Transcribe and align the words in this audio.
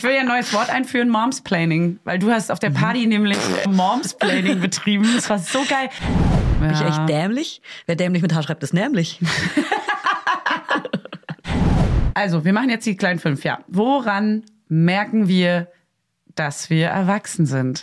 Ich 0.00 0.04
will 0.04 0.14
ja 0.14 0.20
ein 0.20 0.28
neues 0.28 0.54
Wort 0.54 0.70
einführen, 0.70 1.10
Momsplaining, 1.10 1.98
weil 2.04 2.18
du 2.18 2.30
hast 2.30 2.50
auf 2.50 2.58
der 2.58 2.70
Party 2.70 3.06
nämlich 3.06 3.36
Momsplaining 3.68 4.58
betrieben. 4.58 5.06
Das 5.14 5.28
war 5.28 5.38
so 5.38 5.62
geil. 5.68 5.90
Bin 6.58 6.70
ich 6.70 6.80
echt 6.80 7.06
dämlich? 7.06 7.60
Wer 7.84 7.96
dämlich 7.96 8.22
mit 8.22 8.34
H 8.34 8.42
schreibt, 8.44 8.62
ist 8.62 8.72
nämlich. 8.72 9.20
Also, 12.14 12.46
wir 12.46 12.54
machen 12.54 12.70
jetzt 12.70 12.86
die 12.86 12.96
kleinen 12.96 13.18
fünf, 13.18 13.44
ja. 13.44 13.58
Woran 13.68 14.44
merken 14.68 15.28
wir, 15.28 15.68
dass 16.34 16.70
wir 16.70 16.86
erwachsen 16.88 17.44
sind? 17.44 17.82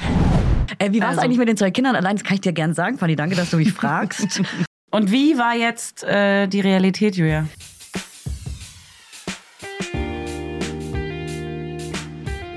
Äh, 0.79 0.91
wie 0.93 0.99
war 1.01 1.09
es 1.09 1.17
Also- 1.17 1.21
eigentlich 1.21 1.37
mit 1.37 1.47
den 1.49 1.57
zwei 1.57 1.69
Kindern? 1.69 1.95
Allein, 1.95 2.15
das 2.15 2.23
kann 2.25 2.33
ich 2.33 2.41
dir 2.41 2.53
gern 2.53 2.73
sagen, 2.73 2.97
Fanny. 2.97 3.15
Danke, 3.15 3.35
dass 3.35 3.51
du 3.51 3.57
mich 3.57 3.73
fragst. 3.73 4.41
Und 4.89 5.11
wie 5.11 5.37
war 5.37 5.55
jetzt 5.55 6.03
äh, 6.03 6.47
die 6.47 6.61
Realität, 6.61 7.15
Julia? 7.15 7.45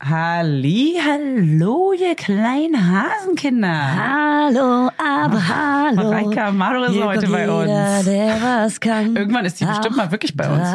Halli, 0.00 0.94
hallo, 1.04 1.92
ihr 1.92 2.14
kleinen 2.14 2.76
Hasenkinder. 2.88 3.96
Hallo, 3.96 4.90
aber 4.96 5.48
hallo. 5.48 5.96
Mareike 5.96 6.44
Amaro 6.44 6.84
ist 6.84 7.02
heute 7.02 7.26
bei 7.26 7.40
jeder, 7.40 7.96
uns. 7.96 8.04
der 8.04 8.40
was 8.40 8.78
kann. 8.78 9.16
Irgendwann 9.16 9.44
ist 9.44 9.60
die 9.60 9.64
bestimmt 9.64 9.96
mal 9.96 10.12
wirklich 10.12 10.36
bei 10.36 10.48
uns. 10.48 10.68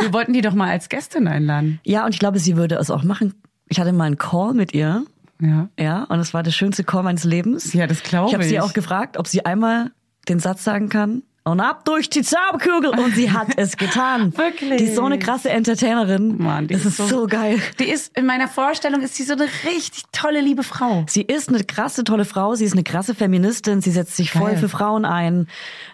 Wir 0.00 0.12
wollten 0.14 0.32
die 0.32 0.40
doch 0.40 0.54
mal 0.54 0.70
als 0.70 0.88
Gästin 0.88 1.28
einladen. 1.28 1.80
Ja, 1.84 2.06
und 2.06 2.14
ich 2.14 2.18
glaube, 2.18 2.38
sie 2.38 2.56
würde 2.56 2.76
es 2.76 2.90
auch 2.90 3.02
machen. 3.04 3.34
Ich 3.68 3.78
hatte 3.78 3.92
mal 3.92 4.04
einen 4.04 4.16
Call 4.16 4.54
mit 4.54 4.72
ihr. 4.72 5.04
Ja. 5.42 5.68
Ja, 5.78 6.04
und 6.04 6.18
es 6.18 6.32
war 6.32 6.42
der 6.42 6.52
schönste 6.52 6.82
Call 6.82 7.02
meines 7.02 7.24
Lebens. 7.24 7.74
Ja, 7.74 7.86
das 7.86 8.02
glaube 8.02 8.28
Ich 8.28 8.34
habe 8.34 8.44
sie 8.44 8.54
ich. 8.54 8.60
auch 8.62 8.72
gefragt, 8.72 9.18
ob 9.18 9.26
sie 9.28 9.44
einmal 9.44 9.90
den 10.30 10.38
Satz 10.38 10.64
sagen 10.64 10.88
kann. 10.88 11.24
Und 11.46 11.60
ab 11.60 11.84
durch 11.84 12.08
die 12.08 12.22
Zauberkugel. 12.22 12.88
Und 12.98 13.14
sie 13.14 13.30
hat 13.30 13.48
es 13.58 13.76
getan. 13.76 14.34
Wirklich? 14.38 14.78
Die 14.78 14.84
ist 14.84 14.94
so 14.96 15.04
eine 15.04 15.18
krasse 15.18 15.50
Entertainerin. 15.50 16.38
Mann, 16.38 16.68
die 16.68 16.74
das 16.74 16.86
ist 16.86 16.96
so- 16.96 17.06
so 17.06 17.26
geil. 17.26 17.58
Die 17.78 17.84
ist, 17.90 18.16
in 18.16 18.24
meiner 18.24 18.48
Vorstellung 18.48 19.02
ist 19.02 19.14
sie 19.16 19.24
so 19.24 19.34
eine 19.34 19.44
richtig 19.66 20.04
tolle, 20.10 20.40
liebe 20.40 20.62
Frau. 20.62 21.04
Sie 21.06 21.20
ist 21.20 21.50
eine 21.50 21.62
krasse, 21.62 22.02
tolle 22.02 22.24
Frau. 22.24 22.54
Sie 22.54 22.64
ist 22.64 22.72
eine 22.72 22.82
krasse 22.82 23.14
Feministin. 23.14 23.82
Sie 23.82 23.90
setzt 23.90 24.16
sich 24.16 24.30
voll 24.30 24.52
Geil. 24.52 24.56
für 24.56 24.70
Frauen 24.70 25.04
ein. 25.04 25.46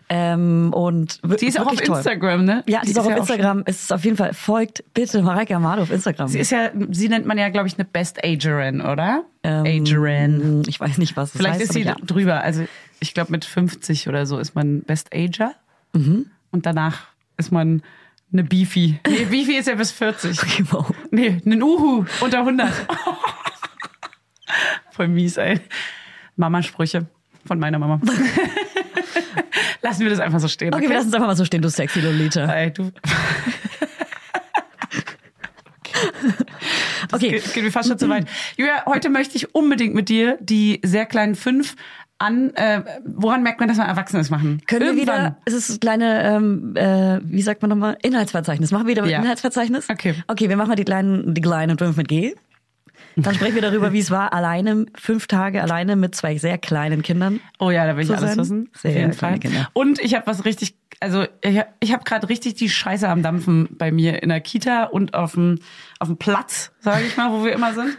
Ähm, 0.08 0.72
und 0.72 1.20
Die 1.40 1.46
ist 1.46 1.58
auch 1.58 1.66
auf 1.66 1.80
toll. 1.80 1.96
Instagram, 1.96 2.44
ne? 2.44 2.62
Ja, 2.68 2.82
die 2.84 2.90
ist 2.90 2.98
auch 2.98 3.04
auf 3.04 3.10
ja 3.10 3.16
Instagram. 3.18 3.62
Es 3.66 3.82
ist 3.82 3.92
auf 3.92 4.04
jeden 4.04 4.16
Fall, 4.16 4.32
folgt 4.34 4.84
bitte 4.94 5.20
Mareike 5.22 5.56
Amado 5.56 5.82
auf 5.82 5.90
Instagram. 5.90 6.28
Sie 6.28 6.38
ist 6.38 6.50
ja, 6.50 6.70
sie 6.90 7.08
nennt 7.08 7.26
man 7.26 7.38
ja, 7.38 7.48
glaube 7.48 7.66
ich, 7.68 7.74
eine 7.74 7.84
Best 7.84 8.24
Agerin, 8.24 8.80
oder? 8.80 9.24
Ähm, 9.42 9.64
Agerin. 9.66 10.62
Ich 10.68 10.78
weiß 10.80 10.98
nicht, 10.98 11.16
was 11.16 11.32
das 11.32 11.40
Vielleicht 11.40 11.54
heißt. 11.60 11.62
ist 11.64 11.72
sie 11.74 11.82
ja. 11.82 11.94
drüber. 12.04 12.40
Also 12.42 12.64
ich 13.00 13.14
glaube, 13.14 13.32
mit 13.32 13.44
50 13.44 14.08
oder 14.08 14.26
so 14.26 14.38
ist 14.38 14.54
man 14.54 14.82
Best 14.82 15.14
Ager. 15.14 15.54
Mhm. 15.92 16.26
Und 16.50 16.66
danach 16.66 17.08
ist 17.36 17.50
man 17.50 17.82
eine 18.32 18.44
Beefy. 18.44 19.00
Nee, 19.08 19.24
Beefy 19.24 19.56
ist 19.56 19.66
ja 19.66 19.74
bis 19.74 19.90
40. 19.90 20.40
Okay, 20.42 20.64
wow. 20.70 20.90
Nee, 21.10 21.40
einen 21.44 21.62
Uhu 21.62 22.04
unter 22.20 22.38
100. 22.40 22.70
Voll 24.92 25.08
mies, 25.08 25.36
ey. 25.36 25.60
Mama-Sprüche 26.36 27.06
von 27.46 27.58
meiner 27.58 27.78
Mama. 27.78 28.00
Lassen 29.82 30.02
wir 30.02 30.10
das 30.10 30.20
einfach 30.20 30.40
so 30.40 30.48
stehen. 30.48 30.74
Okay, 30.74 30.88
wir 30.88 30.96
lassen 30.96 31.08
es 31.08 31.14
einfach 31.14 31.28
mal 31.28 31.36
so 31.36 31.44
stehen, 31.44 31.62
du 31.62 31.70
sexy 31.70 32.00
Lolita. 32.00 32.44
Ey, 32.52 32.70
du. 32.70 32.92
Okay, 37.12 37.30
Geht, 37.30 37.54
geht 37.54 37.64
mir 37.64 37.72
fast 37.72 37.88
schon 37.88 37.98
zu 37.98 38.08
weit. 38.08 38.28
Julia, 38.56 38.84
heute 38.86 39.08
möchte 39.08 39.36
ich 39.36 39.54
unbedingt 39.54 39.94
mit 39.94 40.08
dir 40.08 40.38
die 40.40 40.80
sehr 40.84 41.06
kleinen 41.06 41.34
fünf 41.34 41.76
an, 42.20 42.54
äh, 42.54 42.82
woran 43.04 43.42
merkt 43.42 43.58
man, 43.60 43.68
dass 43.68 43.78
man 43.78 43.88
Erwachsenes 43.88 44.30
machen? 44.30 44.60
können 44.66 44.82
wir 44.82 44.88
Irgendwann. 44.92 45.18
wieder, 45.20 45.36
es 45.46 45.54
ist 45.54 45.70
das 45.70 45.80
kleine, 45.80 46.22
ähm, 46.22 46.76
äh, 46.76 47.18
wie 47.24 47.42
sagt 47.42 47.62
man 47.62 47.70
nochmal, 47.70 47.96
Inhaltsverzeichnis. 48.02 48.70
Machen 48.70 48.86
wir 48.86 48.94
wieder 48.96 49.06
Ja. 49.08 49.18
Inhaltsverzeichnis? 49.20 49.88
Okay. 49.90 50.14
Okay, 50.28 50.48
wir 50.48 50.56
machen 50.56 50.68
mal 50.68 50.76
die 50.76 50.84
kleinen, 50.84 51.34
die 51.34 51.40
kleinen 51.40 51.78
fünf 51.78 51.96
mit 51.96 52.08
G. 52.08 52.34
Dann 53.16 53.34
sprechen 53.34 53.54
wir 53.56 53.62
darüber, 53.62 53.92
wie 53.92 53.98
es 53.98 54.10
war, 54.10 54.32
alleine, 54.32 54.86
fünf 54.94 55.26
Tage 55.26 55.62
alleine 55.62 55.96
mit 55.96 56.14
zwei 56.14 56.36
sehr 56.38 56.58
kleinen 56.58 57.02
Kindern. 57.02 57.40
Oh 57.58 57.70
ja, 57.70 57.86
da 57.86 57.96
will 57.96 58.04
ich 58.04 58.10
alles 58.10 58.30
sein. 58.30 58.38
wissen. 58.38 58.68
Sehr 58.74 58.90
Auf 58.92 58.96
jeden 58.96 59.12
Fall. 59.14 59.38
Kinder. 59.38 59.68
Und 59.72 59.98
ich 59.98 60.14
habe 60.14 60.26
was 60.26 60.44
richtig, 60.44 60.74
also 61.00 61.24
ich 61.42 61.58
habe 61.58 61.68
ich 61.80 61.92
hab 61.92 62.04
gerade 62.04 62.28
richtig 62.28 62.54
die 62.54 62.68
Scheiße 62.68 63.08
am 63.08 63.22
Dampfen 63.22 63.68
bei 63.72 63.90
mir 63.90 64.22
in 64.22 64.28
der 64.28 64.40
Kita 64.40 64.84
und 64.84 65.14
auf 65.14 65.32
dem, 65.32 65.58
auf 65.98 66.08
dem 66.08 66.18
Platz, 66.18 66.72
sage 66.80 67.04
ich 67.06 67.16
mal, 67.16 67.32
wo 67.32 67.44
wir 67.44 67.52
immer 67.52 67.72
sind, 67.74 67.96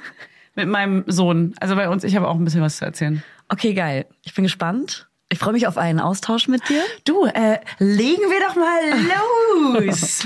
mit 0.55 0.67
meinem 0.67 1.03
Sohn. 1.07 1.55
Also 1.59 1.75
bei 1.75 1.89
uns, 1.89 2.03
ich 2.03 2.15
habe 2.15 2.27
auch 2.27 2.35
ein 2.35 2.43
bisschen 2.45 2.61
was 2.61 2.77
zu 2.77 2.85
erzählen. 2.85 3.23
Okay, 3.51 3.73
geil. 3.73 4.05
Ich 4.23 4.33
bin 4.33 4.43
gespannt. 4.43 5.09
Ich 5.29 5.39
freue 5.39 5.53
mich 5.53 5.67
auf 5.67 5.77
einen 5.77 5.99
Austausch 5.99 6.47
mit 6.47 6.67
dir. 6.69 6.81
Du, 7.05 7.25
äh, 7.25 7.59
legen 7.79 8.21
wir 8.29 8.39
doch 8.47 8.55
mal 8.55 9.83
los. 9.87 10.25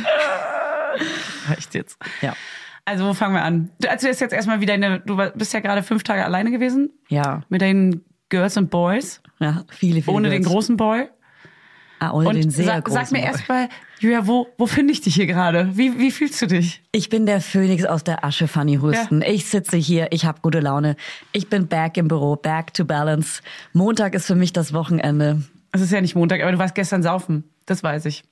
Reicht 1.50 1.74
jetzt. 1.76 1.98
Ja. 2.22 2.34
Also, 2.86 3.06
wo 3.08 3.14
fangen 3.14 3.34
wir 3.36 3.44
an? 3.44 3.72
Du 3.80 3.88
erzählst 3.88 4.22
jetzt 4.22 4.32
erstmal, 4.34 4.62
wie 4.62 4.66
deine, 4.66 5.00
du 5.00 5.18
bist 5.36 5.54
ja 5.54 5.60
gerade 5.60 5.82
fünf 5.84 6.04
Tage 6.04 6.24
alleine 6.24 6.52
gewesen 6.52 6.92
Ja. 7.10 7.42
mit 7.50 7.62
deinen 7.62 8.06
Girls 8.30 8.58
und 8.58 8.70
Boys, 8.70 9.22
Ja, 9.40 9.64
viele, 9.70 10.02
viele. 10.02 10.16
ohne 10.16 10.30
den 10.30 10.42
Girls. 10.42 10.54
großen 10.54 10.78
Boy. 10.78 11.10
Ah, 12.10 12.14
ohne 12.14 12.30
Und 12.30 12.36
den 12.36 12.50
sehr 12.50 12.66
sag, 12.66 12.86
großen. 12.86 13.06
sag 13.06 13.12
mir 13.12 13.24
erstmal, 13.24 13.70
Julia, 14.00 14.28
wo, 14.28 14.48
wo 14.58 14.68
finde 14.68 14.94
ich 14.94 15.02
dich 15.02 15.16
hier 15.16 15.26
gerade? 15.26 15.70
Wie, 15.74 15.98
wie 15.98 16.12
fühlst 16.12 16.42
du 16.42 16.48
dich? 16.48 16.82
Ich 16.92 17.10
bin 17.10 17.26
der 17.26 17.42
Phönix 17.42 17.86
aus 17.86 18.04
der 18.04 18.24
Asche, 18.24 18.48
Fanny 18.48 18.78
Husten. 18.78 19.22
Ich 19.22 19.46
sitze 19.46 19.78
hier, 19.78 20.08
ich 20.12 20.26
habe 20.26 20.40
gute 20.42 20.60
Laune. 20.60 20.96
Ich 21.32 21.50
bin 21.50 21.68
back 21.68 21.98
im 21.98 22.08
Büro, 22.08 22.36
back 22.36 22.74
to 22.74 22.86
balance. 22.86 23.42
Montag 23.74 24.14
ist 24.16 24.28
für 24.28 24.36
mich 24.36 24.54
das 24.54 24.74
Wochenende. 24.74 25.44
Es 25.72 25.82
ist 25.82 25.92
ja 25.92 26.02
nicht 26.02 26.16
Montag, 26.16 26.42
aber 26.42 26.52
du 26.52 26.58
warst 26.58 26.76
gestern 26.76 27.04
saufen. 27.04 27.44
Das 27.66 27.84
weiß 27.84 28.06
ich. 28.06 28.24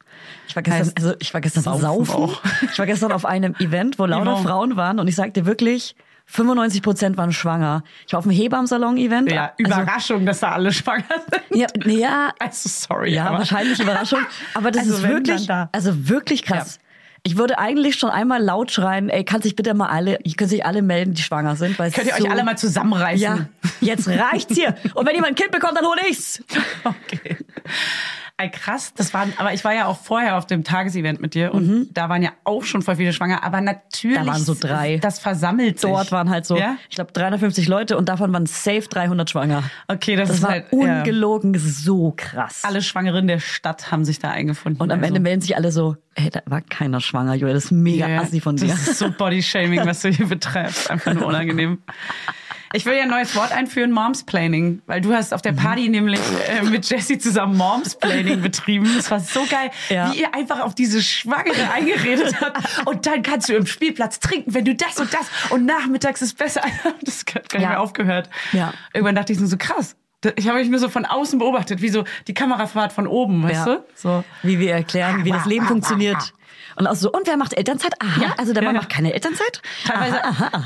Ich 0.47 0.56
war 0.56 0.63
gestern, 0.63 0.85
Heißt, 0.88 0.97
also 0.97 1.13
ich 1.19 1.33
war 1.33 1.41
gestern 1.41 1.63
saufen 1.63 2.06
saufen. 2.06 2.38
Ich 2.72 2.78
war 2.78 2.85
gestern 2.85 3.12
auf 3.12 3.25
einem 3.25 3.56
Event, 3.59 3.97
wo 4.00 4.06
lauter. 4.06 4.38
Frauen 4.38 4.75
waren 4.75 5.00
und 5.00 5.07
ich 5.07 5.16
sagte 5.16 5.45
wirklich, 5.45 5.95
95 6.25 6.81
Prozent 6.81 7.17
waren 7.17 7.31
schwanger. 7.31 7.84
Ich 8.07 8.13
war 8.13 8.19
auf 8.19 8.25
einem 8.25 8.35
Hebammensalon-Event. 8.35 9.31
Ja, 9.31 9.51
Also, 9.59 9.81
Überraschung, 9.81 10.25
dass 10.25 10.39
da 10.39 10.51
alle 10.53 10.72
schwanger 10.72 11.03
sind. 11.50 11.59
ja, 11.59 11.67
ja, 11.85 12.31
Also, 12.39 12.69
sorry. 12.69 13.13
ja, 13.13 13.25
aber 13.28 13.39
wahrscheinlich 13.39 13.79
Überraschung. 13.79 14.19
Aber 14.53 14.72
das 14.72 14.83
Also 14.83 14.95
ist 14.95 15.03
wirklich, 15.07 15.45
da. 15.47 15.69
also 15.72 16.09
wirklich 16.09 16.44
krass. 16.44 16.79
Ich 17.25 17.38
würde 17.38 17.57
eigentlich 17.57 17.95
schon 17.95 18.09
einmal 18.09 18.44
laut 18.44 18.72
schreien, 18.72 19.07
ey, 19.09 19.23
kann 19.23 19.41
sich 19.41 19.56
bitte 19.56 19.73
mal 19.73 19.88
alle, 19.88 20.17
können 20.38 20.50
sich 20.50 20.66
alle 20.66 20.81
melden, 20.81 21.13
die 21.13 21.22
schwanger 21.22 21.56
sind, 21.56 21.79
weil 21.79 21.89
Könnt 21.91 22.07
ihr 22.07 22.16
so, 22.17 22.25
euch 22.25 22.29
alle 22.31 22.44
mal 22.44 22.57
zusammenreißen? 22.57 23.22
Ja, 23.22 23.45
jetzt 23.79 24.09
reicht's 24.09 24.53
hier. 24.56 24.75
Und 24.94 25.06
wenn 25.07 25.16
jemand 25.16 25.31
ein 25.33 25.35
Kind 25.35 25.51
bekommt, 25.51 25.78
dann 25.78 25.85
hole 25.85 26.01
ich's. 26.09 26.44
Okay. 26.83 27.38
Ey, 28.44 28.50
krass, 28.50 28.94
das 28.96 29.14
waren, 29.14 29.31
aber 29.38 29.54
ich 29.54 29.64
war 29.64 29.74
ja 29.74 29.86
auch 29.86 29.98
vorher 29.98 30.38
auf 30.38 30.46
dem 30.46 30.64
Tagesevent 30.66 31.22
mit 31.22 31.34
dir 31.34 31.54
und 31.54 31.88
da 31.94 32.09
waren 32.09 32.22
ja 32.22 32.31
auch 32.44 32.64
schon 32.66 32.81
voll 32.81 32.98
viele 32.98 33.14
schwanger, 33.14 33.42
aber 33.44 33.62
natürlich. 33.62 34.20
Mhm. 34.20 34.26
Da 34.26 34.31
waren 34.34 34.42
so 34.44 34.54
drei. 34.59 34.98
Das 34.98 35.20
versammelt 35.20 35.80
sich. 35.80 35.90
Dort 35.90 36.12
waren 36.12 36.30
halt 36.30 36.46
so, 36.46 36.58
Ja? 36.58 36.76
ich 36.90 36.96
glaube, 36.96 37.14
350 37.14 37.68
Leute 37.68 37.98
und 37.98 38.09
davon 38.09 38.34
waren 38.34 38.46
safe 38.46 38.81
300 38.90 39.30
schwanger. 39.30 39.64
Okay, 39.88 40.16
das, 40.18 40.28
Das 40.28 40.38
ist 40.38 40.44
war 40.44 40.50
halt. 40.52 40.66
Ja. 40.74 40.98
ungelogen, 41.00 41.58
so 41.58 42.14
krass. 42.18 42.62
Alle 42.64 42.81
Schwangeren 42.81 43.28
der 43.28 43.40
Stadt 43.40 43.92
haben 43.92 44.04
sich 44.04 44.20
da 44.20 44.31
eingefunden. 44.31 44.81
und 44.81 44.92
am 44.92 45.00
Also, 45.00 45.08
Ende 45.08 45.20
melden 45.22 45.42
sich 45.42 45.56
alle 45.56 45.72
so, 45.72 45.96
ey, 46.16 46.30
da 46.30 46.42
war 46.46 46.60
keiner 46.62 47.00
schwanger, 47.00 47.36
Julia, 47.36 47.54
das 47.54 47.66
ist 47.66 47.72
mega 47.72 48.10
ja, 48.10 48.22
assi 48.22 48.42
von 48.42 48.58
dir. 48.58 48.68
Das 48.68 48.88
ist 48.90 49.00
so 49.00 49.10
Bodyshaming, 49.12 49.86
was 49.86 50.02
du 50.02 50.10
hier 50.10 50.28
betreibst. 50.28 50.92
Einfach 50.92 51.14
nur 51.14 51.25
unangenehm. 51.28 51.80
Ich 52.75 52.85
will 52.88 52.95
ja 52.95 53.03
ein 53.03 53.09
neues 53.09 53.35
Wort 53.35 53.51
einführen, 53.51 53.91
Momsplaining, 53.91 54.81
weil 54.88 55.00
du 55.00 55.13
hast 55.13 55.31
auf 55.34 55.44
der 55.44 55.51
Party 55.53 55.89
nämlich 55.89 56.19
äh, 56.50 56.63
mit 56.63 56.89
Jessie 56.89 57.19
zusammen 57.19 57.56
Momsplaining 57.56 58.42
betrieben. 58.42 58.92
Das 58.95 59.12
war 59.12 59.19
so 59.19 59.45
geil, 59.45 59.69
Ja. 59.89 60.12
wie 60.12 60.21
ihr 60.21 60.33
einfach 60.33 60.59
auf 60.62 60.74
diese 60.74 61.01
Schwangere 61.03 61.71
eingeredet 61.71 62.33
habt. 62.42 62.88
Und 62.88 63.06
dann 63.06 63.21
kannst 63.21 63.50
du 63.50 63.53
im 63.53 63.68
Spielplatz 63.68 64.19
trinken, 64.19 64.53
wenn 64.56 64.65
du 64.65 64.74
das 64.74 64.98
und 65.00 65.13
das 65.13 65.27
und 65.51 65.65
nachmittags 65.65 66.21
ist 66.24 66.38
besser. 66.38 66.62
Das 67.03 67.19
hat 67.36 67.50
gar 67.50 67.59
nicht 67.59 67.63
Ja. 67.63 67.69
mehr 67.69 67.80
aufgehört. 67.81 68.30
Ja. 68.53 68.74
Irgendwann 68.94 69.15
dachte 69.15 69.33
ich 69.33 69.39
so, 69.39 69.45
so 69.45 69.57
krass. 69.57 69.95
Ich 70.36 70.48
habe 70.48 70.64
mich 70.64 70.80
so 70.81 70.90
von 70.90 71.06
außen 71.06 71.40
beobachtet, 71.40 71.81
wie 71.81 71.90
so 71.90 72.04
die 72.28 72.34
Kamerafahrt 72.34 72.94
von 72.94 73.08
oben, 73.08 73.44
weißt 73.44 73.66
Ja. 73.68 73.75
du? 73.75 73.86
So. 73.96 74.24
Wie 74.42 74.60
wir 74.60 74.74
erklären, 74.74 75.25
wie 75.25 75.31
das 75.31 75.46
Leben 75.46 75.66
funktioniert. 75.66 76.34
Und 76.75 76.88
auch 76.88 76.96
so, 76.96 77.12
und 77.12 77.28
wer 77.28 77.38
macht 77.38 77.54
Elternzeit? 77.56 77.94
Aha, 78.02 78.22
Ja. 78.22 78.34
also 78.38 78.52
der 78.54 78.64
Mann 78.64 78.74
Ja. 78.74 78.81
macht 78.81 78.90
keine 78.90 79.14
Elternzeit? 79.14 79.62
Teilweise, 79.86 80.20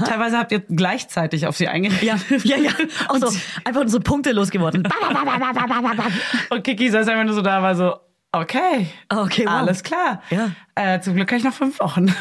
teilweise 0.06 0.38
habt 0.38 0.52
ihr 0.54 0.60
gleichzeitig 0.62 1.48
auf 1.48 1.58
sie 1.58 1.68
eingeredet. 1.68 2.02
Ja, 2.04 2.16
ja, 2.44 2.58
ja. 2.58 2.72
Auch 3.10 3.18
so, 3.18 3.30
einfach 3.66 3.84
so 3.88 4.00
Punkte 4.00 4.32
losgeworden. 4.32 4.88
Und 6.50 6.64
Kiki 6.64 6.90
saß 6.90 7.08
einfach 7.10 7.26
nur 7.26 7.34
so 7.34 7.42
da, 7.42 7.62
war 7.62 7.76
so, 7.76 7.96
Okay. 8.42 8.88
Okay, 9.10 9.46
wow. 9.46 9.52
Alles 9.52 9.82
klar. 9.84 10.22
Ja. 10.30 10.52
Äh, 10.76 11.02
zum 11.02 11.16
Glück 11.16 11.30
habe 11.32 11.40
ich 11.40 11.44
noch 11.44 11.54
fünf 11.54 11.80
Wochen. 11.80 12.14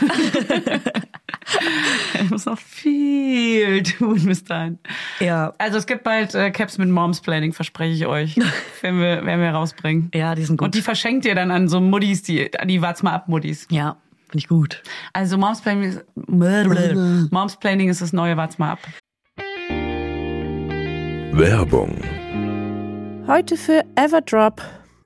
ich 2.15 2.31
muss 2.31 2.47
noch 2.47 2.59
viel 2.59 3.83
tun 3.83 4.25
bis 4.25 4.45
dahin. 4.45 4.79
Ja. 5.21 5.53
Also 5.59 5.77
es 5.77 5.87
gibt 5.87 6.05
bald 6.05 6.35
äh, 6.35 6.51
Caps 6.51 6.79
mit 6.79 6.89
Moms 6.89 7.21
Planning, 7.21 7.53
verspreche 7.53 7.93
ich 7.93 8.07
euch. 8.07 8.37
werden, 8.81 9.01
wir, 9.01 9.27
werden 9.27 9.41
wir 9.41 9.51
rausbringen. 9.51 10.11
Ja, 10.15 10.35
die 10.35 10.45
sind 10.45 10.57
gut. 10.57 10.67
Und 10.67 10.75
die 10.75 10.81
verschenkt 10.81 11.27
ihr 11.27 11.35
dann 11.35 11.51
an 11.51 11.69
so 11.69 11.81
Muddis, 11.81 12.23
die, 12.23 12.51
die 12.65 12.81
wart's 12.81 13.03
mal 13.03 13.13
ab 13.13 13.29
Muddis. 13.29 13.67
ja, 13.71 13.97
finde 14.29 14.39
ich 14.39 14.49
gut. 14.49 14.83
Also 15.13 15.37
Moms 15.37 15.61
Planning 15.61 15.91
ist, 15.91 16.05
Moms 17.31 17.57
Planning 17.57 17.91
ist 17.91 18.01
das 18.01 18.15
neue 18.15 18.37
Wart's 18.39 18.59
mal 18.59 18.73
ab. 18.73 18.79
Werbung. 21.33 22.01
Heute 23.27 23.59
für 23.59 23.85
Everdrop. 23.97 24.63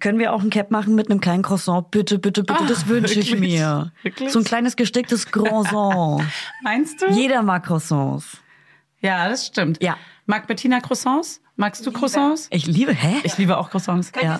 Können 0.00 0.18
wir 0.18 0.32
auch 0.32 0.42
ein 0.42 0.50
Cap 0.50 0.70
machen 0.70 0.94
mit 0.94 1.10
einem 1.10 1.20
kleinen 1.20 1.42
Croissant? 1.42 1.90
Bitte, 1.90 2.18
bitte, 2.18 2.42
bitte, 2.42 2.60
Ah, 2.62 2.66
das 2.68 2.86
wünsche 2.88 3.18
ich 3.18 3.38
mir. 3.38 3.92
Wirklich? 4.02 4.30
So 4.32 4.38
ein 4.40 4.44
kleines 4.44 4.76
gesticktes 4.76 5.26
Croissant. 5.30 6.22
Meinst 6.62 7.00
du? 7.02 7.06
Jeder 7.10 7.42
mag 7.42 7.64
Croissants. 7.64 8.38
Ja, 9.00 9.28
das 9.28 9.46
stimmt. 9.46 9.82
Ja. 9.82 9.96
Mag 10.26 10.46
Bettina 10.46 10.80
Croissants? 10.80 11.40
Magst 11.56 11.86
du 11.86 11.92
Croissants? 11.92 12.48
Ich 12.50 12.66
liebe, 12.66 12.92
hä? 12.92 13.16
Ich 13.22 13.38
liebe 13.38 13.56
auch 13.56 13.70
Croissants. 13.70 14.12
ja. 14.22 14.38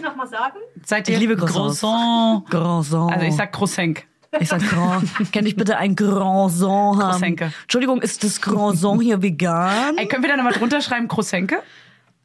Seid 0.84 1.08
Ich 1.08 1.14
ihr 1.14 1.18
liebe 1.20 1.36
Croissants. 1.36 1.80
Croissant? 1.80 2.50
Croissant. 2.50 3.12
Also 3.12 3.26
ich 3.26 3.34
sag 3.34 3.52
Croissant. 3.52 4.02
Ich 4.38 4.48
sag 4.48 4.60
Grand. 4.68 5.32
Kann 5.32 5.46
ich 5.46 5.56
bitte 5.56 5.78
ein 5.78 5.96
Croissant 5.96 6.98
haben? 7.02 7.10
Croissanke. 7.12 7.52
Entschuldigung, 7.62 8.02
ist 8.02 8.22
das 8.22 8.40
Croissant 8.42 9.00
hier 9.02 9.22
vegan? 9.22 9.96
Ey, 9.96 10.06
können 10.06 10.22
wir 10.22 10.28
da 10.30 10.36
nochmal 10.36 10.52
drunter 10.52 10.82
schreiben, 10.82 11.08
Croissanke? 11.08 11.62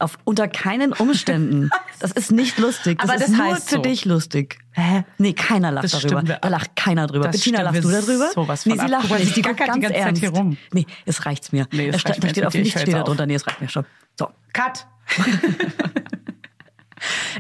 Auf, 0.02 0.18
unter 0.24 0.48
keinen 0.48 0.94
Umständen. 0.94 1.70
Das 2.00 2.12
ist 2.14 2.32
nicht 2.32 2.58
lustig. 2.58 2.98
Das 2.98 3.08
Aber 3.12 3.20
ist 3.20 3.28
das 3.30 3.38
nur 3.38 3.46
heißt 3.54 3.70
für 3.70 3.76
so. 3.76 3.82
dich 3.84 4.06
lustig. 4.06 4.58
Hä? 4.72 5.04
Nee, 5.20 5.34
keiner 5.34 5.72
lacht 5.72 5.84
Das 5.84 5.92
darüber. 6.02 6.24
Da 6.24 6.48
lacht 6.50 6.76
keiner 6.76 7.06
drüber. 7.06 7.26
Das 7.26 7.36
Bettina, 7.36 7.62
lachst 7.62 7.84
du 7.84 7.92
darüber? 7.92 8.32
sowas 8.34 8.66
nee, 8.66 8.72
von 8.72 8.80
sie 8.80 8.86
ab. 8.86 8.92
lacht 9.04 9.10
Guck 9.10 9.20
nicht. 9.20 9.36
die 9.36 9.42
gackert 9.44 9.60
die 9.60 9.66
ganz 9.68 9.82
ganze 9.82 9.94
Zeit 9.94 10.06
ernst. 10.08 10.22
hier 10.22 10.30
rum. 10.32 10.58
Nee, 10.74 10.88
es 11.06 11.24
reicht's 11.28 11.52
mir. 11.52 11.68
Nee, 11.72 11.90
es 11.90 12.02
da, 12.02 12.10
reicht 12.10 12.24
da 12.24 12.26
mir 12.28 12.32
steht 12.32 12.46
auf 12.48 12.54
nicht. 12.56 12.64
nicht 12.64 12.70
Ich 12.70 12.76
hör 12.76 12.82
steht 12.82 12.96
da 12.96 13.04
drunter. 13.04 13.28
Nee, 13.28 13.36
es 13.36 13.46
reicht 13.46 13.62
mir 13.62 13.70
schon. 13.70 13.86
So. 14.18 14.30
Cut. 14.52 14.88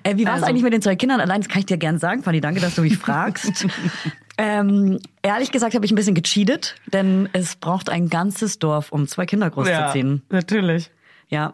Äh, 0.04 0.18
wie 0.18 0.26
war 0.26 0.32
es 0.34 0.38
Also- 0.42 0.46
eigentlich 0.48 0.64
mit 0.64 0.74
den 0.74 0.82
zwei 0.82 0.96
Kindern? 0.96 1.20
Allein, 1.20 1.42
das 1.42 1.48
kann 1.50 1.60
ich 1.60 1.68
dir 1.68 1.78
gern 1.78 2.00
sagen, 2.00 2.24
Fanny. 2.24 2.42
Danke, 2.42 2.60
dass 2.62 2.76
du 2.76 2.82
mich 2.82 2.98
fragst. 2.98 3.68
ähm, 4.40 5.00
ehrlich 5.22 5.52
gesagt 5.52 5.76
habe 5.76 5.86
ich 5.86 5.92
ein 5.92 5.96
bisschen 5.96 6.16
gecheatet, 6.16 6.76
denn 6.92 7.30
es 7.34 7.56
braucht 7.56 7.90
ein 7.90 8.10
ganzes 8.10 8.58
Dorf, 8.58 8.92
um 8.92 9.08
zwei 9.08 9.26
Kinder 9.28 9.48
Ja, 9.48 9.52
großzuziehen. 9.52 10.24
natürlich. 10.30 10.90
Ja. 11.30 11.54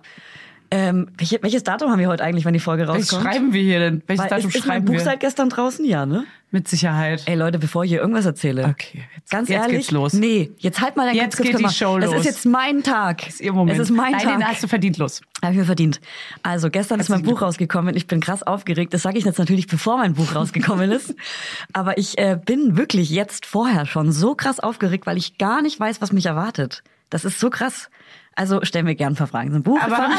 Ähm, 0.70 1.08
welche, 1.18 1.40
welches 1.42 1.64
Datum 1.64 1.92
haben 1.92 2.00
wir 2.00 2.10
heute 2.10 2.24
eigentlich, 2.24 2.44
wenn 2.44 2.54
die 2.54 2.60
Folge 2.60 2.88
Welches 2.88 3.14
rauskommt? 3.14 3.24
schreiben 3.34 3.54
wir 3.54 3.62
hier 3.62 3.80
denn? 3.80 4.04
Welches 4.08 4.24
Weil, 4.24 4.30
Datum 4.30 4.50
ist, 4.50 4.56
ist 4.56 4.66
mein 4.66 4.74
schreiben 4.76 4.86
Buch 4.86 4.94
wir? 4.96 5.00
seit 5.02 5.20
gestern 5.22 5.50
draußen? 5.50 5.86
Ja, 5.86 6.06
ne? 6.06 6.26
Mit 6.52 6.68
Sicherheit. 6.70 7.24
Ey 7.26 7.36
Leute, 7.36 7.60
bevor 7.60 7.84
ich 7.84 7.90
hier 7.92 8.00
irgendwas 8.00 8.26
erzähle. 8.26 8.66
Okay, 8.66 9.04
jetzt- 9.16 9.30
ganz 9.32 9.50
jetzt 9.50 9.62
ehrlich. 9.62 9.78
geht's 9.80 9.92
los. 9.92 10.14
Nee, 10.14 10.52
jetzt 10.58 10.80
halt 10.82 10.96
mal 10.96 11.06
dein 11.08 11.16
Jetzt 11.16 11.38
geht 11.42 11.60
die 11.60 11.70
Show 11.70 11.98
Es 11.98 12.06
los. 12.06 12.16
ist 12.16 12.26
jetzt 12.26 12.46
mein 12.46 12.84
Tag. 12.84 13.28
ist 13.28 13.42
ihr 13.42 13.52
Moment. 13.54 13.78
Es 13.78 13.90
ist 13.90 13.96
mein 13.96 14.14
Nein, 14.14 14.22
Tag. 14.22 14.38
den 14.38 14.48
hast 14.48 14.64
du 14.64 14.68
verdient 14.68 14.98
los. 14.98 15.22
Habe 15.42 15.54
ich 15.54 15.60
mir 15.60 15.66
verdient. 15.66 16.00
Also 16.44 16.70
gestern 16.70 17.00
ist 17.02 17.10
mein 17.10 17.24
Buch 17.24 17.42
rausgekommen. 17.42 17.96
Ich 17.98 18.08
bin 18.08 18.22
krass 18.22 18.44
aufgeregt. 18.44 18.94
Das 18.94 19.02
sage 19.02 19.18
ich 19.18 19.26
jetzt 19.26 19.40
natürlich, 19.40 19.68
bevor 19.68 19.98
mein 19.98 20.14
Buch 20.14 20.36
rausgekommen 20.36 20.90
ist. 20.92 21.16
Aber 21.74 21.98
ich 21.98 22.18
äh, 22.18 22.40
bin 22.44 22.78
wirklich 22.78 23.10
jetzt 23.10 23.46
vorher 23.46 23.86
schon 23.86 24.12
so 24.14 24.34
krass 24.36 24.60
aufgeregt, 24.62 25.06
weil 25.06 25.18
ich 25.18 25.38
gar 25.38 25.62
nicht 25.62 25.80
weiß, 25.80 26.02
was 26.02 26.14
mich 26.14 26.26
erwartet. 26.28 26.82
Das 27.10 27.26
ist 27.26 27.40
so 27.40 27.50
krass. 27.50 27.90
Also 28.36 28.60
stell 28.64 28.84
mir 28.84 28.96
gern 28.96 29.14
ein 29.14 29.16
paar 29.16 29.28
Fragen 29.28 29.52
zum 29.52 29.64
Buch. 29.64 29.80
Aber 29.82 30.10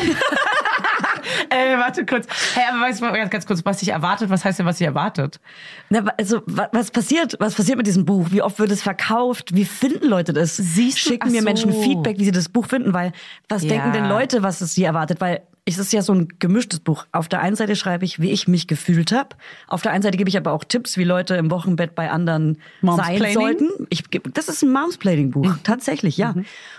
äh, 1.50 1.76
warte 1.78 2.04
kurz. 2.06 2.26
Hey, 2.54 2.64
aber 2.70 2.80
weißt 2.82 3.00
du 3.00 3.04
mal 3.04 3.12
ganz, 3.12 3.30
ganz 3.30 3.46
kurz, 3.46 3.64
was 3.64 3.78
dich 3.78 3.90
erwartet? 3.90 4.30
Was 4.30 4.44
heißt 4.44 4.58
denn, 4.58 4.66
was 4.66 4.78
dich 4.78 4.86
erwartet? 4.86 5.38
Na, 5.90 6.04
also 6.18 6.42
wa- 6.46 6.68
was 6.72 6.90
passiert? 6.90 7.36
Was 7.38 7.54
passiert 7.54 7.76
mit 7.78 7.86
diesem 7.86 8.04
Buch? 8.04 8.28
Wie 8.30 8.42
oft 8.42 8.58
wird 8.58 8.70
es 8.70 8.82
verkauft? 8.82 9.54
Wie 9.54 9.64
finden 9.64 10.06
Leute 10.08 10.32
das? 10.32 10.56
Siehst 10.56 10.96
du? 11.04 11.10
Schicken 11.10 11.30
mir 11.30 11.40
Ach 11.40 11.44
Menschen 11.44 11.72
so. 11.72 11.82
Feedback, 11.82 12.18
wie 12.18 12.24
sie 12.24 12.32
das 12.32 12.48
Buch 12.48 12.66
finden, 12.66 12.92
weil 12.92 13.12
was 13.48 13.62
Ja. 13.62 13.68
denken 13.70 13.92
denn 13.92 14.08
Leute, 14.08 14.42
was 14.42 14.60
es 14.60 14.74
sie 14.74 14.84
erwartet? 14.84 15.20
Weil 15.20 15.42
es 15.74 15.78
ist 15.78 15.92
ja 15.92 16.02
so 16.02 16.12
ein 16.14 16.28
gemischtes 16.38 16.80
Buch. 16.80 17.06
Auf 17.12 17.28
der 17.28 17.40
einen 17.40 17.56
Seite 17.56 17.76
schreibe 17.76 18.04
ich, 18.04 18.20
wie 18.20 18.30
ich 18.30 18.48
mich 18.48 18.66
gefühlt 18.66 19.12
habe. 19.12 19.36
Auf 19.66 19.82
der 19.82 19.92
einen 19.92 20.02
Seite 20.02 20.16
gebe 20.16 20.28
ich 20.30 20.36
aber 20.36 20.52
auch 20.52 20.64
Tipps, 20.64 20.96
wie 20.96 21.04
Leute 21.04 21.34
im 21.36 21.50
Wochenbett 21.50 21.94
bei 21.94 22.10
anderen 22.10 22.58
sein 22.96 23.18
sollten. 23.34 23.68
Ich, 23.90 24.04
das 24.34 24.48
ist 24.48 24.62
ein 24.62 24.72
Momsplaining-Buch, 24.72 25.44
Mhm. 25.46 25.60
tatsächlich, 25.64 26.16
ja. 26.16 26.34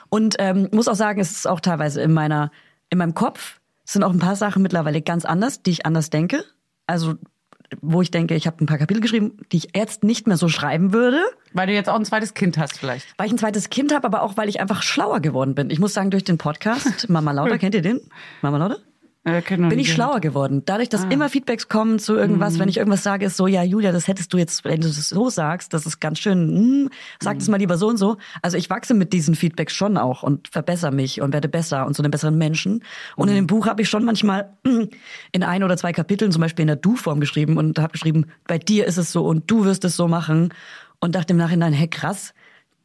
Und 0.09 0.35
ähm, 0.39 0.69
muss 0.71 0.87
auch 0.87 0.95
sagen, 0.95 1.19
es 1.19 1.31
ist 1.31 1.47
auch 1.47 1.59
teilweise 1.59 2.01
in 2.01 2.13
meiner, 2.13 2.51
in 2.89 2.97
meinem 2.97 3.13
Kopf 3.13 3.59
sind 3.85 4.03
auch 4.03 4.11
ein 4.11 4.19
paar 4.19 4.35
Sachen 4.35 4.61
mittlerweile 4.61 5.01
ganz 5.01 5.25
anders, 5.25 5.61
die 5.61 5.71
ich 5.71 5.85
anders 5.85 6.09
denke. 6.09 6.43
Also 6.87 7.15
wo 7.81 8.01
ich 8.01 8.11
denke, 8.11 8.35
ich 8.35 8.47
habe 8.47 8.63
ein 8.63 8.65
paar 8.65 8.77
Kapitel 8.77 9.01
geschrieben, 9.01 9.37
die 9.51 9.57
ich 9.57 9.69
jetzt 9.75 10.03
nicht 10.03 10.27
mehr 10.27 10.37
so 10.37 10.49
schreiben 10.49 10.93
würde, 10.93 11.21
Weil 11.53 11.67
du 11.67 11.73
jetzt 11.73 11.89
auch 11.89 11.95
ein 11.95 12.05
zweites 12.05 12.33
Kind 12.33 12.57
hast 12.57 12.77
vielleicht. 12.79 13.07
weil 13.17 13.27
ich 13.27 13.33
ein 13.33 13.37
zweites 13.37 13.69
Kind 13.69 13.93
habe, 13.93 14.05
aber 14.07 14.23
auch 14.23 14.37
weil 14.37 14.49
ich 14.49 14.59
einfach 14.59 14.81
schlauer 14.81 15.19
geworden 15.19 15.55
bin. 15.55 15.69
Ich 15.69 15.79
muss 15.79 15.93
sagen, 15.93 16.09
durch 16.11 16.23
den 16.23 16.37
Podcast, 16.37 17.09
Mama 17.09 17.31
Lauda, 17.31 17.57
kennt 17.57 17.75
ihr 17.75 17.81
den? 17.81 17.99
Mama 18.41 18.57
Lauda? 18.57 18.77
Noch 19.31 19.69
bin 19.69 19.79
ich 19.79 19.93
schlauer 19.93 20.19
geworden. 20.19 20.63
Dadurch, 20.65 20.89
dass 20.89 21.05
immer 21.05 21.29
Feedbacks 21.29 21.67
kommen 21.67 21.99
zu 21.99 22.15
irgendwas, 22.15 22.59
wenn 22.59 22.69
ich 22.69 22.77
irgendwas 22.77 23.03
sage, 23.03 23.25
ist 23.25 23.37
so, 23.37 23.47
ja, 23.47 23.63
Julia, 23.63 23.91
das 23.91 24.07
hättest 24.07 24.33
du 24.33 24.37
jetzt, 24.37 24.63
wenn 24.65 24.81
du 24.81 24.87
das 24.87 25.09
so 25.09 25.29
sagst, 25.29 25.73
das 25.73 25.85
ist 25.85 25.99
ganz 25.99 26.19
schön, 26.19 26.49
hm, 26.49 26.89
sag 27.21 27.39
das 27.39 27.47
mal 27.47 27.57
lieber 27.57 27.77
so 27.77 27.87
und 27.87 27.97
so. 27.97 28.17
Also 28.41 28.57
ich 28.57 28.69
wachse 28.69 28.93
mit 28.93 29.13
diesen 29.13 29.35
Feedbacks 29.35 29.73
schon 29.73 29.97
auch 29.97 30.23
und 30.23 30.47
verbessere 30.47 30.91
mich 30.91 31.21
und 31.21 31.33
werde 31.33 31.49
besser 31.49 31.85
und 31.85 31.95
zu 31.95 32.01
einem 32.01 32.11
besseren 32.11 32.37
Menschen. 32.37 32.83
Und 33.15 33.29
in 33.29 33.35
dem 33.35 33.47
Buch 33.47 33.67
habe 33.67 33.81
ich 33.81 33.89
schon 33.89 34.05
manchmal 34.05 34.57
in 35.31 35.43
ein 35.43 35.63
oder 35.63 35.77
zwei 35.77 35.91
Kapiteln 35.91 36.31
zum 36.31 36.41
Beispiel 36.41 36.63
in 36.63 36.67
der 36.67 36.75
Du-Form 36.75 37.19
geschrieben 37.19 37.57
und 37.57 37.79
habe 37.79 37.93
geschrieben, 37.93 38.25
bei 38.47 38.57
dir 38.57 38.85
ist 38.85 38.97
es 38.97 39.11
so 39.11 39.25
und 39.25 39.49
du 39.49 39.65
wirst 39.65 39.83
es 39.85 39.95
so 39.95 40.07
machen. 40.07 40.53
Und 41.01 41.15
dachte 41.15 41.31
im 41.31 41.37
Nachhinein, 41.37 41.71
hey 41.71 41.87
krass, 41.87 42.33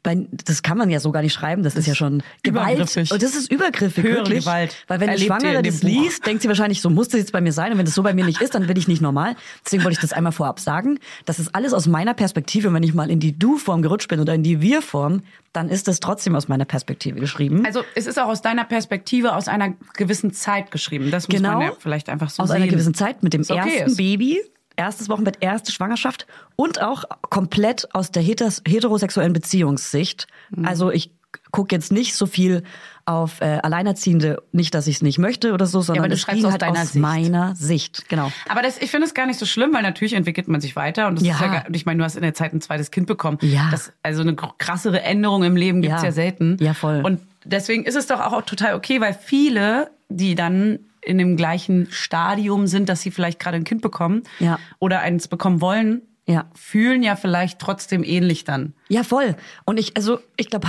bei, 0.05 0.29
das 0.45 0.63
kann 0.63 0.79
man 0.79 0.89
ja 0.91 1.01
so 1.01 1.11
gar 1.11 1.23
nicht 1.23 1.33
schreiben, 1.33 1.65
das 1.65 1.75
ist 1.75 1.87
ja 1.89 1.95
schon 1.97 2.23
Gewalt. 2.45 2.77
übergriffig. 2.77 3.11
Und 3.11 3.23
das 3.23 3.35
ist 3.35 3.51
übergriffig, 3.51 4.05
Höhere 4.05 4.19
wirklich. 4.19 4.45
Gewalt 4.45 4.77
Weil 4.87 5.01
wenn 5.01 5.09
eine 5.09 5.17
erlebt 5.19 5.31
ihr 5.33 5.41
Schwangere 5.41 5.63
das 5.65 5.81
Buch. 5.81 5.89
liest, 5.89 6.25
denkt 6.27 6.43
sie 6.43 6.49
wahrscheinlich, 6.49 6.81
so 6.81 6.91
muss 6.91 7.09
das 7.09 7.19
jetzt 7.21 7.33
bei 7.33 7.41
mir 7.41 7.53
sein. 7.53 7.73
Und 7.73 7.79
wenn 7.79 7.87
das 7.87 7.95
so 7.95 8.03
bei 8.05 8.15
mir 8.15 8.25
nicht 8.25 8.41
ist, 8.41 8.55
dann 8.55 8.67
bin 8.69 8.77
ich 8.77 8.87
nicht 8.87 9.03
normal. 9.03 9.35
Deswegen 9.65 9.83
wollte 9.83 9.95
ich 9.97 10.01
das 10.01 10.13
einmal 10.13 10.31
vorab 10.33 10.61
sagen. 10.61 11.01
Das 11.25 11.41
ist 11.41 11.55
alles 11.55 11.73
aus 11.73 11.87
meiner 11.89 12.15
Perspektive. 12.15 12.69
Und 12.69 12.75
wenn 12.75 12.83
ich 12.85 12.95
mal 12.95 13.11
in 13.11 13.19
die 13.19 13.37
Du-Form 13.37 13.83
gerutscht 13.83 14.09
bin 14.09 14.21
oder 14.21 14.35
in 14.35 14.43
die 14.45 14.61
Wir-Form, 14.61 15.23
dann 15.55 15.69
ist 15.71 15.89
das 15.89 16.01
trotzdem 16.01 16.37
aus 16.37 16.49
meiner 16.49 16.65
Perspektive 16.67 17.19
geschrieben. 17.19 17.65
Also 17.65 17.83
es 17.95 18.07
ist 18.07 18.19
auch 18.19 18.29
aus 18.29 18.43
deiner 18.43 18.65
Perspektive 18.65 19.35
aus 19.35 19.49
einer 19.49 19.73
gewissen 19.97 20.33
Zeit 20.33 20.71
geschrieben. 20.71 21.11
Das 21.11 21.29
muss 21.29 21.37
Genau. 21.39 21.55
man 21.59 21.63
ja 21.69 21.73
vielleicht 21.79 22.09
einfach 22.11 22.29
so 22.29 22.43
aus 22.43 22.51
sehen. 22.51 22.57
einer 22.57 22.67
gewissen 22.67 22.93
Zeit 22.95 23.23
mit 23.23 23.33
dem 23.33 23.41
okay 23.43 23.57
ersten 23.77 23.91
ist. 23.91 23.97
Baby, 23.97 24.41
erstes 24.77 25.09
Wochenbett, 25.09 25.39
erste 25.41 25.73
Schwangerschaft 25.73 26.27
und 26.57 26.81
auch 26.83 27.05
komplett 27.31 27.95
aus 27.95 28.11
der 28.11 28.23
heter- 28.23 28.63
heterosexuellen 28.67 29.33
Beziehungssicht. 29.33 30.27
Mhm. 30.51 30.67
Also 30.67 30.91
ich 30.91 31.11
gucke 31.51 31.75
jetzt 31.75 31.93
nicht 31.93 32.15
so 32.15 32.27
viel 32.27 32.63
auf 33.07 33.41
äh, 33.41 33.59
Alleinerziehende, 33.63 34.43
nicht, 34.53 34.73
dass 34.75 34.87
ich 34.87 34.97
es 34.97 35.03
nicht 35.03 35.19
möchte 35.19 35.53
oder 35.53 35.67
so, 35.67 35.83
sondern 35.83 36.09
du 36.09 36.15
es 36.15 36.27
ging 36.27 36.45
aus 36.45 36.53
halt 36.53 36.65
aus 36.65 36.79
Sicht. 36.93 36.95
meiner 36.95 37.55
Sicht. 37.55 38.09
Genau. 38.09 38.33
Aber 38.49 38.63
das, 38.63 38.79
ich 38.79 38.91
finde 38.91 39.07
es 39.07 39.15
gar 39.15 39.27
nicht 39.27 39.39
so 39.39 39.45
schlimm, 39.47 39.75
weil 39.75 39.83
natürlich 39.83 40.15
entwickelt 40.15 40.49
man 40.49 40.61
sich 40.61 40.75
weiter 40.75 41.07
und 41.09 41.17
das 41.17 41.25
Ja. 41.27 41.35
ist 41.35 41.41
ja, 41.41 41.47
gar- 41.49 41.65
ich 41.71 41.85
meine, 41.87 41.99
du 41.99 42.05
hast 42.05 42.17
in 42.17 42.23
der 42.23 42.35
Zeit 42.35 42.53
ein 42.55 42.61
zweites 42.61 42.91
Kind 42.91 43.07
bekommen. 43.07 43.39
Ja. 43.43 43.69
Das, 43.71 43.93
also 44.03 44.23
eine 44.23 44.35
krassere 44.35 45.03
Änderung 45.03 45.43
im 45.45 45.57
Leben 45.57 45.83
gibt's 45.83 46.03
Ja. 46.03 46.09
ja. 46.09 46.13
selten. 46.13 46.57
Ja, 46.61 46.73
voll. 46.73 47.03
Und 47.05 47.21
deswegen 47.45 47.85
ist 47.85 47.97
es 47.97 48.07
doch 48.07 48.21
auch 48.21 48.43
total 48.43 48.75
okay, 48.75 49.01
weil 49.01 49.13
viele, 49.15 49.91
die 50.09 50.35
dann 50.35 50.79
in 51.05 51.19
dem 51.19 51.37
gleichen 51.37 51.89
Stadium 51.91 52.67
sind, 52.67 52.89
dass 52.89 53.03
sie 53.03 53.11
vielleicht 53.11 53.39
gerade 53.39 53.57
ein 53.57 53.65
Kind 53.65 53.83
bekommen 53.83 54.23
Ja. 54.39 54.59
oder 54.79 55.01
eins 55.01 55.29
bekommen 55.29 55.61
wollen, 55.61 56.03
Ja. 56.27 56.47
fühlen 56.55 57.03
ja 57.03 57.17
vielleicht 57.17 57.59
trotzdem 57.59 58.03
ähnlich 58.03 58.45
dann. 58.45 58.73
Ja, 58.89 59.03
voll. 59.03 59.37
Und 59.67 59.79
ich, 59.79 59.95
also, 59.97 60.21
ich 60.39 60.49
glaube. 60.49 60.67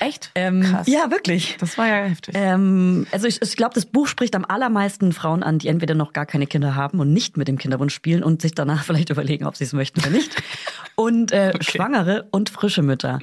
Echt? 0.00 0.30
Ähm, 0.34 0.60
Krass. 0.62 0.86
Ja, 0.86 1.10
wirklich. 1.10 1.56
Das 1.58 1.78
war 1.78 1.86
ja 1.88 2.04
heftig. 2.04 2.34
Ähm, 2.36 3.06
also 3.12 3.26
ich, 3.26 3.40
ich 3.40 3.56
glaube, 3.56 3.74
das 3.74 3.86
Buch 3.86 4.06
spricht 4.08 4.34
am 4.36 4.44
allermeisten 4.44 5.12
Frauen 5.12 5.42
an, 5.42 5.58
die 5.58 5.68
entweder 5.68 5.94
noch 5.94 6.12
gar 6.12 6.26
keine 6.26 6.46
Kinder 6.46 6.74
haben 6.74 7.00
und 7.00 7.12
nicht 7.14 7.38
mit 7.38 7.48
dem 7.48 7.56
Kinderwunsch 7.56 7.94
spielen 7.94 8.22
und 8.22 8.42
sich 8.42 8.54
danach 8.54 8.84
vielleicht 8.84 9.08
überlegen, 9.10 9.46
ob 9.46 9.56
sie 9.56 9.64
es 9.64 9.72
möchten 9.72 10.00
oder 10.00 10.10
nicht. 10.10 10.36
Und 10.98 11.30
äh, 11.30 11.52
Schwangere 11.62 12.26
und 12.30 12.48
frische 12.48 12.80
Mütter. 12.82 13.18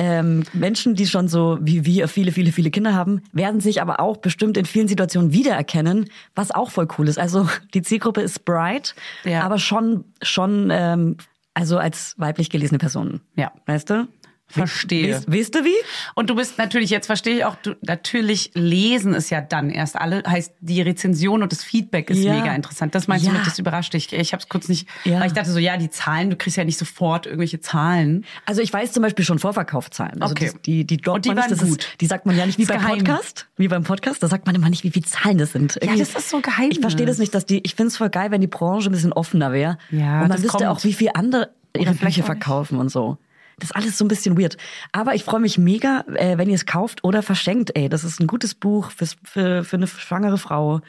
Ähm, 0.00 0.44
Menschen, 0.52 0.94
die 0.94 1.06
schon 1.08 1.26
so 1.26 1.58
wie 1.60 1.84
wir 1.84 2.06
viele, 2.06 2.30
viele, 2.30 2.52
viele 2.52 2.70
Kinder 2.70 2.94
haben, 2.94 3.22
werden 3.32 3.60
sich 3.60 3.82
aber 3.82 3.98
auch 3.98 4.18
bestimmt 4.18 4.56
in 4.56 4.64
vielen 4.64 4.86
Situationen 4.86 5.32
wiedererkennen, 5.32 6.08
was 6.36 6.52
auch 6.52 6.70
voll 6.70 6.86
cool 6.98 7.08
ist. 7.08 7.18
Also 7.18 7.48
die 7.74 7.82
Zielgruppe 7.82 8.20
ist 8.20 8.44
bright, 8.44 8.94
Ja. 9.24 9.42
aber 9.42 9.58
schon, 9.58 10.04
schon, 10.22 10.68
ähm, 10.70 11.16
also 11.52 11.78
als 11.78 12.14
weiblich 12.16 12.48
gelesene 12.50 12.78
Personen. 12.78 13.20
Ja. 13.34 13.50
Weißt 13.66 13.90
du? 13.90 14.06
Verstehe. 14.48 15.20
Weißt, 15.26 15.54
du 15.54 15.64
wie? 15.64 15.74
Und 16.14 16.30
du 16.30 16.34
bist 16.34 16.56
natürlich, 16.58 16.90
jetzt 16.90 17.06
verstehe 17.06 17.36
ich 17.36 17.44
auch, 17.44 17.56
du, 17.56 17.74
natürlich 17.82 18.50
lesen 18.54 19.14
es 19.14 19.28
ja 19.30 19.40
dann 19.40 19.68
erst 19.70 19.96
alle, 19.96 20.22
heißt 20.26 20.54
die 20.60 20.80
Rezension 20.80 21.42
und 21.42 21.52
das 21.52 21.62
Feedback 21.62 22.08
ist 22.10 22.18
Ja. 22.22 22.34
mega 22.34 22.54
interessant. 22.54 22.94
Das 22.94 23.08
meinst 23.08 23.26
Ja. 23.26 23.32
du 23.32 23.38
mit, 23.38 23.46
das 23.46 23.58
überrascht 23.58 23.92
dich. 23.92 24.12
Ich 24.12 24.32
habe 24.32 24.42
es 24.42 24.48
kurz 24.48 24.68
nicht, 24.68 24.88
Ja. 25.04 25.20
weil 25.20 25.26
ich 25.26 25.32
dachte 25.34 25.50
so, 25.52 25.58
ja, 25.58 25.76
die 25.76 25.90
Zahlen, 25.90 26.30
du 26.30 26.36
kriegst 26.36 26.56
ja 26.56 26.64
nicht 26.64 26.78
sofort 26.78 27.26
irgendwelche 27.26 27.60
Zahlen. 27.60 28.24
Also 28.46 28.62
ich 28.62 28.72
weiß 28.72 28.92
zum 28.92 29.02
Beispiel 29.02 29.24
schon 29.24 29.38
Vorverkaufszahlen. 29.38 30.22
Also 30.22 30.32
Okay. 30.32 30.52
die, 30.64 30.84
die, 30.84 30.96
die 30.96 31.08
Und 31.10 31.24
die 31.24 31.28
nicht. 31.30 31.38
waren 31.38 31.50
Das 31.50 31.60
gut. 31.60 31.80
Ist, 31.84 32.00
die 32.00 32.06
sagt 32.06 32.24
man 32.26 32.36
ja 32.36 32.46
nicht 32.46 32.58
wie 32.58 32.64
beim 32.64 32.80
geheim. 32.80 32.98
Podcast. 32.98 33.46
Wie 33.56 33.68
beim 33.68 33.84
Podcast. 33.84 34.22
Da 34.22 34.28
sagt 34.28 34.46
man 34.46 34.54
immer 34.54 34.70
nicht, 34.70 34.82
wie 34.84 34.90
viele 34.90 35.04
Zahlen 35.06 35.38
das 35.38 35.52
sind. 35.52 35.76
Irgendwie- 35.76 35.98
das 36.00 36.14
ist 36.14 36.30
so 36.30 36.40
Geheimnis. 36.40 36.76
Ich 36.76 36.80
verstehe 36.80 37.06
das 37.06 37.18
nicht, 37.18 37.34
dass 37.34 37.44
die. 37.44 37.60
Ich 37.64 37.74
finde 37.74 37.88
es 37.88 37.96
voll 37.98 38.08
geil, 38.10 38.30
wenn 38.30 38.40
die 38.40 38.46
Branche 38.46 38.88
ein 38.88 38.92
bisschen 38.92 39.12
offener 39.12 39.52
wäre. 39.52 39.76
Ja, 39.90 40.22
Und 40.22 40.28
man 40.28 40.38
wüsste 40.42 40.48
kommt. 40.48 40.64
auch, 40.66 40.84
wie 40.84 40.92
viel 40.94 41.10
andere 41.14 41.50
ihre 41.76 41.92
nicht. 42.04 42.22
verkaufen 42.24 42.78
und 42.78 42.88
so. 42.88 43.18
Das 43.58 43.70
ist 43.70 43.76
alles 43.76 43.98
so 43.98 44.04
ein 44.04 44.08
bisschen 44.08 44.38
weird. 44.40 44.56
Aber 44.92 45.14
ich 45.14 45.24
freue 45.24 45.40
mich 45.40 45.58
mega, 45.58 46.04
äh, 46.14 46.38
wenn 46.38 46.48
ihr 46.48 46.54
es 46.54 46.66
kauft 46.66 47.04
oder 47.04 47.22
verschenkt. 47.22 47.76
Ey, 47.76 47.88
das 47.88 48.04
ist 48.04 48.20
ein 48.20 48.26
gutes 48.26 48.54
Buch 48.54 48.90
fürs, 48.90 49.16
für, 49.24 49.64
für 49.64 49.76
eine 49.76 49.86
schwangere 49.86 50.38
Frau. 50.38 50.80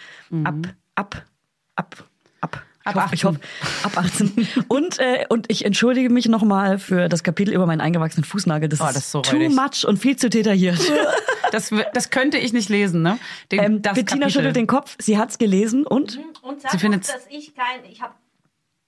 Ab, 0.44 0.56
ab, 0.96 1.26
ab, 1.76 2.04
ab. 2.42 2.64
Ich 2.82 2.96
Ab 2.96 3.04
hoffe, 3.04 3.16
ich 3.16 3.26
hoffe, 3.26 3.40
ab 3.84 3.98
18. 3.98 4.48
und, 4.70 4.98
äh, 5.00 5.26
und 5.30 5.46
ich 5.52 5.66
entschuldige 5.66 6.10
mich 6.10 6.28
nochmal 6.28 6.80
für 6.80 7.08
das 7.10 7.24
Kapitel 7.24 7.54
über 7.54 7.66
meinen 7.68 7.82
eingewachsenen 7.82 8.24
Fußnagel. 8.24 8.70
Das, 8.70 8.82
Oh, 8.82 8.86
ist, 8.88 8.96
das 8.96 9.04
ist 9.06 9.12
so 9.12 9.22
too 9.22 9.36
räudig. 9.36 9.52
much 9.56 9.86
und 9.88 9.98
viel 10.00 10.16
zu 10.16 10.30
detailliert. 10.30 10.80
Das, 11.52 11.72
das 11.96 12.12
könnte 12.12 12.38
ich 12.38 12.54
nicht 12.54 12.70
lesen, 12.70 13.02
ne? 13.02 13.18
Den, 13.52 13.60
ähm, 13.64 13.82
das 13.82 13.96
Bettina 13.96 14.20
Kapitel. 14.22 14.32
schüttelt 14.34 14.56
den 14.56 14.68
Kopf. 14.68 14.96
Sie 15.00 15.18
hat's 15.18 15.40
gelesen 15.40 15.84
und? 15.88 16.20
Und 16.44 16.62
Sie 16.62 16.68
sag 16.70 16.80
findet's- 16.80 17.08
noch, 17.08 17.16
dass 17.16 17.26
ich 17.32 17.56
kein, 17.56 17.84
ich 17.90 18.04
habe 18.04 18.14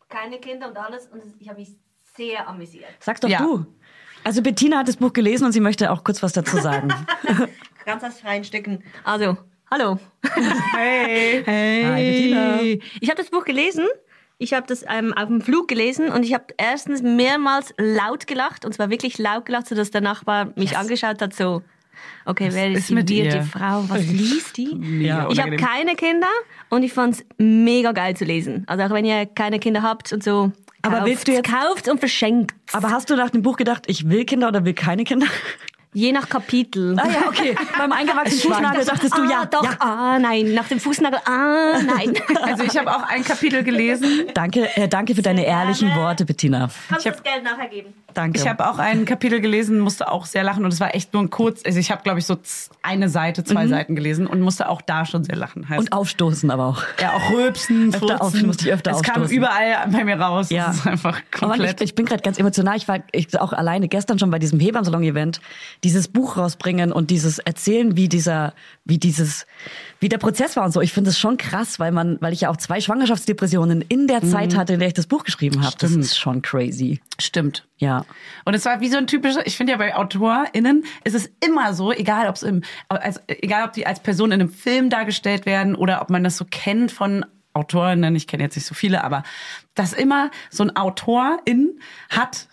keine 0.10 0.38
Kinder 0.38 0.68
und 0.70 0.78
alles 0.78 1.08
und 1.08 1.22
ich 1.40 1.50
habe 1.50 1.60
sehr 2.22 2.48
amüsiert. 2.48 2.86
Sag's 3.00 3.20
doch 3.20 3.30
Ja. 3.30 3.40
du. 3.40 3.66
Also 4.24 4.42
Bettina 4.44 4.78
hat 4.80 4.88
das 4.88 4.98
Buch 4.98 5.14
gelesen 5.14 5.46
und 5.46 5.52
sie 5.52 5.60
möchte 5.60 5.92
auch 5.92 6.04
kurz 6.04 6.22
was 6.22 6.34
dazu 6.34 6.58
sagen. 6.58 6.94
Ganz 7.86 8.04
aus 8.04 8.20
freien 8.20 8.44
Stücken. 8.44 8.84
Also, 9.04 9.38
hallo. 9.72 9.98
Hey. 10.76 11.44
Hi, 11.46 12.04
Bettina. 12.04 12.62
Ich 13.02 13.10
habe 13.10 13.18
das 13.22 13.30
Buch 13.32 13.44
gelesen. 13.46 13.86
Ich 14.38 14.54
habe 14.54 14.66
das 14.68 14.84
ähm, 14.88 15.14
auf 15.14 15.28
dem 15.28 15.42
Flug 15.42 15.68
gelesen 15.68 16.10
und 16.10 16.24
ich 16.24 16.34
habe 16.34 16.46
erstens 16.58 17.02
mehrmals 17.04 17.74
laut 17.78 18.26
gelacht 18.28 18.66
und 18.66 18.74
zwar 18.74 18.90
wirklich 18.90 19.18
laut 19.20 19.46
gelacht, 19.46 19.68
sodass 19.68 19.92
der 19.92 20.02
Nachbar 20.02 20.50
mich 20.56 20.78
angeschaut 20.78 21.22
hat 21.22 21.34
so. 21.36 21.62
Okay, 22.26 22.50
wer 22.52 22.72
ist, 22.72 22.80
ist 22.80 22.90
die 22.90 22.96
mit 22.96 23.10
weirde 23.12 23.36
ihr? 23.38 23.44
Frau? 23.44 23.84
Was 23.88 24.06
liest 24.08 24.58
die? 24.58 24.74
Mega 24.76 25.28
Ich 25.32 25.40
habe 25.40 25.56
keine 25.58 25.96
Kinder 25.96 26.28
und 26.70 26.82
ich 26.84 26.94
fand's 26.94 27.24
mega 27.38 27.92
geil 27.92 28.16
zu 28.16 28.26
lesen. 28.26 28.64
Also 28.68 28.84
auch 28.86 28.90
wenn 28.92 29.06
ihr 29.06 29.26
keine 29.28 29.60
Kinder 29.60 29.82
habt 29.84 30.12
und 30.14 30.24
so. 30.24 30.52
Aber 30.84 30.98
kauft, 30.98 31.08
willst 31.10 31.28
du 31.28 31.32
jetzt- 31.34 31.50
kauft 31.50 31.88
und 31.88 32.00
verschenkt. 32.00 32.54
Aber 32.74 32.90
hast 32.92 33.10
du 33.10 33.16
nach 33.16 33.30
dem 33.30 33.42
Buch 33.42 33.58
gedacht, 33.58 33.84
ich 33.88 34.10
will 34.10 34.26
Kinder 34.26 34.48
oder 34.48 34.66
will 34.66 34.74
keine 34.74 35.04
Kinder? 35.04 35.28
Je 35.94 36.14
nach 36.14 36.30
Kapitel. 36.30 36.96
Ah 36.98 37.08
ja, 37.10 37.28
okay. 37.28 37.54
Beim 37.78 37.92
eingewachsenen 37.92 38.40
Fußnagel 38.54 38.86
dachtest 38.86 39.18
du 39.18 39.24
ah, 39.24 39.30
ja. 39.30 39.46
doch, 39.46 39.64
ja. 39.64 39.76
ah, 39.80 40.20
nein. 40.20 40.54
Nach 40.54 40.66
dem 40.68 40.80
Fußnagel, 40.80 41.20
ah, 41.26 41.80
nein. 41.86 42.14
Also 42.44 42.64
ich 42.64 42.78
habe 42.78 42.90
auch 42.96 43.04
ein 43.10 43.24
Kapitel 43.26 43.62
gelesen. 43.64 44.24
Danke, 44.34 44.70
äh, 44.76 44.88
danke 44.88 45.16
für 45.16 45.22
deine 45.22 45.46
ehrlichen 45.46 45.94
Worte, 45.96 46.26
Bettina. 46.26 46.70
Kannst 46.88 47.06
Ich 47.06 47.12
du 47.12 47.18
das 47.18 47.24
Geld 47.24 47.44
nachher 47.44 47.68
geben? 47.68 47.94
Danke. 48.14 48.40
Ich 48.40 48.48
habe 48.48 48.70
auch 48.70 48.78
ein 48.78 49.06
Kapitel 49.06 49.40
gelesen, 49.42 49.80
musste 49.80 50.10
auch 50.12 50.26
sehr 50.26 50.44
lachen 50.44 50.66
und 50.66 50.74
es 50.74 50.80
war 50.82 50.94
echt 50.96 51.14
nur 51.14 51.24
ein 51.24 51.30
kurz, 51.30 51.62
also 51.66 51.80
ich 51.80 51.92
habe 51.92 52.04
glaube 52.04 52.20
ich 52.20 52.26
so 52.26 52.38
eine 52.82 53.08
Seite, 53.10 53.44
zwei 53.46 53.68
Seiten 53.68 53.96
gelesen 53.96 54.28
und 54.28 54.42
musste 54.42 54.68
auch 54.68 54.82
da 54.82 55.06
schon 55.06 55.24
sehr 55.24 55.36
lachen. 55.38 55.68
Heißt, 55.70 55.80
und 55.80 55.94
aufstoßen 55.94 56.52
aber 56.52 56.66
auch. 56.68 56.84
ja, 57.02 57.14
auch 57.14 57.32
rülpsen, 57.32 57.94
Öfter 57.94 58.22
auf- 58.22 58.34
musste 58.42 58.66
ich 58.68 58.74
öfter 58.74 58.92
Es 58.92 59.02
kam 59.04 59.22
aufstoßen. 59.24 59.38
überall 59.38 59.88
bei 59.90 60.04
mir 60.04 60.20
raus. 60.20 60.50
Ja. 60.50 60.68
Das 60.68 60.78
ist 60.78 60.88
einfach 60.88 61.22
Aber 61.40 61.50
komplett. 61.52 61.80
ich, 61.82 61.90
ich 61.92 61.96
bin 61.96 62.06
gerade 62.06 62.22
ganz 62.22 62.38
emotional. 62.38 62.76
Ich 62.78 62.88
war 62.88 63.00
ich, 63.12 63.40
auch 63.40 63.54
alleine 63.54 63.88
gestern 63.88 64.20
schon 64.20 64.30
bei 64.30 64.40
diesem 64.40 64.60
Hebammensalon-Event. 64.60 65.40
Dieses 65.84 66.08
Buch 66.08 66.38
rausbringen 66.38 66.92
und 66.92 67.10
dieses 67.10 67.40
Erzählen, 67.40 67.98
wie 67.98 68.08
dieser, 68.08 68.54
wie 68.86 68.98
dieses, 68.98 69.48
wie 70.00 70.10
der 70.10 70.18
Prozess 70.18 70.56
war 70.56 70.66
und 70.66 70.72
so. 70.72 70.82
Ich 70.82 70.94
finde 70.94 71.10
es 71.10 71.18
schon 71.18 71.38
krass, 71.38 71.80
weil 71.80 71.92
man, 71.92 72.18
weil 72.22 72.34
ich 72.34 72.42
ja 72.42 72.50
auch 72.50 72.58
zwei 72.58 72.82
Schwangerschaftsdepressionen 72.82 73.82
in 73.82 74.08
der 74.08 74.22
Zeit 74.22 74.56
hatte, 74.56 74.74
in 74.74 74.80
der 74.80 74.90
ich 74.90 74.94
das 74.94 75.08
Buch 75.08 75.24
geschrieben 75.24 75.64
habe. 75.64 75.76
Das 75.80 75.92
Mhm. 75.92 76.02
Ist 76.02 76.18
schon 76.20 76.42
crazy. 76.42 77.02
Stimmt. 77.20 77.68
Ja. 77.78 78.06
Und 78.46 78.54
es 78.54 78.66
war 78.66 78.80
wie 78.80 78.90
so 78.90 78.98
ein 78.98 79.08
typischer, 79.08 79.46
ich 79.46 79.58
finde 79.58 79.72
ja 79.74 79.78
bei 79.78 79.96
AutorInnen 79.96 80.84
ist 81.04 81.16
es 81.16 81.30
immer 81.46 81.74
so, 81.74 81.92
egal 81.92 82.28
ob 82.30 82.36
es 82.36 82.44
im, 82.44 82.62
als, 82.90 83.20
egal 83.28 83.66
ob 83.66 83.74
die 83.74 83.88
als 83.88 84.00
Person 84.02 84.32
in 84.32 84.42
einem 84.42 84.50
Film 84.52 84.90
dargestellt 84.90 85.46
werden 85.46 85.76
oder 85.76 86.02
ob 86.02 86.10
man 86.10 86.24
das 86.24 86.38
so 86.38 86.46
kennt 86.50 86.92
von 86.92 87.26
AutorInnen, 87.54 88.16
ich 88.16 88.28
kenne 88.28 88.44
jetzt 88.44 88.56
nicht 88.56 88.66
so 88.66 88.74
viele, 88.76 89.04
aber 89.04 89.24
dass 89.76 89.94
immer 89.94 90.32
so 90.50 90.64
ein 90.64 90.76
Autorin 90.76 91.80
hat, 92.10 92.48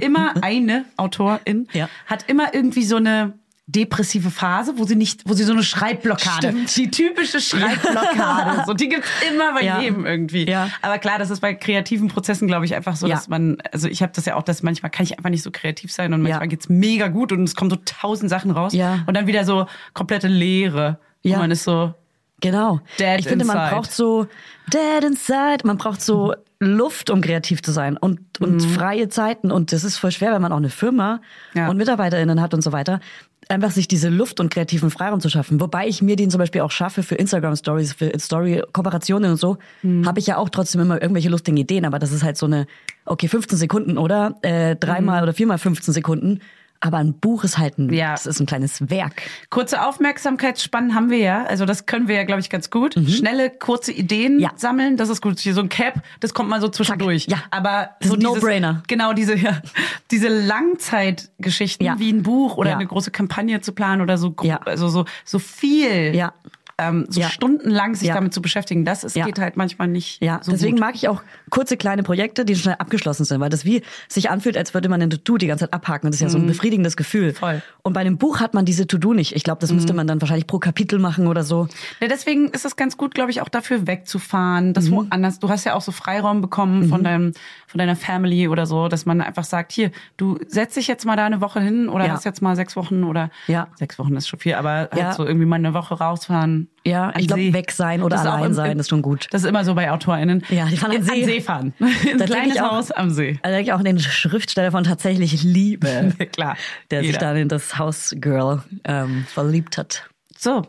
immer 0.00 0.34
eine 0.42 0.84
Autorin, 0.96 1.68
Ja. 1.72 1.88
hat 2.06 2.24
immer 2.28 2.54
irgendwie 2.54 2.84
so 2.84 2.96
eine 2.96 3.34
depressive 3.68 4.30
Phase, 4.30 4.74
wo 4.76 4.84
sie 4.84 4.96
nicht, 4.96 5.22
wo 5.26 5.34
sie 5.34 5.44
so 5.44 5.52
eine 5.52 5.62
Schreibblockade, 5.62 6.48
Stimmt. 6.48 6.76
die 6.76 6.90
typische 6.90 7.40
Schreibblockade, 7.40 8.64
so 8.66 8.74
die 8.74 8.88
gibt's 8.88 9.08
immer 9.32 9.54
bei 9.54 9.62
Ja. 9.62 9.80
jedem 9.80 10.04
irgendwie. 10.04 10.48
Ja. 10.48 10.68
Aber 10.82 10.98
klar, 10.98 11.18
das 11.18 11.30
ist 11.30 11.40
bei 11.40 11.54
kreativen 11.54 12.08
Prozessen, 12.08 12.48
glaube 12.48 12.64
ich, 12.64 12.74
einfach 12.74 12.96
so, 12.96 13.06
Ja. 13.06 13.14
dass 13.14 13.28
man, 13.28 13.58
also 13.72 13.88
ich 13.88 14.02
habe 14.02 14.12
das 14.14 14.26
ja 14.26 14.34
auch, 14.36 14.42
dass 14.42 14.62
manchmal 14.62 14.90
kann 14.90 15.04
ich 15.04 15.16
einfach 15.16 15.30
nicht 15.30 15.42
so 15.42 15.50
kreativ 15.50 15.92
sein 15.92 16.12
und 16.12 16.22
manchmal 16.22 16.48
geht's 16.48 16.68
mega 16.68 17.08
gut 17.08 17.32
und 17.32 17.44
es 17.44 17.54
kommen 17.54 17.70
so 17.70 17.76
tausend 17.84 18.28
Sachen 18.30 18.50
raus 18.50 18.74
und 18.74 19.14
dann 19.16 19.26
wieder 19.26 19.44
so 19.44 19.66
komplette 19.94 20.28
Leere. 20.28 20.98
Ja. 21.22 21.36
Und 21.36 21.42
man 21.42 21.50
ist 21.52 21.64
so, 21.64 21.94
Genau. 22.40 22.80
Dead 22.98 23.20
ich 23.20 23.28
finde, 23.28 23.44
man 23.44 23.70
braucht 23.70 23.92
so 23.92 24.26
dead 24.72 25.04
inside. 25.04 25.58
Man 25.64 25.78
braucht 25.78 26.02
so 26.02 26.34
Luft, 26.64 27.10
um 27.10 27.20
kreativ 27.20 27.62
zu 27.62 27.72
sein 27.72 27.96
und, 27.96 28.20
und 28.40 28.60
freie 28.60 29.08
Zeiten. 29.08 29.50
Und 29.50 29.72
das 29.72 29.84
ist 29.84 29.96
voll 29.98 30.12
schwer, 30.12 30.32
wenn 30.32 30.42
man 30.42 30.52
auch 30.52 30.56
eine 30.58 30.70
Firma 30.70 31.20
Ja. 31.54 31.68
und 31.68 31.76
MitarbeiterInnen 31.76 32.40
hat 32.40 32.54
und 32.54 32.62
so 32.62 32.72
weiter. 32.72 33.00
Einfach 33.48 33.72
sich 33.72 33.88
diese 33.88 34.08
Luft 34.08 34.38
und 34.38 34.52
kreativen 34.54 34.90
Freiraum 34.90 35.20
zu 35.20 35.28
schaffen. 35.28 35.60
Wobei 35.60 35.88
ich 35.88 36.00
mir 36.00 36.14
den 36.16 36.30
zum 36.30 36.38
Beispiel 36.38 36.60
auch 36.60 36.70
schaffe 36.70 37.02
für 37.02 37.16
Instagram 37.16 37.56
Stories, 37.56 37.92
für 37.92 38.12
Story-Kooperationen 38.16 39.32
und 39.32 39.36
so, 39.36 39.58
habe 40.04 40.20
ich 40.20 40.26
ja 40.28 40.36
auch 40.36 40.48
trotzdem 40.48 40.80
immer 40.80 41.02
irgendwelche 41.02 41.28
lustigen 41.28 41.56
Ideen. 41.56 41.84
Aber 41.84 41.98
das 41.98 42.12
ist 42.12 42.22
halt 42.22 42.36
so 42.36 42.46
eine, 42.46 42.66
okay, 43.04 43.26
15 43.28 43.58
Sekunden 43.58 43.98
oder 43.98 44.36
äh, 44.42 44.76
dreimal 44.76 45.22
oder 45.24 45.32
viermal 45.34 45.58
15 45.58 45.92
Sekunden. 45.92 46.40
Aber 46.84 46.98
ein 46.98 47.14
Buch 47.14 47.44
ist 47.44 47.58
halt 47.58 47.78
ein, 47.78 47.92
Ja. 47.92 48.10
das 48.10 48.26
ist 48.26 48.40
ein 48.40 48.46
kleines 48.46 48.90
Werk. 48.90 49.22
Kurze 49.50 49.86
Aufmerksamkeitsspannen 49.86 50.96
haben 50.96 51.10
wir 51.10 51.18
ja. 51.18 51.44
Also 51.44 51.64
das 51.64 51.86
können 51.86 52.08
wir 52.08 52.16
ja, 52.16 52.24
glaube 52.24 52.40
ich, 52.40 52.50
ganz 52.50 52.70
gut. 52.70 52.94
Schnelle, 53.08 53.50
kurze 53.50 53.92
Ideen 53.92 54.34
Mhm. 54.34 54.40
Ja. 54.40 54.50
sammeln, 54.56 54.96
das 54.96 55.08
ist 55.08 55.22
gut. 55.22 55.38
Hier 55.38 55.54
so 55.54 55.60
ein 55.60 55.68
Cap, 55.68 56.02
das 56.18 56.34
kommt 56.34 56.48
mal 56.50 56.60
so 56.60 56.66
zwischendurch. 56.68 57.26
Ja. 57.28 57.38
Aber 57.52 57.90
Das 58.00 58.10
so 58.10 58.16
No-Brainer. 58.16 58.82
Genau, 58.88 59.12
diese, 59.12 59.36
ja, 59.36 59.62
diese 60.10 60.26
Langzeitgeschichten 60.28 61.86
Ja. 61.86 61.98
wie 62.00 62.12
ein 62.12 62.22
Buch 62.24 62.56
oder 62.56 62.74
eine 62.74 62.86
große 62.86 63.12
Kampagne 63.12 63.60
zu 63.60 63.72
planen 63.72 64.02
oder 64.02 64.18
so, 64.18 64.34
also 64.64 64.88
so, 64.88 65.04
so 65.24 65.38
viel. 65.38 66.14
Ja. 66.16 66.32
Ähm, 66.78 67.06
so 67.08 67.20
Ja. 67.20 67.28
stundenlang 67.28 67.94
sich 67.94 68.08
Ja. 68.08 68.14
damit 68.14 68.32
zu 68.32 68.40
beschäftigen, 68.42 68.84
das 68.84 69.04
ist, 69.04 69.14
Ja. 69.14 69.26
geht 69.26 69.38
halt 69.38 69.56
manchmal 69.56 69.88
nicht 69.88 70.22
Ja, 70.22 70.40
so 70.42 70.50
deswegen 70.52 70.72
gut. 70.76 70.80
mag 70.80 70.94
ich 70.94 71.08
auch 71.08 71.22
kurze 71.50 71.76
kleine 71.76 72.02
Projekte, 72.02 72.44
die 72.44 72.56
schnell 72.56 72.76
abgeschlossen 72.78 73.24
sind, 73.24 73.40
weil 73.40 73.50
das 73.50 73.64
wie 73.64 73.82
sich 74.08 74.30
anfühlt, 74.30 74.56
als 74.56 74.72
würde 74.74 74.88
man 74.88 75.00
ein 75.02 75.10
To-Do 75.10 75.36
die 75.36 75.46
ganze 75.46 75.66
Zeit 75.66 75.74
abhaken. 75.74 76.06
Das 76.10 76.16
ist 76.16 76.22
ja 76.22 76.28
so 76.30 76.38
ein 76.38 76.46
befriedigendes 76.46 76.96
Gefühl. 76.96 77.28
Mhm. 77.32 77.34
Voll. 77.34 77.54
Mhm. 77.56 77.62
Und 77.82 77.92
bei 77.92 78.00
einem 78.00 78.16
Buch 78.18 78.40
hat 78.40 78.54
man 78.54 78.64
diese 78.64 78.86
To-Do 78.86 79.12
nicht. 79.12 79.36
Ich 79.36 79.44
glaube, 79.44 79.60
das 79.60 79.72
müsste 79.72 79.92
man 79.92 80.06
dann 80.06 80.20
wahrscheinlich 80.20 80.46
pro 80.46 80.58
Kapitel 80.58 80.98
machen 80.98 81.26
oder 81.26 81.44
so. 81.44 81.68
Ja, 82.00 82.08
deswegen 82.08 82.48
ist 82.48 82.64
es 82.64 82.74
ganz 82.76 82.96
gut, 82.96 83.14
glaube 83.14 83.30
ich, 83.30 83.42
auch 83.42 83.48
dafür 83.48 83.86
wegzufahren, 83.86 84.72
das 84.72 84.86
Mhm. 84.88 84.94
woanders. 85.10 85.38
Du 85.38 85.48
hast 85.48 85.64
ja 85.64 85.74
auch 85.74 85.80
so 85.82 85.92
Freiraum 85.92 86.40
bekommen 86.40 86.88
von 86.88 87.04
deinem, 87.04 87.32
von 87.66 87.78
deiner 87.78 87.96
Family 87.96 88.48
oder 88.48 88.66
so, 88.66 88.88
dass 88.88 89.06
man 89.06 89.20
einfach 89.20 89.44
sagt, 89.44 89.72
hier, 89.72 89.90
du 90.16 90.38
setz 90.48 90.74
dich 90.74 90.86
jetzt 90.86 91.04
mal 91.06 91.16
da 91.16 91.26
eine 91.26 91.40
Woche 91.40 91.60
hin 91.60 91.88
oder 91.88 92.06
Ja. 92.06 92.12
hast 92.12 92.24
jetzt 92.24 92.42
mal 92.42 92.56
sechs 92.56 92.76
Wochen 92.76 93.04
oder 93.04 93.30
Ja. 93.46 93.68
sechs 93.76 93.98
Wochen 93.98 94.16
ist 94.16 94.28
schon 94.28 94.38
viel, 94.38 94.54
aber 94.54 94.88
halt 94.92 95.14
so 95.14 95.24
irgendwie 95.26 95.46
mal 95.46 95.56
eine 95.56 95.74
Woche 95.74 95.94
rausfahren. 95.94 96.61
Ja, 96.84 97.12
ich 97.16 97.26
glaube, 97.28 97.52
weg 97.52 97.70
sein 97.72 98.02
oder 98.02 98.18
allein 98.20 98.46
im- 98.46 98.54
sein 98.54 98.78
ist 98.78 98.88
schon 98.88 99.02
gut. 99.02 99.26
Das 99.30 99.42
ist 99.42 99.48
immer 99.48 99.64
so 99.64 99.74
bei 99.74 99.90
AutorInnen. 99.90 100.42
Ja, 100.50 100.66
die 100.66 100.76
fahren 100.76 100.90
an 100.92 100.96
An 100.98 101.02
See. 101.04 101.24
See 101.24 101.40
fahren. 101.40 101.74
Ein 101.80 101.88
Da 102.18 102.24
denke 102.24 102.24
kleines 102.26 102.58
auch- 102.60 102.70
Haus 102.72 102.90
am 102.90 103.10
See. 103.10 103.38
Also 103.42 103.58
ich 103.58 103.72
auch 103.72 103.78
an 103.78 103.84
den 103.84 103.98
Schriftsteller 104.00 104.70
von 104.72 104.84
tatsächlich 104.84 105.42
Liebe, 105.42 106.12
Klar. 106.32 106.56
der 106.90 107.00
sich 107.00 107.08
Jeder. 107.12 107.18
dann 107.20 107.36
in 107.36 107.48
das 107.48 107.78
Hausgirl 107.78 108.62
ähm, 108.84 109.24
verliebt 109.28 109.78
hat. 109.78 110.08
So. 110.36 110.62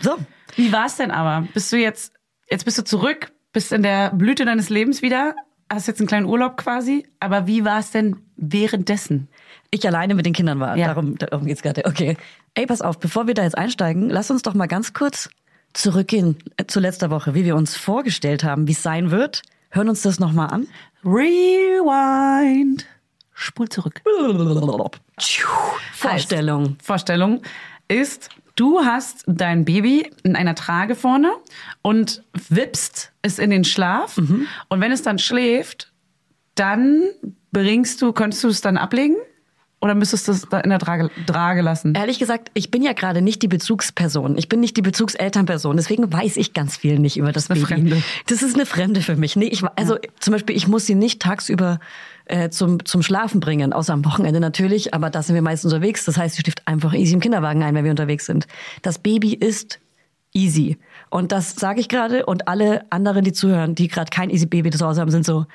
So, 0.00 0.16
Wie 0.56 0.72
war's 0.72 0.96
denn 0.96 1.10
aber? 1.10 1.46
Bist 1.54 1.72
du 1.72 1.76
jetzt, 1.76 2.12
jetzt 2.50 2.64
bist 2.64 2.78
du 2.78 2.84
zurück, 2.84 3.32
bist 3.52 3.72
in 3.72 3.82
der 3.82 4.10
Blüte 4.10 4.44
deines 4.44 4.68
Lebens 4.68 5.02
wieder, 5.02 5.34
hast 5.70 5.86
jetzt 5.88 6.00
einen 6.00 6.06
kleinen 6.06 6.26
Urlaub 6.26 6.56
quasi, 6.56 7.06
aber 7.20 7.46
wie 7.46 7.64
war's 7.64 7.90
denn 7.90 8.16
währenddessen? 8.36 9.28
ich 9.70 9.86
alleine 9.86 10.14
mit 10.14 10.24
den 10.24 10.32
Kindern 10.32 10.60
war. 10.60 10.78
Ja. 10.78 10.86
Darum, 10.86 11.18
darum 11.18 11.44
geht's 11.44 11.60
gerade. 11.60 11.84
Okay. 11.84 12.16
Ey, 12.54 12.64
pass 12.64 12.80
auf, 12.80 12.98
bevor 12.98 13.26
wir 13.26 13.34
da 13.34 13.42
jetzt 13.42 13.58
einsteigen, 13.58 14.08
lass 14.08 14.30
uns 14.30 14.40
doch 14.40 14.54
mal 14.54 14.66
ganz 14.66 14.94
kurz 14.94 15.28
zurückgehen 15.72 16.36
äh, 16.56 16.66
zu 16.66 16.80
letzter 16.80 17.10
Woche, 17.10 17.34
wie 17.34 17.44
wir 17.44 17.56
uns 17.56 17.76
vorgestellt 17.76 18.44
haben, 18.44 18.66
wie 18.66 18.72
es 18.72 18.82
sein 18.82 19.10
wird. 19.10 19.42
Hören 19.70 19.88
uns 19.88 20.02
das 20.02 20.18
nochmal 20.18 20.48
an. 20.48 20.66
Rewind. 21.04 22.86
Spul 23.32 23.68
zurück. 23.68 24.02
Vorstellung. 25.92 26.76
Vorstellung 26.82 27.42
ist, 27.86 28.30
du 28.56 28.80
hast 28.80 29.24
dein 29.26 29.64
Baby 29.64 30.10
in 30.24 30.34
einer 30.34 30.54
Trage 30.54 30.94
vorne 30.94 31.32
und 31.82 32.24
wippst 32.48 33.12
es 33.22 33.38
in 33.38 33.50
den 33.50 33.64
Schlaf. 33.64 34.16
Mhm. 34.16 34.46
Und 34.68 34.80
wenn 34.80 34.90
es 34.90 35.02
dann 35.02 35.18
schläft, 35.18 35.92
dann 36.54 37.04
bringst 37.52 38.02
du, 38.02 38.12
könntest 38.12 38.42
du 38.42 38.48
es 38.48 38.60
dann 38.60 38.76
ablegen? 38.76 39.16
Oder 39.80 39.94
müsstest 39.94 40.26
du 40.26 40.32
es 40.32 40.42
da 40.48 40.58
in 40.60 40.70
der 40.70 40.80
Trage, 40.80 41.08
Trage 41.26 41.60
lassen? 41.62 41.94
Ehrlich 41.94 42.18
gesagt, 42.18 42.50
ich 42.54 42.70
bin 42.70 42.82
ja 42.82 42.94
gerade 42.94 43.22
nicht 43.22 43.42
die 43.42 43.48
Bezugsperson. 43.48 44.36
Ich 44.36 44.48
bin 44.48 44.58
nicht 44.58 44.76
die 44.76 44.82
Bezugselternperson. 44.82 45.76
Deswegen 45.76 46.12
weiß 46.12 46.36
ich 46.36 46.52
ganz 46.52 46.76
viel 46.76 46.98
nicht 46.98 47.16
über 47.16 47.30
das 47.30 47.48
eine 47.48 47.60
Baby. 47.60 47.74
Fremde. 47.74 48.02
Das 48.26 48.42
ist 48.42 48.56
eine 48.56 48.66
Fremde 48.66 49.02
für 49.02 49.14
mich. 49.14 49.36
Nee, 49.36 49.46
ich, 49.46 49.62
also 49.76 49.96
zum 50.18 50.32
Beispiel, 50.32 50.56
ich 50.56 50.66
muss 50.66 50.86
sie 50.86 50.96
nicht 50.96 51.22
tagsüber 51.22 51.78
äh, 52.24 52.50
zum, 52.50 52.84
zum 52.84 53.02
Schlafen 53.02 53.38
bringen, 53.38 53.72
außer 53.72 53.92
am 53.92 54.04
Wochenende 54.04 54.40
natürlich. 54.40 54.94
Aber 54.94 55.10
da 55.10 55.22
sind 55.22 55.36
wir 55.36 55.42
meist 55.42 55.64
unterwegs. 55.64 56.04
Das 56.04 56.16
heißt, 56.16 56.34
sie 56.34 56.42
schläft 56.42 56.66
einfach 56.66 56.92
easy 56.92 57.14
im 57.14 57.20
Kinderwagen 57.20 57.62
ein, 57.62 57.74
wenn 57.76 57.84
wir 57.84 57.92
unterwegs 57.92 58.26
sind. 58.26 58.48
Das 58.82 58.98
Baby 58.98 59.34
ist 59.34 59.78
easy. 60.32 60.76
Und 61.10 61.32
das 61.32 61.54
sage 61.56 61.80
ich 61.80 61.88
gerade. 61.88 62.26
Und 62.26 62.48
alle 62.48 62.82
anderen, 62.90 63.24
die 63.24 63.32
zuhören, 63.32 63.74
die 63.74 63.88
gerade 63.88 64.10
kein 64.10 64.30
easy 64.30 64.46
Baby 64.46 64.70
zu 64.70 64.84
Hause 64.86 65.00
haben, 65.00 65.10
sind 65.10 65.24
so, 65.24 65.46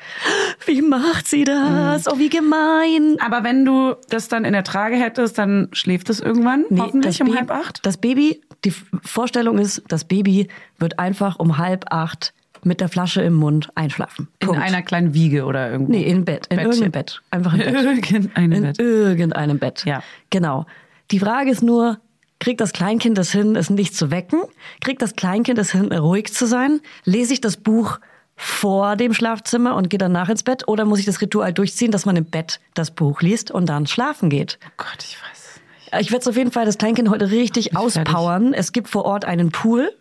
wie 0.65 0.81
macht 0.81 1.27
sie 1.27 1.43
das? 1.43 2.07
Oh, 2.07 2.17
wie 2.17 2.29
gemein. 2.29 3.17
Aber 3.19 3.43
wenn 3.43 3.65
du 3.65 3.95
das 4.09 4.27
dann 4.27 4.45
in 4.45 4.53
der 4.53 4.63
Trage 4.63 4.95
hättest, 4.95 5.37
dann 5.37 5.69
schläft 5.71 6.09
es 6.09 6.19
irgendwann, 6.19 6.65
hoffentlich 6.77 7.21
um 7.21 7.27
Baby, 7.27 7.37
halb 7.39 7.51
acht. 7.51 7.85
Das 7.85 7.97
Baby, 7.97 8.41
die 8.65 8.73
Vorstellung 9.03 9.57
ist, 9.57 9.83
das 9.87 10.05
Baby 10.05 10.47
wird 10.79 10.99
einfach 10.99 11.37
um 11.37 11.57
halb 11.57 11.85
acht 11.91 12.33
mit 12.65 12.79
der 12.79 12.89
Flasche 12.89 13.21
im 13.21 13.33
Mund 13.33 13.69
einschlafen. 13.75 14.29
In 14.39 14.47
Punkt. 14.47 14.61
einer 14.63 14.81
kleinen 14.81 15.13
Wiege 15.13 15.45
oder 15.45 15.69
irgendwo. 15.71 15.91
Nee, 15.91 16.03
in 16.03 16.25
Bett. 16.25 16.47
In 16.47 16.57
Bettchen. 16.57 16.71
irgendeinem 16.71 16.91
Bett. 16.91 17.21
Einfach 17.29 17.53
im 17.53 17.59
Bett. 17.59 17.73
Irgendeinem 17.83 18.51
in 18.53 18.61
Bett. 18.63 18.79
irgendeinem 18.79 19.59
Bett. 19.59 19.83
Ja. 19.85 20.03
Genau. 20.29 20.65
Die 21.11 21.19
Frage 21.19 21.51
ist 21.51 21.61
nur, 21.61 21.99
kriegt 22.43 22.59
das 22.61 22.73
Kleinkind 22.73 23.17
es 23.17 23.31
hin, 23.31 23.55
es 23.55 23.69
nicht 23.69 23.95
zu 23.95 24.11
wecken? 24.11 24.41
Kriegt 24.81 25.01
das 25.01 25.15
Kleinkind 25.15 25.57
es 25.59 25.71
hin, 25.71 25.91
ruhig 25.93 26.33
zu 26.33 26.45
sein? 26.45 26.81
Lese 27.05 27.33
ich 27.33 27.41
das 27.41 27.55
Buch 27.57 27.99
vor 28.35 28.95
dem 28.97 29.13
Schlafzimmer 29.13 29.75
und 29.75 29.89
gehe 29.89 29.97
danach 29.97 30.27
ins 30.27 30.43
Bett? 30.43 30.67
Oder 30.67 30.83
muss 30.85 30.99
ich 30.99 31.05
das 31.05 31.21
Ritual 31.21 31.53
durchziehen, 31.53 31.91
dass 31.91 32.05
man 32.05 32.15
im 32.17 32.25
Bett 32.25 32.59
das 32.73 32.91
Buch 32.91 33.21
liest 33.21 33.49
und 33.51 33.67
dann 33.67 33.87
schlafen 33.87 34.29
geht? 34.29 34.59
Oh 34.65 34.71
Gott, 34.77 34.97
ich 34.99 35.15
weiß 35.21 35.37
es 35.37 35.61
nicht. 35.93 36.01
Ich 36.01 36.11
werde 36.11 36.29
auf 36.29 36.35
jeden 36.35 36.51
Fall 36.51 36.65
das 36.65 36.77
Kleinkind 36.77 37.09
heute 37.09 37.31
richtig 37.31 37.69
fertig. 37.71 37.77
auspowern. 38.07 38.53
Es 38.53 38.73
gibt 38.73 38.89
vor 38.89 39.05
Ort 39.05 39.23
einen 39.25 39.51
Pool. 39.51 39.91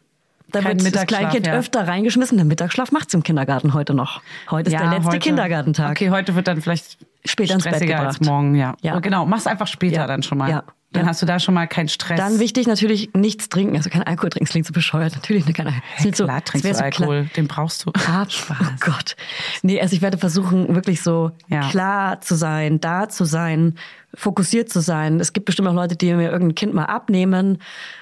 Da 0.50 0.64
wird 0.64 0.94
das 0.94 1.06
Kleinkind 1.06 1.46
ja. 1.46 1.54
öfter 1.54 1.86
reingeschmissen. 1.86 2.36
Der 2.36 2.44
Mittagsschlaf 2.44 2.90
macht's 2.92 3.14
im 3.14 3.22
Kindergarten 3.22 3.72
heute 3.72 3.94
noch. 3.94 4.20
Heute 4.50 4.70
ist 4.70 4.78
der 4.78 4.90
letzte 4.90 5.06
heute- 5.08 5.18
Kindergartentag. 5.20 5.92
Okay, 5.92 6.10
heute 6.10 6.34
wird 6.34 6.48
dann 6.48 6.60
vielleicht 6.60 6.98
Später 7.24 7.54
ins 7.54 7.64
Bett 7.64 7.80
gebracht. 7.80 8.06
als 8.06 8.20
morgen, 8.20 8.54
ja. 8.56 8.74
Ja. 8.82 8.98
Genau, 8.98 9.24
mach's 9.26 9.46
einfach 9.46 9.66
später 9.68 9.96
Ja. 10.02 10.06
dann 10.06 10.22
schon 10.22 10.38
mal. 10.38 10.50
Ja. 10.50 10.64
Dann 10.92 11.06
hast 11.06 11.22
du 11.22 11.26
da 11.26 11.38
schon 11.40 11.54
mal 11.54 11.66
keinen 11.66 11.88
Stress. 11.88 12.18
Dann 12.18 12.38
wichtig 12.38 12.66
natürlich 12.66 13.10
nichts 13.14 13.48
trinken, 13.48 13.76
also 13.76 13.88
kein 13.88 14.02
Alkohol 14.02 14.30
trinken, 14.30 14.46
klingt 14.48 14.66
so 14.66 14.72
bescheuert. 14.72 15.14
Natürlich 15.14 15.46
nicht, 15.46 15.56
kein 15.56 15.68
Hey, 15.68 16.10
klar 16.10 16.40
das 16.40 16.44
trinkst 16.50 16.64
wär 16.64 16.72
du 16.72 16.76
so 16.76 16.82
klar- 16.84 16.84
Alkohol, 16.84 17.30
den 17.36 17.48
brauchst 17.48 17.86
du. 17.86 17.92
Ah, 18.08 18.26
oh 18.50 18.54
Gott. 18.80 19.16
Nee, 19.62 19.80
also 19.80 19.94
ich 19.96 20.02
werde 20.02 20.18
versuchen, 20.18 20.74
wirklich 20.74 21.02
so 21.02 21.30
Ja. 21.48 21.68
klar 21.70 22.20
zu 22.20 22.34
sein, 22.34 22.80
da 22.80 23.08
zu 23.08 23.24
sein, 23.24 23.76
fokussiert 24.14 24.68
zu 24.68 24.80
sein. 24.80 25.18
Es 25.20 25.32
gibt 25.32 25.46
bestimmt 25.46 25.68
auch 25.68 25.74
Leute, 25.74 25.96
die 25.96 26.12
mir 26.12 26.30
irgendein 26.30 26.54
Kind 26.54 26.74
mal 26.74 26.84
abnehmen. 26.84 27.58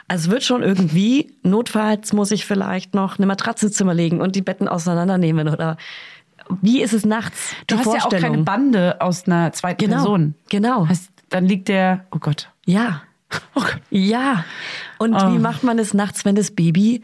Also 0.09 0.27
es 0.27 0.31
wird 0.33 0.43
schon 0.43 0.63
irgendwie, 0.63 1.33
notfalls 1.45 2.13
muss 2.13 2.33
ich 2.33 2.45
vielleicht 2.45 2.95
noch 2.95 3.19
eine 3.19 3.27
Matratze 3.27 3.67
ins 3.67 3.77
Zimmer 3.77 3.95
legen 3.95 4.21
und 4.21 4.35
die 4.35 4.43
Betten 4.43 4.67
auseinandernehmen 4.67 5.49
oder 5.49 5.77
wie 6.63 6.83
ist 6.83 6.93
es 6.93 7.05
nachts? 7.07 7.55
Du 7.69 7.79
hast 7.79 7.87
ja 7.87 8.05
auch 8.05 8.09
keine 8.11 8.39
Bande 8.39 9.01
aus 9.01 9.27
einer 9.29 9.53
zweiten 9.53 9.85
Genau, 9.85 9.97
Person. 9.99 10.35
genau. 10.49 10.89
Heißt, 10.89 11.09
dann 11.31 11.47
liegt 11.47 11.69
der, 11.69 12.05
oh 12.11 12.19
Gott. 12.19 12.51
Ja. 12.67 13.03
Oh 13.55 13.61
Gott. 13.61 13.81
Ja. 13.91 14.45
Und 14.99 15.15
Oh. 15.15 15.33
wie 15.33 15.39
macht 15.39 15.63
man 15.63 15.79
es 15.79 15.95
nachts, 15.95 16.25
wenn 16.25 16.35
das 16.35 16.51
Baby 16.51 17.03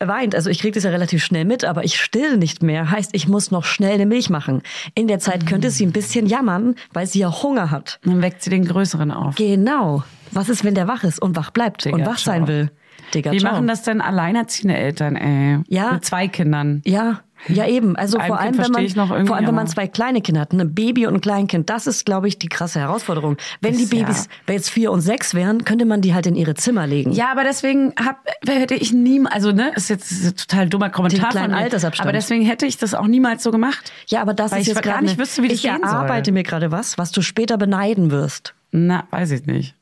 weint? 0.00 0.34
Also 0.34 0.50
ich 0.50 0.58
kriege 0.60 0.72
das 0.74 0.84
ja 0.84 0.90
relativ 0.90 1.24
schnell 1.24 1.46
mit, 1.46 1.64
aber 1.64 1.82
ich 1.84 1.98
still 1.98 2.36
nicht 2.36 2.62
mehr. 2.62 2.90
Heißt, 2.90 3.10
ich 3.14 3.26
muss 3.26 3.50
noch 3.50 3.64
schnell 3.64 3.94
eine 3.94 4.04
Milch 4.04 4.28
machen. 4.28 4.62
In 4.94 5.08
der 5.08 5.18
Zeit 5.18 5.46
könnte 5.46 5.70
sie 5.70 5.86
ein 5.86 5.92
bisschen 5.92 6.26
jammern, 6.26 6.74
weil 6.92 7.06
sie 7.06 7.20
ja 7.20 7.42
Hunger 7.42 7.70
hat. 7.70 8.00
Dann 8.04 8.20
weckt 8.20 8.42
sie 8.42 8.50
den 8.50 8.66
Größeren 8.66 9.10
auf. 9.10 9.36
Genau. 9.36 10.02
Was 10.30 10.50
ist, 10.50 10.62
wenn 10.64 10.74
der 10.74 10.88
wach 10.88 11.04
ist 11.04 11.20
und 11.22 11.36
wach 11.36 11.50
bleibt 11.50 11.84
Digga, 11.86 11.96
und 11.96 12.04
wach 12.06 12.18
sein 12.18 12.44
ciao. 12.44 12.48
will? 12.48 12.70
Digga, 13.14 13.32
Wie 13.32 13.38
ciao. 13.38 13.52
machen 13.52 13.66
das 13.66 13.82
denn 13.82 14.00
alleinerziehende 14.02 14.76
Eltern, 14.76 15.16
ey? 15.16 15.60
Ja. 15.68 15.92
Mit 15.94 16.04
zwei 16.04 16.28
Kindern. 16.28 16.82
Ja, 16.84 17.20
ja 17.48 17.66
eben. 17.66 17.96
Also 17.96 18.18
vor 18.18 18.26
Kind 18.26 18.40
allem, 18.40 18.58
wenn 18.58 18.70
man, 18.72 18.84
ich 18.84 18.94
vor 18.94 19.36
allem, 19.36 19.46
wenn 19.46 19.54
man 19.54 19.66
zwei 19.66 19.86
kleine 19.86 20.20
Kinder 20.20 20.40
hat, 20.42 20.52
ein 20.52 20.74
Baby 20.74 21.06
und 21.06 21.14
ein 21.14 21.20
Kleinkind, 21.20 21.68
das 21.70 21.86
ist, 21.86 22.04
glaube 22.06 22.28
ich, 22.28 22.38
die 22.38 22.48
krasse 22.48 22.80
Herausforderung. 22.80 23.36
Wenn 23.60 23.76
die 23.76 23.82
Ist 23.84 23.92
ja- 23.92 24.00
Babys 24.00 24.28
wenn 24.46 24.54
jetzt 24.56 24.70
vier 24.70 24.92
und 24.92 25.00
sechs 25.00 25.34
wären, 25.34 25.64
könnte 25.64 25.84
man 25.84 26.00
die 26.00 26.14
halt 26.14 26.26
in 26.26 26.34
ihre 26.36 26.54
Zimmer 26.54 26.86
legen. 26.86 27.12
Ja, 27.12 27.30
aber 27.32 27.44
deswegen 27.44 27.92
hab, 27.96 28.26
hätte 28.46 28.74
ich 28.74 28.92
nie, 28.92 29.24
also 29.26 29.52
ne, 29.52 29.72
ist 29.74 29.90
jetzt 29.90 30.10
ein 30.12 30.36
total 30.36 30.68
dummer 30.68 30.90
Kommentar 30.90 31.32
von 31.32 31.50
mir, 31.50 31.56
Altersabstand. 31.56 32.06
aber 32.08 32.12
deswegen 32.12 32.44
hätte 32.44 32.66
ich 32.66 32.76
das 32.76 32.94
auch 32.94 33.06
niemals 33.06 33.42
so 33.42 33.50
gemacht. 33.50 33.92
Ja, 34.08 34.22
aber 34.22 34.34
das 34.34 34.52
ist 34.52 34.58
ich 34.58 34.66
jetzt 34.68 34.82
gar 34.82 34.94
gerade 34.94 35.04
nicht 35.06 35.18
wüsste, 35.18 35.42
wie 35.42 35.48
das 35.48 35.56
ich 35.58 35.62
gehen 35.62 35.76
soll. 35.76 35.84
erarbeite 35.84 36.32
mir 36.32 36.42
gerade 36.42 36.70
was, 36.70 36.98
was 36.98 37.10
du 37.12 37.22
später 37.22 37.58
beneiden 37.58 38.10
wirst. 38.10 38.54
Na, 38.70 39.04
weiß 39.10 39.30
ich 39.32 39.46
nicht. 39.46 39.74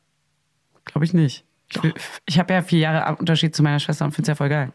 Glaube 0.87 1.05
ich 1.05 1.15
nicht. 1.15 1.45
Ich, 1.73 1.83
will- 1.83 1.95
ich 2.27 2.39
habe 2.39 2.53
ja 2.55 2.63
vier 2.63 2.81
Jahre 2.81 3.17
Unterschied 3.17 3.55
zu 3.55 3.63
meiner 3.63 3.79
Schwester 3.79 4.05
und 4.05 4.11
finde 4.13 4.23
es 4.23 4.29
ja 4.29 4.35
voll 4.35 4.49
geil. 4.49 4.73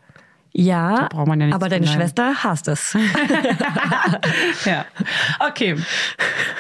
Ja, 0.58 1.10
braucht 1.12 1.28
man 1.28 1.42
ja 1.42 1.54
aber 1.54 1.68
deine. 1.68 1.86
Schwester 1.86 2.34
hasst 2.44 2.70
es. 2.70 2.98
Ja. 4.66 4.86
Okay. 5.50 5.76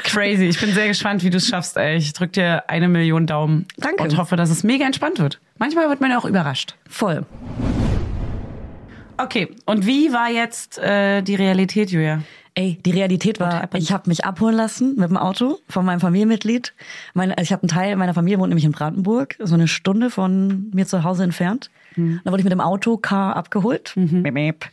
Crazy. 0.03 0.45
Ich 0.45 0.59
bin 0.59 0.73
sehr 0.73 0.87
gespannt, 0.87 1.23
wie 1.23 1.29
du 1.29 1.37
es 1.37 1.47
schaffst, 1.47 1.77
ey. 1.77 1.95
Ich 1.95 2.11
drück 2.11 2.33
dir 2.33 2.69
eine 2.69 2.89
Million 2.89 3.25
Daumen. 3.25 3.67
Danke. 3.77 4.03
Und 4.03 4.17
hoffe, 4.17 4.35
dass 4.35 4.49
es 4.49 4.63
mega 4.63 4.85
entspannt 4.85 5.19
wird. 5.19 5.39
Manchmal 5.57 5.89
wird 5.89 6.01
man 6.01 6.11
ja 6.11 6.17
auch 6.17 6.25
überrascht. 6.25 6.75
Voll. 6.89 7.25
Okay, 9.17 9.55
und 9.65 9.85
wie 9.85 10.11
war 10.11 10.29
jetzt 10.29 10.77
äh, 10.77 11.21
die 11.21 11.35
Realität, 11.35 11.89
Julia? 11.89 12.21
Ey, 12.53 12.77
die 12.85 12.91
Realität 12.91 13.39
war, 13.39 13.69
ich 13.73 13.91
habe 13.91 14.09
mich 14.09 14.25
abholen 14.25 14.55
lassen 14.55 14.95
mit 14.97 15.09
dem 15.09 15.17
Auto 15.17 15.59
von 15.67 15.85
meinem 15.85 15.99
Familienmitglied. 15.99 16.73
Meine, 17.13 17.37
also 17.37 17.43
ich 17.43 17.51
habe 17.53 17.63
einen 17.63 17.69
Teil 17.69 17.95
meiner 17.95 18.13
Familie 18.13 18.39
wohnt 18.39 18.49
nämlich 18.49 18.65
in 18.65 18.71
Brandenburg, 18.71 19.35
so 19.39 19.55
eine 19.55 19.67
Stunde 19.67 20.09
von 20.09 20.69
mir 20.73 20.85
zu 20.85 21.03
Hause 21.03 21.23
entfernt. 21.23 21.69
Mhm. 21.95 22.21
Da 22.23 22.31
wurde 22.31 22.41
ich 22.41 22.45
mit 22.45 22.51
dem 22.51 22.61
Autocar 22.61 23.35
abgeholt. 23.35 23.93
Beep, 23.95 24.33
beep. 24.33 24.65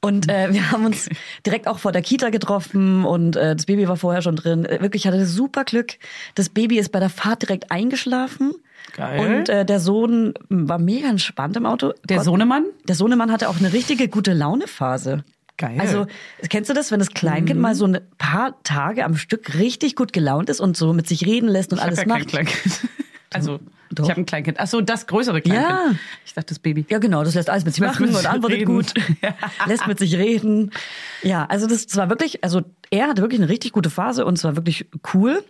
Und 0.00 0.28
äh, 0.28 0.52
wir 0.52 0.72
haben 0.72 0.84
uns 0.84 1.08
direkt 1.46 1.68
auch 1.68 1.78
vor 1.78 1.92
der 1.92 2.02
Kita 2.02 2.30
getroffen 2.30 3.04
und 3.04 3.36
äh, 3.36 3.54
das 3.54 3.66
Baby 3.66 3.86
war 3.86 3.96
vorher 3.96 4.20
schon 4.22 4.34
drin. 4.36 4.64
Äh, 4.64 4.80
Wirklich, 4.80 5.04
ich 5.04 5.06
hatte 5.06 5.24
super 5.26 5.62
Glück. 5.64 5.92
Das 6.34 6.48
Baby 6.48 6.78
ist 6.78 6.90
bei 6.90 6.98
der 6.98 7.08
Fahrt 7.10 7.42
direkt 7.42 7.70
eingeschlafen. 7.70 8.52
Geil. 8.96 9.36
Und 9.38 9.48
äh, 9.48 9.64
der 9.64 9.78
Sohn 9.78 10.34
war 10.48 10.78
mega 10.78 11.08
entspannt 11.08 11.56
im 11.56 11.66
Auto. 11.66 11.92
Der 12.08 12.16
Gott, 12.16 12.24
Sohnemann? 12.26 12.64
Der 12.88 12.96
Sohnemann 12.96 13.30
hatte 13.30 13.48
auch 13.48 13.58
eine 13.60 13.72
richtige 13.72 14.08
gute 14.08 14.32
Launephase. 14.32 15.22
Geil. 15.56 15.76
Also, 15.78 16.06
kennst 16.48 16.68
du 16.70 16.74
das, 16.74 16.90
wenn 16.90 16.98
das 16.98 17.10
Kleinkind 17.10 17.56
Mhm. 17.58 17.62
mal 17.62 17.74
so 17.76 17.84
ein 17.86 17.98
paar 18.18 18.60
Tage 18.64 19.04
am 19.04 19.14
Stück 19.16 19.54
richtig 19.54 19.94
gut 19.94 20.12
gelaunt 20.12 20.48
ist 20.48 20.60
und 20.60 20.76
so 20.76 20.92
mit 20.94 21.06
sich 21.06 21.26
reden 21.26 21.46
lässt 21.48 21.72
und 21.72 21.78
Ich 21.78 21.84
alles 21.84 21.98
ja 21.98 22.04
kein 22.06 22.18
macht? 22.18 22.28
Kleinkind. 22.28 22.80
Also, 23.34 23.60
Doch. 23.92 24.04
ich 24.04 24.10
habe 24.10 24.20
ein 24.20 24.26
Kleinkind. 24.26 24.58
Ach 24.58 24.66
so, 24.66 24.80
das 24.80 25.06
größere 25.06 25.40
Kleinkind. 25.40 25.70
Ja. 25.70 25.98
Ich 26.24 26.34
dachte, 26.34 26.48
das 26.48 26.58
Baby. 26.58 26.86
Ja, 26.88 26.98
genau, 26.98 27.24
das 27.24 27.34
lässt 27.34 27.50
alles 27.50 27.64
mit 27.64 27.74
sich 27.74 27.84
machen 27.84 28.06
mit 28.06 28.16
und 28.16 28.26
antwortet 28.26 28.60
reden. 28.60 28.74
gut. 28.74 28.94
lässt 29.66 29.86
mit 29.86 29.98
sich 29.98 30.16
reden. 30.16 30.70
Ja, 31.22 31.46
also 31.46 31.66
das 31.66 31.96
war 31.96 32.08
wirklich, 32.08 32.42
also 32.42 32.62
er 32.90 33.08
hatte 33.08 33.22
wirklich 33.22 33.40
eine 33.40 33.50
richtig 33.50 33.72
gute 33.72 33.90
Phase 33.90 34.24
und 34.24 34.38
es 34.38 34.44
war 34.44 34.56
wirklich 34.56 34.86
cool. 35.14 35.44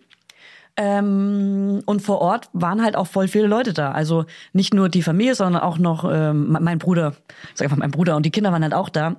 Ähm, 0.76 1.82
und 1.84 2.00
vor 2.00 2.20
Ort 2.20 2.48
waren 2.52 2.82
halt 2.82 2.96
auch 2.96 3.06
voll 3.06 3.28
viele 3.28 3.46
Leute 3.46 3.72
da. 3.72 3.92
Also 3.92 4.24
nicht 4.52 4.72
nur 4.72 4.88
die 4.88 5.02
Familie, 5.02 5.34
sondern 5.34 5.62
auch 5.62 5.78
noch 5.78 6.10
ähm, 6.10 6.56
mein 6.60 6.78
Bruder. 6.78 7.14
Ich 7.52 7.58
sag 7.58 7.66
einfach 7.66 7.76
mein 7.76 7.90
Bruder 7.90 8.16
und 8.16 8.24
die 8.24 8.30
Kinder 8.30 8.52
waren 8.52 8.62
halt 8.62 8.74
auch 8.74 8.88
da. 8.88 9.16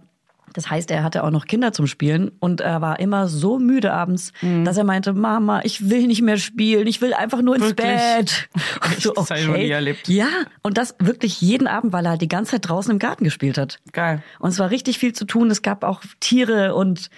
Das 0.53 0.69
heißt, 0.69 0.89
er 0.91 1.03
hatte 1.03 1.23
auch 1.23 1.31
noch 1.31 1.45
Kinder 1.45 1.73
zum 1.73 1.87
Spielen 1.87 2.31
und 2.39 2.61
er 2.61 2.81
war 2.81 2.99
immer 2.99 3.27
so 3.27 3.59
müde 3.59 3.91
abends, 3.91 4.31
Mhm. 4.41 4.65
dass 4.65 4.77
er 4.77 4.83
meinte, 4.83 5.13
Mama, 5.13 5.61
ich 5.63 5.89
will 5.89 6.07
nicht 6.07 6.21
mehr 6.21 6.37
spielen, 6.37 6.87
ich 6.87 7.01
will 7.01 7.13
einfach 7.13 7.41
nur 7.41 7.55
ins 7.55 7.65
Wirklich? 7.65 7.87
Bett. 7.87 8.49
Und 8.85 9.01
so, 9.01 9.13
Das 9.13 9.29
hab 9.31 9.37
ich 9.37 9.69
erlebt. 9.71 10.07
Ja, 10.07 10.27
und 10.61 10.77
das 10.77 10.95
wirklich 10.99 11.41
jeden 11.41 11.67
Abend, 11.67 11.91
weil 11.93 12.05
er 12.05 12.11
halt 12.11 12.21
die 12.21 12.27
ganze 12.27 12.51
Zeit 12.51 12.69
draußen 12.69 12.91
im 12.91 12.99
Garten 12.99 13.23
gespielt 13.23 13.57
hat. 13.57 13.79
Geil. 13.91 14.21
Und 14.39 14.49
es 14.49 14.59
war 14.59 14.69
richtig 14.69 14.99
viel 14.99 15.13
zu 15.13 15.25
tun. 15.25 15.49
Es 15.51 15.61
gab 15.61 15.83
auch 15.83 16.01
Tiere 16.19 16.75
und 16.75 17.09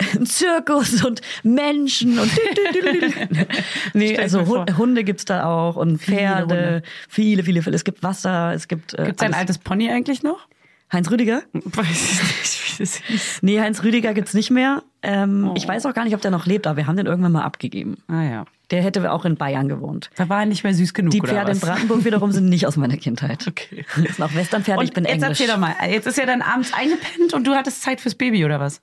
einen 0.14 0.26
Zirkus 0.26 1.04
und 1.04 1.20
Menschen 1.42 2.18
und 2.18 2.30
nee, 3.94 4.18
also. 4.18 4.46
Hunde, 4.46 4.76
Hunde 4.76 5.04
gibt's 5.04 5.24
da 5.24 5.44
auch 5.44 5.76
und 5.76 5.98
Pferde, 5.98 6.82
viele, 7.08 7.42
viele, 7.44 7.62
viele. 7.62 7.76
Es 7.76 7.84
gibt 7.84 8.02
Wasser, 8.02 8.52
es 8.54 8.68
gibt. 8.68 8.94
Äh, 8.94 9.04
Gibt's 9.06 9.22
ein 9.22 9.28
alles. 9.28 9.38
altes 9.38 9.58
Pony 9.58 9.90
eigentlich 9.90 10.22
noch? 10.22 10.46
Heinz 10.92 11.10
Rüdiger? 11.10 11.42
Weiß 11.52 11.86
ich 11.90 12.22
nicht, 12.22 12.78
wie 12.78 12.82
das 12.82 12.94
hieß. 12.96 13.38
Nee, 13.42 13.60
Heinz 13.60 13.82
Rüdiger 13.82 14.12
gibt's 14.14 14.34
nicht 14.34 14.50
mehr. 14.50 14.82
Ähm, 15.02 15.48
Oh. 15.50 15.54
Ich 15.56 15.66
weiß 15.66 15.86
auch 15.86 15.94
gar 15.94 16.04
nicht, 16.04 16.14
ob 16.14 16.20
der 16.20 16.30
noch 16.30 16.46
lebt, 16.46 16.66
aber 16.66 16.76
wir 16.76 16.86
haben 16.86 16.96
den 16.96 17.06
irgendwann 17.06 17.32
mal 17.32 17.42
abgegeben. 17.42 17.96
Ah 18.08 18.22
ja. 18.22 18.44
Der 18.70 18.82
hätte 18.82 19.10
auch 19.12 19.24
in 19.24 19.36
Bayern 19.36 19.68
gewohnt. 19.68 20.10
Da 20.16 20.28
war 20.28 20.40
er 20.40 20.46
nicht 20.46 20.64
mehr 20.64 20.72
süß 20.74 20.94
genug, 20.94 21.12
Die 21.12 21.20
Pferde 21.20 21.52
in? 21.52 21.60
Brandenburg 21.60 22.04
wiederum 22.04 22.32
sind 22.32 22.48
nicht 22.48 22.66
aus 22.66 22.76
meiner 22.76 22.96
Kindheit. 22.96 23.46
Okay. 23.48 23.84
Das 23.96 24.16
sind 24.16 24.24
auch 24.24 24.34
Westernpferde, 24.34 24.82
ich 24.84 24.90
Und 24.90 24.94
bin 24.94 25.04
jetzt 25.04 25.14
Englisch. 25.22 25.40
erzähl 25.40 25.46
doch 25.48 25.58
mal, 25.58 25.74
jetzt 25.90 26.06
ist 26.06 26.16
ja 26.18 26.26
dann 26.26 26.40
abends 26.42 26.72
eingepennt 26.72 27.34
und 27.34 27.46
du 27.46 27.54
hattest 27.54 27.82
Zeit 27.82 28.00
fürs 28.00 28.14
Baby, 28.14 28.44
oder 28.44 28.60
was? 28.60 28.80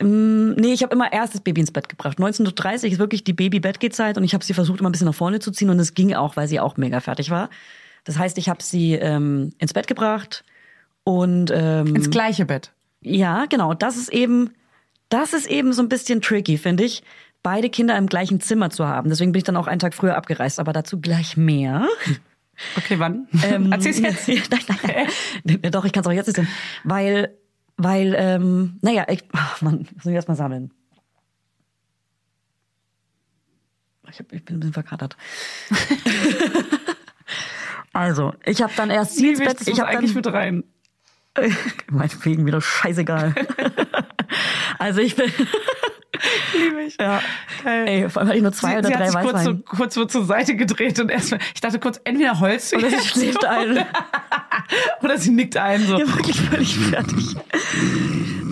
Nee, 0.00 0.72
ich 0.72 0.82
habe 0.82 0.92
immer 0.94 1.12
erst 1.12 1.34
das 1.34 1.40
Baby 1.42 1.60
ins 1.60 1.70
Bett 1.70 1.88
gebracht. 1.88 2.18
19.30 2.18 2.84
Uhr 2.86 2.92
ist 2.92 2.98
wirklich 2.98 3.22
die 3.24 3.32
Baby-Bettgehzeit 3.32 4.16
und 4.18 4.24
ich 4.24 4.34
habe 4.34 4.44
sie 4.44 4.52
versucht, 4.54 4.80
immer 4.80 4.88
ein 4.88 4.92
bisschen 4.92 5.06
nach 5.06 5.14
vorne 5.14 5.38
zu 5.38 5.52
ziehen 5.52 5.70
und 5.70 5.78
es 5.78 5.94
ging 5.94 6.12
auch, 6.14 6.36
weil 6.36 6.48
sie 6.48 6.58
auch 6.60 6.76
mega 6.76 6.98
fertig 7.00 7.30
war. 7.30 7.50
Das 8.04 8.18
heißt, 8.18 8.36
ich 8.38 8.48
habe 8.48 8.62
sie 8.62 8.94
ähm, 8.94 9.52
ins 9.58 9.72
Bett 9.72 9.86
gebracht 9.86 10.44
und 11.04 11.50
ähm, 11.54 11.94
Ins 11.96 12.10
gleiche 12.10 12.44
Bett. 12.44 12.72
ja, 13.00 13.46
genau, 13.46 13.74
das 13.74 13.96
ist 13.96 14.12
eben, 14.12 14.50
das 15.08 15.32
ist 15.32 15.46
eben 15.46 15.72
so 15.72 15.82
ein 15.82 15.88
bisschen 15.88 16.20
tricky, 16.20 16.58
finde 16.58 16.84
ich, 16.84 17.02
beide 17.42 17.70
Kinder 17.70 17.96
im 17.98 18.06
gleichen 18.06 18.40
Zimmer 18.40 18.70
zu 18.70 18.86
haben. 18.86 19.10
Deswegen 19.10 19.32
bin 19.32 19.38
ich 19.38 19.44
dann 19.44 19.56
auch 19.56 19.66
einen 19.66 19.80
Tag 19.80 19.94
früher 19.94 20.16
abgereist, 20.16 20.60
aber 20.60 20.72
dazu 20.72 21.00
gleich 21.00 21.36
mehr. 21.36 21.88
Okay, 22.76 22.98
wann? 22.98 23.26
Ähm, 23.42 23.72
Erzähl's 23.72 23.98
jetzt. 23.98 24.28
nein, 24.50 24.60
nein, 24.68 25.08
nein. 25.44 25.72
Doch, 25.72 25.84
ich 25.84 25.92
kann 25.92 26.02
es 26.02 26.06
auch 26.06 26.12
jetzt 26.12 26.28
erzählen. 26.28 26.48
Weil, 26.84 27.36
weil, 27.76 28.14
ähm, 28.16 28.78
naja, 28.82 29.06
ich, 29.08 29.24
ach 29.32 29.60
Mann, 29.62 29.88
soll 30.00 30.12
ich 30.12 30.16
erst 30.16 30.28
mal 30.28 30.36
sammeln? 30.36 30.72
Ich, 34.10 34.18
hab, 34.18 34.32
ich 34.32 34.44
bin 34.44 34.56
ein 34.56 34.60
bisschen 34.60 34.74
verkatert. 34.74 35.16
also, 37.92 38.34
ich 38.44 38.60
habe 38.62 38.72
dann 38.76 38.90
erst 38.90 39.16
sie 39.16 39.30
ins 39.30 39.40
Wie 39.40 39.44
Bett. 39.44 39.60
Ich 39.62 39.68
ist 39.68 39.80
habe 39.80 39.88
eigentlich 39.88 40.12
dann 40.12 40.22
mit 40.22 40.32
rein. 40.32 40.64
meinetwegen 41.90 42.46
wieder 42.46 42.60
scheißegal. 42.60 43.34
also 44.78 45.00
ich 45.00 45.16
bin 45.16 45.30
Liebe 46.58 46.82
ich. 46.82 46.96
ja, 47.00 47.20
Geil. 47.64 47.86
ey, 47.86 48.10
vor 48.10 48.20
allem 48.20 48.28
hatte 48.28 48.36
ich 48.38 48.42
nur 48.42 48.52
zwei 48.52 48.70
sie, 48.70 48.78
oder 48.78 48.88
sie 48.88 48.94
drei 48.94 49.06
hat 49.06 49.12
sich 49.12 49.20
kurz, 49.22 49.44
so, 49.44 49.54
kurz 49.58 49.94
so 49.94 50.04
zur 50.04 50.24
Seite 50.24 50.56
gedreht 50.56 51.00
und 51.00 51.10
erstmal, 51.10 51.40
ich 51.54 51.60
dachte 51.60 51.78
kurz, 51.78 52.00
entweder 52.04 52.40
Holz 52.40 52.72
Oder 52.72 52.90
sie 52.90 53.08
schläft 53.08 53.44
ein. 53.44 53.84
oder 55.02 55.18
sie 55.18 55.30
nickt 55.30 55.56
ein. 55.56 55.82
So. 55.86 55.98
Ja, 55.98 56.08
wirklich 56.08 56.40
völlig 56.40 56.76
fertig. 56.76 57.36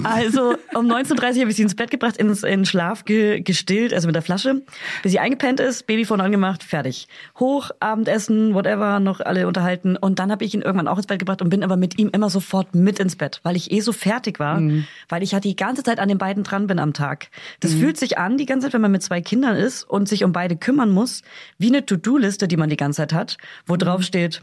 Also 0.02 0.54
um 0.74 0.86
19.30 0.86 1.34
Uhr 1.34 1.40
habe 1.40 1.50
ich 1.50 1.56
sie 1.56 1.62
ins 1.62 1.74
Bett 1.74 1.90
gebracht, 1.90 2.16
ins, 2.16 2.42
in 2.42 2.64
Schlaf 2.64 3.04
ge, 3.04 3.40
gestillt, 3.40 3.92
also 3.92 4.06
mit 4.06 4.14
der 4.14 4.22
Flasche. 4.22 4.62
Bis 5.02 5.12
sie 5.12 5.18
eingepennt 5.18 5.60
ist, 5.60 5.86
Babyphone 5.86 6.20
angemacht, 6.20 6.62
fertig. 6.62 7.06
Hoch, 7.38 7.70
Abendessen, 7.80 8.54
whatever, 8.54 9.00
noch 9.00 9.20
alle 9.20 9.46
unterhalten. 9.46 9.96
Und 9.96 10.18
dann 10.18 10.30
habe 10.30 10.44
ich 10.44 10.54
ihn 10.54 10.62
irgendwann 10.62 10.88
auch 10.88 10.96
ins 10.96 11.06
Bett 11.06 11.18
gebracht 11.18 11.42
und 11.42 11.50
bin 11.50 11.62
aber 11.62 11.76
mit 11.76 11.98
ihm 11.98 12.08
immer 12.12 12.30
sofort 12.30 12.74
mit 12.74 12.98
ins 12.98 13.16
Bett, 13.16 13.40
weil 13.42 13.56
ich 13.56 13.72
eh 13.72 13.80
so 13.80 13.92
fertig 13.92 14.40
war, 14.40 14.62
weil 15.08 15.22
ich 15.22 15.34
halt 15.34 15.44
die 15.44 15.56
ganze 15.56 15.82
Zeit 15.82 15.98
an 15.98 16.08
den 16.08 16.18
beiden 16.18 16.44
dran 16.44 16.66
bin 16.66 16.78
am 16.78 16.92
Tag. 16.92 17.28
Das 17.60 17.74
fühlt 17.74 17.98
sich 17.98 18.18
an, 18.18 18.38
die 18.38 18.46
ganze 18.46 18.66
Zeit, 18.66 18.74
wenn 18.74 18.80
man 18.80 18.92
mit 18.92 19.02
zwei 19.02 19.20
Kindern 19.20 19.54
ist 19.54 19.84
und 19.84 20.08
sich 20.08 20.24
um 20.24 20.32
beide 20.32 20.56
kümmern 20.56 20.90
muss, 20.90 21.22
wie 21.58 21.68
eine 21.68 21.84
To-Do-Liste, 21.84 22.48
die 22.48 22.56
man 22.56 22.70
die 22.70 22.76
ganze 22.76 22.98
Zeit 22.98 23.12
hat, 23.12 23.36
wo 23.66 23.76
drauf 23.76 24.02
steht, 24.02 24.42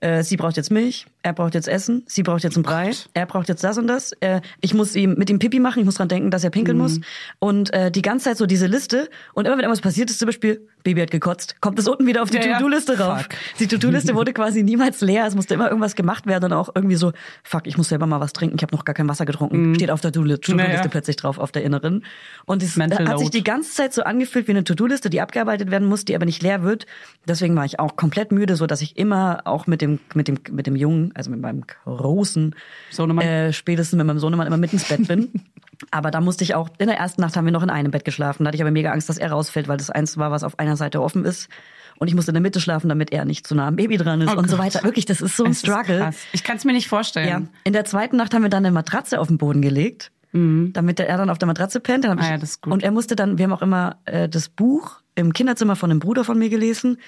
äh, 0.00 0.22
sie 0.22 0.36
braucht 0.36 0.56
jetzt 0.56 0.70
Milch, 0.70 1.06
er 1.22 1.32
braucht 1.32 1.54
jetzt 1.54 1.68
Essen, 1.68 2.04
sie 2.06 2.22
braucht 2.22 2.42
jetzt 2.42 2.56
einen 2.56 2.62
Brei, 2.62 2.90
er 3.14 3.26
braucht 3.26 3.48
jetzt 3.48 3.64
das 3.64 3.78
und 3.78 3.86
das. 3.86 4.12
Äh, 4.20 4.40
ich 4.60 4.74
muss 4.74 4.94
ihm 4.94 5.14
mit 5.14 5.30
ihm 5.30 5.38
Pipi 5.38 5.60
machen, 5.60 5.78
ich 5.80 5.84
muss 5.84 5.94
dran 5.94 6.08
denken, 6.08 6.30
dass 6.30 6.44
er 6.44 6.50
pinkeln 6.50 6.76
muss. 6.76 7.00
Und 7.38 7.72
äh, 7.72 7.90
die 7.90 8.02
ganze 8.02 8.26
Zeit 8.26 8.36
so 8.36 8.46
diese 8.46 8.66
Liste. 8.66 9.08
Und 9.32 9.46
immer 9.46 9.56
wenn 9.56 9.64
irgendwas 9.64 9.80
passiert 9.80 10.10
ist, 10.10 10.18
zum 10.18 10.26
Beispiel, 10.26 10.68
Baby 10.84 11.00
hat 11.00 11.10
gekotzt, 11.10 11.60
kommt 11.60 11.78
es 11.78 11.88
unten 11.88 12.06
wieder 12.06 12.22
auf 12.22 12.30
die 12.30 12.36
Ja, 12.36 12.44
ja. 12.46 12.58
To-Do-Liste 12.58 12.98
rauf. 13.00 13.22
Fuck. 13.22 13.30
Die 13.58 13.66
To-Do-Liste 13.66 14.14
wurde 14.14 14.32
quasi 14.32 14.62
niemals 14.62 15.00
leer. 15.00 15.26
Es 15.26 15.34
musste 15.34 15.54
immer 15.54 15.68
irgendwas 15.68 15.96
gemacht 15.96 16.26
werden 16.26 16.44
und 16.44 16.52
auch 16.52 16.68
irgendwie 16.74 16.96
so, 16.96 17.12
fuck, 17.42 17.66
ich 17.66 17.76
muss 17.78 17.88
selber 17.88 18.06
mal 18.06 18.20
was 18.20 18.32
trinken, 18.34 18.56
ich 18.56 18.62
habe 18.62 18.74
noch 18.76 18.84
gar 18.84 18.94
kein 18.94 19.08
Wasser 19.08 19.24
getrunken. 19.26 19.74
Steht 19.74 19.90
auf 19.90 20.00
der 20.02 20.12
To-Do-Liste 20.12 20.52
Mhm. 20.52 20.58
Naja. 20.58 20.82
plötzlich 20.88 21.16
drauf, 21.16 21.38
auf 21.38 21.50
der 21.52 21.64
inneren. 21.64 22.04
Und 22.44 22.62
es 22.62 22.76
Mental 22.76 23.08
hat 23.08 23.18
sich 23.18 23.26
load. 23.26 23.38
die 23.38 23.44
ganze 23.44 23.72
Zeit 23.72 23.92
so 23.94 24.02
angefühlt 24.02 24.46
wie 24.46 24.52
eine 24.52 24.62
To-Do-Liste, 24.62 25.08
die 25.10 25.20
abgearbeitet 25.20 25.70
werden 25.70 25.88
muss, 25.88 26.04
die 26.04 26.14
aber 26.14 26.26
nicht 26.26 26.42
leer 26.42 26.62
wird. 26.62 26.86
Deswegen 27.26 27.56
war 27.56 27.64
ich 27.64 27.80
auch 27.80 27.96
komplett 27.96 28.30
müde, 28.30 28.54
so 28.56 28.66
dass 28.66 28.82
ich 28.82 28.96
immer 28.98 29.40
auch 29.46 29.66
mit 29.66 29.80
dem 29.80 30.00
mit 30.14 30.28
dem 30.28 30.38
mit 30.50 30.66
dem 30.66 30.76
Jungen, 30.76 31.12
also 31.14 31.30
mit 31.30 31.40
meinem 31.40 31.64
großen 31.86 32.54
Sohnemann. 32.90 33.24
äh, 33.26 33.52
spätestens 33.52 33.96
mit 33.96 34.06
meinem 34.06 34.18
Sohnemann 34.18 34.46
immer 34.46 34.58
mit 34.58 34.72
ins 34.72 34.84
Bett 34.84 35.08
bin. 35.08 35.30
aber 35.90 36.10
da 36.10 36.20
musste 36.20 36.44
ich 36.44 36.54
auch 36.54 36.68
in 36.78 36.86
der 36.88 36.98
ersten 36.98 37.20
Nacht 37.22 37.36
haben 37.36 37.44
wir 37.46 37.52
noch 37.52 37.62
in 37.62 37.70
einem 37.70 37.90
Bett 37.90 38.04
geschlafen. 38.04 38.44
Da 38.44 38.48
hatte 38.48 38.56
ich 38.56 38.62
aber 38.62 38.70
mega 38.70 38.90
Angst, 38.92 39.08
dass 39.08 39.18
er 39.18 39.30
rausfällt, 39.30 39.66
weil 39.68 39.76
das 39.78 39.90
eins 39.90 40.18
war, 40.18 40.30
was 40.30 40.44
auf 40.44 40.58
einer 40.58 40.73
Seite 40.76 41.02
offen 41.02 41.24
ist. 41.24 41.48
Und 41.96 42.08
ich 42.08 42.14
musste 42.14 42.30
in 42.32 42.34
der 42.34 42.42
Mitte 42.42 42.60
schlafen, 42.60 42.88
damit 42.88 43.12
er 43.12 43.24
nicht 43.24 43.46
zu 43.46 43.54
nah 43.54 43.68
am 43.68 43.76
Baby 43.76 43.96
dran 43.96 44.20
ist 44.20 44.34
Oh 44.34 44.36
und 44.38 44.50
so 44.50 44.56
Gott. 44.56 44.66
weiter. 44.66 44.82
Wirklich, 44.82 45.06
das 45.06 45.20
ist 45.20 45.36
so 45.36 45.44
ein 45.44 45.52
Es 45.52 45.60
Struggle. 45.60 46.10
Ich 46.32 46.42
kann 46.42 46.56
es 46.56 46.64
mir 46.64 46.72
nicht 46.72 46.88
vorstellen. 46.88 47.28
Ja. 47.28 47.42
In 47.62 47.72
der 47.72 47.84
zweiten 47.84 48.16
Nacht 48.16 48.34
haben 48.34 48.42
wir 48.42 48.48
dann 48.50 48.64
eine 48.66 48.72
Matratze 48.74 49.20
auf 49.20 49.28
den 49.28 49.38
Boden 49.38 49.62
gelegt, 49.62 50.10
damit 50.32 50.98
er 50.98 51.16
dann 51.16 51.30
auf 51.30 51.38
der 51.38 51.46
Matratze 51.46 51.78
pennt. 51.78 52.02
Mhm. 52.04 52.18
Ah 52.18 52.30
ja, 52.30 52.36
das 52.38 52.50
ist 52.50 52.62
gut. 52.62 52.72
Und 52.72 52.82
er 52.82 52.90
musste 52.90 53.14
dann, 53.14 53.38
wir 53.38 53.44
haben 53.44 53.52
auch 53.52 53.62
immer 53.62 53.98
äh, 54.06 54.28
das 54.28 54.48
Buch 54.48 55.00
im 55.14 55.32
Kinderzimmer 55.32 55.76
von 55.76 55.92
einem 55.92 56.00
Bruder 56.00 56.24
von 56.24 56.36
mir 56.36 56.48
gelesen. 56.48 56.98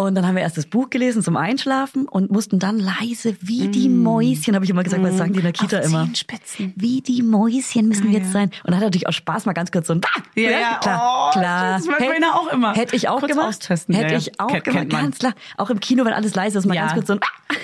Und 0.00 0.14
dann 0.14 0.26
haben 0.26 0.34
wir 0.34 0.42
erst 0.42 0.56
das 0.56 0.64
Buch 0.64 0.88
gelesen 0.88 1.22
zum 1.22 1.36
Einschlafen 1.36 2.08
und 2.08 2.30
mussten 2.30 2.58
dann 2.58 2.78
leise 2.78 3.36
wie 3.42 3.68
die 3.68 3.90
Mm. 3.90 4.02
Mäuschen, 4.02 4.54
habe 4.54 4.64
ich 4.64 4.70
immer 4.70 4.82
gesagt, 4.82 5.02
was 5.02 5.18
sagen 5.18 5.34
die 5.34 5.40
in 5.40 5.44
der 5.44 5.52
Kita 5.52 5.76
immer? 5.80 6.04
Zehenspitzen. 6.04 6.72
Wie 6.74 7.02
die 7.02 7.22
Mäuschen 7.22 7.86
müssen 7.86 8.04
wir 8.04 8.12
Ah, 8.12 8.22
jetzt 8.22 8.28
ja. 8.28 8.32
sein. 8.32 8.44
Und 8.64 8.68
dann 8.70 8.76
hat 8.76 8.84
natürlich 8.84 9.08
auch 9.08 9.12
Spaß 9.12 9.44
mal 9.44 9.52
ganz 9.52 9.70
kurz 9.70 9.88
so 9.88 9.92
ein! 9.92 10.00
Ja, 10.36 10.50
ja, 10.50 10.78
klar, 10.80 11.28
oh, 11.28 11.38
klar. 11.38 11.76
das 11.76 11.86
macht 11.86 12.00
meiner 12.00 12.34
auch 12.34 12.48
immer. 12.50 12.72
Hätte 12.74 12.96
ich 12.96 13.10
auch 13.10 13.20
Kurz 13.20 13.30
gemacht. 13.32 13.68
Hätte 13.68 13.92
ja, 13.92 14.00
ja. 14.08 14.16
ich 14.16 14.40
auch 14.40 14.48
Kennt- 14.48 14.64
gemacht, 14.64 14.88
ganz 14.88 15.18
klar. 15.18 15.34
Auch 15.58 15.68
im 15.68 15.80
Kino, 15.80 16.06
wenn 16.06 16.14
alles 16.14 16.34
leise 16.34 16.56
ist, 16.58 16.64
mal 16.64 16.74
Ja. 16.74 16.82
ganz 16.82 16.94
kurz 16.94 17.06
so 17.08 17.12
ein! 17.14 17.20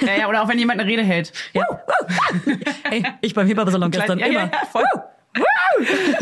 Ja, 0.06 0.16
ja, 0.18 0.28
oder 0.28 0.42
auch 0.42 0.48
wenn 0.48 0.58
jemand 0.58 0.78
eine 0.78 0.86
Rede 0.90 1.02
hält. 1.04 1.32
Ja. 1.54 1.64
Ey, 2.90 3.02
ich 3.22 3.32
beim 3.34 3.46
Hebamme-Salon 3.46 3.90
gestern 3.92 4.18
ja, 4.18 4.26
immer. 4.26 4.40
Ja, 4.40 4.46
ja, 4.52 4.66
voll. 4.70 4.84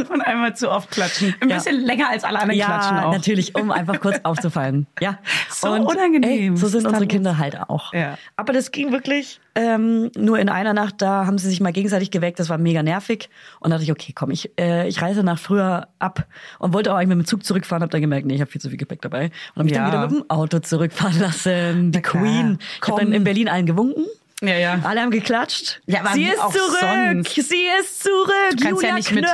Und 0.09 0.21
einmal 0.23 0.57
zu 0.57 0.71
oft 0.71 0.91
klatschen. 0.91 1.35
Ein 1.41 1.49
Ja. 1.49 1.57
bisschen 1.57 1.81
länger 1.81 2.09
als 2.11 2.25
alle 2.25 2.41
anderen 2.41 2.61
klatschen 2.61 2.97
Ja, 2.97 3.07
auch. 3.07 3.13
natürlich, 3.13 3.55
um 3.55 3.71
einfach 3.71 4.01
kurz 4.01 4.19
aufzufallen. 4.25 4.87
Ja. 5.01 5.19
So 5.51 5.71
unangenehm. 5.71 6.55
Ey, 6.55 6.57
so 6.57 6.67
sind 6.69 6.87
unsere? 6.87 7.07
Kinder 7.07 7.39
halt 7.39 7.61
auch. 7.61 7.93
Ja. 7.93 8.19
Aber 8.37 8.53
das 8.53 8.71
ging 8.73 8.91
wirklich 8.93 9.41
ähm, 9.55 10.11
nur 10.17 10.39
in 10.39 10.49
einer 10.49 10.73
Nacht. 10.73 11.01
Da 11.03 11.27
haben 11.27 11.39
sie 11.39 11.49
sich 11.49 11.61
mal 11.61 11.73
gegenseitig 11.73 12.11
geweckt. 12.11 12.41
Das 12.41 12.49
war 12.49 12.59
mega 12.59 12.83
nervig. 12.83 13.29
Und 13.61 13.71
da 13.71 13.77
dachte 13.77 13.85
ich, 13.85 13.93
okay, 13.93 14.13
komm, 14.15 14.31
ich, 14.33 14.51
äh, 14.59 14.89
ich 14.89 15.01
reise 15.03 15.23
nach 15.23 15.39
früher 15.39 15.89
ab 16.01 16.27
und 16.59 16.73
wollte 16.73 16.93
auch 16.93 16.97
eigentlich 16.97 17.17
mit 17.17 17.19
dem 17.19 17.27
Zug 17.27 17.45
zurückfahren. 17.45 17.83
Hab 17.83 17.91
dann 17.91 18.01
gemerkt, 18.01 18.27
nee, 18.27 18.35
ich 18.35 18.41
habe 18.41 18.51
viel 18.51 18.61
zu 18.61 18.69
viel 18.69 18.79
Gepäck 18.79 19.03
dabei. 19.03 19.27
Und 19.55 19.57
habe 19.57 19.65
mich 19.65 19.73
Ja. 19.75 19.83
dann 19.91 19.93
wieder 19.93 20.09
mit 20.09 20.25
dem 20.25 20.31
Auto 20.31 20.59
zurückfahren 20.59 21.21
lassen. 21.21 21.93
Die. 21.93 22.03
Queen. 22.03 22.59
Ich 22.61 22.89
habe 22.89 23.01
dann 23.01 23.07
Komm. 23.09 23.13
in 23.13 23.25
Berlin 23.25 23.49
allen 23.49 23.67
gewunken. 23.67 24.05
Ja, 24.43 24.57
ja. 24.59 24.81
Alle 24.83 25.01
haben 25.01 25.11
geklatscht. 25.11 25.81
Ja, 25.87 26.01
aber 26.01 26.11
sie 26.15 26.25
ist 26.25 26.37
zurück. 26.39 26.79
sonst. 26.81 27.35
Sie 27.35 27.67
ist 27.81 28.03
zurück. 28.03 28.57
Du 28.57 28.69
Julia 28.69 28.89
ja 28.89 28.95
nicht 28.97 29.13
mit. 29.13 29.25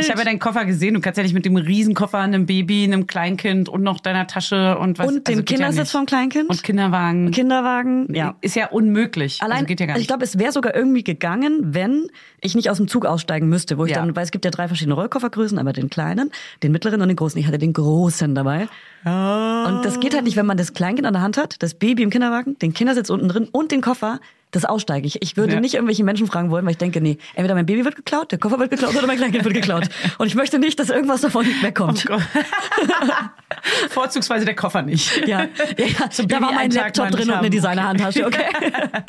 Ich 0.00 0.10
habe 0.10 0.18
ja 0.20 0.24
deinen 0.24 0.38
Koffer 0.38 0.64
gesehen. 0.64 0.94
Du 0.94 1.00
kannst 1.00 1.18
ja 1.18 1.22
nicht 1.22 1.34
mit 1.34 1.44
dem 1.44 1.56
Riesenkoffer, 1.56 2.18
einem 2.18 2.46
Baby, 2.46 2.84
einem 2.84 3.06
Kleinkind 3.06 3.68
und 3.68 3.82
noch 3.82 4.00
deiner 4.00 4.26
Tasche 4.26 4.78
und 4.78 4.98
was. 4.98 5.06
und 5.06 5.28
dem 5.28 5.32
also 5.32 5.40
ja 5.40 5.44
Kindersitz 5.44 5.78
nicht. 5.80 5.92
vom 5.92 6.06
Kleinkind. 6.06 6.48
und 6.48 6.62
Kinderwagen. 6.62 7.30
Kinderwagen. 7.30 8.12
Ja. 8.14 8.36
Ist 8.40 8.56
ja 8.56 8.68
unmöglich. 8.68 9.42
Allein, 9.42 9.58
also 9.58 9.66
geht 9.66 9.80
ja 9.80 9.86
gar 9.86 9.92
also 9.94 9.98
nicht. 10.00 10.04
ich 10.04 10.08
glaube, 10.08 10.24
es 10.24 10.38
wäre 10.38 10.52
sogar 10.52 10.74
irgendwie 10.74 11.04
gegangen, 11.04 11.60
wenn 11.74 12.08
ich 12.40 12.54
nicht 12.54 12.70
aus 12.70 12.78
dem 12.78 12.88
Zug 12.88 13.04
aussteigen 13.04 13.48
müsste, 13.48 13.76
wo 13.78 13.84
ich 13.84 13.92
Ja. 13.92 13.98
dann, 13.98 14.16
weil 14.16 14.24
es 14.24 14.30
gibt 14.30 14.44
ja 14.44 14.50
drei 14.50 14.66
verschiedene 14.66 14.94
Rollkoffergrößen, 14.94 15.58
aber 15.58 15.72
den 15.72 15.90
kleinen, 15.90 16.32
den 16.62 16.72
mittleren 16.72 17.02
und 17.02 17.08
den 17.08 17.16
großen. 17.16 17.38
Ich 17.38 17.46
hatte 17.46 17.58
den 17.58 17.74
großen 17.74 18.34
dabei. 18.34 18.68
Und 19.04 19.82
das 19.84 20.00
geht 20.00 20.14
halt 20.14 20.24
nicht, 20.24 20.36
wenn 20.36 20.46
man 20.46 20.56
das 20.56 20.72
Kleinkind 20.72 21.06
an 21.06 21.12
der 21.12 21.22
Hand 21.22 21.36
hat, 21.36 21.62
das 21.62 21.74
Baby 21.74 22.02
im 22.02 22.10
Kinderwagen, 22.10 22.58
den 22.58 22.74
Kindersitz 22.74 23.10
unten 23.10 23.28
drin 23.28 23.48
und 23.52 23.70
den 23.70 23.80
Koffer. 23.80 24.20
Das 24.50 24.64
aussteige 24.64 25.06
ich. 25.06 25.20
Ich 25.20 25.36
würde 25.36 25.54
Ja. 25.54 25.60
nicht 25.60 25.74
irgendwelche 25.74 26.04
Menschen 26.04 26.26
fragen 26.26 26.50
wollen, 26.50 26.64
weil 26.64 26.72
ich 26.72 26.78
denke, 26.78 27.00
nee, 27.02 27.18
entweder 27.34 27.54
mein 27.54 27.66
Baby 27.66 27.84
wird 27.84 27.96
geklaut, 27.96 28.32
der 28.32 28.38
Koffer 28.38 28.58
wird 28.58 28.70
geklaut 28.70 28.96
oder 28.96 29.06
mein 29.06 29.18
Kleinkind 29.18 29.44
wird 29.44 29.54
geklaut. 29.54 29.88
Und 30.18 30.26
ich 30.26 30.34
möchte 30.34 30.58
nicht, 30.58 30.78
dass 30.80 30.88
irgendwas 30.88 31.20
davon 31.20 31.46
wegkommt. 31.60 32.06
Oh. 32.10 32.18
Vorzugsweise 33.90 34.44
der 34.46 34.54
Koffer 34.54 34.82
nicht. 34.82 35.26
Ja, 35.26 35.40
ja, 35.76 35.86
ja. 35.86 36.10
So 36.10 36.24
da 36.24 36.40
war 36.40 36.52
mein 36.52 36.70
Laptop 36.70 37.10
drin 37.10 37.18
nicht 37.18 37.28
und 37.28 37.32
eine 37.34 37.38
haben. 37.42 37.50
Designerhandtasche, 37.50 38.26
okay. 38.26 38.44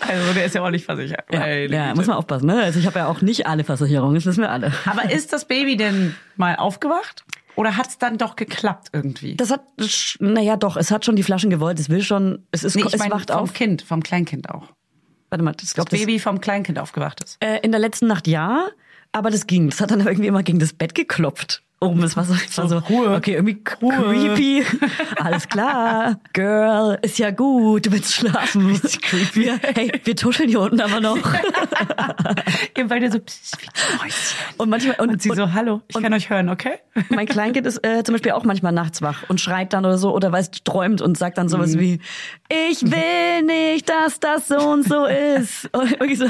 Also 0.00 0.32
der 0.34 0.44
ist 0.46 0.54
ja 0.54 0.62
auch 0.62 0.70
nicht 0.70 0.84
versichert. 0.84 1.24
Ja, 1.30 1.46
ja 1.46 1.94
muss 1.94 2.06
man 2.06 2.16
aufpassen. 2.16 2.46
Ne? 2.46 2.62
Also 2.62 2.78
ich 2.78 2.86
habe 2.86 3.00
ja 3.00 3.06
auch 3.06 3.20
nicht 3.20 3.46
alle 3.46 3.64
Versicherungen, 3.64 4.14
das 4.14 4.26
wissen 4.26 4.40
wir 4.42 4.50
alle. 4.50 4.72
Aber 4.86 5.10
ist 5.10 5.32
das 5.32 5.46
Baby 5.46 5.76
denn 5.76 6.14
mal 6.36 6.56
aufgewacht? 6.56 7.24
Oder 7.56 7.76
hat 7.76 7.88
es 7.88 7.98
dann 7.98 8.18
doch 8.18 8.36
geklappt 8.36 8.88
irgendwie? 8.92 9.36
Das 9.36 9.50
hat, 9.50 9.62
naja, 10.18 10.56
doch, 10.56 10.76
es 10.76 10.90
hat 10.90 11.04
schon 11.04 11.16
die 11.16 11.22
Flaschen 11.22 11.50
gewollt. 11.50 11.78
Es 11.78 11.88
will 11.88 12.02
schon, 12.02 12.44
es 12.50 12.64
ist, 12.64 12.74
nee, 12.74 12.82
ich 12.86 12.92
es 12.94 12.98
meine 12.98 13.12
wacht 13.14 13.30
vom 13.30 13.40
auf. 13.40 13.52
Kind, 13.52 13.82
vom 13.82 14.02
Kleinkind 14.02 14.50
auch. 14.50 14.68
Warte 15.30 15.44
mal, 15.44 15.52
das, 15.52 15.62
Das 15.66 15.74
glaub, 15.74 15.88
das 15.88 16.00
Baby 16.00 16.18
vom 16.18 16.40
Kleinkind 16.40 16.78
aufgewacht 16.78 17.22
ist. 17.22 17.36
äh, 17.42 17.58
in 17.62 17.70
der 17.70 17.80
letzten 17.80 18.06
Nacht 18.06 18.26
ja, 18.26 18.68
aber 19.12 19.30
das 19.30 19.46
ging. 19.46 19.70
Das 19.70 19.80
hat 19.80 19.90
dann 19.90 20.00
irgendwie 20.00 20.26
immer 20.26 20.42
gegen 20.42 20.58
das 20.58 20.72
Bett 20.72 20.94
geklopft. 20.94 21.62
Oben, 21.80 22.02
war 22.16 22.24
so, 22.24 22.34
es 22.34 22.56
war 22.56 22.68
so 22.68 22.78
Ruhe. 22.78 23.14
okay, 23.14 23.34
irgendwie 23.34 23.62
creepy. 23.62 24.64
Alles 25.16 25.48
klar, 25.48 26.18
Girl, 26.32 26.98
ist 27.02 27.18
ja 27.18 27.30
gut, 27.30 27.86
du 27.86 27.92
willst 27.92 28.14
schlafen. 28.14 28.80
creepy. 29.02 29.52
Hey, 29.74 29.92
wir 30.02 30.16
tuscheln 30.16 30.48
hier 30.48 30.60
unten 30.60 30.80
aber 30.80 31.00
noch. 31.00 31.18
Ihr 32.76 32.88
beide 32.88 33.10
so, 33.10 33.18
psst, 33.18 33.58
wie. 33.60 34.34
Und 34.56 34.70
manchmal, 34.70 34.96
und, 34.98 35.10
Und 35.10 35.22
sie 35.22 35.30
so, 35.30 35.52
hallo, 35.52 35.82
ich 35.88 36.00
kann 36.00 36.14
euch 36.14 36.30
hören, 36.30 36.48
okay? 36.48 36.78
Mein 37.10 37.26
Kleinkind 37.26 37.66
ist 37.66 37.84
äh, 37.84 38.02
zum 38.02 38.14
Beispiel 38.14 38.32
auch 38.32 38.44
manchmal 38.44 38.72
nachts 38.72 39.02
wach 39.02 39.28
und 39.28 39.40
schreit 39.40 39.72
dann 39.72 39.84
oder 39.84 39.98
so 39.98 40.14
oder 40.14 40.32
weiß 40.32 40.52
träumt 40.64 41.02
und 41.02 41.18
sagt 41.18 41.38
dann 41.38 41.48
sowas 41.48 41.78
wie 41.78 42.00
ich 42.48 42.82
will 42.82 43.42
nicht, 43.42 43.88
dass 43.88 44.20
das 44.20 44.48
so 44.48 44.56
und 44.56 44.86
so 44.86 45.06
ist 45.06 45.68
und, 45.72 46.16
so. 46.16 46.26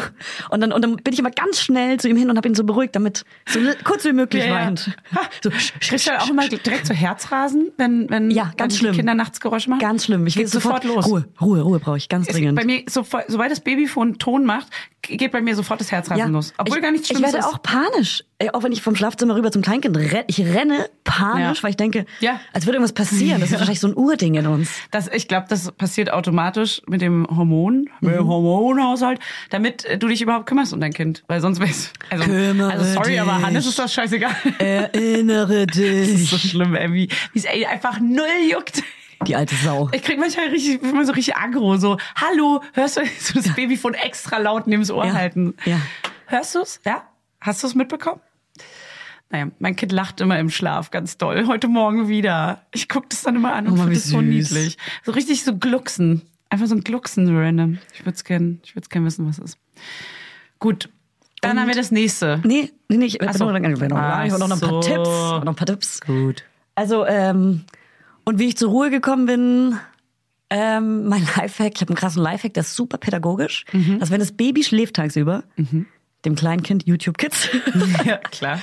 und 0.51 0.61
dann 0.61 0.73
und 0.73 0.83
dann 0.83 0.97
bin 0.97 1.13
ich 1.13 1.19
immer 1.19 1.31
ganz 1.31 1.61
schnell 1.61 1.99
zu 2.01 2.09
ihm 2.09 2.17
hin 2.17 2.31
und 2.31 2.37
habe 2.37 2.49
ihn 2.49 2.55
so 2.55 2.65
beruhigt, 2.65 2.97
damit 2.97 3.25
so 3.47 3.61
kurz 3.85 4.05
wie 4.05 4.13
möglich 4.13 4.49
weint. 4.49 4.97
So, 5.43 5.51
Kriegst 5.81 6.07
du 6.07 6.21
auch 6.21 6.29
immer 6.31 6.49
direkt 6.49 6.87
so 6.87 6.95
Herzrasen, 6.95 7.71
wenn, 7.77 8.09
wenn, 8.11 8.31
Ja, 8.31 8.49
wenn 8.51 8.57
ganz 8.57 8.75
die 8.75 8.79
schlimm. 8.81 8.95
Kinder 8.95 9.15
nachts 9.15 9.41
Geräusche 9.41 9.71
machen? 9.71 9.81
Ganz 9.81 10.05
schlimm. 10.05 10.27
Ich 10.27 10.37
will 10.37 10.45
Geht 10.45 10.53
sofort, 10.53 10.85
los. 10.85 11.07
Ruhe, 11.07 11.25
Ruhe, 11.41 11.61
Ruhe 11.63 11.79
brauche 11.81 11.97
ich 11.97 12.09
ganz 12.09 12.29
Ist 12.29 12.35
dringend. 12.37 12.57
Bei 12.57 12.65
mir, 12.65 12.83
so, 12.89 13.05
sobald 13.29 13.51
das 13.51 13.61
Babyfon 13.61 14.19
Ton 14.19 14.45
macht, 14.45 14.69
geht 15.03 15.33
bei 15.33 15.41
mir 15.41 15.55
sofort 15.57 15.81
das 15.81 15.91
Herzrasen 15.93 16.33
los. 16.33 16.53
Obwohl 16.59 16.77
ich, 16.79 16.83
gar 16.83 16.91
nichts 16.93 17.11
Ich 17.11 17.17
Schlimmes 17.17 17.33
werde 17.35 17.47
ist. 17.47 17.55
auch 17.55 17.63
panisch. 17.63 18.25
Ey, 18.45 18.51
auch 18.51 18.63
wenn 18.63 18.73
ich 18.73 18.83
vom 18.83 18.95
Schlafzimmer 18.95 19.35
rüber 19.37 19.51
zum 19.51 19.63
Kleinkind 19.63 19.97
renne. 19.97 20.25
Ich 20.27 20.39
renne 20.41 20.91
panisch, 21.05 21.59
Ja. 21.59 21.63
weil 21.63 21.71
ich 21.71 21.77
denke, 21.77 22.05
Ja. 22.21 22.41
als 22.53 22.67
würde 22.67 22.77
irgendwas 22.77 22.93
passieren. 22.93 23.41
Das 23.41 23.49
ist 23.51 23.55
wahrscheinlich 23.59 23.81
so 23.81 23.89
ein 23.89 23.95
Urding 23.95 24.35
in 24.35 24.47
uns. 24.47 24.71
Das, 24.91 25.09
ich 25.09 25.29
glaube, 25.29 25.47
das 25.49 25.73
passiert 25.73 26.13
automatisch 26.13 26.83
mit 26.87 27.01
dem 27.01 27.27
Hormon, 27.35 27.89
mit 28.01 28.13
Mhm. 28.13 28.17
dem 28.19 28.29
Hormonhaushalt, 28.29 29.19
damit 29.49 29.87
äh, 29.87 29.97
du 29.97 30.09
dich 30.09 30.21
überhaupt 30.21 30.45
kümmerst 30.45 30.75
um 30.75 30.81
dein 30.81 30.93
Kind. 30.93 31.25
Weil 31.27 31.41
sonst 31.41 31.59
wär's. 31.61 31.91
Also, 32.11 32.25
Kümmere 32.25 32.71
also 32.71 32.85
sorry, 32.85 33.19
aber 33.19 33.37
dich. 33.39 33.47
Hannes 33.47 33.67
ist 33.67 33.79
das 33.79 33.95
scheißegal. 33.95 34.35
Erinnere 34.59 35.67
Das 35.67 35.77
ist 35.79 36.29
so 36.29 36.37
dich. 36.37 36.51
schlimm, 36.51 36.75
ey, 36.75 36.93
wie 36.93 37.09
es 37.35 37.47
einfach 37.47 37.99
null 38.01 38.27
juckt. 38.51 38.83
Die 39.27 39.37
alte 39.37 39.55
Sau. 39.55 39.89
Ich 39.93 40.03
krieg 40.03 40.19
manchmal 40.19 40.49
richtig, 40.49 40.83
immer 40.83 41.07
so 41.07 41.13
richtig 41.13 41.35
aggro, 41.37 41.79
so, 41.79 41.97
hallo, 42.17 42.61
hörst 42.75 42.99
du 42.99 43.03
so 43.21 43.35
das 43.41 43.55
Babyfon 43.55 43.95
extra 43.95 44.37
laut 44.37 44.67
neben 44.67 44.83
das 44.83 44.91
Ohr 44.91 45.07
Ja. 45.07 45.15
halten? 45.15 45.55
Ja. 45.65 45.81
Hörst 46.27 46.55
du's? 46.55 46.81
Ja? 46.85 47.05
Hast 47.41 47.63
du's 47.65 47.75
mitbekommen? 47.75 48.21
Naja, 49.31 49.49
mein 49.59 49.75
Kind 49.75 49.91
lacht 49.93 50.21
immer 50.21 50.39
im 50.39 50.51
Schlaf 50.51 50.91
ganz 50.91 51.19
doll. 51.19 51.47
Heute 51.47 51.67
Morgen 51.69 52.09
wieder. 52.09 52.63
Ich 52.73 52.89
guck 52.89 53.09
das 53.11 53.23
dann 53.23 53.37
immer 53.37 53.55
an 53.55 53.67
und 53.67 53.73
Oh, 53.75 53.77
finde 53.77 53.95
das 53.95 54.05
so 54.05 54.21
niedlich. 54.21 54.77
So 55.03 55.13
richtig 55.13 55.43
so 55.45 55.57
glucksen. 55.57 56.23
Einfach 56.51 56.67
so 56.67 56.75
ein 56.75 56.85
Glucksen 56.85 57.27
so 57.27 57.33
random. 57.37 57.79
Ich 57.95 58.01
würde 58.01 58.15
es 58.15 58.23
gerne 58.25 58.59
ich 58.63 58.75
gern 58.89 59.05
wissen, 59.05 59.27
was 59.27 59.39
es 59.39 59.45
ist. 59.55 59.59
Gut. 60.61 60.89
Dann 61.41 61.53
Und- 61.53 61.61
haben 61.61 61.69
wir 61.69 61.75
das 61.75 61.91
nächste. 61.91 62.41
Nee, 62.45 62.71
nee, 62.89 62.97
nee, 62.99 63.07
ich 63.07 63.21
Ach 63.23 63.35
so. 63.35 63.51
noch, 63.51 63.59
noch, 63.59 63.69
noch, 63.69 63.89
noch, 63.89 64.51
ein 64.51 64.61
paar 64.61 64.71
so. 64.71 64.81
Tipps. 64.81 65.09
Noch 65.09 65.47
ein 65.47 65.57
paar 65.57 65.67
Tipps. 65.67 66.01
Gut. 66.03 66.45
Also, 66.77 67.05
ähm, 67.07 67.65
und 68.25 68.39
wie 68.39 68.45
ich 68.49 68.57
zur 68.57 68.71
Ruhe 68.71 68.91
gekommen 68.91 69.27
bin, 69.27 69.79
ähm, 70.51 71.09
mein 71.09 71.23
Lifehack, 71.37 71.73
ich 71.75 71.81
habe 71.81 71.91
einen 71.91 71.97
krassen 71.97 72.23
Lifehack, 72.23 72.55
der 72.55 72.63
ist 72.63 72.77
super 72.77 72.99
pädagogisch. 72.99 73.65
Mhm. 73.73 73.99
Also 74.01 74.13
wenn 74.13 74.21
das 74.21 74.33
Baby 74.33 74.63
schläft 74.63 74.97
tagsüber, 74.97 75.43
dem 76.25 76.35
Kleinkind 76.35 76.87
YouTube 76.87 77.19
Kids. 77.19 77.49
Ja, 78.05 78.19
klar. 78.31 78.61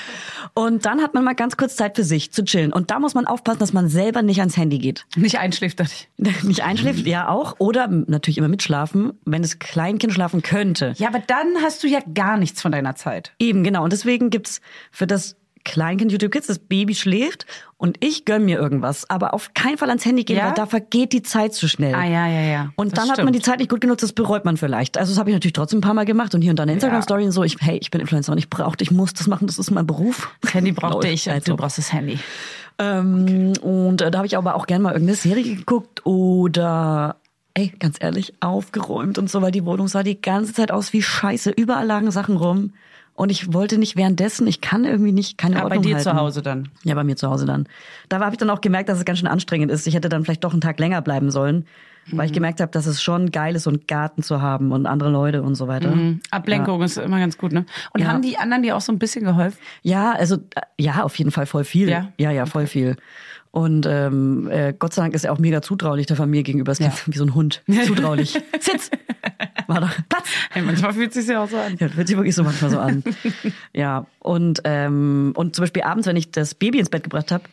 Und 0.53 0.85
dann 0.85 1.01
hat 1.01 1.13
man 1.13 1.23
mal 1.23 1.33
ganz 1.33 1.57
kurz 1.57 1.75
Zeit 1.75 1.95
für 1.95 2.03
sich 2.03 2.31
zu 2.31 2.43
chillen. 2.43 2.73
Und 2.73 2.91
da 2.91 2.99
muss 2.99 3.13
man 3.13 3.25
aufpassen, 3.25 3.59
dass 3.59 3.73
man 3.73 3.87
selber 3.87 4.21
nicht 4.21 4.39
ans 4.39 4.57
Handy 4.57 4.79
geht. 4.79 5.05
Nicht 5.15 5.39
einschläft. 5.39 5.81
Nicht 6.43 6.63
einschläft, 6.63 7.05
ja 7.07 7.29
auch. 7.29 7.55
Oder 7.59 7.87
natürlich 7.87 8.37
immer 8.37 8.47
mitschlafen, 8.47 9.13
wenn 9.25 9.41
das 9.41 9.59
Kleinkind 9.59 10.13
schlafen 10.13 10.41
könnte. 10.41 10.93
Ja, 10.97 11.07
aber 11.07 11.19
dann 11.19 11.47
hast 11.61 11.83
du 11.83 11.87
ja 11.87 11.99
gar 12.13 12.37
nichts 12.37 12.61
von 12.61 12.71
deiner 12.71 12.95
Zeit. 12.95 13.33
Eben, 13.39 13.63
genau. 13.63 13.83
Und 13.83 13.93
deswegen 13.93 14.29
gibt's 14.29 14.61
für 14.91 15.07
das 15.07 15.35
Kleinkind 15.63 16.11
YouTube 16.11 16.31
Kids, 16.31 16.47
das 16.47 16.59
Baby 16.59 16.95
schläft 16.95 17.45
und 17.77 17.97
ich 17.99 18.25
gönn 18.25 18.45
mir 18.45 18.59
irgendwas. 18.59 19.09
Aber 19.09 19.33
auf 19.33 19.53
keinen 19.53 19.77
Fall 19.77 19.89
ans 19.89 20.05
Handy 20.05 20.23
gehen, 20.23 20.37
Ja? 20.37 20.47
weil 20.47 20.53
da 20.53 20.65
vergeht 20.65 21.13
die 21.13 21.21
Zeit 21.23 21.53
zu 21.53 21.67
schnell. 21.67 21.95
Ah, 21.95 22.05
ja, 22.05 22.27
ja, 22.27 22.41
ja. 22.41 22.69
Und 22.75 22.91
Das 22.97 22.99
dann 23.05 23.09
hat 23.11 23.17
man 23.23 23.33
die 23.33 23.39
stimmt. 23.39 23.45
Zeit 23.45 23.59
nicht 23.59 23.69
gut 23.69 23.81
genutzt, 23.81 24.03
das 24.03 24.13
bereut 24.13 24.45
man 24.45 24.57
vielleicht. 24.57 24.97
Also 24.97 25.11
das 25.11 25.19
habe 25.19 25.29
ich 25.29 25.33
natürlich 25.35 25.53
trotzdem 25.53 25.79
ein 25.79 25.81
paar 25.81 25.93
Mal 25.93 26.05
gemacht 26.05 26.33
und 26.35 26.41
hier 26.41 26.49
und 26.51 26.57
da 26.57 26.63
eine 26.63 26.73
Instagram-Story 26.73 27.25
und 27.25 27.31
so. 27.31 27.43
Ich, 27.43 27.57
hey, 27.59 27.77
ich 27.81 27.91
bin 27.91 28.01
Influencer 28.01 28.31
und 28.31 28.37
ich 28.37 28.49
brauchte, 28.49 28.83
ich 28.83 28.91
muss 28.91 29.13
das 29.13 29.27
machen, 29.27 29.47
das 29.47 29.57
ist 29.57 29.71
mein 29.71 29.85
Beruf. 29.87 30.29
Das 30.41 30.53
Handy 30.53 30.71
brauchte 30.71 31.07
ich, 31.07 31.27
halt 31.29 31.47
du 31.47 31.55
brauchst 31.55 31.77
das 31.77 31.91
Handy. 31.93 32.19
Ähm, 32.79 33.53
und 33.61 34.01
äh, 34.01 34.09
da 34.11 34.17
habe 34.19 34.27
ich 34.27 34.37
aber 34.37 34.55
auch 34.55 34.65
gerne 34.65 34.83
mal 34.83 34.93
irgendeine 34.93 35.15
Serie 35.17 35.43
geguckt 35.55 36.05
oder 36.05 37.17
ey, 37.53 37.73
ganz 37.79 37.97
ehrlich, 37.99 38.33
aufgeräumt 38.39 39.17
und 39.17 39.29
so, 39.29 39.41
weil 39.41 39.51
die 39.51 39.65
Wohnung 39.65 39.87
sah 39.89 40.03
die 40.03 40.21
ganze 40.21 40.53
Zeit 40.53 40.71
aus 40.71 40.93
wie 40.93 41.01
Scheiße. 41.01 41.49
Überall 41.51 41.85
lagen 41.85 42.09
Sachen 42.11 42.37
rum. 42.37 42.73
Und 43.21 43.29
ich 43.29 43.53
wollte 43.53 43.77
nicht 43.77 43.95
währenddessen, 43.97 44.47
ich 44.47 44.61
kann 44.61 44.83
irgendwie 44.83 45.11
nicht 45.11 45.37
keine 45.37 45.57
bei 45.57 45.63
Ordnung 45.65 45.83
dir 45.83 45.93
halten. 45.97 46.09
zu 46.09 46.15
Hause 46.15 46.41
dann. 46.41 46.69
Ja, 46.83 46.95
bei 46.95 47.03
mir 47.03 47.15
zu 47.15 47.29
Hause 47.29 47.45
dann. 47.45 47.67
Da 48.09 48.19
habe 48.19 48.31
ich 48.31 48.39
dann 48.39 48.49
auch 48.49 48.61
gemerkt, 48.61 48.89
dass 48.89 48.97
es 48.97 49.05
ganz 49.05 49.19
schön 49.19 49.27
anstrengend 49.27 49.71
ist. 49.71 49.85
Ich 49.85 49.93
hätte 49.93 50.09
dann 50.09 50.23
vielleicht 50.23 50.43
doch 50.43 50.53
einen 50.53 50.61
Tag 50.61 50.79
länger 50.79 51.03
bleiben 51.03 51.29
sollen, 51.29 51.65
weil 52.07 52.15
Mhm. 52.17 52.23
ich 52.25 52.33
gemerkt 52.33 52.61
habe, 52.61 52.71
dass 52.71 52.87
es 52.87 53.03
schon 53.03 53.29
geil 53.29 53.55
ist, 53.55 53.65
so 53.65 53.69
einen 53.69 53.85
Garten 53.85 54.23
zu 54.23 54.41
haben 54.41 54.71
und 54.71 54.87
andere 54.87 55.11
Leute 55.11 55.43
und 55.43 55.53
so 55.53 55.67
weiter. 55.67 55.95
Ablenkung 56.31 56.81
ist 56.81 56.97
immer 56.97 57.19
ganz 57.19 57.37
gut, 57.37 57.51
ne? 57.51 57.67
Und 57.93 58.01
Ja. 58.01 58.07
haben 58.07 58.23
die 58.23 58.39
anderen 58.39 58.63
dir 58.63 58.75
auch 58.75 58.81
so 58.81 58.91
ein 58.91 58.97
bisschen 58.97 59.23
geholfen? 59.23 59.59
Ja, 59.83 60.13
also 60.13 60.37
äh, 60.55 60.61
ja, 60.79 61.03
auf 61.03 61.13
jeden 61.19 61.29
Fall 61.29 61.45
voll 61.45 61.63
viel. 61.63 61.89
Ja? 61.89 62.11
ja, 62.17 62.31
ja 62.31 62.47
voll 62.47 62.65
viel. 62.65 62.95
Und 63.51 63.85
ähm, 63.85 64.49
äh, 64.49 64.73
Gott 64.77 64.93
sei 64.93 65.01
Dank 65.01 65.13
ist 65.13 65.25
er 65.25 65.33
auch 65.33 65.37
mega 65.37 65.61
zutraulich 65.61 66.05
der 66.05 66.15
Familie 66.15 66.43
gegenüber. 66.43 66.71
Es 66.71 66.79
Ja. 66.79 66.87
klingt 66.89 67.13
wie 67.15 67.17
so 67.17 67.25
ein 67.25 67.35
Hund. 67.35 67.63
Zutraulich. 67.85 68.31
Sitz! 68.59 68.89
War 69.67 69.81
doch 69.81 69.91
Platz! 70.07 70.27
Hey, 70.51 70.61
manchmal 70.63 70.93
fühlt 70.93 71.13
sich 71.13 71.27
ja 71.27 71.43
auch 71.43 71.49
so 71.49 71.57
an. 71.57 71.73
Ja, 71.77 71.87
das 71.87 71.95
fühlt 71.95 72.07
sich 72.07 72.15
wirklich 72.15 72.35
so 72.35 72.43
manchmal 72.43 72.71
so 72.71 72.79
an. 72.79 73.03
ja, 73.73 74.05
und, 74.19 74.61
ähm, 74.63 75.33
und 75.35 75.55
zum 75.55 75.63
Beispiel 75.63 75.83
abends, 75.83 76.07
wenn 76.07 76.15
ich 76.15 76.31
das 76.31 76.55
Baby 76.55 76.79
ins 76.79 76.89
Bett 76.89 77.03
gebracht 77.03 77.31
habe, 77.31 77.43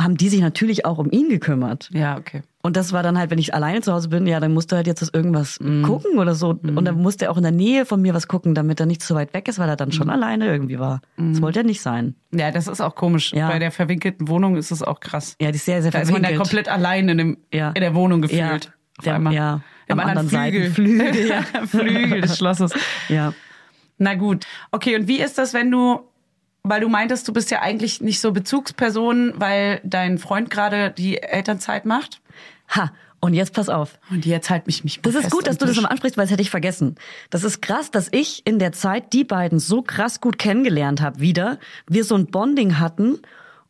haben 0.00 0.16
die 0.16 0.28
sich 0.28 0.40
natürlich 0.40 0.84
auch 0.84 0.98
um 0.98 1.10
ihn 1.10 1.28
gekümmert. 1.28 1.90
Ja, 1.92 2.16
okay. 2.16 2.42
Und 2.62 2.76
das 2.76 2.92
war 2.92 3.02
dann 3.04 3.16
halt, 3.16 3.30
wenn 3.30 3.38
ich 3.38 3.54
alleine 3.54 3.80
zu 3.82 3.92
Hause 3.92 4.08
bin, 4.08 4.26
ja, 4.26 4.40
dann 4.40 4.52
musste 4.52 4.74
er 4.74 4.78
halt 4.78 4.86
jetzt 4.88 5.00
das 5.00 5.10
irgendwas 5.12 5.60
Mhm. 5.60 5.82
gucken 5.82 6.18
oder 6.18 6.34
so. 6.34 6.48
Und 6.50 6.84
dann 6.84 7.00
musste 7.00 7.26
er 7.26 7.30
auch 7.30 7.36
in 7.36 7.44
der 7.44 7.52
Nähe 7.52 7.86
von 7.86 8.02
mir 8.02 8.12
was 8.12 8.26
gucken, 8.26 8.54
damit 8.56 8.80
er 8.80 8.86
nicht 8.86 9.02
zu 9.02 9.14
weit 9.14 9.32
weg 9.34 9.46
ist, 9.46 9.58
weil 9.60 9.68
er 9.68 9.76
dann 9.76 9.88
Mhm. 9.88 9.92
schon 9.92 10.10
alleine 10.10 10.46
irgendwie 10.46 10.78
war. 10.80 11.00
Das 11.16 11.40
wollte 11.40 11.60
er 11.60 11.64
nicht 11.64 11.80
sein. 11.80 12.16
Ja, 12.34 12.50
das 12.50 12.66
ist 12.66 12.80
auch 12.80 12.96
komisch. 12.96 13.32
Ja. 13.32 13.48
Bei 13.48 13.58
der 13.60 13.70
verwinkelten 13.70 14.26
Wohnung 14.28 14.56
ist 14.56 14.72
es 14.72 14.82
auch 14.82 14.98
krass. 14.98 15.36
Ja, 15.40 15.50
die 15.52 15.56
ist 15.56 15.64
sehr, 15.66 15.80
sehr 15.82 15.92
Da 15.92 16.00
ist 16.00 16.10
man 16.10 16.22
ja 16.22 16.28
verwinkelt. 16.30 16.48
komplett 16.48 16.68
allein 16.68 17.08
in, 17.08 17.18
dem, 17.18 17.36
Ja. 17.52 17.68
in 17.70 17.80
der 17.80 17.94
Wohnung 17.94 18.22
gefühlt. 18.22 18.40
Ja. 18.40 18.54
Auf 18.98 19.04
Der- 19.04 19.14
einmal. 19.14 19.32
ja. 19.34 19.60
Im 19.88 20.00
Am 20.00 20.06
anderen 20.08 20.26
anderen 20.28 20.72
Flügel. 20.72 20.98
Seitenflügel, 21.02 21.28
ja. 21.28 21.42
Flügel 21.66 22.20
des 22.22 22.36
Schlosses. 22.38 22.72
Ja. 23.08 23.32
Na 23.98 24.14
gut. 24.14 24.44
Okay, 24.72 24.96
und 24.96 25.06
wie 25.06 25.20
ist 25.20 25.38
das, 25.38 25.54
wenn 25.54 25.70
du, 25.70 26.00
weil 26.68 26.80
du 26.80 26.88
meintest, 26.88 27.26
du 27.28 27.32
bist 27.32 27.50
ja 27.50 27.62
eigentlich 27.62 28.00
nicht 28.00 28.20
so 28.20 28.32
Bezugsperson, 28.32 29.34
weil 29.36 29.80
dein 29.84 30.18
Freund 30.18 30.50
gerade 30.50 30.90
die 30.90 31.22
Elternzeit 31.22 31.84
macht? 31.84 32.20
Ha, 32.74 32.92
und 33.20 33.34
jetzt 33.34 33.54
pass 33.54 33.68
auf. 33.68 33.98
Und 34.10 34.26
jetzt 34.26 34.50
halt 34.50 34.66
mich 34.66 34.84
mich 34.84 35.00
Das 35.02 35.14
ist 35.14 35.30
gut, 35.30 35.46
dass 35.46 35.58
du 35.58 35.66
das 35.66 35.76
nochmal 35.76 35.92
ansprichst, 35.92 36.16
weil 36.16 36.24
das 36.24 36.32
hätte 36.32 36.42
ich 36.42 36.50
vergessen. 36.50 36.96
Das 37.30 37.44
ist 37.44 37.62
krass, 37.62 37.90
dass 37.90 38.08
ich 38.12 38.42
in 38.44 38.58
der 38.58 38.72
Zeit 38.72 39.12
die 39.12 39.24
beiden 39.24 39.58
so 39.58 39.82
krass 39.82 40.20
gut 40.20 40.38
kennengelernt 40.38 41.00
habe 41.00 41.20
wieder. 41.20 41.58
Wir 41.88 42.04
so 42.04 42.14
ein 42.16 42.26
Bonding 42.26 42.78
hatten 42.78 43.20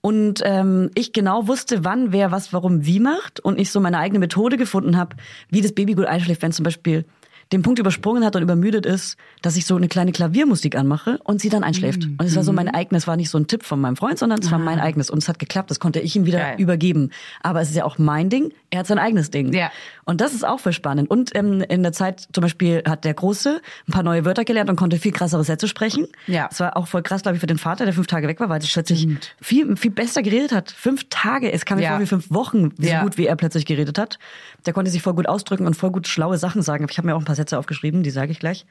Und 0.06 0.40
ähm, 0.44 0.90
ich 0.94 1.12
genau 1.12 1.48
wusste, 1.48 1.84
wann 1.84 2.12
wer 2.12 2.30
was, 2.30 2.52
warum, 2.52 2.86
wie 2.86 3.00
macht. 3.00 3.40
Und 3.40 3.58
ich 3.58 3.72
so 3.72 3.80
meine 3.80 3.98
eigene 3.98 4.20
Methode 4.20 4.56
gefunden 4.56 4.96
habe, 4.96 5.16
wie 5.50 5.62
das 5.62 5.72
Baby 5.72 5.94
gut 5.94 6.06
einschläft, 6.06 6.42
wenn 6.42 6.52
zum 6.52 6.62
Beispiel 6.62 7.04
den 7.52 7.62
Punkt 7.62 7.78
übersprungen 7.78 8.24
hat 8.24 8.34
und 8.34 8.42
übermüdet 8.42 8.86
ist, 8.86 9.16
dass 9.40 9.56
ich 9.56 9.66
so 9.66 9.76
eine 9.76 9.86
kleine 9.88 10.10
Klaviermusik 10.12 10.74
anmache 10.76 11.18
und 11.22 11.40
sie 11.40 11.48
dann 11.48 11.62
einschläft. 11.62 12.04
Mhm. 12.04 12.16
Und 12.18 12.26
es 12.26 12.34
war 12.34 12.42
so 12.42 12.52
mein 12.52 12.68
eigenes, 12.68 13.06
war 13.06 13.16
nicht 13.16 13.30
so 13.30 13.38
ein 13.38 13.46
Tipp 13.46 13.62
von 13.64 13.80
meinem 13.80 13.96
Freund, 13.96 14.18
sondern 14.18 14.40
es 14.40 14.50
war 14.50 14.58
mein 14.58 14.80
eigenes. 14.80 15.10
Und 15.10 15.18
es 15.18 15.28
hat 15.28 15.38
geklappt, 15.38 15.70
das 15.70 15.78
konnte 15.78 16.00
ich 16.00 16.16
ihm 16.16 16.26
wieder 16.26 16.38
Geil. 16.40 16.54
übergeben. 16.58 17.10
Aber 17.42 17.60
es 17.60 17.68
ist 17.70 17.76
ja 17.76 17.84
auch 17.84 17.98
mein 17.98 18.30
Ding, 18.30 18.52
er 18.70 18.80
hat 18.80 18.88
sein 18.88 18.98
eigenes 18.98 19.30
Ding. 19.30 19.52
Ja. 19.52 19.70
Und 20.04 20.20
das 20.20 20.34
ist 20.34 20.44
auch 20.44 20.58
voll 20.58 20.72
spannend. 20.72 21.08
Und 21.08 21.34
ähm, 21.36 21.60
in 21.68 21.82
der 21.84 21.92
Zeit 21.92 22.26
zum 22.32 22.42
Beispiel 22.42 22.82
hat 22.86 23.04
der 23.04 23.14
Große 23.14 23.60
ein 23.88 23.92
paar 23.92 24.02
neue 24.02 24.24
Wörter 24.24 24.44
gelernt 24.44 24.68
und 24.68 24.76
konnte 24.76 24.98
viel 24.98 25.12
krassere 25.12 25.44
Sätze 25.44 25.68
sprechen. 25.68 26.08
Ja. 26.26 26.48
Es 26.50 26.58
war 26.58 26.76
auch 26.76 26.88
voll 26.88 27.02
krass, 27.02 27.22
glaube 27.22 27.36
ich, 27.36 27.40
für 27.40 27.46
den 27.46 27.58
Vater, 27.58 27.84
der 27.84 27.94
fünf 27.94 28.08
Tage 28.08 28.26
weg 28.26 28.40
war, 28.40 28.48
weil 28.48 28.60
er 28.60 28.66
plötzlich 28.66 29.06
viel, 29.40 29.76
viel 29.76 29.90
besser 29.92 30.22
geredet 30.22 30.52
hat. 30.52 30.72
Fünf 30.72 31.06
Tage, 31.10 31.52
es 31.52 31.64
kam 31.64 31.78
mir 31.78 31.84
Ja. 31.84 31.90
vor 31.92 32.00
wie 32.00 32.06
fünf 32.06 32.30
Wochen, 32.30 32.72
so 32.76 32.82
Ja. 32.88 33.02
gut 33.02 33.18
wie 33.18 33.26
er 33.26 33.36
plötzlich 33.36 33.66
geredet 33.66 33.98
hat. 33.98 34.18
Der 34.66 34.74
konnte 34.74 34.90
sich 34.90 35.02
voll 35.02 35.14
gut 35.14 35.28
ausdrücken 35.28 35.66
und 35.66 35.74
voll 35.74 35.92
gut 35.92 36.08
schlaue 36.08 36.38
Sachen 36.38 36.60
sagen. 36.62 36.86
Ich 36.90 36.98
habe 36.98 37.06
mir 37.06 37.14
auch 37.14 37.20
ein 37.20 37.24
paar 37.24 37.36
Sätze 37.36 37.58
aufgeschrieben, 37.58 38.02
die 38.02 38.10
sage 38.10 38.32
ich 38.32 38.40
gleich. 38.40 38.66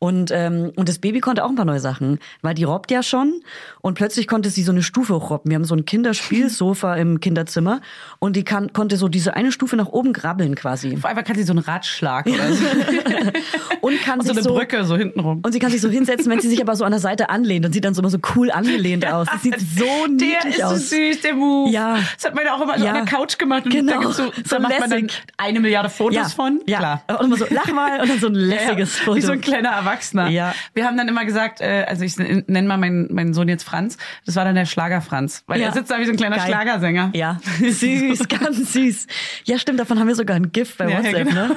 Und, 0.00 0.30
ähm, 0.32 0.70
und 0.76 0.88
das 0.88 0.98
Baby 1.00 1.18
konnte 1.20 1.44
auch 1.44 1.48
ein 1.48 1.56
paar 1.56 1.64
neue 1.64 1.80
Sachen, 1.80 2.20
weil 2.40 2.54
die 2.54 2.62
robbt 2.64 2.90
ja 2.92 3.02
schon 3.02 3.40
und 3.80 3.94
plötzlich 3.94 4.28
konnte 4.28 4.48
sie 4.48 4.62
so 4.62 4.70
eine 4.70 4.82
Stufe 4.84 5.14
hochrobben. 5.16 5.50
Wir 5.50 5.56
haben 5.56 5.64
so 5.64 5.74
ein 5.74 5.84
Kinderspielsofa 5.86 6.94
im 6.96 7.18
Kinderzimmer 7.18 7.80
und 8.20 8.36
die 8.36 8.44
kann, 8.44 8.72
konnte 8.72 8.96
so 8.96 9.08
diese 9.08 9.34
eine 9.34 9.50
Stufe 9.50 9.74
nach 9.76 9.88
oben 9.88 10.12
grabbeln 10.12 10.54
quasi. 10.54 10.94
Auf 10.96 11.04
einmal 11.04 11.24
kann 11.24 11.34
sie 11.36 11.42
so 11.42 11.52
einen 11.52 11.58
Ratschlag 11.60 12.26
oder 12.26 12.52
so. 12.52 12.64
Und 13.80 14.00
kann 14.02 14.18
Und 14.20 14.26
so 14.26 14.34
sich 14.34 14.44
eine 14.44 14.54
Brücke 14.54 14.84
so 14.84 14.96
hintenrum. 14.96 15.40
Und 15.44 15.52
sie 15.52 15.58
kann 15.58 15.70
sich 15.70 15.80
so 15.80 15.88
hinsetzen, 15.88 16.30
wenn 16.30 16.40
sie 16.40 16.48
sich 16.48 16.60
aber 16.60 16.74
so 16.76 16.84
an 16.84 16.90
der 16.90 17.00
Seite 17.00 17.30
anlehnt 17.30 17.64
und 17.64 17.72
sieht 17.72 17.84
dann 17.84 17.94
so 17.94 18.02
immer 18.02 18.10
so 18.10 18.18
cool 18.34 18.50
angelehnt 18.50 19.06
aus. 19.06 19.28
Das 19.30 19.42
sieht 19.42 19.58
so 19.60 19.84
der 20.06 20.08
niedlich 20.08 20.54
ist 20.54 20.58
so 20.58 20.64
aus. 20.64 20.90
süß, 20.90 21.20
der 21.22 21.34
Move. 21.34 21.70
Ja. 21.70 21.98
Das 22.16 22.24
hat 22.26 22.34
man 22.34 22.44
ja 22.44 22.54
auch 22.54 22.60
immer 22.60 22.78
so 22.78 22.84
Ja. 22.84 22.92
an 22.92 23.04
der 23.06 23.14
Couch 23.14 23.38
gemacht. 23.38 23.64
Und 23.64 23.70
Genau. 23.72 24.00
da, 24.02 24.12
so, 24.12 24.24
So 24.24 24.32
da 24.50 24.58
macht 24.58 24.80
man 24.80 24.90
dann 24.90 25.00
lässig. 25.02 25.22
eine 25.36 25.60
Milliarde 25.60 25.88
Fotos 25.90 26.32
von. 26.32 26.60
ja. 26.66 26.78
Klar. 26.78 27.02
Und 27.18 27.26
immer 27.26 27.36
so, 27.36 27.46
lach 27.50 27.72
mal 27.72 28.00
und 28.00 28.10
dann 28.10 28.18
so 28.18 28.26
ein 28.28 28.34
lässiges 28.34 28.98
Ja, 28.98 29.04
Foto. 29.04 29.16
Wie 29.16 29.20
so 29.22 29.32
ein 29.32 29.40
kleiner 29.40 29.70
Erwachsener. 29.88 30.28
Ja. 30.28 30.54
Wir 30.74 30.86
haben 30.86 30.96
dann 30.96 31.08
immer 31.08 31.24
gesagt, 31.24 31.60
äh, 31.60 31.84
also 31.88 32.04
ich 32.04 32.16
nenne 32.18 32.62
mal 32.68 32.76
meinen, 32.78 33.12
meinen 33.12 33.34
Sohn 33.34 33.48
jetzt 33.48 33.64
Franz, 33.64 33.96
das 34.26 34.36
war 34.36 34.44
dann 34.44 34.54
der 34.54 34.66
Schlager 34.66 35.00
Franz. 35.00 35.42
Weil 35.46 35.60
Ja. 35.60 35.66
er 35.68 35.72
sitzt 35.72 35.90
da 35.90 35.98
wie 35.98 36.04
so 36.04 36.10
ein 36.12 36.16
kleiner 36.16 36.36
Geil. 36.36 36.46
Schlagersänger. 36.46 37.10
Ja, 37.14 37.38
süß, 37.60 38.28
ganz 38.28 38.72
süß. 38.72 39.06
Ja, 39.44 39.58
stimmt, 39.58 39.80
davon 39.80 39.98
haben 39.98 40.08
wir 40.08 40.14
sogar 40.14 40.36
ein 40.36 40.52
GIF 40.52 40.76
bei 40.76 40.88
Ja, 40.90 40.98
WhatsApp, 40.98 41.28
genau. 41.28 41.46
ne? 41.48 41.56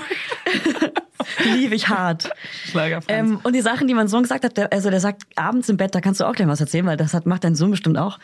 Liebe 1.56 1.76
ich 1.76 1.88
hart. 1.88 2.30
Schlager 2.70 3.02
Franz. 3.02 3.08
Ähm, 3.10 3.39
und 3.44 3.54
die 3.54 3.62
Sachen, 3.62 3.88
die 3.88 3.94
mein 3.94 4.08
Sohn 4.08 4.24
gesagt 4.24 4.44
hat, 4.44 4.58
der, 4.58 4.72
also 4.74 4.89
der 4.89 5.00
sagt 5.00 5.24
abends 5.36 5.70
im 5.70 5.78
Bett, 5.78 5.94
da 5.94 6.02
kannst 6.02 6.20
du 6.20 6.26
auch 6.26 6.34
gleich 6.34 6.48
was 6.48 6.60
erzählen, 6.62 6.86
weil 6.86 6.98
das 6.98 7.13
hat, 7.13 7.26
macht 7.26 7.44
dein 7.44 7.56
Sohn 7.56 7.72
bestimmt 7.72 7.98
auch. 7.98 8.20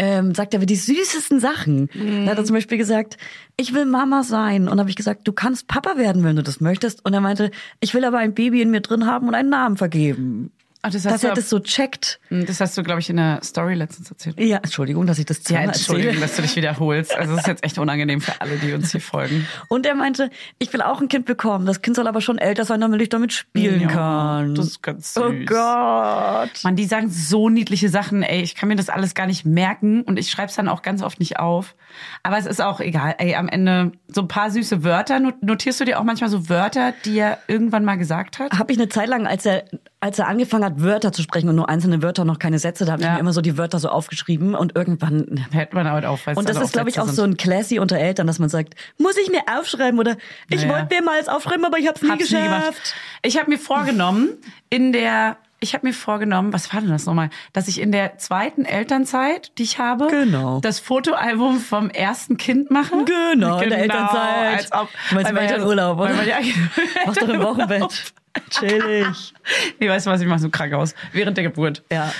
Ähm, 0.00 0.32
sagt 0.32 0.54
er 0.54 0.58
aber 0.58 0.66
die 0.66 0.76
süßesten 0.76 1.40
Sachen. 1.40 1.90
Da 2.24 2.30
hat 2.30 2.38
er 2.38 2.44
zum 2.44 2.54
Beispiel 2.54 2.78
gesagt, 2.78 3.16
ich 3.56 3.74
will 3.74 3.84
Mama 3.84 4.22
sein. 4.22 4.62
Und 4.62 4.70
dann 4.70 4.80
habe 4.80 4.90
ich 4.90 4.96
gesagt, 4.96 5.26
du 5.26 5.32
kannst 5.32 5.66
Papa 5.66 5.98
werden, 5.98 6.22
wenn 6.22 6.36
du 6.36 6.42
das 6.44 6.60
möchtest. 6.60 7.04
Und 7.04 7.14
er 7.14 7.20
meinte, 7.20 7.50
ich 7.80 7.94
will 7.94 8.04
aber 8.04 8.18
ein 8.18 8.32
Baby 8.32 8.62
in 8.62 8.70
mir 8.70 8.80
drin 8.80 9.06
haben 9.06 9.26
und 9.26 9.34
einen 9.34 9.50
Namen 9.50 9.76
vergeben. 9.76 10.52
Ach, 10.80 10.90
das 10.92 11.02
Dass 11.02 11.24
er 11.24 11.34
das 11.34 11.50
so 11.50 11.58
checkt. 11.58 12.20
das 12.30 12.60
hast 12.60 12.78
du, 12.78 12.82
glaube 12.84 13.00
ich, 13.00 13.10
in 13.10 13.16
der 13.16 13.40
Story 13.42 13.74
letztens 13.74 14.10
erzählt. 14.10 14.38
Ja, 14.38 14.58
Entschuldigung, 14.58 15.06
dass 15.06 15.18
ich 15.18 15.26
das 15.26 15.38
Ja, 15.38 15.44
zweimal 15.44 15.66
Entschuldigung, 15.74 16.08
erzähle. 16.14 16.26
dass 16.26 16.36
du 16.36 16.42
dich 16.42 16.54
wiederholst. 16.56 17.16
Also 17.16 17.32
das 17.32 17.40
ist 17.42 17.46
jetzt 17.48 17.64
echt 17.64 17.78
unangenehm 17.78 18.20
für 18.20 18.40
alle, 18.40 18.56
die 18.58 18.72
uns 18.72 18.92
hier 18.92 19.00
folgen. 19.00 19.46
Und 19.68 19.86
er 19.86 19.96
meinte, 19.96 20.30
ich 20.58 20.72
will 20.72 20.80
auch 20.82 21.00
ein 21.00 21.08
Kind 21.08 21.26
bekommen. 21.26 21.66
Das 21.66 21.82
Kind 21.82 21.96
soll 21.96 22.06
aber 22.06 22.20
schon 22.20 22.38
älter 22.38 22.64
sein, 22.64 22.80
damit 22.80 23.02
ich 23.02 23.08
damit 23.08 23.32
spielen 23.32 23.80
Ja, 23.80 23.88
kann. 23.88 24.54
das 24.54 24.66
ist 24.66 24.82
ganz 24.82 25.14
süß. 25.14 25.22
Oh 25.24 25.32
Gott. 25.46 26.50
Mann, 26.62 26.76
die 26.76 26.84
sagen 26.84 27.10
so 27.10 27.48
niedliche 27.48 27.88
Sachen, 27.88 28.22
ey. 28.22 28.42
Ich 28.42 28.54
kann 28.54 28.68
mir 28.68 28.76
das 28.76 28.88
alles 28.88 29.14
gar 29.14 29.26
nicht 29.26 29.44
merken 29.44 30.02
und 30.02 30.18
ich 30.18 30.30
schreibe 30.30 30.48
es 30.48 30.54
dann 30.54 30.68
auch 30.68 30.82
ganz 30.82 31.02
oft 31.02 31.18
nicht 31.18 31.38
auf. 31.38 31.74
Aber 32.22 32.38
es 32.38 32.46
ist 32.46 32.60
auch 32.62 32.80
egal, 32.80 33.16
ey. 33.18 33.34
Am 33.34 33.48
Ende 33.48 33.92
so 34.08 34.22
ein 34.22 34.28
paar 34.28 34.50
süße 34.50 34.84
Wörter. 34.84 35.18
Not- 35.20 35.42
Notierst 35.42 35.80
du 35.80 35.84
dir 35.84 35.98
auch 35.98 36.04
manchmal 36.04 36.30
so 36.30 36.48
Wörter, 36.48 36.94
die 37.04 37.18
er 37.18 37.38
irgendwann 37.48 37.84
mal 37.84 37.96
gesagt 37.98 38.38
hat? 38.38 38.52
Habe 38.58 38.72
ich 38.72 38.78
eine 38.78 38.88
Zeit 38.88 39.08
lang, 39.08 39.26
als 39.26 39.44
er, 39.46 39.64
als 40.00 40.18
er 40.18 40.28
angefangen 40.28 40.64
hat, 40.64 40.80
Wörter 40.80 41.10
zu 41.12 41.22
sprechen 41.22 41.48
und 41.48 41.56
nur 41.56 41.68
einzelne 41.68 42.02
Wörter, 42.02 42.24
noch 42.24 42.38
keine 42.38 42.58
Sätze, 42.60 42.84
da 42.84 42.92
habe 42.92 43.02
ich 43.02 43.06
Ja. 43.08 43.14
mir 43.14 43.20
immer 43.20 43.32
so 43.32 43.40
die 43.40 43.58
Wörter 43.58 43.78
so 43.80 43.88
aufgeschrieben 43.88 44.54
und 44.54 44.76
irgendwann. 44.76 45.44
Hält 45.52 45.74
man 45.74 45.84
damit 45.84 46.04
auf. 46.04 46.26
es 46.26 46.36
Und 46.36 46.48
das 46.48 46.60
ist, 46.60 46.72
glaube 46.72 46.88
ich, 46.90 47.00
auch 47.00 47.06
so 47.06 47.22
sind. 47.22 47.30
ein 47.32 47.36
Classy 47.36 47.78
unter 47.80 47.96
Eltern, 47.98 48.26
dass 48.28 48.38
man 48.38 48.48
sagt, 48.48 48.74
muss 48.98 49.16
ich 49.16 49.28
mir 49.30 49.40
aufschreiben 49.58 49.98
oder 49.98 50.16
ich 50.50 50.62
Naja. 50.64 50.74
wollte 50.82 50.94
mir 50.94 51.02
mal 51.02 51.14
alles 51.16 51.28
aufschreiben, 51.28 51.64
aber 51.64 51.78
ich 51.78 51.88
habe 51.88 51.96
es 51.96 52.02
nie 52.02 52.10
Hab's 52.10 52.30
nie 52.30 52.36
geschafft. 52.36 52.50
gemacht. 52.50 52.94
Ich 53.22 53.38
habe 53.38 53.50
mir 53.50 53.58
vorgenommen, 53.58 54.28
in 54.70 54.92
der, 54.92 55.36
ich 55.58 55.74
habe 55.74 55.84
mir 55.88 55.92
vorgenommen, 55.92 56.52
was 56.52 56.72
war 56.72 56.80
denn 56.80 56.90
das 56.90 57.04
nochmal, 57.06 57.30
dass 57.52 57.66
ich 57.66 57.80
in 57.80 57.90
der 57.90 58.18
zweiten 58.18 58.64
Elternzeit, 58.64 59.50
die 59.58 59.64
ich 59.64 59.80
habe, 59.80 60.06
Genau. 60.06 60.60
das 60.60 60.78
Fotoalbum 60.78 61.58
vom 61.58 61.90
ersten 61.90 62.36
Kind 62.36 62.70
mache. 62.70 62.94
Genau, 63.32 63.58
in 63.58 63.70
der 63.70 63.80
Elternzeit. 63.80 64.58
Als 64.58 64.72
ob, 64.72 64.88
Du 65.08 65.16
meinst 65.16 65.32
ja- 65.32 65.36
Elternurlaub, 65.38 65.98
oder? 65.98 66.08
weil 66.10 66.14
man 66.14 66.28
ja- 66.28 66.36
Machst 67.04 67.20
doch 67.20 67.28
im 67.28 67.42
Wochenbett. 67.42 68.12
Chillig. 68.50 69.34
Nee, 69.80 69.88
weißt 69.88 70.06
du 70.06 70.10
was, 70.10 70.20
ich 70.20 70.26
mache 70.26 70.38
so 70.40 70.46
im 70.46 70.52
Krankenhaus. 70.52 70.94
Während 71.12 71.36
der 71.36 71.44
Geburt. 71.44 71.82
Ja. 71.92 72.12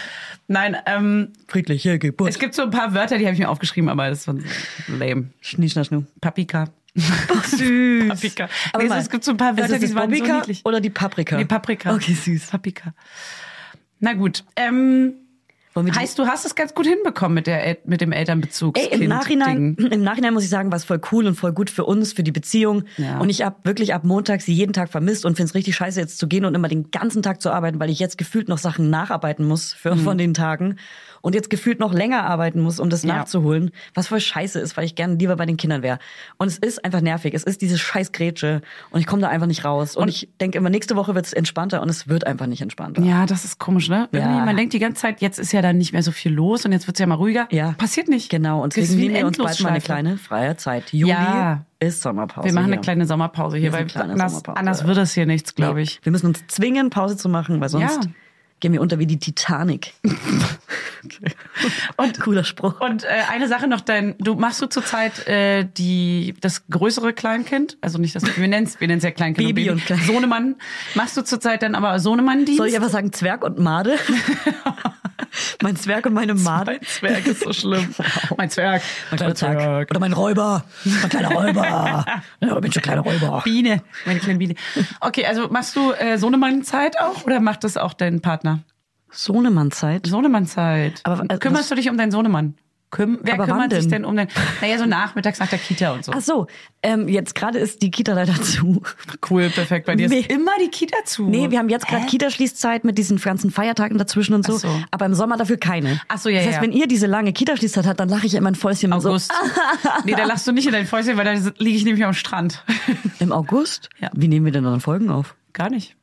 Nein, 0.46 0.76
ähm, 0.86 1.32
Friedliche 1.46 1.98
Geburt. 1.98 2.30
es 2.30 2.38
gibt 2.38 2.54
so 2.54 2.62
ein 2.62 2.70
paar 2.70 2.94
Wörter, 2.94 3.18
die 3.18 3.24
habe 3.26 3.34
ich 3.34 3.38
mir 3.38 3.50
aufgeschrieben, 3.50 3.90
aber 3.90 4.08
das 4.08 4.26
waren 4.26 4.44
lame. 4.88 5.28
Schnie, 5.40 5.68
schna, 5.68 5.84
schnu. 5.84 6.04
Papika. 6.20 6.68
Süß. 6.94 8.08
Paprika. 8.08 8.48
Aber 8.72 8.82
Nee, 8.82 8.88
mal, 8.88 8.98
es 8.98 9.10
gibt 9.10 9.24
so 9.24 9.32
ein 9.32 9.36
paar 9.36 9.56
Wörter, 9.56 9.78
die 9.78 9.94
waren 9.94 10.10
so 10.10 10.16
Paprika 10.16 10.36
niedlich. 10.38 10.60
oder 10.64 10.80
die 10.80 10.90
Paprika? 10.90 11.36
Nee, 11.36 11.44
Paprika. 11.44 11.94
Okay, 11.94 12.14
süß. 12.14 12.46
Paprika. 12.46 12.94
Na 14.00 14.14
gut. 14.14 14.42
Ähm, 14.56 15.12
die- 15.12 15.27
heißt, 15.76 16.18
du 16.18 16.26
hast 16.26 16.44
es 16.44 16.54
ganz 16.54 16.74
gut 16.74 16.86
hinbekommen 16.86 17.34
mit, 17.34 17.46
der, 17.46 17.64
El- 17.64 17.78
mit 17.84 18.00
dem 18.00 18.12
Elternbezugs. 18.12 18.80
Ey, 18.80 19.00
im 19.00 19.08
Nachhinein, 19.08 19.74
im 19.76 20.02
Nachhinein 20.02 20.34
muss 20.34 20.42
ich 20.44 20.48
sagen, 20.50 20.70
war 20.70 20.76
es 20.76 20.84
voll 20.84 21.00
cool 21.12 21.26
und 21.26 21.34
voll 21.36 21.52
gut 21.52 21.70
für 21.70 21.84
uns, 21.84 22.12
für 22.12 22.22
die 22.22 22.32
Beziehung. 22.32 22.84
Ja. 22.96 23.18
Und 23.18 23.30
ich 23.30 23.42
habe 23.42 23.56
wirklich 23.64 23.94
ab 23.94 24.04
Montag 24.04 24.40
sie 24.42 24.52
jeden 24.52 24.72
Tag 24.72 24.90
vermisst 24.90 25.24
und 25.24 25.36
finde 25.36 25.50
es 25.50 25.54
richtig 25.54 25.76
scheiße, 25.76 26.00
jetzt 26.00 26.18
zu 26.18 26.26
gehen 26.26 26.44
und 26.44 26.54
immer 26.54 26.68
den 26.68 26.90
ganzen 26.90 27.22
Tag 27.22 27.40
zu 27.40 27.50
arbeiten, 27.50 27.78
weil 27.80 27.90
ich 27.90 27.98
jetzt 27.98 28.18
gefühlt 28.18 28.48
noch 28.48 28.58
Sachen 28.58 28.90
nacharbeiten 28.90 29.46
muss 29.46 29.72
für, 29.72 29.94
Mhm. 29.94 30.00
von 30.00 30.18
den 30.18 30.34
Tagen 30.34 30.76
und 31.20 31.34
jetzt 31.34 31.50
gefühlt 31.50 31.80
noch 31.80 31.92
länger 31.92 32.24
arbeiten 32.24 32.60
muss, 32.60 32.80
um 32.80 32.90
das 32.90 33.02
Ja. 33.02 33.16
nachzuholen, 33.16 33.70
was 33.94 34.08
voll 34.08 34.20
scheiße 34.20 34.58
ist, 34.60 34.76
weil 34.76 34.84
ich 34.84 34.94
gerne 34.94 35.14
lieber 35.16 35.36
bei 35.36 35.46
den 35.46 35.56
Kindern 35.56 35.82
wäre. 35.82 35.98
Und 36.36 36.48
es 36.48 36.58
ist 36.58 36.84
einfach 36.84 37.00
nervig. 37.00 37.34
Es 37.34 37.44
ist 37.44 37.60
diese 37.62 37.78
scheiß 37.78 38.12
Grätsche 38.12 38.62
und 38.90 39.00
ich 39.00 39.06
komme 39.06 39.22
da 39.22 39.28
einfach 39.28 39.46
nicht 39.46 39.64
raus. 39.64 39.96
Und, 39.96 40.08
ich 40.08 40.28
denke 40.40 40.58
immer, 40.58 40.70
nächste 40.70 40.96
Woche 40.96 41.14
wird 41.14 41.26
es 41.26 41.32
entspannter 41.32 41.82
und 41.82 41.88
es 41.88 42.08
wird 42.08 42.26
einfach 42.26 42.46
nicht 42.46 42.62
entspannter. 42.62 43.02
Ja, 43.02 43.26
das 43.26 43.44
ist 43.44 43.58
komisch, 43.58 43.88
ne? 43.88 44.08
Irgendwie, 44.12 44.36
Ja. 44.38 44.44
man 44.44 44.56
denkt 44.56 44.72
die 44.72 44.78
ganze 44.78 45.00
Zeit, 45.02 45.20
jetzt 45.20 45.38
ist 45.38 45.52
ja 45.52 45.62
dann 45.62 45.78
nicht 45.78 45.92
mehr 45.92 46.02
so 46.02 46.12
viel 46.12 46.32
los 46.32 46.64
und 46.64 46.72
jetzt 46.72 46.86
wird's 46.86 46.98
ja 47.00 47.06
mal 47.06 47.14
ruhiger. 47.16 47.46
Ja. 47.50 47.72
Passiert 47.78 48.08
nicht. 48.08 48.30
Genau, 48.30 48.62
und 48.62 48.76
deswegen 48.76 49.00
nehmen 49.12 49.14
wir 49.14 49.26
uns 49.26 49.38
bald 49.38 49.60
mal 49.62 49.70
eine 49.70 49.80
kleine 49.80 50.16
freie 50.18 50.56
Zeit. 50.56 50.92
Juli 50.92 51.10
Ja. 51.12 51.64
ist 51.80 52.02
Sommerpause. 52.02 52.46
Wir 52.46 52.52
machen 52.52 52.66
eine 52.66 52.74
hier. 52.74 52.80
kleine 52.82 53.06
Sommerpause 53.06 53.56
hier, 53.56 53.72
weil 53.72 53.82
anders, 53.94 54.32
Sommerpause. 54.32 54.56
anders 54.56 54.86
wird 54.86 54.96
das 54.96 55.12
hier 55.14 55.26
nichts, 55.26 55.54
glaube 55.54 55.80
ich. 55.82 56.00
Wir 56.02 56.12
müssen 56.12 56.26
uns 56.26 56.46
zwingen, 56.48 56.90
Pause 56.90 57.16
zu 57.16 57.28
machen, 57.28 57.60
weil 57.60 57.68
sonst 57.68 58.04
Ja. 58.04 58.10
Gehen 58.60 58.72
wir 58.72 58.80
unter 58.80 58.98
wie 58.98 59.06
die 59.06 59.18
Titanic. 59.18 59.92
Und, 61.96 62.20
Cooler 62.20 62.44
Spruch. 62.44 62.80
und 62.80 63.04
äh, 63.04 63.08
eine 63.30 63.48
Sache 63.48 63.66
noch, 63.68 63.80
dein, 63.80 64.14
du 64.18 64.34
machst 64.34 64.60
du 64.60 64.66
zurzeit 64.66 65.26
äh, 65.26 65.64
die 65.64 66.34
das 66.40 66.66
größere 66.68 67.12
Kleinkind, 67.12 67.78
also 67.80 67.98
nicht 67.98 68.14
das, 68.14 68.24
wir 68.24 68.48
nennen 68.48 68.66
es 68.66 68.80
wir 68.80 68.86
nennen's 68.88 69.04
ja 69.04 69.10
Kleinkind 69.12 69.46
Baby 69.48 69.70
und 69.70 69.84
Klein- 69.84 70.00
Sohnemann. 70.00 70.56
Machst 70.94 71.16
du 71.16 71.22
zurzeit 71.22 71.62
dann 71.62 71.74
aber 71.74 71.98
Sohnemann-Dienst? 72.00 72.58
Soll 72.58 72.68
ich 72.68 72.76
einfach 72.76 72.90
sagen 72.90 73.12
Zwerg 73.12 73.44
und 73.44 73.58
Made? 73.58 73.96
mein 75.62 75.76
Zwerg 75.76 76.06
und 76.06 76.14
meine 76.14 76.34
Made. 76.34 76.72
Mein 76.72 76.82
Zwerg 76.82 77.26
ist 77.26 77.42
so 77.42 77.52
schlimm. 77.52 77.94
Mein 78.36 78.50
Zwerg. 78.50 78.82
Mein 79.10 79.18
kleiner 79.18 79.34
Zwerg. 79.34 79.90
Oder 79.90 80.00
mein 80.00 80.12
Räuber. 80.12 80.64
Mein 80.84 81.08
kleiner 81.10 81.30
Räuber. 81.32 82.04
Ja, 82.40 82.54
ich 82.54 82.60
bin 82.60 82.72
schon 82.72 82.82
kleiner 82.82 83.00
Räuber. 83.02 83.42
Biene, 83.44 83.82
meine 84.06 84.20
kleine 84.20 84.38
Biene. 84.38 84.54
Okay, 85.00 85.26
also 85.26 85.48
machst 85.48 85.74
du 85.76 85.92
äh, 85.92 86.18
Sohnemann-Zeit 86.18 87.00
auch 87.00 87.24
oder 87.24 87.40
macht 87.40 87.64
das 87.64 87.76
auch 87.76 87.94
dein 87.94 88.20
Partner? 88.20 88.60
Sohnemann-Zeit. 89.10 90.06
Sohnemann-Zeit. 90.06 91.00
Aber, 91.04 91.24
äh, 91.28 91.38
Kümmerst 91.38 91.70
du 91.70 91.74
dich 91.74 91.90
um 91.90 91.96
deinen 91.96 92.10
Sohnemann? 92.10 92.54
Küm 92.90 93.18
wer 93.22 93.34
Aber 93.34 93.44
kümmert 93.44 93.70
sich 93.72 93.82
denn? 93.82 93.90
denn 93.90 94.04
um 94.06 94.16
den? 94.16 94.28
Naja, 94.62 94.78
so 94.78 94.86
nachmittags 94.86 95.38
nach 95.40 95.48
der 95.48 95.58
Kita 95.58 95.92
und 95.92 96.04
so. 96.06 96.12
Ach 96.14 96.20
so, 96.22 96.46
ähm, 96.82 97.06
jetzt 97.06 97.34
gerade 97.34 97.58
ist 97.58 97.82
die 97.82 97.90
Kita 97.90 98.14
leider 98.14 98.34
zu. 98.40 98.80
Cool, 99.28 99.50
perfekt. 99.50 99.84
Bei 99.86 99.94
dir 99.94 100.08
Nee. 100.08 100.20
ist 100.20 100.30
immer 100.30 100.52
die 100.62 100.68
Kita 100.68 100.96
zu. 101.04 101.28
Nee, 101.28 101.50
wir 101.50 101.58
haben 101.58 101.68
jetzt 101.68 101.86
gerade 101.86 102.06
Kita-Schließzeit 102.06 102.84
mit 102.84 102.96
diesen 102.96 103.18
ganzen 103.20 103.50
Feiertagen 103.50 103.98
dazwischen 103.98 104.32
und 104.32 104.46
so, 104.46 104.56
so. 104.56 104.68
aber 104.90 105.04
im 105.04 105.12
Sommer 105.14 105.36
dafür 105.36 105.58
keine. 105.58 106.00
Ach 106.08 106.16
so, 106.18 106.30
ja, 106.30 106.38
Das 106.38 106.46
heißt, 106.46 106.56
ja. 106.56 106.62
wenn 106.62 106.72
ihr 106.72 106.86
diese 106.88 107.06
lange 107.06 107.34
Kita-Schließzeit 107.34 107.86
habt, 107.86 108.00
dann 108.00 108.08
lache 108.08 108.26
ich 108.26 108.34
immer 108.34 108.50
ein 108.50 108.54
Fäustchen 108.54 108.92
und 108.94 109.02
so. 109.02 109.10
August. 109.10 109.32
nee, 110.04 110.14
da 110.14 110.24
lachst 110.24 110.46
du 110.46 110.52
nicht 110.52 110.66
in 110.66 110.72
dein 110.72 110.86
Fäustchen, 110.86 111.18
weil 111.18 111.24
da 111.24 111.50
liege 111.58 111.76
ich 111.76 111.84
nämlich 111.84 112.04
am 112.06 112.14
Strand. 112.14 112.64
Im 113.18 113.32
August? 113.32 113.90
Ja. 114.00 114.08
Wie 114.14 114.28
nehmen 114.28 114.46
wir 114.46 114.52
denn 114.52 114.64
dann 114.64 114.80
Folgen 114.80 115.10
auf? 115.10 115.34
Gar 115.52 115.68
nicht. 115.70 115.94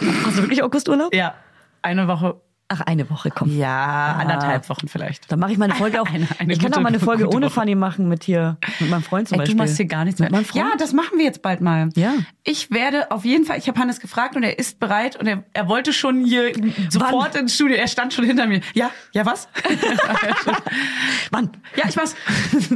Hast 0.00 0.38
du 0.38 0.42
wirklich 0.42 0.62
Augusturlaub? 0.62 1.14
Ja, 1.14 1.34
eine 1.82 2.06
Woche 2.08 2.40
Ach, 2.68 2.80
eine 2.80 3.08
Woche, 3.10 3.30
komm. 3.30 3.54
Ja, 3.56 4.16
anderthalb 4.18 4.68
Wochen 4.70 4.88
vielleicht. 4.88 5.30
Dann 5.30 5.38
mache 5.38 5.52
ich 5.52 5.58
meine 5.58 5.74
Folge 5.74 6.00
auch. 6.00 6.06
Eine- 6.12 6.26
eine 6.38 6.52
ich 6.54 6.58
kann 6.58 6.72
auch 6.72 6.80
mal 6.80 6.88
eine 6.88 6.98
Folge 6.98 7.28
ohne 7.28 7.46
Woche. 7.46 7.54
Funny 7.60 7.74
machen 7.74 8.08
mit 8.08 8.24
hier, 8.24 8.56
mit 8.80 8.88
meinem 8.88 9.02
Freund 9.02 9.28
zum 9.28 9.34
Ey, 9.36 9.40
Beispiel. 9.40 9.56
du 9.56 9.62
machst 9.62 9.76
hier 9.76 9.84
gar 9.86 10.04
nichts 10.06 10.18
mit 10.18 10.30
mehr. 10.30 10.40
meinem 10.40 10.46
Freund? 10.46 10.64
Ja, 10.70 10.76
das 10.78 10.94
machen 10.94 11.18
wir 11.18 11.24
jetzt 11.26 11.42
bald 11.42 11.60
mal. 11.60 11.90
Ja. 11.94 12.14
Ich 12.42 12.70
werde 12.70 13.10
auf 13.10 13.24
jeden 13.26 13.44
Fall, 13.44 13.58
ich 13.58 13.68
habe 13.68 13.78
Hannes 13.78 14.00
gefragt 14.00 14.34
und 14.34 14.42
er 14.44 14.58
ist 14.58 14.80
bereit 14.80 15.16
und 15.16 15.26
er, 15.26 15.44
er 15.52 15.68
wollte 15.68 15.92
schon 15.92 16.24
hier 16.24 16.52
sofort 16.88 17.34
ins 17.36 17.54
Studio. 17.54 17.76
Er 17.76 17.86
stand 17.86 18.14
schon 18.14 18.24
hinter 18.24 18.46
mir. 18.46 18.60
Ja, 18.72 18.90
ja 19.12 19.26
was? 19.26 19.46
Wann? 21.30 21.50
Ja, 21.76 21.84
ich 21.88 21.96
mach's. 21.96 22.14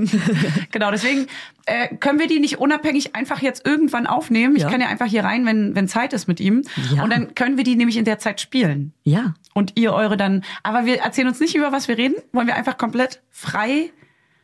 genau, 0.70 0.90
deswegen 0.90 1.26
äh, 1.66 1.94
können 1.96 2.18
wir 2.18 2.26
die 2.26 2.40
nicht 2.40 2.58
unabhängig 2.58 3.14
einfach 3.14 3.40
jetzt 3.40 3.66
irgendwann 3.66 4.06
aufnehmen. 4.06 4.56
Ich 4.56 4.62
Ja. 4.62 4.70
kann 4.70 4.80
ja 4.80 4.88
einfach 4.88 5.06
hier 5.06 5.24
rein, 5.24 5.46
wenn, 5.46 5.74
wenn 5.74 5.88
Zeit 5.88 6.12
ist 6.12 6.28
mit 6.28 6.40
ihm. 6.40 6.62
Ja. 6.94 7.02
Und 7.04 7.10
dann 7.10 7.34
können 7.34 7.56
wir 7.56 7.64
die 7.64 7.76
nämlich 7.76 7.96
in 7.96 8.04
der 8.04 8.18
Zeit 8.18 8.40
spielen. 8.40 8.92
Ja. 9.04 9.34
Und 9.58 9.72
ihr 9.74 9.92
eure 9.92 10.16
dann. 10.16 10.44
Aber 10.62 10.86
wir 10.86 11.00
erzählen 11.00 11.28
uns 11.28 11.40
nicht 11.40 11.54
über 11.56 11.72
was 11.72 11.88
wir 11.88 11.98
reden. 11.98 12.14
Wollen 12.32 12.46
wir 12.46 12.54
einfach 12.54 12.78
komplett 12.78 13.20
frei, 13.30 13.90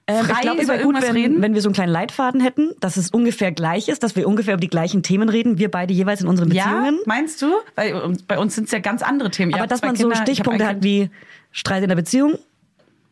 Ähm, 0.06 0.24
frei 0.24 0.32
ich 0.34 0.40
glaube, 0.40 0.58
es 0.58 0.64
über 0.64 0.74
wäre 0.74 0.84
gut, 0.84 1.00
wenn, 1.00 1.12
reden? 1.12 1.40
wenn 1.40 1.54
wir 1.54 1.62
so 1.62 1.68
einen 1.68 1.74
kleinen 1.74 1.92
Leitfaden 1.92 2.40
hätten, 2.40 2.72
dass 2.80 2.96
es 2.96 3.10
ungefähr 3.10 3.52
gleich 3.52 3.88
ist, 3.88 4.02
dass 4.02 4.16
wir 4.16 4.26
ungefähr 4.28 4.54
über 4.54 4.60
die 4.60 4.68
gleichen 4.68 5.02
Themen 5.02 5.28
reden, 5.30 5.56
wir 5.56 5.70
beide 5.70 5.94
jeweils 5.94 6.20
in 6.20 6.28
unseren 6.28 6.50
ja, 6.50 6.64
Beziehungen. 6.64 7.00
meinst 7.06 7.40
du? 7.40 7.54
Weil 7.74 7.94
bei 8.26 8.38
uns 8.38 8.54
sind 8.54 8.64
es 8.64 8.72
ja 8.72 8.80
ganz 8.80 9.02
andere 9.02 9.30
Themen. 9.30 9.54
Aber 9.54 9.66
dass 9.66 9.80
man 9.80 9.96
so 9.96 10.02
Kinder, 10.02 10.16
hab 10.16 10.28
Stichpunkte 10.28 10.66
hat 10.66 10.82
wie 10.82 11.10
Streit 11.52 11.82
in 11.82 11.88
der 11.88 11.96
Beziehung, 11.96 12.38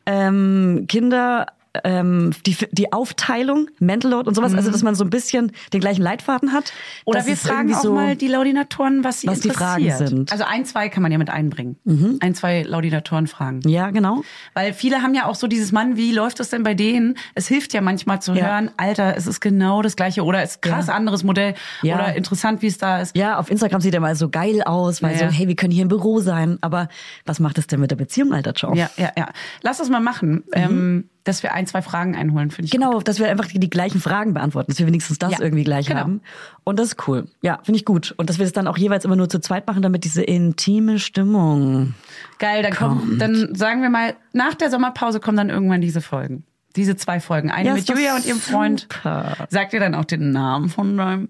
ähm, 0.05 0.87
Kinder, 0.89 1.47
ähm, 1.85 2.33
die, 2.47 2.57
die 2.73 2.93
Aufteilung, 2.93 3.69
Mental 3.79 4.11
Load 4.11 4.29
und 4.29 4.35
sowas, 4.35 4.55
also 4.55 4.71
dass 4.71 4.83
man 4.83 4.95
so 4.95 5.05
ein 5.05 5.11
bisschen 5.11 5.53
den 5.73 5.81
gleichen 5.81 6.03
Leitfaden 6.03 6.53
hat. 6.53 6.65
Mhm. 6.65 7.01
Oder 7.07 7.27
wir 7.27 7.37
fragen 7.37 7.75
auch 7.75 7.81
so, 7.83 7.95
mal 7.95 8.15
die 8.17 8.29
Laudinatoren, 8.29 9.05
was 9.05 9.21
sie 9.23 9.27
was 9.29 9.41
die 9.41 9.51
Fragen 9.51 9.85
interessiert. 9.85 10.09
sind. 10.09 10.19
Mhm. 10.21 10.27
Also 10.33 10.45
ein, 10.45 10.65
zwei 10.65 10.89
kann 10.89 11.03
man 11.03 11.13
ja 11.13 11.19
mit 11.19 11.31
einbringen. 11.31 11.77
Ein, 12.21 12.35
zwei 12.35 12.63
Laudinatoren 12.63 13.27
fragen. 13.27 13.61
Ja, 13.67 13.91
genau. 13.91 14.23
Weil 14.55 14.73
viele 14.73 15.03
haben 15.03 15.15
ja 15.15 15.27
auch 15.27 15.35
so 15.35 15.47
dieses 15.47 15.73
Mann, 15.73 15.97
wie 15.97 16.13
läuft 16.13 16.41
es 16.41 16.51
denn 16.51 16.63
bei 16.63 16.75
denen? 16.75 17.17
Es 17.35 17.49
hilft 17.49 17.73
ja 17.73 17.81
manchmal 17.81 18.21
zu 18.21 18.33
Ja. 18.35 18.47
hören, 18.47 18.71
Alter, 18.77 19.17
es 19.17 19.27
ist 19.27 19.41
genau 19.41 19.83
das 19.83 19.97
gleiche 19.97 20.25
oder 20.25 20.43
es 20.43 20.53
ist 20.53 20.63
krass 20.63 20.89
Ja. 20.89 20.95
anderes 20.95 21.25
Modell 21.25 21.55
Ja. 21.83 21.95
oder 21.97 22.15
interessant, 22.15 22.63
wie 22.63 22.67
es 22.67 22.79
da 22.79 23.01
ist. 23.01 23.17
Ja, 23.17 23.39
auf 23.39 23.51
Instagram 23.51 23.81
sieht 23.81 23.95
er 23.95 24.01
mal 24.01 24.15
so 24.17 24.29
geil 24.29 24.63
aus, 24.63 25.03
weil 25.03 25.17
so, 25.19 25.25
hey, 25.27 25.49
wir 25.49 25.57
können 25.57 25.73
hier 25.73 25.83
im 25.83 25.89
Büro 25.89 26.21
sein. 26.21 26.59
Aber 26.61 26.89
was 27.25 27.41
macht 27.41 27.57
es 27.59 27.67
denn 27.67 27.81
mit 27.81 27.91
der 27.91 27.97
Beziehung, 27.97 28.33
alter 28.35 28.53
Joe? 28.53 28.77
Ja, 28.77 28.91
ja, 28.97 29.11
ja. 29.17 29.29
Lass 29.63 29.79
das 29.79 29.89
mal 29.89 30.01
machen, 30.01 30.45
ähm, 30.53 31.09
dass 31.25 31.43
wir 31.43 31.53
ein, 31.53 31.67
zwei 31.67 31.83
Fragen 31.83 32.17
einholen, 32.17 32.51
finde 32.51 32.67
ich. 32.67 32.71
Genau, 32.73 33.01
dass 33.01 33.19
wir 33.19 33.29
einfach 33.29 33.47
die, 33.47 33.61
die 33.61 33.71
gleichen 33.71 34.01
Fragen 34.01 34.35
beantworten, 34.35 34.71
dass 34.73 34.79
wir 34.79 34.87
wenigstens 34.87 35.19
das 35.19 35.33
Ja, 35.33 35.41
irgendwie 35.41 35.65
gleich 35.65 35.87
genau. 35.87 36.01
haben. 36.01 36.21
Und 36.65 36.79
das 36.79 36.89
ist 36.89 37.09
cool. 37.09 37.27
Ja, 37.43 37.61
finde 37.63 37.79
ich 37.79 37.85
gut. 37.85 38.13
Und 38.17 38.29
dass 38.29 38.39
wir 38.39 38.45
das 38.45 38.53
dann 38.53 38.67
auch 38.67 38.77
jeweils 38.77 39.05
immer 39.05 39.17
nur 39.17 39.29
zu 39.29 39.39
zweit 39.41 39.67
machen, 39.67 39.83
damit 39.83 40.05
diese 40.05 40.23
intime 40.23 40.99
Stimmung. 40.99 41.95
Geil, 42.39 42.63
dann 42.63 42.75
kommen, 42.75 43.19
dann 43.19 43.55
sagen 43.55 43.83
wir 43.83 43.91
mal, 43.91 44.15
nach 44.33 44.55
der 44.55 44.71
Sommerpause 44.71 45.21
kommen 45.21 45.37
dann 45.37 45.51
irgendwann 45.51 45.81
diese 45.81 46.01
Folgen. 46.01 46.45
Diese 46.75 46.97
zwei 46.97 47.21
Folgen. 47.21 47.51
Eine 47.51 47.69
Ja, 47.69 47.75
mit 47.75 47.89
Julia 47.89 48.17
und 48.17 48.25
ihrem 48.27 48.41
Freund. 48.41 48.81
super. 48.93 49.47
Sagt 49.51 49.75
ihr 49.75 49.81
dann 49.81 49.95
auch 49.95 50.07
den 50.07 50.33
Namen 50.33 50.71
von 50.71 50.97
deinem? 50.97 51.29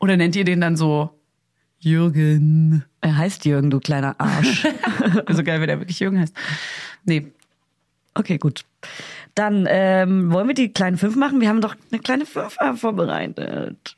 Oder 0.00 0.16
nennt 0.16 0.34
ihr 0.36 0.44
den 0.44 0.60
dann 0.60 0.76
so 0.76 1.10
Jürgen? 1.78 2.84
Er 3.00 3.16
heißt 3.16 3.44
Jürgen, 3.44 3.70
du 3.70 3.80
kleiner 3.80 4.16
Arsch. 4.18 4.66
so 5.30 5.42
geil, 5.44 5.60
wenn 5.60 5.68
der 5.68 5.78
wirklich 5.80 6.00
Jürgen 6.00 6.18
heißt. 6.20 6.34
Nee. 7.04 7.32
okay, 8.14 8.36
gut. 8.38 8.64
Dann 9.34 9.66
ähm, 9.68 10.32
wollen 10.32 10.48
wir 10.48 10.54
die 10.54 10.72
kleinen 10.72 10.98
fünf 10.98 11.16
machen. 11.16 11.40
Wir 11.40 11.48
haben 11.48 11.60
doch 11.60 11.76
eine 11.90 12.00
kleine 12.00 12.26
fünf 12.26 12.56
vorbereitet. 12.76 13.96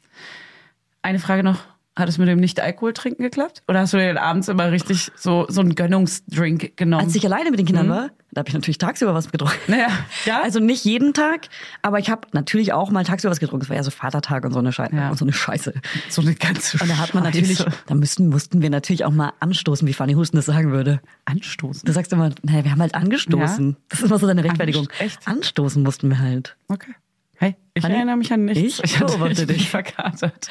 Eine 1.02 1.18
Frage 1.18 1.42
noch. 1.42 1.71
Hat 1.94 2.08
es 2.08 2.16
mit 2.16 2.26
dem 2.26 2.38
Nicht-Alkohol-Trinken 2.40 3.22
geklappt? 3.22 3.62
Oder 3.68 3.80
hast 3.80 3.92
du 3.92 3.98
dir 3.98 4.18
abends 4.20 4.48
immer 4.48 4.72
richtig 4.72 5.12
so, 5.14 5.44
so 5.50 5.60
einen 5.60 5.74
Gönnungsdrink 5.74 6.74
genommen? 6.78 7.04
Als 7.04 7.14
ich 7.14 7.24
alleine 7.26 7.50
mit 7.50 7.58
den 7.58 7.66
Kindern 7.66 7.90
war, 7.90 8.10
da 8.30 8.38
habe 8.38 8.48
ich 8.48 8.54
natürlich 8.54 8.78
tagsüber 8.78 9.12
was 9.12 9.30
getrunken. 9.30 9.58
Naja, 9.70 9.88
ja. 10.24 10.40
Also 10.42 10.58
nicht 10.58 10.86
jeden 10.86 11.12
Tag, 11.12 11.48
aber 11.82 11.98
ich 11.98 12.08
habe 12.08 12.28
natürlich 12.32 12.72
auch 12.72 12.90
mal 12.90 13.04
tagsüber 13.04 13.30
was 13.30 13.40
getrunken. 13.40 13.64
Es 13.64 13.68
war 13.68 13.76
ja 13.76 13.82
so 13.82 13.90
Vatertag 13.90 14.46
und 14.46 14.54
so 14.54 14.58
eine 14.58 14.72
Scheiße. 14.72 14.96
Ja. 14.96 15.10
Und 15.10 15.18
so 15.18 15.26
eine 15.26 15.34
Scheiße. 15.34 15.74
so 16.08 16.22
eine 16.22 16.34
ganze 16.34 16.78
Und 16.82 16.88
da 16.88 16.96
hat 16.96 17.12
man 17.12 17.24
natürlich, 17.24 17.58
Scheiße. 17.58 17.70
da 17.86 17.94
müssten, 17.94 18.28
mussten 18.30 18.62
wir 18.62 18.70
natürlich 18.70 19.04
auch 19.04 19.10
mal 19.12 19.34
anstoßen, 19.40 19.86
wie 19.86 19.92
Fanny 19.92 20.14
Husten 20.14 20.36
das 20.36 20.46
sagen 20.46 20.70
würde. 20.72 21.00
anstoßen. 21.26 21.82
Du 21.84 21.92
sagst 21.92 22.10
immer, 22.14 22.30
naja, 22.42 22.64
wir 22.64 22.70
haben 22.70 22.80
halt 22.80 22.94
angestoßen. 22.94 23.70
Ja? 23.70 23.76
Das 23.90 23.98
ist 24.00 24.06
immer 24.06 24.18
so 24.18 24.26
deine 24.26 24.42
Rechtfertigung. 24.44 24.86
Anst- 24.88 25.00
echt? 25.02 25.28
Anstoßen 25.28 25.82
mussten 25.82 26.08
wir 26.08 26.20
halt. 26.20 26.56
Okay. 26.68 26.94
Hey, 27.42 27.56
ich 27.74 27.82
Fanny? 27.82 27.94
erinnere 27.96 28.16
mich 28.16 28.32
an 28.32 28.44
nichts. 28.44 28.80
Ich 28.84 29.00
hatte- 29.00 29.06
beobachte 29.18 29.32
ich 29.42 29.46
bin 29.48 29.56
dich. 29.56 29.68
verkatert. 29.68 30.48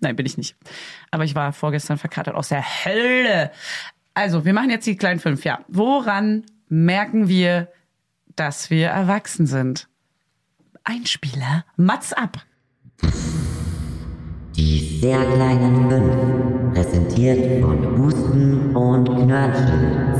Nein, 0.00 0.16
bin 0.16 0.26
ich 0.26 0.36
nicht. 0.36 0.54
Aber 1.10 1.24
ich 1.24 1.34
war 1.34 1.54
vorgestern 1.54 1.96
verkatert 1.96 2.34
aus 2.34 2.48
der 2.50 2.62
Hölle. 2.84 3.50
Also, 4.12 4.44
wir 4.44 4.52
machen 4.52 4.68
jetzt 4.68 4.86
die 4.86 4.96
kleinen 4.96 5.18
fünf. 5.18 5.44
Ja. 5.44 5.60
Woran 5.68 6.44
merken 6.68 7.28
wir, 7.28 7.68
dass 8.34 8.68
wir 8.68 8.88
erwachsen 8.88 9.46
sind? 9.46 9.88
Einspieler, 10.84 11.64
Mats 11.76 12.12
ab. 12.12 12.44
Die 14.56 14.98
sehr 15.00 15.18
kleinen 15.24 15.90
fünf, 15.90 16.74
präsentiert 16.74 17.62
von 17.62 17.98
Husten 17.98 18.76
und 18.76 19.04
Knörnchen. 19.06 20.14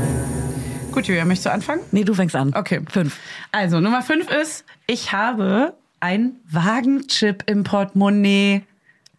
Gut, 0.91 1.07
Julia, 1.07 1.25
möchtest 1.25 1.45
du 1.45 1.51
anfangen? 1.51 1.81
Nee, 1.91 2.03
du 2.03 2.13
fängst 2.15 2.35
an. 2.35 2.53
Okay. 2.55 2.81
Fünf. 2.89 3.19
Also, 3.51 3.79
Nummer 3.79 4.01
fünf 4.01 4.29
ist, 4.31 4.65
ich 4.87 5.11
habe 5.11 5.75
ein 5.99 6.37
Wagenchip 6.49 7.43
im 7.47 7.63
Portemonnaie. 7.63 8.63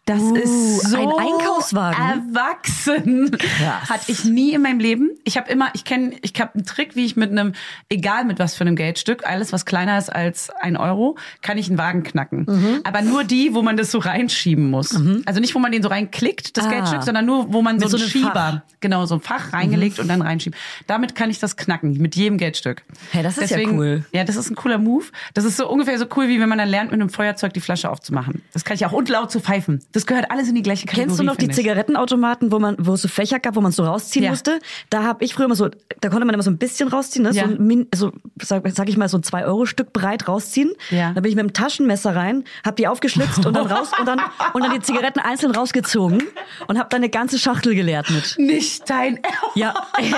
Das 0.09 0.19
Uh, 0.21 0.35
ist 0.35 0.81
so 0.89 0.97
ein 0.97 1.07
Einkaufswagen? 1.07 2.33
erwachsen. 2.33 3.31
Krass. 3.37 3.89
Hatte 3.89 4.11
ich 4.11 4.25
nie 4.25 4.53
in 4.53 4.61
meinem 4.61 4.79
Leben. 4.79 5.11
Ich 5.23 5.37
habe 5.37 5.51
immer, 5.51 5.69
ich 5.73 5.83
kenne, 5.85 6.13
ich 6.21 6.33
habe 6.41 6.55
einen 6.55 6.65
Trick, 6.65 6.95
wie 6.95 7.05
ich 7.05 7.15
mit 7.15 7.29
einem, 7.31 7.53
egal 7.89 8.25
mit 8.25 8.39
was 8.39 8.55
für 8.55 8.61
einem 8.61 8.75
Geldstück, 8.75 9.25
alles 9.27 9.53
was 9.53 9.65
kleiner 9.65 9.97
ist 9.97 10.09
als 10.09 10.49
ein 10.49 10.77
Euro, 10.77 11.17
kann 11.41 11.57
ich 11.57 11.67
einen 11.69 11.77
Wagen 11.77 12.03
knacken. 12.03 12.45
Mhm. 12.47 12.81
Aber 12.85 13.01
nur 13.01 13.23
die, 13.23 13.53
wo 13.53 13.61
man 13.61 13.77
das 13.77 13.91
so 13.91 13.99
reinschieben 13.99 14.69
muss. 14.69 14.99
Also 15.25 15.39
nicht, 15.39 15.53
wo 15.55 15.59
man 15.59 15.71
den 15.71 15.83
so 15.83 15.89
reinklickt, 15.89 16.57
das 16.57 16.65
Ah. 16.65 16.69
Geldstück, 16.69 17.03
sondern 17.03 17.25
nur, 17.25 17.53
wo 17.53 17.61
man 17.61 17.79
so, 17.79 17.85
Mit 17.85 17.91
so 17.91 17.97
einen 17.97 18.09
Schieber, 18.09 18.31
Fach. 18.33 18.53
Mhm. 18.53 18.61
genau, 18.79 19.05
so 19.05 19.15
ein 19.15 19.21
Fach 19.21 19.53
reingelegt 19.53 19.99
und 19.99 20.07
dann 20.07 20.21
reinschieben. 20.21 20.57
Damit 20.87 21.15
kann 21.15 21.29
ich 21.29 21.39
das 21.39 21.55
knacken, 21.55 21.93
mit 21.99 22.15
jedem 22.15 22.37
Geldstück. 22.37 22.83
Hey, 23.11 23.21
das 23.23 23.37
ist 23.37 23.51
ja 23.51 23.57
Deswegen, 23.57 23.77
cool. 23.79 24.05
Ja, 24.11 24.23
das 24.23 24.35
ist 24.35 24.49
ein 24.49 24.55
cooler 24.55 24.77
Move. 24.79 25.05
Das 25.33 25.45
ist 25.45 25.57
so 25.57 25.69
ungefähr 25.69 25.97
so 25.99 26.05
cool, 26.15 26.27
wie 26.29 26.39
wenn 26.39 26.49
man 26.49 26.57
dann 26.57 26.69
lernt, 26.69 26.91
mit 26.91 26.99
einem 26.99 27.09
Feuerzeug 27.09 27.53
die 27.53 27.59
Flasche 27.61 27.89
aufzumachen. 27.89 28.41
Das 28.53 28.63
kann 28.65 28.75
ich 28.75 28.85
auch 28.85 28.91
und 28.91 29.07
laut 29.09 29.31
zu 29.31 29.39
pfeifen. 29.39 29.83
Das 29.91 29.98
gehört 30.05 30.29
alles 30.31 30.47
in 30.49 30.55
die 30.55 30.61
gleiche 30.61 30.85
Kategorie. 30.85 31.07
Kennst 31.07 31.19
du 31.19 31.23
noch 31.23 31.35
die 31.35 31.45
ich. 31.47 31.53
Zigarettenautomaten, 31.55 32.51
wo 32.51 32.59
man, 32.59 32.75
wo 32.79 32.93
es 32.93 33.01
so 33.01 33.07
Fächer 33.07 33.39
gab, 33.39 33.55
wo 33.55 33.61
man 33.61 33.71
so 33.71 33.83
rausziehen 33.83 34.23
Ja. 34.25 34.31
musste? 34.31 34.59
Da 34.89 35.03
habe 35.03 35.23
ich 35.23 35.33
früher 35.33 35.45
immer 35.45 35.55
so, 35.55 35.69
da 36.01 36.09
konnte 36.09 36.25
man 36.25 36.33
immer 36.33 36.43
so 36.43 36.51
ein 36.51 36.57
bisschen 36.57 36.89
rausziehen, 36.89 37.23
ne? 37.23 37.31
Ja. 37.31 37.47
so, 37.47 37.53
ein 37.55 37.87
so 37.93 38.11
sag, 38.41 38.63
sag 38.71 38.89
ich 38.89 38.97
mal 38.97 39.09
so 39.09 39.17
ein 39.17 39.23
2 39.23 39.45
Euro 39.45 39.65
Stück 39.65 39.93
breit 39.93 40.27
rausziehen. 40.27 40.71
Ja. 40.89 41.13
Da 41.13 41.21
bin 41.21 41.29
ich 41.29 41.35
mit 41.35 41.43
dem 41.45 41.53
Taschenmesser 41.53 42.15
rein, 42.15 42.43
habe 42.65 42.75
die 42.75 42.87
aufgeschlitzt 42.87 43.45
und 43.45 43.53
dann 43.55 43.67
raus 43.71 43.91
und 43.99 44.05
dann 44.07 44.19
und 44.53 44.63
dann 44.63 44.73
die 44.73 44.81
Zigaretten 44.81 45.19
einzeln 45.19 45.51
rausgezogen 45.53 46.23
und 46.67 46.77
habe 46.79 46.89
dann 46.89 46.99
eine 46.99 47.09
ganze 47.09 47.39
Schachtel 47.39 47.75
geleert 47.75 48.09
mit. 48.09 48.35
Nicht 48.37 48.89
dein 48.89 49.17
Ernst. 49.17 49.55
Ja, 49.55 49.73
hä? 49.97 50.13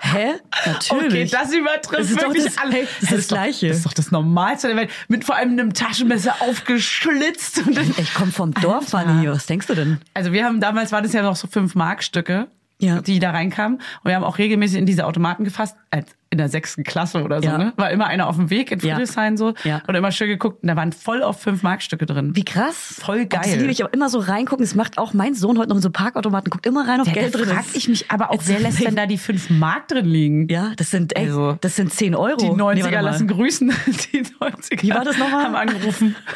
Hä? 0.00 0.34
Natürlich. 0.66 1.34
Okay, 1.34 1.42
das 1.44 1.52
übertrifft 1.52 2.00
Das 2.00 2.10
ist 2.10 2.16
doch 2.22 2.28
wirklich 2.28 2.44
das- 2.44 2.58
alle. 2.58 2.72
hey, 2.72 2.88
das 3.00 3.10
ist 3.10 3.12
das 3.18 3.26
doch- 3.28 3.36
Gleiche. 3.36 3.68
Das 3.68 3.76
ist 3.78 3.86
doch 3.86 3.92
das 3.92 4.10
Normalste 4.10 4.68
der 4.68 4.76
Welt. 4.76 4.90
Mit 5.08 5.24
vor 5.24 5.36
allem 5.36 5.50
einem 5.52 5.72
Taschenmesser 5.74 6.36
aufgeschlitzt. 6.40 7.66
Und 7.66 7.76
dann, 7.76 7.92
Ich 7.98 8.14
komme 8.14 8.32
vom 8.32 8.52
Dorf, 8.52 8.88
Fanny. 9.06 9.28
Was 9.30 9.46
denkst 9.46 9.66
du 9.66 9.74
denn? 9.74 9.98
also 10.14 10.32
wir 10.32 10.44
haben 10.44 10.60
damals, 10.60 10.92
war 10.92 11.02
das 11.02 11.12
ja 11.12 11.22
noch 11.22 11.36
so 11.36 11.46
5 11.48 11.74
Markstücke, 11.74 12.48
Ja. 12.78 13.00
die 13.00 13.18
da 13.18 13.30
reinkamen. 13.30 13.78
Und 13.78 14.04
wir 14.04 14.14
haben 14.16 14.24
auch 14.24 14.38
regelmäßig 14.38 14.78
in 14.78 14.86
diese 14.86 15.06
Automaten 15.06 15.44
gefasst, 15.44 15.76
als 15.90 16.14
in 16.28 16.38
der 16.38 16.48
sechsten 16.48 16.82
Klasse 16.82 17.22
oder 17.22 17.40
so. 17.40 17.48
Ja. 17.48 17.56
Ne? 17.56 17.72
War 17.76 17.90
immer 17.92 18.08
einer 18.08 18.26
auf 18.26 18.34
dem 18.36 18.50
Weg 18.50 18.72
in 18.72 18.80
Ja. 18.80 18.96
Friedrichshain 18.96 19.36
so. 19.36 19.54
Ja. 19.62 19.80
Und 19.86 19.94
immer 19.94 20.10
schön 20.10 20.26
geguckt. 20.28 20.62
Und 20.62 20.68
da 20.68 20.74
waren 20.76 20.92
voll 20.92 21.22
auf 21.22 21.40
5 21.40 21.62
Markstücke 21.62 22.04
drin. 22.04 22.34
Wie 22.34 22.44
krass. 22.44 22.96
Voll 23.00 23.26
geil. 23.26 23.40
Das 23.44 23.56
liebe 23.56 23.70
ich 23.70 23.84
auch 23.84 23.92
immer 23.92 24.08
so 24.10 24.18
reingucken. 24.18 24.64
Das 24.66 24.74
macht 24.74 24.98
auch 24.98 25.14
mein 25.14 25.34
Sohn 25.34 25.56
heute 25.56 25.68
noch 25.68 25.76
in 25.76 25.82
so 25.82 25.90
Parkautomaten, 25.90 26.50
guckt 26.50 26.66
immer 26.66 26.86
rein, 26.86 27.00
ob 27.00 27.06
Ja, 27.06 27.12
Geld 27.14 27.34
drin 27.34 27.46
frag 27.46 27.60
ist. 27.60 27.76
ich 27.76 27.88
mich 27.88 28.10
aber 28.10 28.32
auch, 28.32 28.42
wer 28.44 28.58
lässt 28.58 28.80
denn 28.84 28.96
da 28.96 29.06
die 29.06 29.18
5 29.18 29.50
Mark 29.50 29.86
drin 29.88 30.04
liegen? 30.04 30.48
Ja, 30.48 30.72
das 30.76 30.90
sind, 30.90 31.16
ey, 31.16 31.26
Also, 31.26 31.56
das 31.60 31.76
sind 31.76 31.94
10 31.94 32.14
Euro. 32.16 32.36
Die 32.38 32.46
90er 32.60 32.90
Nee, 32.90 32.96
lassen 33.00 33.28
grüßen. 33.28 33.68
Die 34.12 34.24
90er 34.24 34.82
Wie 34.82 34.90
war 34.90 35.04
das 35.04 35.16
nochmal? 35.16 35.44
haben 35.44 35.54
angerufen. 35.54 36.16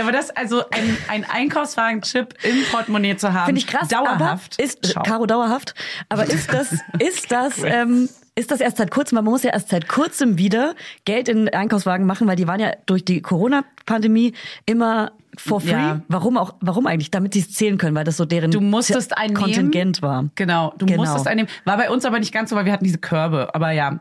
Aber 0.00 0.12
das, 0.12 0.30
also 0.30 0.62
ein, 0.70 0.96
ein 1.08 1.24
Einkaufswagen-Chip 1.28 2.34
im 2.42 2.64
Portemonnaie 2.70 3.16
zu 3.16 3.32
haben, 3.32 3.46
Finde 3.46 3.60
ich 3.60 3.66
krass. 3.66 3.88
dauerhaft. 3.88 4.60
Ist, 4.60 4.92
Schau. 4.92 5.02
Caro 5.02 5.26
dauerhaft. 5.26 5.74
Aber 6.08 6.24
ist 6.24 6.52
das, 6.52 6.72
ist 6.98 7.30
das, 7.30 7.62
ähm, 7.64 8.08
ist 8.34 8.50
das 8.50 8.60
erst 8.60 8.76
seit 8.76 8.90
kurzem, 8.90 9.16
weil 9.16 9.22
man 9.24 9.32
muss 9.32 9.42
ja 9.42 9.50
erst 9.52 9.70
seit 9.70 9.88
kurzem 9.88 10.38
wieder 10.38 10.74
Geld 11.04 11.28
in 11.28 11.48
Einkaufswagen 11.48 12.06
machen, 12.06 12.26
weil 12.28 12.36
die 12.36 12.46
waren 12.46 12.60
ja 12.60 12.72
durch 12.86 13.04
die 13.04 13.22
Corona-Pandemie 13.22 14.34
immer 14.66 15.12
for 15.38 15.60
free. 15.60 15.70
Ja. 15.70 16.00
Warum 16.08 16.36
auch, 16.36 16.54
warum 16.60 16.86
eigentlich? 16.86 17.10
Damit 17.10 17.34
sie 17.34 17.40
es 17.40 17.52
zählen 17.52 17.78
können, 17.78 17.94
weil 17.94 18.04
das 18.04 18.16
so 18.16 18.24
deren 18.24 18.50
Du 18.50 18.60
musstest 18.60 19.16
einen 19.16 19.34
Kontingent 19.34 20.02
war. 20.02 20.26
Genau, 20.34 20.74
du 20.78 20.86
Genau. 20.86 21.02
musstest 21.02 21.26
einnehmen. 21.26 21.50
War 21.64 21.76
bei 21.76 21.90
uns 21.90 22.04
aber 22.04 22.18
nicht 22.18 22.32
ganz 22.32 22.50
so, 22.50 22.56
weil 22.56 22.64
wir 22.64 22.72
hatten 22.72 22.84
diese 22.84 22.98
Körbe. 22.98 23.54
Aber 23.54 23.70
ja, 23.70 24.00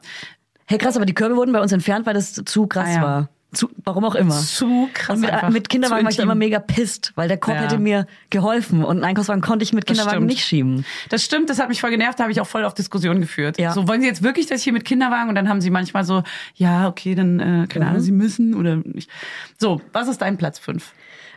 Hey 0.68 0.80
krass, 0.80 0.96
aber 0.96 1.06
die 1.06 1.14
Körbe 1.14 1.36
wurden 1.36 1.52
bei 1.52 1.62
uns 1.62 1.72
entfernt, 1.72 2.08
weil 2.08 2.16
das 2.16 2.34
zu 2.34 2.66
krass 2.66 2.88
Ah, 2.88 2.94
ja. 2.96 3.02
war. 3.04 3.30
Zu, 3.54 3.70
warum 3.86 4.04
auch 4.04 4.16
immer. 4.16 4.38
Zu 4.38 4.90
krass 4.94 5.16
Und 5.16 5.22
mit, 5.22 5.50
mit 5.52 5.70
Kinderwagen 5.70 6.04
war 6.04 6.12
ich 6.12 6.20
immer 6.20 6.36
mega 6.36 6.60
pisst, 6.60 7.14
weil 7.16 7.28
der 7.30 7.38
Korb 7.38 7.56
Ja. 7.56 7.62
hätte 7.64 7.78
mir 7.78 8.06
geholfen 8.30 8.84
und 8.84 8.98
einen 8.98 9.04
Einkaufswagen 9.06 9.42
konnte 9.42 9.64
ich 9.64 9.72
mit 9.72 9.86
Kinderwagen 9.86 10.26
nicht 10.26 10.44
schieben. 10.46 10.84
Das 11.10 11.24
stimmt, 11.24 11.50
das 11.50 11.60
hat 11.60 11.70
mich 11.70 11.80
voll 11.80 11.92
genervt, 11.92 12.20
da 12.20 12.24
habe 12.24 12.32
ich 12.34 12.42
auch 12.42 12.48
voll 12.48 12.66
auf 12.66 12.74
Diskussionen 12.74 13.22
geführt. 13.22 13.58
Ja. 13.58 13.72
So, 13.74 13.88
wollen 13.88 14.02
Sie 14.02 14.08
jetzt 14.08 14.24
wirklich 14.24 14.48
das 14.48 14.62
hier 14.62 14.74
mit 14.74 14.84
Kinderwagen? 14.84 15.30
Und 15.30 15.36
dann 15.36 15.48
haben 15.48 15.62
sie 15.62 15.70
manchmal 15.70 16.04
so, 16.04 16.24
ja, 16.56 16.88
okay, 16.90 17.16
dann, 17.16 17.40
äh, 17.40 17.68
keine 17.68 17.86
Mhm. 17.86 17.92
Ahnung, 17.92 18.02
Sie 18.02 18.12
müssen 18.12 18.56
oder 18.56 18.76
nicht. 18.78 19.10
So, 19.58 19.82
was 19.94 20.10
ist 20.10 20.22
dein 20.22 20.38
Platz 20.38 20.60
fünf? 20.60 20.92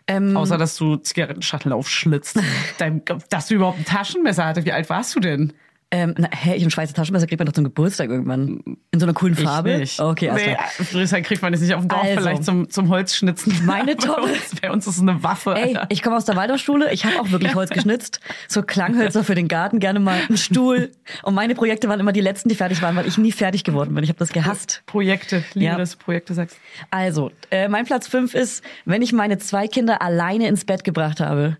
Ähm, 0.09 0.37
Außer, 0.37 0.57
dass 0.59 0.75
du 0.77 0.97
Zigarettenschachtel 0.97 1.71
aufschlitzt. 1.73 2.41
Dein, 2.79 3.03
dass 3.29 3.49
du 3.49 3.55
überhaupt 3.57 3.79
ein 3.79 3.85
Taschenmesser 3.85 4.47
hatte. 4.47 4.65
Wie 4.65 4.73
alt 4.73 4.89
warst 4.89 5.15
du 5.15 5.21
denn? 5.21 5.53
Ähm, 5.91 6.15
na, 6.19 6.29
hä, 6.31 6.55
ich 6.55 6.63
ein 6.63 6.71
Schweizer 6.71 6.93
Taschenmesser 6.93 7.27
kriegt 7.27 7.39
man 7.41 7.47
doch 7.47 7.55
zum 7.55 7.65
Geburtstag 7.65 8.11
irgendwann. 8.11 8.61
In 8.91 9.01
so 9.01 9.07
einer 9.07 9.15
coolen 9.15 9.35
Farbe. 9.35 9.73
Ich 9.73 9.79
nicht. 9.79 10.01
Okay, 10.01 10.29
alles 10.29 10.45
nee, 10.47 10.55
klar. 10.55 10.67
Friedrichshain 10.69 11.23
kriegt 11.23 11.41
man 11.41 11.53
das 11.53 11.63
nicht 11.63 11.73
auf 11.75 11.81
dem 11.81 11.89
Dorf, 11.89 12.03
Also. 12.03 12.21
vielleicht 12.21 12.45
zum, 12.45 12.69
zum 12.69 12.89
Holzschnitzen. 12.91 13.65
Meine 13.65 13.87
bei, 13.97 14.07
Top- 14.07 14.23
uns, 14.23 14.61
bei 14.61 14.71
uns 14.71 14.87
ist 14.87 14.97
es 14.97 15.01
eine 15.03 15.23
Waffe. 15.23 15.55
Ey, 15.55 15.75
Alter. 15.77 15.87
ich 15.89 16.03
komme 16.03 16.17
aus 16.17 16.27
der 16.27 16.37
Waldorfschule, 16.37 16.93
ich 16.93 17.05
habe 17.07 17.19
auch 17.21 17.31
wirklich 17.31 17.55
Holz 17.55 17.71
geschnitzt. 17.71 18.21
So 18.49 18.63
Klanghölzer 18.63 19.25
für 19.25 19.35
den 19.35 19.49
Garten, 19.49 19.79
gerne 19.79 19.99
mal 20.01 20.19
einen 20.29 20.37
Stuhl. 20.37 20.91
Und 21.23 21.35
meine 21.35 21.55
Projekte 21.55 21.89
waren 21.89 22.01
immer 22.01 22.13
die 22.13 22.21
letzten, 22.21 22.51
die 22.51 22.55
fertig 22.55 22.83
waren, 22.83 22.95
weil 22.97 23.07
ich 23.07 23.17
nie 23.17 23.33
fertig 23.33 23.65
geworden 23.65 23.95
bin. 23.95 24.05
Ich 24.05 24.11
habe 24.11 24.19
das 24.19 24.31
gehasst. 24.31 24.83
Projekte, 24.87 25.43
liebe, 25.55 25.65
Ja. 25.67 25.79
dass 25.79 25.93
du 25.93 26.05
Projekte 26.05 26.35
sagst. 26.35 26.59
Also, 26.91 27.31
äh, 27.51 27.69
mein 27.69 27.87
Platz 27.87 28.09
fünf 28.09 28.35
ist, 28.35 28.63
wenn 28.85 29.01
ich 29.01 29.13
meine 29.15 29.39
zwei 29.39 29.67
Kinder 29.69 30.03
alleine 30.03 30.49
ins 30.49 30.67
Bett 30.67 30.85
gebracht 30.85 31.21
habe. 31.21 31.57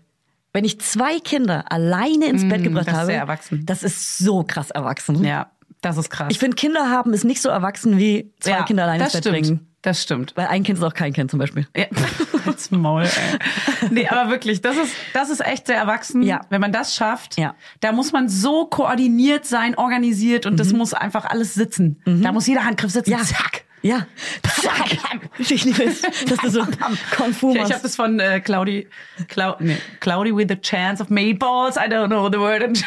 Wenn 0.53 0.65
ich 0.65 0.79
zwei 0.81 1.19
Kinder 1.19 1.71
alleine 1.71 2.25
ins 2.27 2.47
Bett 2.47 2.63
gebracht 2.63 2.85
Mm, 2.87 2.89
das 2.89 2.93
ist 2.93 2.99
habe, 2.99 3.05
sehr 3.07 3.19
erwachsen. 3.19 3.65
das 3.65 3.83
ist 3.83 4.17
so 4.17 4.43
krass 4.43 4.71
erwachsen. 4.71 5.23
Ja, 5.23 5.51
das 5.81 5.97
ist 5.97 6.09
krass. 6.09 6.27
Ich 6.31 6.39
finde, 6.39 6.55
Kinder 6.55 6.89
haben 6.89 7.13
ist 7.13 7.23
nicht 7.23 7.41
so 7.41 7.49
erwachsen 7.49 7.97
wie 7.97 8.33
zwei 8.39 8.51
ja, 8.51 8.63
Kinder 8.63 8.83
alleine 8.83 9.03
ins 9.03 9.13
das 9.13 9.21
Bett 9.21 9.31
stimmt. 9.31 9.47
bringen. 9.47 9.65
Das 9.81 10.03
stimmt. 10.03 10.35
Weil 10.35 10.47
ein 10.47 10.63
Kind 10.63 10.77
ist 10.77 10.83
auch 10.83 10.93
kein 10.93 11.13
Kind 11.13 11.31
zum 11.31 11.39
Beispiel. 11.39 11.65
Ja. 11.77 11.85
Als 12.45 12.69
Maul, 12.71 13.03
ey. 13.03 13.89
Nee, 13.91 14.07
aber 14.09 14.29
wirklich, 14.29 14.59
das 14.61 14.75
ist, 14.75 14.93
das 15.13 15.29
ist 15.29 15.39
echt 15.45 15.67
sehr 15.67 15.77
erwachsen. 15.77 16.21
Ja. 16.23 16.41
Wenn 16.49 16.59
man 16.59 16.73
das 16.73 16.95
schafft, 16.95 17.39
Ja. 17.39 17.55
da 17.79 17.93
muss 17.93 18.11
man 18.11 18.27
so 18.27 18.65
koordiniert 18.65 19.45
sein, 19.45 19.77
organisiert 19.77 20.45
und 20.45 20.59
das 20.59 20.73
muss 20.73 20.93
einfach 20.93 21.23
alles 21.25 21.53
sitzen. 21.53 22.01
Da 22.05 22.31
muss 22.33 22.45
jeder 22.47 22.65
Handgriff 22.65 22.91
sitzen. 22.91 23.11
Mhm. 23.11 23.17
Ja. 23.19 23.23
Zack. 23.23 23.63
Ja. 23.81 24.05
Ich 25.37 25.63
liebe 25.63 25.83
es, 25.83 26.01
dass 26.01 26.37
du 26.39 26.49
so 26.49 26.65
Kung 27.15 27.33
Fu 27.33 27.51
Ich, 27.51 27.57
ich 27.57 27.71
habe 27.71 27.79
das 27.81 27.95
von 27.95 28.19
äh, 28.19 28.39
Cloudy, 28.41 28.87
Clou, 29.27 29.53
nee, 29.59 29.77
Cloudy 29.99 30.35
with 30.35 30.49
a 30.51 30.55
Chance 30.55 31.01
of 31.03 31.09
Meatballs. 31.09 31.77
I 31.77 31.87
don't 31.89 32.07
know 32.07 32.29
the 32.31 32.39
word. 32.39 32.77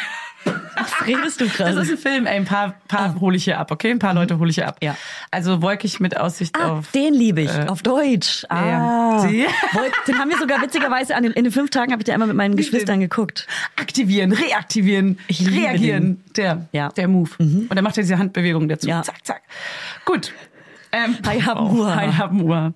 Was 0.75 1.07
redest 1.07 1.39
du 1.39 1.45
Das 1.45 1.55
gerade? 1.55 1.79
ist 1.81 1.89
ein 1.91 1.97
Film, 1.97 2.25
ey, 2.25 2.35
ein 2.35 2.43
paar, 2.45 2.75
paar 2.89 3.17
hole 3.21 3.37
ich 3.37 3.45
hier 3.45 3.57
ab, 3.59 3.71
okay? 3.71 3.91
Ein 3.91 3.99
paar 3.99 4.13
Leute 4.13 4.37
hole 4.39 4.49
ich 4.49 4.55
hier 4.55 4.67
ab. 4.67 4.77
Ja. 4.81 4.97
Also 5.31 5.61
wolkig 5.61 5.99
mit 6.01 6.17
Aussicht 6.17 6.53
Ah, 6.59 6.73
auf. 6.79 6.91
den 6.91 7.13
liebe 7.13 7.41
ich, 7.41 7.51
auf 7.69 7.81
Deutsch. 7.81 8.43
ja. 8.51 8.57
Ah. 8.59 9.23
Woll- 9.23 9.91
Den 10.07 10.19
haben 10.19 10.29
wir 10.29 10.37
sogar 10.37 10.61
witzigerweise 10.61 11.15
an 11.15 11.23
den, 11.23 11.31
in 11.31 11.45
den 11.45 11.53
fünf 11.53 11.69
Tagen 11.69 11.91
habe 11.93 12.01
ich 12.01 12.05
den 12.05 12.13
einmal 12.15 12.27
mit 12.27 12.35
meinen 12.35 12.57
Geschwistern 12.57 12.99
geguckt. 12.99 13.47
aktivieren, 13.79 14.33
reaktivieren, 14.33 15.17
Ich 15.27 15.39
liebe 15.39 15.55
reagieren. 15.65 16.21
Der, 16.35 16.67
Ja. 16.73 16.89
Mhm. 16.89 16.93
der 16.95 17.07
Move. 17.07 17.29
Und 17.39 17.71
er 17.73 17.81
macht 17.81 17.95
ja 17.95 18.03
diese 18.03 18.17
Handbewegung 18.17 18.67
dazu. 18.67 18.89
Ja. 18.89 19.01
Zack, 19.03 19.23
zack. 19.25 19.41
Gut. 20.03 20.33
Ähm, 20.93 21.17
haben 21.45 21.77
Uhr. 21.77 21.95
Uhr. 22.43 22.73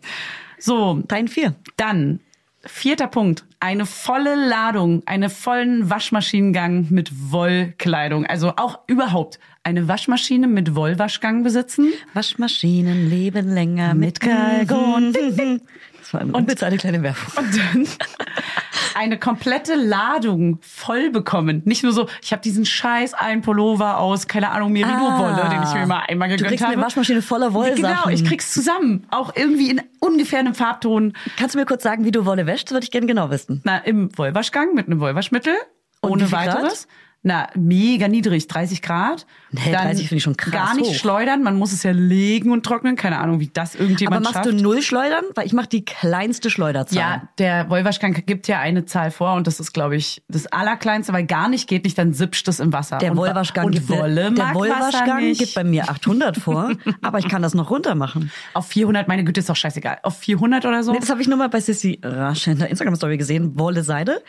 So, 0.59 1.01
Dein 1.07 1.27
vier. 1.27 1.55
dann 1.77 2.19
vierter 2.65 3.07
Punkt. 3.07 3.45
Eine 3.59 3.85
volle 3.85 4.35
Ladung, 4.35 5.03
einen 5.05 5.29
vollen 5.29 5.89
Waschmaschinengang 5.89 6.87
mit 6.89 7.31
Wollkleidung. 7.31 8.25
Also 8.25 8.53
auch 8.57 8.79
überhaupt 8.87 9.39
eine 9.63 9.87
Waschmaschine 9.87 10.47
mit 10.47 10.75
Wollwaschgang 10.75 11.43
besitzen. 11.43 11.91
Waschmaschinen 12.13 13.09
leben 13.09 13.53
länger 13.53 13.93
mit 13.93 14.19
Kalkon. 14.19 15.13
Das 16.07 16.13
war 16.13 16.21
eine 16.21 16.31
unbezahlte 16.31 16.77
kleine 16.77 17.03
Werbung. 17.03 17.21
Und 17.35 17.57
dann 17.57 17.87
eine 18.95 19.19
komplette 19.19 19.75
Ladung 19.75 20.59
voll 20.61 21.09
bekommen. 21.09 21.61
Nicht 21.65 21.83
nur 21.83 21.91
so, 21.91 22.07
ich 22.21 22.31
habe 22.31 22.41
diesen 22.41 22.65
scheiß 22.65 23.13
einen 23.13 23.41
Pullover 23.41 23.97
aus, 23.97 24.27
keine 24.29 24.51
Ahnung, 24.51 24.71
Merino-Wolle, 24.71 25.49
den 25.49 25.63
ich 25.63 25.73
mir 25.73 25.85
mal 25.85 26.03
einmal 26.07 26.27
Ah. 26.27 26.31
Du 26.31 26.37
gegönnt 26.37 26.49
kriegst 26.51 26.63
habe. 26.63 26.73
eine 26.75 26.81
Waschmaschine 26.81 27.21
voller 27.21 27.53
Wollsachen. 27.53 27.81
Genau, 27.81 28.07
ich 28.07 28.23
krieg's 28.23 28.53
zusammen. 28.53 29.05
Auch 29.11 29.35
irgendwie 29.35 29.69
in 29.69 29.81
ungefähr 29.99 30.39
einem 30.39 30.55
Farbton. 30.55 31.11
Kannst 31.37 31.55
du 31.55 31.59
mir 31.59 31.65
kurz 31.65 31.83
sagen, 31.83 32.05
wie 32.05 32.11
du 32.11 32.25
Wolle 32.25 32.45
wäschst? 32.45 32.67
Das 32.67 32.71
würde 32.75 32.85
ich 32.85 32.91
gerne 32.91 33.07
genau 33.07 33.29
wissen. 33.29 33.61
Na, 33.65 33.79
im 33.79 34.17
Wollwaschgang 34.17 34.75
mit 34.75 34.87
einem 34.87 35.01
Wollwaschmittel. 35.01 35.55
Und 35.99 36.11
ohne 36.11 36.27
viel 36.27 36.37
Grad? 36.37 36.87
Na, 37.23 37.47
mega 37.55 38.07
niedrig, 38.07 38.47
30 38.47 38.81
Grad. 38.81 39.25
Nee, 39.51 39.71
30 39.71 40.07
finde 40.07 40.15
ich 40.17 40.23
schon 40.23 40.37
krass 40.37 40.51
Gar 40.53 40.75
nicht 40.75 40.91
hoch. 40.91 40.95
schleudern, 40.95 41.43
man 41.43 41.57
muss 41.57 41.73
es 41.73 41.83
ja 41.83 41.91
legen 41.91 42.51
und 42.51 42.63
trocknen. 42.63 42.95
Keine 42.95 43.17
Ahnung, 43.19 43.39
wie 43.39 43.47
das 43.51 43.73
Aber 43.75 43.83
irgendjemand 43.83 44.23
machst 44.23 44.35
schafft. 44.35 44.45
du 44.47 44.53
null 44.53 44.81
Schleudern? 44.81 45.23
Weil 45.35 45.45
ich 45.45 45.53
mache 45.53 45.67
die 45.67 45.83
kleinste 45.83 46.49
Schleuderzahl. 46.49 46.97
Ja, 46.97 47.21
der 47.37 47.69
Wollwaschgang 47.69 48.13
gibt 48.25 48.47
ja 48.47 48.59
eine 48.59 48.85
Zahl 48.85 49.11
vor 49.11 49.33
und 49.33 49.47
das 49.47 49.59
ist, 49.59 49.73
glaube 49.73 49.95
ich, 49.95 50.21
das 50.29 50.47
Allerkleinste, 50.47 51.11
weil 51.11 51.25
gar 51.25 51.49
nicht 51.49 51.67
geht 51.67 51.83
nicht, 51.83 51.97
dann 51.97 52.13
sippscht 52.13 52.47
es 52.47 52.59
im 52.59 52.71
Wasser. 52.71 52.99
Der 52.99 53.15
Wollwaschgang, 53.17 53.71
gibt, 53.71 53.89
Wolle 53.89 54.31
der 54.31 55.33
gibt 55.33 55.55
bei 55.55 55.63
mir 55.63 55.89
800 55.89 56.37
vor, 56.37 56.71
aber 57.01 57.19
ich 57.19 57.27
kann 57.27 57.41
das 57.41 57.53
noch 57.53 57.69
runter 57.71 57.95
machen. 57.95 58.31
Auf 58.53 58.67
400, 58.67 59.07
meine 59.07 59.23
Güte, 59.23 59.39
ist 59.39 59.49
doch 59.49 59.55
scheißegal. 59.55 59.99
Auf 60.03 60.17
400 60.19 60.65
oder 60.65 60.83
so? 60.83 60.91
Nee, 60.93 60.99
das 60.99 61.09
habe 61.09 61.21
ich 61.21 61.27
nur 61.27 61.37
mal 61.37 61.49
bei 61.49 61.59
Sissy 61.59 61.99
Rasch 62.03 62.47
in 62.47 62.59
der 62.59 62.69
Instagram-Story 62.69 63.17
gesehen. 63.17 63.57
Wolle 63.57 63.83
Seide. 63.83 64.21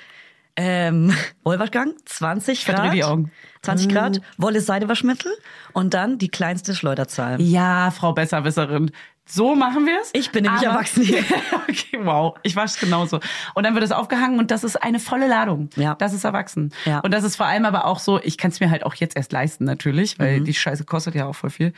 Ähm, 0.61 1.15
Wollwaschgang, 1.45 1.95
20 2.05 2.65
verdreh 2.65 2.83
Grad. 2.87 2.95
die 2.95 3.05
Augen. 3.05 3.31
20 3.63 3.89
Grad, 3.89 4.21
Wolle 4.39 4.61
Seidewaschmittel 4.61 5.31
und 5.73 5.95
dann 5.95 6.19
die 6.19 6.29
kleinste 6.29 6.75
Schleuderzahl. 6.75 7.41
Ja, 7.41 7.93
Frau 7.93 8.13
Besserwisserin. 8.13 8.91
So 9.31 9.55
machen 9.55 9.85
wir 9.87 10.01
es. 10.01 10.11
Ich 10.15 10.33
bin 10.33 10.45
nämlich 10.45 10.63
erwachsen 10.63 11.03
hier. 11.05 11.23
okay, 11.69 11.99
wow. 12.03 12.35
Ich 12.43 12.57
wasche 12.57 12.81
genauso. 12.81 13.21
Und 13.55 13.65
dann 13.67 13.75
wird 13.75 13.85
es 13.85 13.93
aufgehangen 13.93 14.39
und 14.39 14.51
das 14.51 14.65
ist 14.65 14.83
eine 14.83 14.99
volle 14.99 15.29
Ladung. 15.29 15.69
Ja. 15.77 15.95
Das 15.97 16.15
ist 16.15 16.25
erwachsen. 16.25 16.73
Ja. 16.87 17.01
Und 17.01 17.13
das 17.13 17.25
ist 17.25 17.37
vor 17.37 17.45
allem 17.47 17.67
aber 17.67 17.85
auch 17.85 17.99
so, 17.99 18.19
ich 18.23 18.39
kann 18.39 18.51
es 18.51 18.59
mir 18.61 18.71
halt 18.71 18.85
auch 18.87 18.95
jetzt 18.95 19.17
erst 19.17 19.31
leisten 19.33 19.65
natürlich, 19.65 20.19
Mhm. 20.19 20.23
weil 20.23 20.41
die 20.41 20.55
Scheiße 20.55 20.85
kostet 20.85 21.15
ja 21.15 21.27
auch 21.27 21.35
voll 21.35 21.51
viel. 21.51 21.73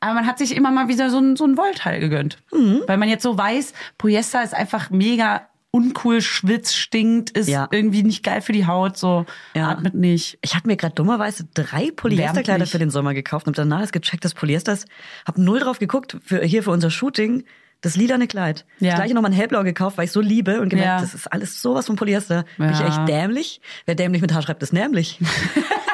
Aber 0.00 0.14
man 0.14 0.26
hat 0.26 0.38
sich 0.38 0.56
immer 0.56 0.70
mal 0.72 0.88
wieder 0.88 1.08
so 1.08 1.18
ein, 1.18 1.36
so 1.36 1.44
ein 1.46 1.56
Wollteil 1.56 2.00
gegönnt. 2.00 2.38
Mhm. 2.52 2.82
Weil 2.86 2.96
man 2.98 3.08
jetzt 3.08 3.22
so 3.22 3.38
weiß, 3.38 3.72
Polyester 3.96 4.42
ist 4.42 4.54
einfach 4.54 4.90
mega 4.90 5.42
uncool, 5.78 6.20
schwitzt, 6.20 6.76
stinkt, 6.76 7.30
ist 7.30 7.48
Ja. 7.48 7.68
irgendwie 7.70 8.02
nicht 8.02 8.22
geil 8.24 8.40
für 8.42 8.52
die 8.52 8.66
Haut, 8.66 8.96
so 8.96 9.24
Ja. 9.54 9.68
atmet 9.70 9.94
nicht. 9.94 10.38
Ich 10.42 10.54
habe 10.54 10.66
mir 10.68 10.76
gerade 10.76 10.94
dummerweise 10.94 11.44
drei 11.54 11.90
Polyesterkleider 11.94 12.66
für 12.66 12.78
den 12.78 12.90
Sommer 12.90 13.14
gekauft 13.14 13.46
und 13.46 13.56
danach 13.56 13.82
ist 13.82 13.92
gecheckt, 13.92 14.24
dass 14.24 14.34
Polyester 14.34 14.72
ist. 14.72 14.86
Hab 15.26 15.38
null 15.38 15.60
drauf 15.60 15.78
geguckt, 15.78 16.16
für, 16.24 16.42
hier 16.44 16.62
für 16.62 16.70
unser 16.70 16.90
Shooting, 16.90 17.44
das 17.80 17.94
lilane 17.96 18.26
Kleid. 18.26 18.66
Ja. 18.80 18.90
Das 18.90 18.96
gleiche 19.00 19.14
nochmal 19.14 19.30
ein 19.30 19.34
hellblau 19.36 19.62
gekauft, 19.62 19.98
weil 19.98 20.06
ich 20.06 20.10
so 20.12 20.20
liebe 20.20 20.60
und 20.60 20.68
gemerkt, 20.68 20.88
Ja. 20.88 21.00
das 21.00 21.14
ist 21.14 21.32
alles 21.32 21.62
sowas 21.62 21.86
von 21.86 21.94
Polyester. 21.94 22.44
Bin 22.56 22.70
ich 22.70 22.80
echt 22.80 23.06
dämlich? 23.08 23.60
Wer 23.86 23.94
dämlich 23.94 24.20
mit 24.20 24.34
H 24.34 24.42
schreibt, 24.42 24.62
ist 24.64 24.72
nämlich. 24.72 25.20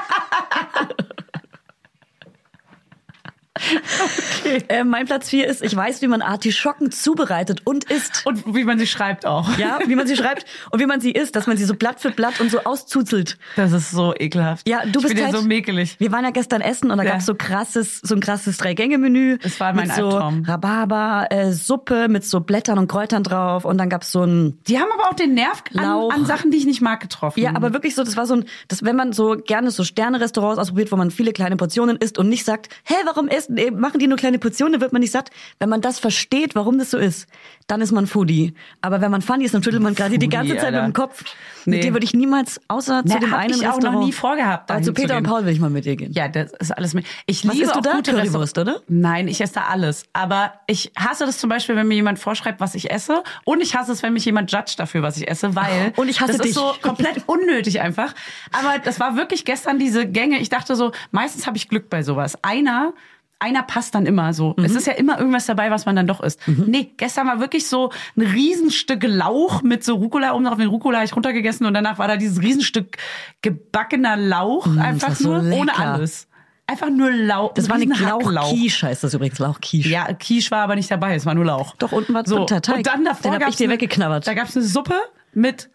äh, 4.69 4.85
mein 4.85 5.07
Platz 5.07 5.29
vier 5.31 5.47
ist, 5.47 5.63
ich 5.63 5.75
weiß, 5.75 6.03
wie 6.03 6.07
man 6.09 6.23
Artischocken 6.23 6.91
zubereitet 6.91 7.63
und 7.65 7.85
isst. 7.91 8.23
Und 8.25 8.55
wie 8.55 8.65
man 8.65 8.79
sie 8.79 8.87
schreibt 8.87 9.27
auch. 9.27 9.57
Ja, 9.59 9.79
wie 9.87 9.95
man 9.97 10.07
sie 10.07 10.17
schreibt 10.17 10.45
und 10.71 10.81
wie 10.81 10.87
man 10.87 11.01
sie 11.01 11.13
isst, 11.13 11.37
dass 11.37 11.47
man 11.47 11.57
sie 11.57 11.65
so 11.65 11.75
Blatt 11.75 12.01
für 12.01 12.11
Blatt 12.11 12.41
und 12.41 12.51
so 12.51 12.61
auszuzelt. 12.65 13.39
Das 13.57 13.73
ist 13.73 13.91
so 13.91 14.15
ekelhaft. 14.19 14.69
Ja, 14.69 14.81
du 14.85 14.99
ich 15.01 15.05
bist 15.05 15.15
bin 15.15 15.25
halt, 15.25 15.35
ja 15.35 15.41
so 15.41 15.47
mäkelig. 15.47 15.97
Wir 15.99 16.13
waren 16.13 16.25
ja 16.25 16.31
gestern 16.31 16.61
essen 16.61 16.91
und 16.91 16.99
da 16.99 17.05
Ja. 17.05 17.13
gab's 17.13 17.27
so 17.27 17.35
krasses, 17.35 18.01
so 18.03 18.15
ein 18.15 18.21
krasses 18.21 18.57
Drei-Gänge-Menü. 18.59 19.39
Es 19.43 19.61
war 19.61 19.73
mein 19.73 19.87
mit 19.89 19.97
so 19.97 20.07
Albtraum. 20.09 20.45
Rhabarber, 20.45 21.27
äh, 21.31 21.53
Suppe 21.53 22.09
mit 22.09 22.25
so 22.25 22.41
Blättern 22.41 22.79
und 22.79 22.89
Kräutern 22.89 23.23
drauf 23.23 23.65
und 23.65 23.79
dann 23.79 23.89
gab's 23.89 24.11
so 24.13 24.25
ein 24.25 24.59
Die 24.67 24.79
haben 24.79 24.89
aber 24.93 25.09
auch 25.11 25.15
den 25.15 25.35
Nerv 25.35 25.63
an, 25.77 25.85
an 25.85 26.27
Sachen, 26.27 26.51
die 26.51 26.57
ich 26.59 26.67
nicht 26.67 26.81
mag, 26.81 27.01
getroffen. 27.01 27.41
ja, 27.41 27.55
aber 27.55 27.73
wirklich 27.73 27.95
so, 27.95 28.05
das 28.05 28.17
war 28.17 28.27
so 28.27 28.35
ein, 28.35 28.45
das, 28.69 28.83
wenn 28.85 28.97
man 28.97 29.13
so 29.13 29.37
gerne 29.37 29.71
so 29.71 29.85
Sterne-Restaurants 29.85 30.59
ausprobiert, 30.59 30.93
wo 30.93 30.97
man 30.97 31.11
viele 31.11 31.33
kleine 31.33 31.57
Portionen 31.57 31.97
isst 31.97 32.19
und 32.19 32.29
nicht 32.29 32.45
sagt, 32.45 32.69
hä, 32.85 32.95
warum 33.05 33.29
essen, 33.29 33.54
äh, 33.57 33.71
machen 33.71 33.99
die 33.99 34.07
nur 34.07 34.17
kleine 34.19 34.39
Portionen, 34.39 34.73
dann 34.75 34.81
wird 34.81 34.93
man 34.93 35.01
nicht 35.01 35.13
satt. 35.13 35.31
Wenn 35.59 35.69
man 35.69 35.81
das 35.81 35.99
versteht, 35.99 36.55
warum 36.55 36.79
das 36.79 36.91
so 36.91 36.99
ist, 36.99 37.27
dann 37.67 37.81
ist 37.81 37.93
man 37.93 38.07
Foodie. 38.07 38.55
Aber 38.83 39.01
wenn 39.01 39.11
man 39.11 39.23
funny 39.23 39.45
ist, 39.45 39.55
dann 39.55 39.63
schüttelt 39.63 39.83
man 39.83 39.95
gerade 39.95 40.19
die 40.19 40.29
ganze 40.29 40.57
Zeit 40.57 40.73
mit 40.73 40.81
Alter. 40.81 40.87
dem 40.89 40.93
Kopf. 40.93 41.25
Nee. 41.65 41.77
Mit 41.77 41.85
dir 41.85 41.93
würde 41.95 42.05
ich 42.05 42.13
niemals, 42.15 42.61
außer 42.69 43.03
Na, 43.05 43.15
zu 43.15 43.19
dem 43.21 43.33
einen 43.33 43.51
ich 43.55 43.67
auch 43.67 43.75
Restaurant. 43.77 43.99
noch 44.01 44.05
nie 44.07 44.13
vorgehabt, 44.13 44.85
zu 44.85 44.93
Peter 44.93 45.17
und. 45.17 45.23
Paul 45.25 45.45
will 45.47 45.53
ich 45.53 45.61
mal 45.61 45.71
mit 45.71 45.85
dir 45.87 45.97
gehen. 45.97 46.13
Ja, 46.13 46.29
das 46.29 46.53
ist 46.53 46.71
alles 46.73 46.93
mit. 46.95 47.07
Ich 47.27 47.47
Was 47.47 47.55
liebe 47.55 47.67
isst 47.67 47.77
du 47.77 47.81
da? 47.81 47.93
gute 47.95 48.13
Currywurst, 48.13 48.59
oder? 48.59 48.81
Nein, 48.89 49.29
ich 49.29 49.41
esse 49.41 49.55
da 49.55 49.63
alles. 49.65 50.05
Aber 50.13 50.53
ich 50.67 50.93
hasse 50.97 51.25
das 51.25 51.39
zum 51.39 51.49
Beispiel, 51.49 51.75
wenn 51.77 51.89
mir 51.89 51.95
jemand 51.95 52.19
vorschreibt, 52.19 52.61
was 52.61 52.75
ich 52.75 52.91
esse. 52.91 53.23
Und 53.45 53.63
ich 53.63 53.75
hasse 53.75 53.93
es, 53.93 54.03
wenn 54.03 54.13
mich 54.13 54.25
jemand 54.27 54.53
judgt 54.53 54.79
dafür, 54.79 55.03
was 55.03 55.17
ich 55.17 55.27
esse, 55.29 55.55
weil 55.57 55.93
Und 55.97 56.09
ich 56.09 56.21
hasse 56.21 56.33
das 56.33 56.43
dich. 56.43 56.51
ist 56.51 56.57
so 56.57 56.75
komplett 56.83 57.23
unnötig 57.27 57.81
einfach. 57.81 58.15
Aber 58.53 58.79
das 58.79 59.01
war 59.01 59.17
wirklich 59.17 59.45
gestern 59.47 59.79
diese 59.79 60.07
Gänge. 60.07 60.39
Ich 60.41 60.51
dachte 60.51 60.77
so, 60.77 60.93
meistens 61.13 61.47
habe 61.47 61.57
ich 61.57 61.69
Glück 61.69 61.89
bei 61.89 62.03
sowas. 62.03 62.37
Einer 62.43 62.93
einer 63.39 63.63
passt 63.63 63.95
dann 63.95 64.07
immer 64.07 64.33
so. 64.33 64.55
Mhm. 64.57 64.65
Es 64.65 64.75
ist 64.75 64.87
ja 64.87 64.95
immer 64.95 65.19
irgendwas 65.19 65.47
dabei, 65.47 65.71
was 65.71 65.87
man 65.87 65.97
dann 65.97 66.07
doch 66.07 66.21
isst. 66.23 66.41
Nee, 66.47 66.93
gestern 66.97 67.27
war 67.27 67.41
wirklich 67.41 67.67
so 67.67 67.91
ein 68.17 68.23
Riesenstück 68.23 69.03
Lauch 69.05 69.63
mit 69.63 69.85
so 69.85 69.97
Rucola 69.97 70.33
oben 70.33 70.45
drauf. 70.45 70.57
Den 70.57 70.69
Rucola 70.69 70.99
habe 70.99 71.07
ich 71.07 71.15
runtergegessen 71.15 71.67
und 71.67 71.75
danach 71.75 71.99
war 71.99 72.09
da 72.09 72.17
dieses 72.17 72.41
Riesenstück 72.41 72.97
gebackener 73.43 74.17
Lauch 74.17 74.67
einfach 74.67 75.09
Mm, 75.09 75.11
war 75.11 75.15
so 75.15 75.43
nur 75.43 75.59
ohne 75.59 75.77
alles. 75.79 76.29
Einfach 76.67 76.89
nur 76.89 77.11
Lauch. 77.11 77.53
Das 77.55 77.69
war 77.69 77.77
eine. 77.77 77.93
Lauchquiche, 77.95 78.87
heißt 78.87 79.05
das 79.05 79.13
übrigens, 79.13 79.39
Lauchquiche. 79.39 79.89
Ja, 79.89 80.13
Quiche 80.15 80.51
war 80.51 80.63
aber 80.63 80.77
nicht 80.77 80.91
dabei, 80.91 81.15
es 81.15 81.27
war 81.27 81.35
nur 81.35 81.45
Lauch. 81.45 81.77
Doch, 81.77 81.93
unten 81.93 82.15
war 82.15 82.27
so. 82.27 82.41
Und 82.41 82.51
dann 82.51 83.05
davor 83.05 83.33
Den 83.33 83.43
hab 83.43 83.51
ich 83.51 83.57
dir 83.57 83.69
weggeknabbert. 83.69 84.27
Da 84.27 84.33
gab 84.33 84.49
es 84.49 84.57
eine 84.57 84.65
Suppe 84.65 84.95
mit 85.35 85.69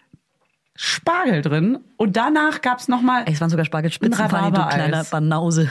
Spargel 0.76 1.41
drin 1.41 1.80
und 1.97 2.16
danach 2.16 2.62
gab 2.62 2.80
es 2.80 2.88
nochmal. 2.88 3.24
Ey, 3.28 3.34
es 3.34 3.41
waren 3.41 3.49
sogar 3.51 3.66
Spargelspitzen, 3.66 4.20
Ein 4.20 4.53
du 4.53 4.68
kleiner 4.68 5.03
Banause. 5.03 5.70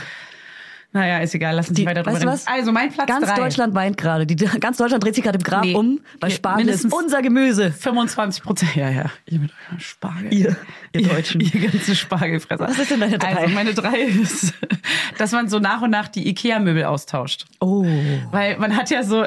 Naja, 0.91 1.19
ist 1.19 1.35
egal, 1.35 1.55
lass 1.55 1.69
uns 1.69 1.75
Die, 1.75 1.83
nicht 1.83 1.89
weiter 1.91 2.01
drüber 2.01 2.13
weißt 2.15 2.23
du 2.23 2.27
reden. 2.29 2.39
was? 2.39 2.47
Also 2.47 2.71
mein 2.71 2.91
Platz 2.91 3.07
Ganz 3.07 3.27
drei. 3.27 3.35
Deutschland 3.35 3.75
weint 3.75 3.95
gerade. 3.95 4.25
Die, 4.25 4.35
ganz 4.35 4.77
Deutschland 4.77 5.03
dreht 5.03 5.13
sich 5.13 5.23
gerade 5.23 5.37
im 5.37 5.43
Grab 5.43 5.63
Nee. 5.63 5.75
um, 5.75 5.99
weil 6.19 6.31
Spargel 6.31 6.61
ist 6.67 6.83
mindestens- 6.85 6.93
unser 6.93 7.21
Gemüse. 7.21 7.71
25 7.71 8.41
Prozent. 8.43 8.75
Ja, 8.75 8.89
ja. 8.89 9.05
Ihr 9.27 9.39
mit 9.39 9.51
eurem 9.67 9.79
Spargel. 9.79 10.33
Ihr, 10.33 10.55
ihr 10.93 11.07
Deutschen. 11.07 11.41
Ihr 11.41 11.69
ganze 11.69 11.95
Spargelfresser. 11.95 12.67
Was 12.67 12.79
ist 12.79 12.89
denn 12.89 12.99
deine 13.01 13.19
drei? 13.19 13.35
Also 13.37 13.53
meine 13.53 13.73
drei 13.75 13.99
ist, 13.99 14.53
dass 15.19 15.31
man 15.31 15.47
so 15.47 15.59
nach 15.59 15.83
und 15.83 15.91
nach 15.91 16.07
die 16.07 16.27
Ikea-Möbel 16.27 16.85
austauscht. 16.85 17.45
Oh. 17.59 17.85
Weil 18.31 18.57
man 18.57 18.75
hat 18.75 18.89
ja 18.89 19.03
so, 19.03 19.25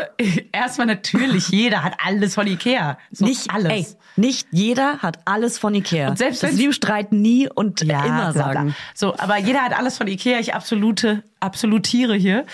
erstmal 0.51 0.89
natürlich, 0.89 1.49
jeder 1.51 1.85
hat 1.85 1.95
alles 2.05 2.35
von 2.35 2.47
Ikea. 2.49 2.99
So 3.13 3.25
nicht 3.25 3.51
alles. 3.55 3.71
Ey, 3.73 3.87
nicht 4.17 4.49
jeder 4.51 4.99
hat 4.99 5.21
alles 5.27 5.59
von 5.59 5.75
Ikea. 5.77 6.09
Und 6.11 6.19
selbst 6.19 6.43
das 6.43 6.51
wenn's- 6.51 6.59
wir 6.59 6.67
im 6.67 6.73
Streit 6.73 7.13
nie 7.13 7.49
und 7.49 7.83
ja, 7.83 8.05
immer 8.05 8.33
bla. 8.33 8.43
sagen. 8.43 8.75
So, 8.95 9.17
aber 9.17 9.39
jeder 9.39 9.61
hat 9.61 9.79
alles 9.79 9.97
von 9.97 10.09
Ikea. 10.09 10.41
Ich 10.41 10.55
absolute, 10.55 11.23
absolutiere 11.43 12.14
hier. 12.14 12.45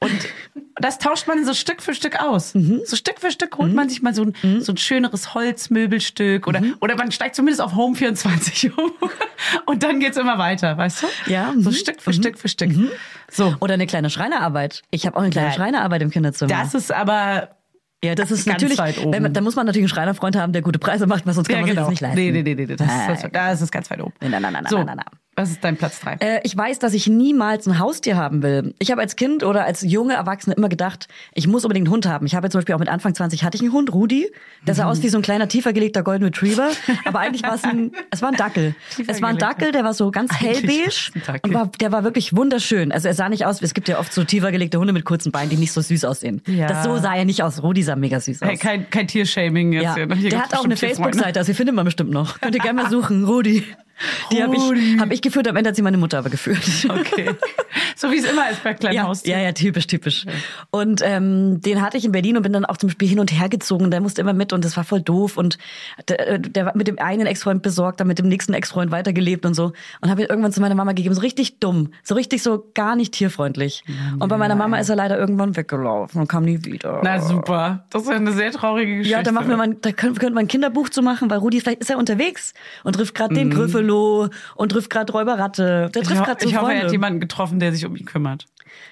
Und 0.00 0.10
das 0.76 0.98
tauscht 0.98 1.28
man 1.28 1.44
so 1.44 1.54
Stück 1.54 1.80
für 1.82 1.94
Stück 1.94 2.20
aus. 2.20 2.54
Mhm. 2.54 2.80
So 2.84 2.96
Stück 2.96 3.20
für 3.20 3.30
Stück 3.30 3.56
holt 3.58 3.72
man 3.72 3.88
sich 3.88 4.02
mal 4.02 4.14
so 4.14 4.24
ein, 4.24 4.60
so 4.60 4.72
ein 4.72 4.76
schöneres 4.76 5.34
Holzmöbelstück 5.34 6.46
oder, 6.46 6.60
Mhm. 6.60 6.74
oder 6.80 6.96
man 6.96 7.12
steigt 7.12 7.36
zumindest 7.36 7.60
auf 7.60 7.74
Home 7.74 7.94
24 7.96 8.76
um. 8.76 8.92
Und 9.66 9.82
dann 9.82 10.00
geht's 10.00 10.16
immer 10.16 10.38
weiter, 10.38 10.76
weißt 10.76 11.02
du? 11.02 11.06
Ja, 11.30 11.52
So 11.58 11.70
mhm. 11.70 11.74
Stück 11.74 12.02
für 12.02 12.12
Stück 12.12 12.38
für 12.38 12.48
Stück. 12.48 12.72
So. 13.30 13.54
Oder 13.60 13.74
eine 13.74 13.86
kleine 13.86 14.10
Schreinerarbeit. 14.10 14.82
Ich 14.90 15.06
habe 15.06 15.16
auch 15.16 15.22
eine 15.22 15.30
kleine 15.30 15.48
Nein. 15.48 15.56
Schreinerarbeit 15.56 16.02
im 16.02 16.10
Kinderzimmer. 16.10 16.48
Das 16.48 16.74
ist 16.74 16.92
aber, 16.92 17.56
ja, 18.04 18.14
das 18.14 18.30
ist 18.30 18.44
ganz 18.44 18.60
natürlich, 18.60 18.78
weit 18.78 18.98
oben. 18.98 19.12
wenn 19.24 19.32
da 19.32 19.40
muss 19.40 19.54
man 19.56 19.66
natürlich 19.66 19.84
einen 19.84 19.94
Schreinerfreund 19.94 20.36
haben, 20.36 20.52
der 20.52 20.62
gute 20.62 20.78
Preise 20.78 21.06
macht, 21.06 21.26
weil 21.26 21.34
sonst 21.34 21.48
kann 21.48 21.56
ja, 21.56 21.60
man 21.60 21.66
sich 21.68 21.74
genau. 21.76 21.82
das 21.86 21.90
nicht 21.90 22.00
leisten. 22.00 22.18
Nee, 22.18 22.32
nee, 22.32 22.42
nee, 22.42 22.54
nee. 22.54 22.76
Das, 22.76 22.86
Nein. 22.86 23.30
das 23.32 23.62
ist 23.62 23.70
ganz 23.70 23.90
weit 23.90 24.00
oben. 24.00 24.12
Nein, 24.20 24.30
nein, 24.32 24.42
nein, 24.42 24.52
nein, 24.54 24.66
so, 24.68 24.76
nein, 24.78 24.86
nein, 24.86 24.96
nein. 24.96 25.18
Was 25.42 25.50
ist 25.50 25.64
dein 25.64 25.76
Platz 25.76 26.00
drei? 26.00 26.14
Äh, 26.20 26.40
ich 26.44 26.56
weiß, 26.56 26.78
dass 26.78 26.94
ich 26.94 27.08
niemals 27.08 27.66
ein 27.66 27.78
Haustier 27.78 28.16
haben 28.16 28.42
will. 28.42 28.74
Ich 28.78 28.90
habe 28.90 29.00
als 29.00 29.16
Kind 29.16 29.42
oder 29.42 29.64
als 29.64 29.82
junge 29.82 30.14
Erwachsene 30.14 30.54
immer 30.54 30.68
gedacht, 30.68 31.08
ich 31.34 31.48
muss 31.48 31.64
unbedingt 31.64 31.88
einen 31.88 31.94
Hund 31.94 32.06
haben. 32.06 32.26
Ich 32.26 32.34
habe 32.34 32.48
zum 32.48 32.58
Beispiel 32.58 32.74
auch 32.74 32.78
mit 32.78 32.88
Anfang 32.88 33.14
20 33.14 33.42
hatte 33.42 33.56
ich 33.56 33.62
einen 33.62 33.72
Hund, 33.72 33.92
Rudi. 33.92 34.30
Der 34.66 34.74
sah 34.74 34.84
aus 34.84 35.02
wie 35.02 35.08
so 35.08 35.18
ein 35.18 35.22
kleiner 35.22 35.48
tiefer 35.48 35.72
gelegter 35.72 36.02
Golden 36.02 36.24
Retriever. 36.24 36.70
Aber 37.04 37.18
eigentlich 37.18 37.42
war 37.42 37.54
es 37.54 37.64
ein, 37.64 37.92
es 38.10 38.22
war 38.22 38.28
ein 38.28 38.36
Dackel. 38.36 38.74
Es 39.06 39.20
war 39.20 39.30
ein 39.30 39.38
Dackel, 39.38 39.72
der 39.72 39.82
war 39.84 39.94
so 39.94 40.10
ganz 40.10 40.32
hellbeige 40.38 40.90
und 41.42 41.54
war, 41.54 41.70
der 41.80 41.90
war 41.90 42.04
wirklich 42.04 42.36
wunderschön. 42.36 42.92
Also 42.92 43.08
er 43.08 43.14
sah 43.14 43.28
nicht 43.28 43.44
aus, 43.46 43.62
es 43.62 43.74
gibt 43.74 43.88
ja 43.88 43.98
oft 43.98 44.12
so 44.12 44.22
tiefer 44.22 44.52
gelegte 44.52 44.78
Hunde 44.78 44.92
mit 44.92 45.04
kurzen 45.04 45.32
Beinen, 45.32 45.50
die 45.50 45.56
nicht 45.56 45.72
so 45.72 45.80
süß 45.80 46.04
aussehen. 46.04 46.42
Ja. 46.46 46.68
Das 46.68 46.84
so 46.84 46.96
sah 46.98 47.14
er 47.14 47.24
nicht 47.24 47.42
aus. 47.42 47.62
Rudi 47.62 47.82
sah 47.82 47.96
mega 47.96 48.20
süß 48.20 48.42
aus. 48.42 48.48
Hey, 48.48 48.56
kein, 48.56 48.88
kein 48.90 49.08
Tiershaming 49.08 49.72
jetzt 49.72 49.82
Ja, 49.84 49.94
hier. 49.94 50.14
Hier 50.14 50.30
der 50.30 50.42
hat 50.42 50.56
auch 50.56 50.64
eine. 50.64 50.76
Facebook-Seite, 50.76 51.38
also 51.40 51.52
die 51.52 51.56
findet 51.56 51.74
man 51.74 51.84
bestimmt 51.84 52.10
noch. 52.10 52.40
Könnt 52.40 52.54
ihr 52.54 52.60
gerne 52.60 52.82
mal 52.82 52.90
suchen, 52.90 53.24
Rudi. 53.24 53.64
Die 54.30 54.42
habe 54.42 54.56
ich, 54.56 55.00
hab 55.00 55.12
ich 55.12 55.22
geführt, 55.22 55.48
am 55.48 55.56
Ende 55.56 55.68
hat 55.68 55.76
sie 55.76 55.82
meine 55.82 55.96
Mutter 55.98 56.18
aber 56.18 56.30
geführt. 56.30 56.62
Okay. 56.88 57.30
So 57.94 58.10
wie 58.10 58.18
es 58.18 58.24
immer 58.24 58.50
ist 58.50 58.64
bei 58.64 58.74
kleinen 58.74 58.96
Ja, 58.96 59.02
Haustieren. 59.04 59.38
ja, 59.40 59.46
ja, 59.46 59.52
typisch, 59.52 59.86
typisch. 59.86 60.24
Und 60.70 61.02
ähm, 61.04 61.60
den 61.60 61.82
hatte 61.82 61.98
ich 61.98 62.04
in 62.04 62.10
Berlin 62.12 62.36
und 62.36 62.42
bin 62.42 62.52
dann 62.52 62.64
auch 62.64 62.76
zum 62.78 62.88
Beispiel 62.88 63.06
hin 63.06 63.20
und 63.20 63.30
her 63.30 63.48
gezogen. 63.48 63.90
Der 63.90 64.00
musste 64.00 64.20
immer 64.22 64.32
mit 64.32 64.52
und 64.52 64.64
das 64.64 64.76
war 64.76 64.82
voll 64.84 65.02
doof. 65.02 65.36
Und 65.36 65.58
der, 66.08 66.38
der 66.38 66.66
war 66.66 66.76
mit 66.76 66.88
dem 66.88 66.98
einen 66.98 67.26
Ex-Freund 67.26 67.62
besorgt, 67.62 68.00
dann 68.00 68.06
mit 68.08 68.18
dem 68.18 68.28
nächsten 68.28 68.54
Ex-Freund 68.54 68.90
weitergelebt 68.90 69.44
und 69.44 69.54
so. 69.54 69.72
Und 70.00 70.10
habe 70.10 70.22
ihn 70.22 70.28
irgendwann 70.28 70.52
zu 70.52 70.60
meiner 70.60 70.74
Mama 70.74 70.92
gegeben. 70.92 71.14
So 71.14 71.20
richtig 71.20 71.60
dumm. 71.60 71.92
So 72.02 72.14
richtig 72.14 72.42
so 72.42 72.64
gar 72.74 72.96
nicht 72.96 73.12
tierfreundlich. 73.12 73.84
Und 74.18 74.28
bei 74.28 74.36
meiner 74.38 74.56
Mama 74.56 74.78
ist 74.78 74.88
er 74.88 74.96
leider 74.96 75.18
irgendwann 75.18 75.54
weggelaufen 75.56 76.20
und 76.22 76.28
kam 76.28 76.44
nie 76.44 76.64
wieder. 76.64 77.00
Na 77.04 77.20
super. 77.20 77.84
Das 77.90 78.02
ist 78.02 78.08
ja 78.08 78.16
eine 78.16 78.32
sehr 78.32 78.52
traurige 78.52 78.96
Geschichte. 78.98 79.16
Ja, 79.18 79.22
da 79.22 79.32
machen 79.32 79.48
wir 79.48 79.56
mal, 79.56 79.76
da 79.80 79.92
könnte 79.92 80.24
man 80.30 80.38
ein 80.38 80.48
Kinderbuch 80.48 80.88
zu 80.88 81.02
machen, 81.02 81.30
weil 81.30 81.38
Rudi 81.38 81.60
vielleicht 81.60 81.80
ist 81.82 81.90
er 81.90 81.98
unterwegs 81.98 82.54
und 82.84 82.94
trifft 82.94 83.14
gerade 83.14 83.34
den 83.34 83.50
Gryffalo 83.92 84.28
und 84.56 84.68
trifft 84.72 84.90
gerade 84.90 85.12
Räuberratte. 85.12 85.90
Der. 85.94 86.02
Ich, 86.02 86.08
trifft 86.08 86.24
gerade 86.24 86.42
so 86.42 86.48
ich 86.48 86.54
hoffe, 86.56 86.66
er 86.66 86.70
Freunde. 86.70 86.84
hat 86.86 86.92
jemanden 86.92 87.20
getroffen, 87.20 87.58
der 87.60 87.72
sich 87.72 87.84
um 87.86 87.96
ihn 87.96 88.04
kümmert. 88.04 88.46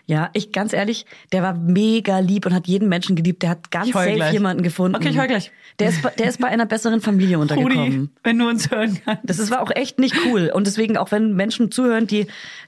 Ja, 0.05 0.29
ich 0.35 0.53
ganz 0.53 0.73
ehrlich, 0.75 1.07
der 1.33 1.43
war 1.43 1.55
mega 1.55 2.19
lieb 2.19 2.45
und 2.45 2.53
hat 2.53 2.67
jeden 2.67 2.89
Menschen 2.89 3.17
geliebt. 3.17 3.43
Der 3.43 3.51
hat 3.51 3.71
ganz 3.71 3.91
safe 3.91 4.13
gleich. 4.13 4.33
jemanden 4.33 4.63
gefunden. 4.63 4.95
Okay, 4.97 5.09
ich 5.09 5.19
heul 5.19 5.27
gleich. 5.29 5.53
Der 5.79 5.89
ist, 5.89 6.03
bei- 6.03 6.11
der 6.11 6.29
ist 6.29 6.39
bei 6.39 6.49
einer 6.49 6.67
besseren 6.67 7.01
Familie 7.01 7.39
untergekommen. 7.39 7.79
Rudi, 7.79 8.09
wenn 8.23 8.39
du 8.39 8.49
uns 8.49 8.71
hören 8.71 8.99
kannst. 9.05 9.23
Das 9.25 9.39
ist, 9.39 9.51
war 9.51 9.63
auch 9.63 9.71
echt 9.75 9.99
nicht 9.99 10.15
cool. 10.27 10.51
Und 10.53 10.67
deswegen, 10.67 10.99
auch 10.99 11.11
wenn 11.13 11.35
Menschen 11.35 11.71
zuhören, 11.71 12.07
die, 12.07 12.27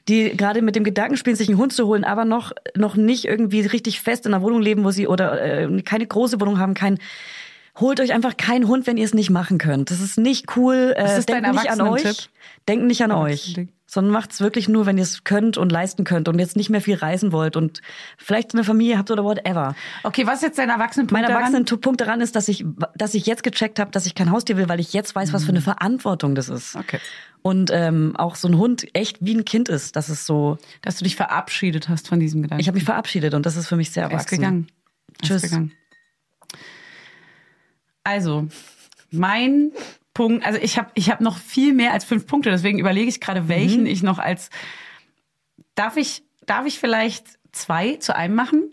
die 0.08 0.34
gerade 0.36 0.62
mit 0.62 0.74
dem 0.74 0.84
Gedanken 0.84 1.16
spielen, 1.18 1.36
sich 1.36 1.48
einen 1.48 1.58
Hund 1.58 1.74
zu 1.74 1.86
holen, 1.86 2.04
aber 2.04 2.24
noch, 2.24 2.52
noch 2.76 2.96
nicht 2.96 3.26
irgendwie 3.26 3.60
richtig 3.60 4.00
fest 4.00 4.24
in 4.24 4.32
einer 4.32 4.42
Wohnung 4.42 4.62
leben, 4.62 4.82
wo 4.84 4.90
sie 4.90 5.06
oder 5.06 5.42
äh, 5.42 5.82
keine 5.82 6.06
große 6.06 6.40
Wohnung 6.40 6.58
haben, 6.58 6.72
kein, 6.72 6.98
holt 7.80 8.00
euch 8.00 8.12
einfach 8.12 8.36
keinen 8.36 8.68
Hund, 8.68 8.86
wenn 8.86 8.96
ihr 8.96 9.04
es 9.04 9.14
nicht 9.14 9.30
machen 9.30 9.58
könnt. 9.58 9.90
Das 9.90 10.00
ist 10.00 10.18
nicht 10.18 10.56
cool. 10.56 10.92
Äh, 10.96 11.02
Das 11.02 11.18
ist 11.18 11.28
denkt 11.28 11.44
dein 11.46 11.54
nicht 11.54 11.70
an 11.70 11.80
euch. 11.80 12.02
Erwachsenentipp? 12.04 12.30
Denkt 12.68 12.86
nicht 12.86 13.02
an 13.02 13.12
euch. 13.12 13.60
Sondern 13.86 14.12
macht's 14.12 14.40
wirklich 14.40 14.68
nur, 14.68 14.86
wenn 14.86 14.96
ihr 14.96 15.02
es 15.02 15.22
könnt 15.24 15.58
und 15.58 15.70
leisten 15.70 16.04
könnt 16.04 16.26
und 16.28 16.38
jetzt 16.38 16.56
nicht 16.56 16.70
mehr 16.70 16.80
viel 16.80 16.94
reisen 16.96 17.30
wollt 17.32 17.56
und 17.56 17.82
vielleicht 18.16 18.54
eine 18.54 18.64
Familie 18.64 18.96
habt 18.96 19.10
oder 19.10 19.22
whatever. 19.24 19.74
Okay, 20.02 20.26
was 20.26 20.36
ist 20.36 20.42
jetzt 20.42 20.58
dein 20.58 20.70
Erwachsenenpunkt 20.70 21.12
Mein 21.12 21.22
daran? 21.28 21.42
Erwachsenenpunkt 21.52 22.00
daran 22.00 22.20
ist, 22.22 22.34
dass 22.36 22.48
ich, 22.48 22.64
dass 22.94 23.12
ich 23.14 23.26
jetzt 23.26 23.42
gecheckt 23.42 23.78
habe, 23.78 23.90
dass 23.90 24.06
ich 24.06 24.14
kein 24.14 24.30
Haustier 24.30 24.56
will, 24.56 24.68
weil 24.68 24.80
ich 24.80 24.92
jetzt 24.94 25.14
weiß, 25.14 25.32
was 25.34 25.44
für 25.44 25.50
eine 25.50 25.60
Verantwortung 25.60 26.34
das 26.34 26.48
ist. 26.48 26.74
Mhm. 26.74 26.80
Okay. 26.80 26.98
Und 27.42 27.70
ähm, 27.72 28.14
auch 28.16 28.36
so 28.36 28.48
ein 28.48 28.56
Hund 28.56 28.86
echt 28.94 29.18
wie 29.20 29.34
ein 29.34 29.44
Kind 29.44 29.68
ist. 29.68 29.96
Das 29.96 30.08
ist 30.08 30.24
so. 30.26 30.56
Dass 30.80 30.96
du 30.96 31.04
dich 31.04 31.16
verabschiedet 31.16 31.88
hast 31.88 32.06
von 32.08 32.20
diesem 32.20 32.42
Gedanken. 32.42 32.60
Ich 32.60 32.68
habe 32.68 32.76
mich 32.76 32.84
verabschiedet 32.84 33.34
und 33.34 33.44
das 33.44 33.56
ist 33.56 33.66
für 33.66 33.76
mich 33.76 33.90
sehr 33.90 34.04
Er 34.04 34.08
ist 34.08 34.12
erwachsen. 34.12 34.36
gegangen. 34.38 34.66
Er 35.20 35.26
Tschüss. 35.26 35.36
Ist 35.44 35.50
gegangen. 35.50 35.72
Also, 38.04 38.48
mein 39.10 39.70
Punkt, 40.14 40.44
also 40.44 40.58
ich 40.60 40.78
habe 40.78 40.90
ich 40.94 41.10
hab 41.10 41.20
noch 41.20 41.38
viel 41.38 41.72
mehr 41.72 41.92
als 41.92 42.04
fünf 42.04 42.26
Punkte, 42.26 42.50
deswegen 42.50 42.78
überlege 42.78 43.08
ich 43.08 43.20
gerade, 43.20 43.48
welchen 43.48 43.86
ich 43.86 44.02
noch 44.02 44.18
als. 44.18 44.50
Darf 45.74 45.96
ich, 45.96 46.22
darf 46.46 46.66
ich 46.66 46.78
vielleicht 46.78 47.24
zwei 47.52 47.96
zu 47.96 48.14
einem 48.14 48.34
machen? 48.34 48.70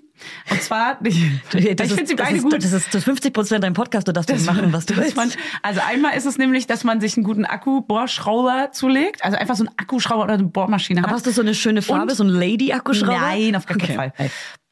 Und 0.51 0.61
zwar, 0.61 0.99
ich, 1.05 1.15
ich 1.53 1.53
finde 1.53 2.05
sie 2.07 2.15
beide 2.15 2.35
ist, 2.37 2.43
gut. 2.43 2.53
Das 2.61 2.73
ist 2.73 2.91
zu 2.91 2.99
50 2.99 3.33
Prozent 3.33 3.63
dein 3.63 3.73
Podcast, 3.73 4.05
du 4.05 4.11
darfst 4.11 4.29
das 4.29 4.43
machen, 4.43 4.73
was 4.73 4.85
du 4.85 4.97
willst. 4.97 5.15
Man, 5.15 5.31
also 5.61 5.79
einmal 5.87 6.17
ist 6.17 6.25
es 6.25 6.37
nämlich, 6.37 6.67
dass 6.67 6.83
man 6.83 6.99
sich 6.99 7.15
einen 7.15 7.23
guten 7.23 7.45
Akku-Bohrschrauber 7.45 8.71
zulegt. 8.73 9.23
Also 9.23 9.37
einfach 9.37 9.55
so 9.55 9.63
einen 9.65 9.73
Akkuschrauber 9.77 10.23
oder 10.25 10.33
eine 10.33 10.43
Bohrmaschine 10.43 10.99
Aber 10.99 11.09
hat. 11.11 11.15
hast 11.15 11.25
du 11.27 11.31
so 11.31 11.39
eine 11.41 11.55
schöne 11.55 11.81
Farbe, 11.81 12.11
Und- 12.11 12.15
so 12.17 12.23
ein 12.25 12.29
Lady-Akkuschrauber? 12.29 13.17
Nein, 13.17 13.55
auf 13.55 13.65
gar 13.65 13.77
keinen 13.77 13.97
Okay. 13.97 14.11
Fall. 14.17 14.29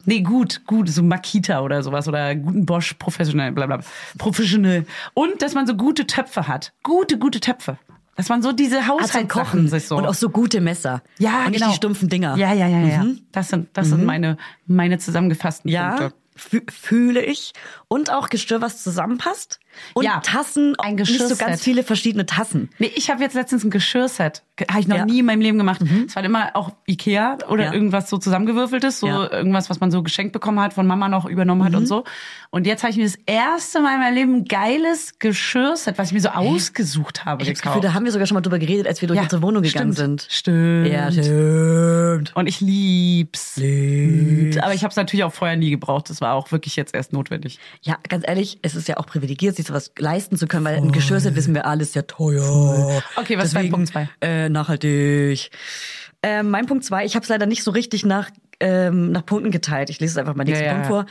Nee, 0.08 0.22
gut, 0.22 0.62
gut, 0.66 0.88
so 0.89 1.03
Makita 1.03 1.60
oder 1.60 1.84
sowas 1.84 2.08
oder 2.08 2.34
guten 2.34 2.66
Bosch 2.66 2.93
professionell, 2.93 3.51
bla 3.51 3.66
bla. 3.66 3.82
Professional. 4.18 4.86
Und 5.14 5.41
dass 5.41 5.53
man 5.53 5.68
so 5.68 5.76
gute 5.76 6.08
Töpfe 6.08 6.47
hat. 6.47 6.72
Gute, 6.82 7.20
gute 7.20 7.41
Töpfe. 7.41 7.78
Dass 8.16 8.30
man 8.30 8.41
so 8.41 8.51
diese 8.53 8.88
Haushaltssachen 8.88 9.28
Kochen 9.28 9.68
sich 9.68 9.86
so. 9.88 9.97
und 9.97 10.08
auch 10.08 10.14
so 10.14 10.30
gute 10.30 10.62
Messer. 10.62 11.03
ja, 11.20 11.45
und 11.45 11.51
genau. 11.51 11.66
nicht 11.68 11.68
die 11.68 11.76
stumpfen 11.76 12.10
Dinger. 12.10 12.36
Ja, 12.38 12.53
ja, 12.53 12.68
ja, 12.68 12.80
ja. 12.80 13.03
Mhm. 13.03 13.20
Das 13.32 13.49
sind, 13.49 13.68
das 13.74 13.89
sind 13.89 14.03
meine, 14.05 14.38
meine 14.66 14.97
zusammengefassten 14.97 15.70
Ja, 15.70 15.89
Punkte. 15.97 16.16
fü- 16.36 16.72
fühle 16.72 17.24
ich. 17.24 17.53
Und 17.89 18.11
auch 18.11 18.27
Gestirr, 18.29 18.59
was 18.61 18.83
zusammenpasst. 18.83 19.59
Und 19.93 20.03
Ja, 20.03 20.19
Tassen, 20.19 20.75
ein 20.79 20.95
nicht 20.95 21.05
so 21.07 21.13
Geschirrset. 21.13 21.39
ganz 21.39 21.61
viele 21.63 21.83
verschiedene 21.83 22.25
Tassen. 22.25 22.69
Nee, 22.79 22.91
ich 22.95 23.09
habe 23.09 23.21
jetzt 23.23 23.33
letztens 23.35 23.63
ein 23.63 23.69
Geschirrset. 23.69 24.43
Habe 24.69 24.79
ich 24.81 24.88
noch 24.88 24.97
Ja. 24.97 25.05
nie 25.05 25.19
in 25.19 25.25
meinem 25.25 25.39
Leben 25.39 25.57
gemacht. 25.59 25.79
Es 26.07 26.15
war 26.15 26.23
immer 26.23 26.49
auch 26.55 26.71
Ikea 26.88 27.38
oder 27.47 27.65
Ja. 27.65 27.73
irgendwas 27.73 28.09
so 28.09 28.17
zusammengewürfeltes, 28.17 28.99
so 28.99 29.07
irgendwas, 29.07 29.69
was 29.69 29.79
man 29.79 29.91
so 29.91 30.01
geschenkt 30.03 30.33
bekommen 30.33 30.59
hat, 30.59 30.73
von 30.73 30.88
Mama 30.88 31.07
noch 31.09 31.25
übernommen 31.25 31.63
hat 31.63 31.75
und 31.75 31.85
so. 31.85 32.03
Und 32.49 32.65
jetzt 32.65 32.81
habe 32.81 32.91
ich 32.91 32.97
mir 32.97 33.03
das 33.05 33.17
erste 33.27 33.79
Mal 33.81 33.93
in 33.95 33.99
meinem 34.01 34.15
Leben 34.15 34.33
ein 34.38 34.45
geiles 34.45 35.19
Geschirrset, 35.19 35.97
was 35.99 36.07
ich 36.07 36.13
mir 36.13 36.21
so 36.21 36.29
ausgesucht 36.29 37.23
habe, 37.25 37.43
Ich 37.43 37.49
habe 37.49 37.53
das. 37.53 37.61
Gefühl, 37.61 37.81
da 37.81 37.93
haben 37.93 38.03
wir 38.05 38.11
sogar 38.11 38.25
schon 38.25 38.35
mal 38.35 38.41
drüber 38.41 38.57
geredet, 38.59 38.88
als 38.88 38.99
wir 38.99 39.07
durch 39.07 39.19
unsere 39.21 39.41
Wohnung 39.43 39.61
gegangen 39.61 39.93
stimmt, 39.93 40.21
sind. 40.21 40.27
Stimmt. 40.31 40.88
Ja, 40.88 41.11
stimmt. 41.11 42.35
Und 42.35 42.47
ich 42.47 42.59
lieb's. 42.59 43.57
lieb's. 43.57 44.57
Aber 44.57 44.73
ich 44.73 44.83
habe 44.83 44.89
es 44.89 44.95
natürlich 44.97 45.23
auch 45.23 45.33
vorher 45.33 45.55
nie 45.55 45.69
gebraucht. 45.69 46.09
Das 46.09 46.19
war 46.19 46.33
auch 46.33 46.51
wirklich 46.51 46.75
jetzt 46.75 46.95
erst 46.95 47.13
notwendig. 47.13 47.59
Ja, 47.82 47.97
ganz 48.09 48.25
ehrlich, 48.28 48.59
es 48.61 48.75
ist 48.75 48.88
ja 48.88 48.97
auch 48.97 49.05
privilegiert, 49.05 49.55
sich 49.55 49.67
sowas 49.67 49.91
leisten 49.97 50.38
zu 50.38 50.47
können, 50.47 50.65
weil 50.65 50.75
ein 50.75 50.91
Geschirrset, 50.91 51.36
wissen 51.36 51.53
wir 51.53 51.65
alle, 51.65 51.84
ist 51.84 51.95
ja 51.95 52.01
teuer. 52.03 53.01
Okay, 53.15 53.38
was 53.38 53.45
ist 53.45 53.55
dein 53.55 53.63
Deswegen, 53.63 53.71
Punkt 53.71 53.88
zwei? 53.89 54.09
Äh, 54.21 54.49
nachhaltig. 54.49 55.51
Äh, 56.21 56.43
mein 56.43 56.65
Punkt 56.65 56.84
zwei, 56.84 57.05
ich 57.05 57.15
habe 57.15 57.23
es 57.23 57.30
leider 57.30 57.45
nicht 57.45 57.63
so 57.63 57.71
richtig 57.71 58.05
nach 58.05 58.30
ähm, 58.59 59.11
nach 59.11 59.25
Punkten 59.25 59.51
geteilt. 59.51 59.89
Ich 59.89 59.99
lese 59.99 60.13
es 60.13 60.17
einfach 60.17 60.36
mal 60.36 60.43
nächsten 60.43 60.65
Ja, 60.65 60.71
ja. 60.71 60.73
Punkt 60.73 60.88
vor. 60.88 61.05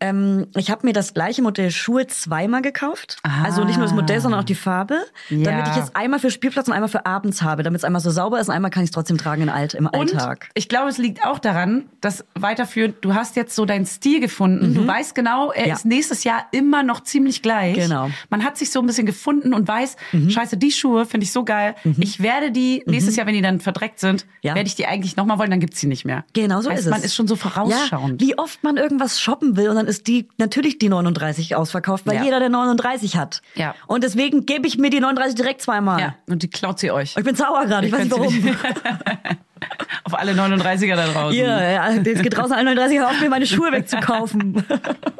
Ähm, 0.00 0.46
ich 0.56 0.70
habe 0.70 0.86
mir 0.86 0.92
das 0.92 1.12
gleiche 1.12 1.42
Modell 1.42 1.70
Schuhe 1.70 2.06
zweimal 2.06 2.62
gekauft. 2.62 3.18
Also 3.44 3.64
nicht 3.64 3.76
nur 3.76 3.84
das 3.86 3.94
Modell, 3.94 4.20
sondern 4.20 4.40
auch 4.40 4.44
die 4.44 4.54
Farbe. 4.54 4.98
Damit 5.28 5.44
Ja. 5.46 5.72
ich 5.76 5.82
es 5.82 5.94
einmal 5.94 6.18
für 6.20 6.30
Spielplatz 6.30 6.68
und 6.68 6.72
einmal 6.74 6.88
für 6.88 7.04
abends 7.06 7.42
habe. 7.42 7.62
Damit 7.62 7.80
es 7.80 7.84
einmal 7.84 8.00
so 8.00 8.10
sauber 8.10 8.40
ist 8.40 8.48
und 8.48 8.54
einmal 8.54 8.70
kann 8.70 8.82
ich 8.82 8.88
es 8.88 8.92
trotzdem 8.94 9.18
tragen 9.18 9.42
in 9.42 9.48
Alt, 9.50 9.74
im 9.74 9.86
Und 9.86 9.94
Alltag. 9.94 10.48
ich 10.54 10.68
glaube, 10.68 10.88
es 10.88 10.96
liegt 10.98 11.24
auch 11.26 11.38
daran, 11.38 11.84
dass 12.00 12.24
weiterführend, 12.34 12.96
du 13.02 13.14
hast 13.14 13.36
jetzt 13.36 13.54
so 13.54 13.66
deinen 13.66 13.84
Stil 13.86 14.20
gefunden. 14.20 14.74
Du 14.74 14.86
weißt 14.86 15.14
genau, 15.14 15.52
er 15.52 15.62
Mhm. 15.62 15.68
Ja. 15.68 15.74
ist 15.74 15.84
nächstes 15.84 16.24
Jahr 16.24 16.46
immer 16.52 16.82
noch 16.82 17.00
ziemlich 17.00 17.42
gleich. 17.42 17.74
Genau. 17.76 18.08
Mhm. 18.08 18.14
Man 18.30 18.44
hat 18.44 18.56
sich 18.56 18.70
so 18.70 18.80
ein 18.80 18.86
bisschen 18.86 19.06
gefunden 19.06 19.52
und 19.52 19.68
weiß, 19.68 19.96
scheiße, 20.28 20.56
die 20.56 20.72
Schuhe 20.72 21.04
finde 21.04 21.24
ich 21.24 21.32
so 21.32 21.44
geil. 21.44 21.74
Ich 21.98 22.20
werde 22.22 22.50
die 22.52 22.82
nächstes 22.86 23.16
Jahr, 23.16 23.26
wenn 23.26 23.34
die 23.34 23.42
dann 23.42 23.60
verdreckt 23.60 24.00
sind, 24.00 24.26
Ja. 24.42 24.54
werde 24.54 24.66
ich 24.66 24.76
die 24.76 24.86
eigentlich 24.86 25.16
nochmal 25.16 25.38
wollen, 25.38 25.50
dann 25.50 25.60
gibt's 25.60 25.78
sie 25.80 25.86
nicht 25.86 26.04
mehr. 26.06 26.24
Genau 26.32 26.62
so 26.62 26.70
heißt, 26.70 26.80
ist 26.80 26.86
es. 26.86 26.90
Man 26.90 27.02
ist 27.02 27.14
schon 27.14 27.28
so 27.28 27.34
Ja, 27.34 27.40
vorausschauend. 27.40 28.20
wie 28.20 28.38
oft 28.38 28.62
man 28.64 28.76
irgendwas 28.78 29.20
shoppen 29.20 29.56
will 29.56 29.68
und 29.68 29.76
dann 29.76 29.86
ist 29.90 30.06
die 30.06 30.28
natürlich 30.38 30.78
die 30.78 30.88
39 30.88 31.54
ausverkauft, 31.56 32.06
weil 32.06 32.16
Ja. 32.16 32.22
jeder 32.24 32.38
der 32.40 32.48
39 32.48 33.16
hat. 33.16 33.42
Ja. 33.54 33.74
Und 33.86 34.02
deswegen 34.04 34.46
gebe 34.46 34.66
ich 34.66 34.78
mir 34.78 34.88
die 34.90 35.00
39 35.00 35.34
direkt 35.36 35.60
zweimal. 35.60 36.00
ja, 36.00 36.14
und 36.28 36.42
die 36.42 36.48
klaut 36.48 36.78
sie 36.78 36.90
euch. 36.90 37.14
Ich 37.18 37.24
bin 37.24 37.34
sauer 37.34 37.66
gerade, 37.66 37.86
ich 37.86 37.92
weiß 37.92 38.04
nicht 38.04 38.12
warum. 38.12 38.32
Auf 40.04 40.14
alle 40.18 40.32
39er 40.32 40.96
da 40.96 41.06
draußen. 41.06 41.38
Ja, 41.38 41.62
ja, 41.62 41.90
jetzt 41.92 42.22
geht 42.22 42.36
draußen 42.36 42.52
alle 42.52 42.74
39 42.74 43.00
auf, 43.02 43.20
mir 43.20 43.28
meine 43.28 43.46
Schuhe 43.46 43.70
wegzukaufen. 43.72 44.64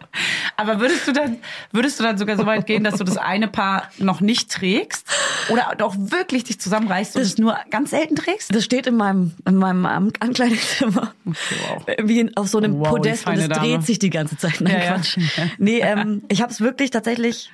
Aber 0.57 0.80
würdest 0.80 1.07
du 1.07 1.12
dann, 1.12 1.38
würdest 1.72 1.99
du 1.99 2.05
dann 2.05 2.18
sogar 2.18 2.36
so 2.36 2.45
weit 2.47 2.66
gehen, 2.66 2.82
dass 2.84 2.97
du 2.97 3.05
das 3.05 3.16
eine 3.16 3.49
Paar 3.49 3.88
noch 3.99 4.20
nicht 4.20 4.51
trägst? 4.51 5.07
Oder 5.49 5.72
doch 5.78 5.95
wirklich 5.97 6.45
dich 6.45 6.61
zusammenreißt 6.61 7.16
und 7.16 7.22
Das- 7.22 7.28
es 7.32 7.38
nur 7.38 7.57
ganz 7.70 7.91
selten 7.91 8.16
trägst? 8.16 8.55
Das 8.55 8.64
steht 8.64 8.86
in 8.86 8.97
meinem, 8.97 9.32
in 9.47 9.57
meinem 9.57 9.86
An- 9.86 10.12
Ankleidezimmer. 10.20 11.12
wow. 11.24 11.86
Wie 12.03 12.30
auf 12.36 12.49
so 12.49 12.59
einem 12.59 12.78
Wow, 12.80 12.88
Podest 12.88 13.26
und 13.26 13.34
es 13.38 13.49
dreht 13.49 13.84
sich 13.84 13.99
die 13.99 14.11
ganze 14.11 14.36
Zeit. 14.36 14.61
Nein, 14.61 14.72
Ja, 14.72 14.84
ja. 14.84 14.95
Quatsch. 14.95 15.18
Nee, 15.59 15.80
ähm, 15.80 16.22
ich 16.28 16.43
habe 16.43 16.53
es 16.53 16.61
wirklich 16.61 16.91
tatsächlich 16.91 17.51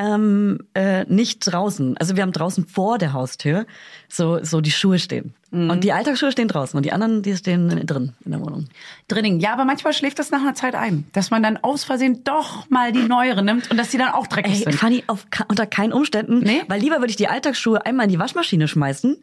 ähm, 0.00 0.58
äh, 0.74 1.04
nicht 1.04 1.40
draußen. 1.40 1.96
Also 1.98 2.16
wir 2.16 2.22
haben 2.22 2.32
draußen 2.32 2.66
vor 2.66 2.96
der 2.96 3.12
Haustür 3.12 3.66
so, 4.08 4.42
so 4.42 4.62
die 4.62 4.70
Schuhe 4.70 4.98
stehen. 4.98 5.34
Mhm. 5.50 5.68
Und 5.68 5.84
die 5.84 5.92
Alltagsschuhe 5.92 6.32
stehen 6.32 6.48
draußen 6.48 6.76
und 6.76 6.84
die 6.84 6.92
anderen, 6.92 7.22
die 7.22 7.36
stehen 7.36 7.68
drin 7.86 8.12
in 8.24 8.30
der 8.30 8.40
Wohnung. 8.40 8.68
Drinnen. 9.08 9.40
Ja, 9.40 9.52
aber 9.52 9.66
manchmal 9.66 9.92
schläft 9.92 10.18
das 10.18 10.30
nach 10.30 10.40
einer 10.40 10.54
Zeit 10.54 10.74
ein, 10.74 11.04
dass 11.12 11.30
man 11.30 11.42
dann 11.42 11.58
aus 11.58 11.84
Versehen 11.84 12.24
doch 12.24 12.68
mal 12.70 12.92
die 12.92 13.02
neuere 13.02 13.42
nimmt 13.42 13.70
und 13.70 13.76
dass 13.76 13.90
die 13.90 13.98
dann 13.98 14.12
auch 14.12 14.26
dreckig 14.26 14.52
Ey, 14.52 14.64
sind. 14.64 14.74
Fanny, 14.76 15.04
auf, 15.06 15.26
unter 15.48 15.66
keinen 15.66 15.92
Umständen. 15.92 16.38
Nee? 16.38 16.62
Weil 16.68 16.80
lieber 16.80 16.96
würde 17.00 17.10
ich 17.10 17.16
die 17.16 17.28
Alltagsschuhe 17.28 17.84
einmal 17.84 18.04
in 18.04 18.10
die 18.12 18.18
Waschmaschine 18.18 18.68
schmeißen. 18.68 19.18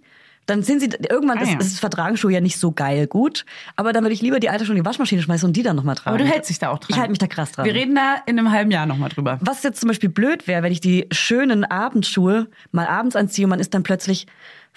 Dann 0.47 0.63
sind 0.63 0.79
sie 0.79 0.89
irgendwann, 1.09 1.37
Ah, 1.37 1.41
das, 1.41 1.49
ja. 1.51 1.55
das 1.57 1.79
vertragen 1.79 2.17
Schuhe 2.17 2.31
ja 2.33 2.41
nicht 2.41 2.57
so 2.57 2.71
geil 2.71 3.05
gut. 3.05 3.45
Aber 3.75 3.93
dann 3.93 4.03
würde 4.03 4.13
ich 4.15 4.21
lieber 4.21 4.39
die 4.39 4.49
Alltagsschuhe 4.49 4.75
in 4.75 4.81
die 4.81 4.85
Waschmaschine 4.87 5.21
schmeißen 5.21 5.45
und 5.47 5.55
die 5.55 5.61
dann 5.61 5.75
nochmal 5.75 5.95
tragen. 5.95 6.15
Aber 6.15 6.23
du 6.23 6.29
hältst 6.29 6.49
dich 6.49 6.57
da 6.57 6.69
auch 6.69 6.79
dran. 6.79 6.89
Ich 6.89 6.97
halte 6.97 7.09
mich 7.11 7.19
da 7.19 7.27
krass 7.27 7.51
dran. 7.51 7.65
Wir 7.65 7.73
reden 7.75 7.93
da 7.93 8.15
in 8.25 8.39
einem 8.39 8.51
halben 8.51 8.71
Jahr 8.71 8.85
nochmal 8.87 9.09
drüber. 9.09 9.37
Was 9.41 9.61
jetzt 9.63 9.79
zum 9.79 9.87
Beispiel 9.89 10.09
blöd 10.09 10.47
wäre, 10.47 10.63
wenn 10.63 10.71
ich 10.71 10.81
die 10.81 11.05
schönen 11.11 11.63
Abendschuhe 11.65 12.47
mal 12.71 12.87
abends 12.87 13.15
anziehe 13.15 13.45
und 13.45 13.49
man 13.51 13.59
ist 13.59 13.73
dann 13.73 13.83
plötzlich, 13.83 14.25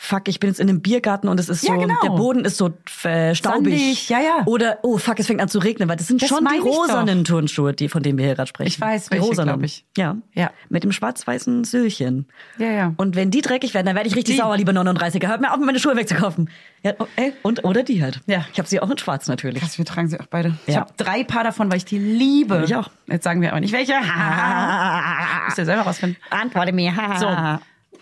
fuck, 0.02 0.28
ich 0.28 0.40
bin 0.40 0.48
jetzt 0.48 0.60
in 0.60 0.68
einem 0.70 0.80
Biergarten 0.80 1.28
und 1.28 1.38
es 1.38 1.50
ist 1.50 1.60
so, 1.60 1.72
Ja, 1.74 1.78
genau. 1.78 1.94
der 2.02 2.08
Boden 2.08 2.46
ist 2.46 2.56
so 2.56 2.70
äh, 3.04 3.34
staubig. 3.34 3.78
Sandig, 3.78 4.08
ja, 4.08 4.18
ja. 4.20 4.42
Oder, 4.46 4.78
oh 4.82 4.96
fuck, 4.96 5.20
es 5.20 5.26
fängt 5.26 5.42
an 5.42 5.48
zu 5.50 5.58
regnen, 5.58 5.90
weil 5.90 5.96
das 5.96 6.06
sind 6.06 6.22
Das 6.22 6.28
schon 6.30 6.46
die 6.46 6.54
ich 6.56 6.62
doch. 6.62 6.68
rosanen 6.84 7.22
Turnschuhe, 7.24 7.74
die, 7.74 7.90
von 7.90 8.02
denen 8.02 8.16
wir 8.16 8.24
hier 8.24 8.34
gerade 8.34 8.48
sprechen. 8.48 8.68
Ich 8.68 8.80
weiß, 8.80 9.04
die 9.06 9.10
welche, 9.12 9.26
rosanen. 9.26 9.62
ich. 9.62 9.84
Ja. 9.98 10.16
Ja. 10.32 10.52
Mit 10.70 10.84
dem 10.84 10.92
schwarz-weißen 10.92 11.64
Söhlchen. 11.64 12.26
Ja, 12.56 12.70
ja. 12.70 12.94
Und 12.96 13.14
wenn 13.14 13.30
die 13.30 13.42
dreckig 13.42 13.74
werden, 13.74 13.84
dann 13.86 13.94
werde 13.94 14.08
ich 14.08 14.16
richtig 14.16 14.36
Die. 14.36 14.40
sauer, 14.40 14.56
liebe 14.56 14.72
39er. 14.72 15.28
Hört 15.28 15.42
mir 15.42 15.52
auf, 15.52 15.58
meine 15.58 15.78
Schuhe 15.78 15.94
wegzukaufen. 15.96 16.48
Ja, 16.82 16.94
oh, 16.98 17.04
ey, 17.16 17.34
und, 17.42 17.62
oder 17.64 17.82
die 17.82 18.02
halt. 18.02 18.20
Ja. 18.26 18.46
Ich 18.54 18.58
habe 18.58 18.68
sie 18.68 18.80
auch 18.80 18.88
in 18.90 18.96
schwarz 18.96 19.28
natürlich. 19.28 19.60
Krass, 19.62 19.76
wir 19.76 19.84
tragen 19.84 20.08
sie 20.08 20.18
auch 20.18 20.26
beide. 20.26 20.54
Ich 20.66 20.74
Ja. 20.74 20.80
habe 20.80 20.92
drei 20.96 21.24
Paar 21.24 21.44
davon, 21.44 21.70
weil 21.70 21.76
ich 21.76 21.84
die 21.84 21.98
liebe. 21.98 22.62
Ich 22.64 22.74
auch. 22.74 22.88
Jetzt 23.06 23.24
sagen 23.24 23.42
wir 23.42 23.50
aber 23.50 23.60
nicht 23.60 23.74
welche. 23.74 23.92
Du 25.50 25.56
ja 25.60 25.64
selber 25.66 25.82
rausfinden. 25.82 26.16
Antworte 26.30 26.72
mir. 26.72 26.92
So. 27.18 27.28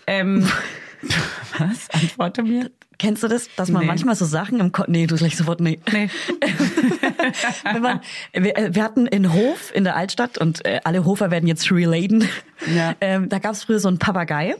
Ähm, 0.07 0.47
was? 1.57 1.89
Antworte 1.91 2.43
mir. 2.43 2.71
Kennst 2.97 3.23
du 3.23 3.29
das, 3.29 3.47
dass 3.55 3.69
man 3.69 3.83
Nee. 3.83 3.87
manchmal 3.87 4.15
so 4.15 4.25
Sachen 4.25 4.59
im 4.59 4.73
Kopf... 4.73 4.89
Nee, 4.89 5.07
du 5.07 5.15
gleich 5.15 5.37
sofort 5.37 5.61
nee. 5.61 5.79
Nee. 5.89 6.09
Wenn 7.63 7.81
man, 7.81 8.01
wir, 8.33 8.57
äh, 8.57 8.75
wir 8.75 8.83
hatten 8.83 9.07
in 9.07 9.31
Hof 9.33 9.71
in 9.73 9.85
der 9.85 9.95
Altstadt 9.95 10.37
und 10.37 10.65
äh, 10.65 10.81
alle 10.83 11.05
Hofer 11.05 11.31
werden 11.31 11.47
jetzt 11.47 11.71
relaten. 11.71 12.27
Ja. 12.75 12.95
Ähm, 13.01 13.29
da 13.29 13.39
gab 13.39 13.53
es 13.53 13.63
früher 13.63 13.79
so 13.79 13.87
einen 13.87 13.99
Papagei 13.99 14.55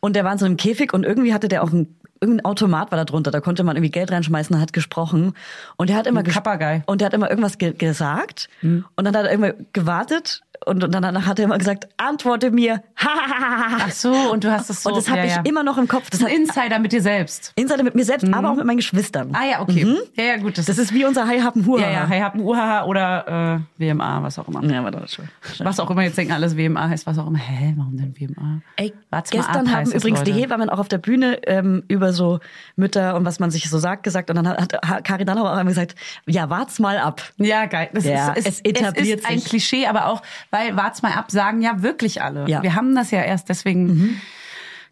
und 0.00 0.16
der 0.16 0.24
war 0.24 0.32
in 0.32 0.38
so 0.38 0.46
einem 0.46 0.56
Käfig 0.56 0.92
und 0.92 1.04
irgendwie 1.04 1.32
hatte 1.32 1.46
der 1.46 1.62
auch 1.62 1.70
ein 1.72 1.94
irgendein 2.20 2.44
Automat 2.46 2.90
war 2.90 2.96
da 2.98 3.04
drunter, 3.04 3.30
da 3.30 3.40
konnte 3.40 3.62
man 3.62 3.76
irgendwie 3.76 3.90
Geld 3.92 4.10
reinschmeißen 4.10 4.58
hat 4.60 4.72
gesprochen 4.72 5.34
und 5.76 5.90
der 5.90 5.96
hat 5.96 6.06
immer 6.06 6.22
Papagei. 6.24 6.82
und 6.86 7.00
der 7.00 7.06
hat 7.06 7.14
immer 7.14 7.28
irgendwas 7.30 7.58
ge 7.58 7.72
gesagt 7.74 8.48
und 8.62 8.84
dann 8.96 9.14
hat 9.14 9.26
er 9.26 9.30
immer 9.30 9.52
gewartet 9.74 10.40
und, 10.64 10.82
und 10.82 10.92
danach 10.92 11.26
hat 11.26 11.38
er 11.38 11.44
immer 11.44 11.58
gesagt, 11.58 11.88
antworte 11.96 12.50
mir. 12.50 12.82
Ach 12.96 13.90
so, 13.90 14.12
und 14.12 14.44
du 14.44 14.50
hast 14.50 14.70
das 14.70 14.82
so. 14.82 14.90
und 14.90 14.96
das 14.96 15.08
habe 15.08 15.18
ja, 15.20 15.24
ich 15.24 15.34
ja. 15.36 15.42
immer 15.44 15.62
noch 15.62 15.78
im 15.78 15.88
Kopf. 15.88 16.10
Das 16.10 16.20
Das 16.20 16.28
hat 16.28 16.34
ein 16.34 16.42
Insider 16.42 16.78
mit 16.78 16.92
dir 16.92 17.02
selbst. 17.02 17.52
Insider 17.56 17.82
mit 17.82 17.94
mir 17.94 18.04
selbst, 18.04 18.32
aber 18.32 18.50
auch 18.50 18.56
mit 18.56 18.64
meinen 18.64 18.78
Geschwistern. 18.78 19.30
Ah 19.34 19.44
ja, 19.44 19.60
okay. 19.60 19.86
Ja, 20.16 20.24
ja, 20.24 20.36
gut. 20.36 20.58
Das 20.58 20.68
ist 20.68 20.92
wie 20.94 21.04
unser 21.04 21.26
Hai 21.26 21.40
haben 21.40 21.66
Hur. 21.66 21.80
ja, 21.80 21.90
ja, 21.90 22.08
hab 22.08 22.34
ein 22.34 22.40
UHH 22.40 22.84
oder 22.86 23.60
äh, 23.78 23.92
WMA, 23.92 24.22
was 24.22 24.38
auch 24.38 24.48
immer. 24.48 24.64
Ja, 24.64 24.80
aber 24.80 24.90
das 24.90 25.14
schon. 25.14 25.28
Was 25.58 25.80
auch 25.80 25.90
immer, 25.90 26.02
jetzt 26.02 26.16
denken 26.16 26.32
alles 26.32 26.56
WMA 26.56 26.88
heißt, 26.88 27.06
was 27.06 27.18
auch 27.18 27.26
immer. 27.26 27.38
Hä, 27.38 27.74
warum 27.76 27.96
denn 27.96 28.14
WMA? 28.18 28.62
Ey, 28.76 28.92
Wart's 29.10 29.32
mal 29.32 29.38
gestern 29.40 29.66
ab, 29.66 29.74
haben 29.74 29.82
es, 29.82 29.94
übrigens 29.94 30.22
die 30.22 30.30
Leute. 30.30 30.42
Hebammen 30.42 30.70
auch 30.70 30.78
auf 30.78 30.88
der 30.88 30.98
Bühne 30.98 31.40
ähm, 31.46 31.84
über 31.88 32.12
so 32.12 32.40
Mütter 32.76 33.14
und 33.16 33.24
was 33.24 33.38
man 33.38 33.50
sich 33.50 33.68
so 33.68 33.78
sagt 33.78 34.02
gesagt 34.02 34.30
und 34.30 34.36
dann 34.36 34.48
hat, 34.48 34.72
hat 34.86 35.04
Karin 35.04 35.26
Dannauer 35.26 35.50
auch 35.50 35.56
einmal 35.56 35.74
gesagt, 35.74 35.94
ja, 36.26 36.48
wart's 36.50 36.78
mal 36.78 36.98
ab. 36.98 37.22
Ja, 37.38 37.66
geil. 37.66 37.90
Das 37.92 38.04
Ja, 38.04 38.32
ist, 38.32 38.46
es 38.46 38.60
etabliert 38.60 39.18
es 39.18 39.24
ist 39.24 39.30
ein 39.30 39.38
sich. 39.38 39.48
Klischee, 39.48 39.86
aber 39.86 40.06
auch, 40.06 40.22
weil, 40.50 40.76
wart's 40.76 41.02
mal 41.02 41.12
ab, 41.12 41.30
sagen 41.30 41.60
ja 41.62 41.82
wirklich 41.82 42.22
alle. 42.22 42.48
Ja. 42.48 42.58
Mhm. 42.58 42.62
Wir 42.62 42.74
haben 42.74 42.94
das 42.94 43.10
ja 43.10 43.22
erst 43.22 43.48
deswegen 43.48 44.20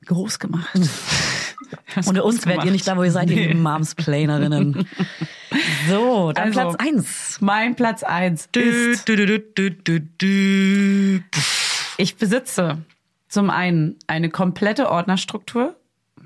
groß 0.06 0.38
gemacht. 0.38 0.68
Das 1.96 2.06
Ohne 2.06 2.22
uns 2.22 2.44
wärt 2.46 2.56
ihr 2.56 2.60
gemacht. 2.60 2.72
nicht 2.72 2.86
da, 2.86 2.96
wo 2.96 3.02
ihr 3.02 3.10
seid, 3.10 3.30
ihr 3.30 3.36
lieben 3.48 3.62
Momsplanerinnen. 3.62 4.86
So, 5.88 6.30
dann 6.32 6.48
Also, 6.48 6.60
Platz 6.60 6.74
eins. 6.78 7.38
Mein 7.40 7.74
Platz 7.76 8.02
eins 8.02 8.48
ist, 8.56 9.08
Du, 9.08 9.16
du, 9.16 9.26
du, 9.40 9.70
du, 9.70 10.00
du. 10.00 11.22
ich 11.96 12.16
besitze 12.16 12.78
zum 13.28 13.50
einen 13.50 13.96
eine 14.08 14.30
komplette 14.30 14.90
Ordnerstruktur 14.90 15.76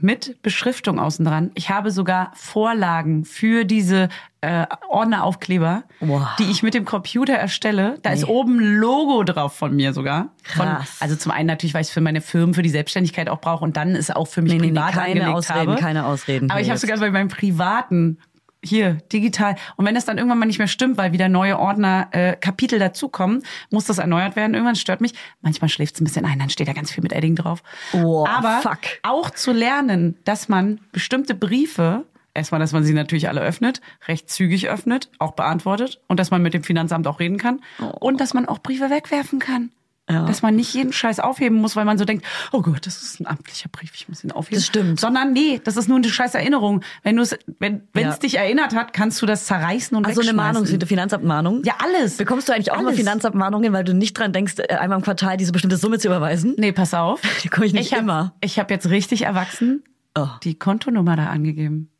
mit 0.01 0.40
Beschriftung 0.42 0.99
außen 0.99 1.24
dran. 1.24 1.51
Ich 1.55 1.70
habe 1.70 1.90
sogar 1.90 2.32
Vorlagen 2.34 3.24
für 3.24 3.64
diese 3.64 4.09
äh, 4.40 4.66
Ordneraufkleber, 4.88 5.82
Wow. 6.01 6.28
die 6.38 6.44
ich 6.51 6.62
mit 6.62 6.74
dem 6.74 6.84
Computer 6.84 7.34
erstelle. 7.34 7.99
Da 8.03 8.11
ist 8.11 8.26
oben 8.28 8.59
ein 8.59 8.76
Logo 8.78 9.24
drauf 9.24 9.55
von 9.57 9.74
mir 9.74 9.92
sogar. 9.92 10.28
Von, 10.44 10.66
Krass. 10.66 10.96
also 11.01 11.16
zum 11.16 11.32
einen 11.32 11.46
natürlich, 11.46 11.74
weil 11.74 11.80
ich 11.82 11.88
es 11.88 11.92
für 11.92 12.01
meine 12.01 12.20
Firmen, 12.20 12.55
für 12.55 12.62
die 12.62 12.68
Selbstständigkeit 12.70 13.28
auch 13.28 13.40
brauche 13.40 13.64
und 13.64 13.76
dann 13.76 13.90
ist 13.96 14.14
auch 14.14 14.26
für 14.28 14.42
mich 14.42 14.53
Nee, 14.53 14.59
nee, 14.59 14.66
nee, 14.66 14.72
privat 14.74 14.92
keine 14.92 15.07
angelegt 15.07 15.36
Ausreden, 15.36 15.70
habe. 15.70 15.80
keine 15.80 16.07
Ausreden 16.07 16.51
Aber 16.51 16.61
ich 16.61 16.68
habe 16.70 16.78
sogar 16.78 16.99
bei 16.99 17.11
meinem 17.11 17.28
privaten 17.28 18.18
hier 18.64 18.94
digital. 19.12 19.56
Und 19.76 19.86
wenn 19.86 19.94
das 19.94 20.04
dann 20.04 20.18
irgendwann 20.18 20.38
mal 20.38 20.46
nicht 20.46 20.59
mehr 20.59 20.68
stimmt, 20.68 20.98
weil 20.98 21.12
wieder 21.12 21.28
neue 21.28 21.59
Ordner, 21.59 22.09
äh, 22.12 22.36
Kapitel 22.36 22.78
dazukommen, 22.78 23.42
muss 23.70 23.86
das 23.86 23.98
erneuert 23.98 24.36
werden. 24.36 24.54
Irgendwann 24.54 24.76
stört 24.76 25.00
mich. 25.00 25.14
Manchmal 25.42 25.68
schläft 25.68 25.94
es 25.94 26.00
ein 26.00 26.04
bisschen 26.04 26.24
ein, 26.24 26.38
dann 26.38 26.50
steht 26.50 26.68
da 26.68 26.72
ganz 26.72 26.90
viel 26.90 27.02
mit 27.02 27.12
Edding 27.12 27.36
drauf. 27.36 27.62
Oh, 27.92 28.26
Aber 28.26 28.61
fuck. 28.62 28.78
auch 29.02 29.30
zu 29.30 29.52
lernen, 29.52 30.16
dass 30.24 30.48
man 30.48 30.80
bestimmte 30.92 31.34
Briefe 31.34 32.04
Erstmal, 32.34 32.61
dass 32.61 32.70
man 32.70 32.84
sie 32.84 32.94
natürlich 32.94 33.28
alle 33.28 33.40
öffnet, 33.40 33.80
recht 34.06 34.30
zügig 34.30 34.68
öffnet, 34.68 35.11
auch 35.18 35.32
beantwortet 35.32 36.00
und 36.06 36.20
dass 36.20 36.30
man 36.30 36.40
mit 36.40 36.54
dem 36.54 36.62
Finanzamt 36.62 37.09
auch 37.09 37.18
reden 37.18 37.36
kann 37.36 37.61
und 37.98 38.20
dass 38.20 38.32
man 38.32 38.46
auch 38.46 38.61
Briefe 38.61 38.90
wegwerfen 38.90 39.40
kann. 39.40 39.72
Ja. 40.11 40.24
Dass 40.24 40.40
man 40.42 40.56
nicht 40.56 40.72
jeden 40.72 40.92
Scheiß 40.92 41.20
aufheben 41.20 41.59
muss, 41.59 41.76
weil 41.76 41.84
man 41.84 41.98
so 41.98 42.04
denkt, 42.06 42.24
oh 42.52 42.62
Gott, 42.62 42.86
das 42.86 43.02
ist 43.02 43.20
ein 43.20 43.26
amtlicher 43.26 43.68
Brief, 43.70 43.92
ich 43.94 44.09
muss 44.09 44.24
ihn 44.24 44.32
aufheben. 44.32 44.56
Das 44.59 44.66
stimmt. 44.66 44.98
Sondern 45.00 45.32
nee, 45.34 45.61
das 45.62 45.76
ist 45.76 45.86
nur 45.88 45.98
eine 45.98 46.09
scheiß 46.09 46.34
Erinnerung. 46.34 46.82
Wenn 47.02 47.16
du 47.16 47.22
es, 47.22 47.36
wenn 47.59 47.82
wenn 47.92 48.04
Ja. 48.04 48.11
es 48.11 48.18
dich 48.18 48.38
erinnert 48.38 48.74
hat, 48.74 48.92
kannst 48.94 49.20
du 49.20 49.26
das 49.26 49.44
zerreißen 49.44 49.96
und 49.96 50.06
Also 50.06 50.22
eine. 50.22 50.32
Mahnung, 50.32 50.64
eine 50.66 50.86
Finanzabmahnung. 50.86 51.62
Ja, 51.64 51.74
alles. 51.82 52.16
Bekommst 52.16 52.48
du 52.48 52.54
eigentlich 52.54 52.72
auch 52.72 52.76
mal 52.78 52.86
Alles. 52.86 52.96
Finanzabmahnungen, 52.98 53.72
weil 53.72 53.84
du 53.84 53.92
nicht 53.92 54.18
dran 54.18 54.32
denkst, 54.32 54.54
äh, 54.59 54.74
einmal 54.76 54.98
im 54.98 55.04
Quartal 55.04 55.36
diese 55.36 55.52
bestimmte 55.52 55.76
Summe 55.76 55.98
zu 55.98 56.09
überweisen? 56.09 56.54
Nee, 56.56 56.72
pass 56.72 56.94
auf. 56.94 57.20
Die 57.44 57.48
komm 57.48 57.64
ich 57.64 57.72
nicht 57.74 57.92
hab, 57.92 58.00
immer. 58.00 58.34
Ich 58.40 58.59
habe 58.59 58.72
jetzt 58.72 58.88
richtig 58.88 59.22
erwachsen 59.22 59.82
Oh. 60.16 60.26
die 60.42 60.59
Kontonummer 60.59 61.16
da 61.16 61.26
angegeben. 61.26 61.90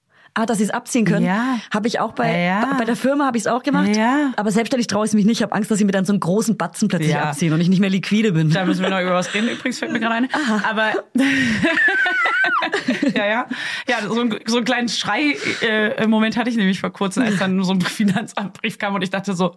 Ah, 0.41 0.47
dass 0.47 0.59
sie 0.59 0.65
es 0.65 0.71
abziehen 0.71 1.05
können. 1.05 1.27
Ja. 1.27 1.59
Habe 1.75 1.89
ich 1.89 1.99
auch 1.99 2.13
bei, 2.13 2.43
Ja, 2.45 2.77
bei- 2.79 2.85
der 2.85 2.95
Firma 2.95 3.27
habe 3.27 3.37
ich 3.37 3.43
es 3.43 3.47
auch 3.49 3.65
gemacht. 3.65 3.97
Ja. 3.97 4.31
Aber 4.37 4.53
selbstständig 4.53 4.87
traue 4.87 5.05
ich 5.05 5.13
mich 5.13 5.25
nicht. 5.25 5.39
Ich 5.39 5.43
habe 5.43 5.53
Angst, 5.53 5.69
dass 5.69 5.79
sie 5.79 5.85
mir 5.85 5.91
dann 5.91 6.05
so 6.05 6.13
einen 6.13 6.21
großen 6.21 6.57
Batzen 6.57 6.87
plötzlich 6.87 7.11
Ja. 7.11 7.25
abziehen 7.25 7.53
und 7.53 7.61
ich 7.61 7.69
nicht 7.69 7.81
mehr 7.81 7.91
liquide 7.91 8.31
bin. 8.31 8.49
Da 8.51 8.65
müssen 8.65 8.83
wir 8.83 8.89
noch 8.91 9.01
über 9.01 9.15
was 9.15 9.35
reden, 9.35 9.49
übrigens 9.49 9.81
fällt 9.81 9.91
mir 9.91 9.99
gerade 9.99 10.15
ein. 10.15 10.29
Aber 10.69 10.93
ja, 13.17 13.27
ja. 13.27 13.47
Ja, 13.89 13.97
so, 14.09 14.21
ein, 14.21 14.39
so 14.47 14.57
einen 14.59 14.65
kleinen 14.65 14.89
Schrei 14.89 15.37
äh, 15.63 16.07
Moment 16.07 16.37
hatte 16.37 16.51
ich 16.51 16.57
nämlich 16.57 16.79
vor 16.81 16.91
kurzem, 16.93 17.25
als 17.25 17.39
dann 17.39 17.61
so 17.65 17.73
ein 17.73 17.81
Finanzamtbrief 17.81 18.79
kam 18.79 18.95
und 18.95 19.03
ich 19.03 19.11
dachte 19.11 19.35
so, 19.35 19.57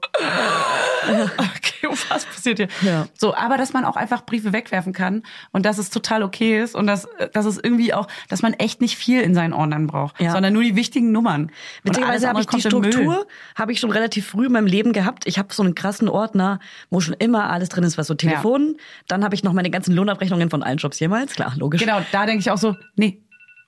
okay, 1.37 1.87
was 2.09 2.25
passiert 2.25 2.57
hier? 2.57 2.67
Ja. 2.81 3.07
So, 3.17 3.35
aber 3.35 3.57
dass 3.57 3.73
man 3.73 3.85
auch 3.85 3.95
einfach 3.95 4.25
Briefe 4.25 4.53
wegwerfen 4.53 4.93
kann 4.93 5.23
und 5.51 5.65
dass 5.65 5.77
es 5.77 5.89
total 5.89 6.23
okay 6.23 6.61
ist 6.61 6.75
und 6.75 6.87
dass, 6.87 7.07
dass 7.33 7.45
es 7.45 7.57
irgendwie 7.61 7.93
auch, 7.93 8.07
dass 8.29 8.41
man 8.41 8.53
echt 8.53 8.81
nicht 8.81 8.97
viel 8.97 9.21
in 9.21 9.33
seinen 9.35 9.53
Ordnern 9.53 9.87
braucht, 9.87 10.19
Ja. 10.19 10.31
sondern 10.31 10.53
nur 10.53 10.63
die 10.71 10.75
wichtigen 10.75 11.11
Nummern. 11.11 11.51
Beziehungsweise 11.83 12.27
habe 12.27 12.41
ich 12.41 12.47
die. 12.47 12.61
Struktur, 12.61 13.27
habe 13.55 13.71
ich 13.71 13.79
schon 13.79 13.91
relativ 13.91 14.27
früh 14.27 14.45
in 14.45 14.51
meinem 14.51 14.67
Leben 14.67 14.93
gehabt. 14.93 15.27
Ich 15.27 15.37
habe 15.37 15.53
so 15.53 15.63
einen 15.63 15.75
krassen 15.75 16.07
Ordner, 16.07 16.59
wo 16.89 16.99
schon 17.01 17.13
immer 17.15 17.49
alles 17.49 17.69
drin 17.69 17.83
ist, 17.83 17.97
was 17.97 18.07
so 18.07 18.13
Telefon. 18.13 18.77
Dann 19.07 19.23
habe 19.23 19.35
ich 19.35 19.43
noch 19.43 19.53
meine 19.53 19.69
ganzen 19.69 19.93
Lohnabrechnungen 19.95 20.49
von 20.49 20.63
allen 20.63 20.77
Jobs 20.77 20.99
jemals. 20.99 21.33
Klar, 21.33 21.53
logisch. 21.57 21.81
Genau, 21.81 22.01
da 22.11 22.25
denke 22.25 22.39
ich 22.41 22.51
auch 22.51 22.57
so, 22.57 22.75
nee. 22.95 23.21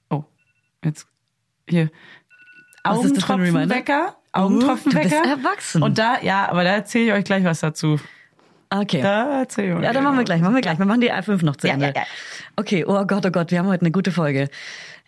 Oh, 0.09 0.23
jetzt 0.83 1.07
hier. 1.67 1.89
Ein 2.83 2.95
Reminder? 2.95 3.21
Augentropfenwecker. 3.23 4.15
Uh, 4.35 4.39
Augentropfenwecker. 4.39 5.09
du 5.09 5.15
bist 5.15 5.25
erwachsen. 5.25 5.83
Und 5.83 5.97
da, 5.97 6.21
ja, 6.21 6.49
aber 6.49 6.63
da 6.63 6.71
erzähle 6.71 7.05
ich 7.05 7.13
euch 7.13 7.23
gleich 7.23 7.43
was 7.43 7.61
dazu. 7.61 7.99
Okay. 8.69 9.01
Da 9.01 9.41
erzähle 9.41 9.67
ich 9.67 9.73
euch. 9.75 9.83
Ja, 9.83 9.93
dann 9.93 10.03
machen 10.03 10.17
wir 10.17 10.23
gleich, 10.23 10.41
machen 10.41 10.55
wir 10.55 10.61
gleich. 10.61 10.79
Wir 10.79 10.85
machen 10.85 11.01
die 11.01 11.11
A5 11.11 11.45
noch 11.45 11.55
zu 11.55 11.67
Ja, 11.67 11.73
Ende. 11.73 11.87
ja, 11.87 11.93
ja. 11.95 12.03
Okay, 12.55 12.83
oh 12.85 13.05
Gott, 13.05 13.25
oh 13.25 13.31
Gott, 13.31 13.51
wir 13.51 13.59
haben 13.59 13.67
heute 13.67 13.81
eine 13.81 13.91
gute 13.91 14.11
Folge. 14.11 14.49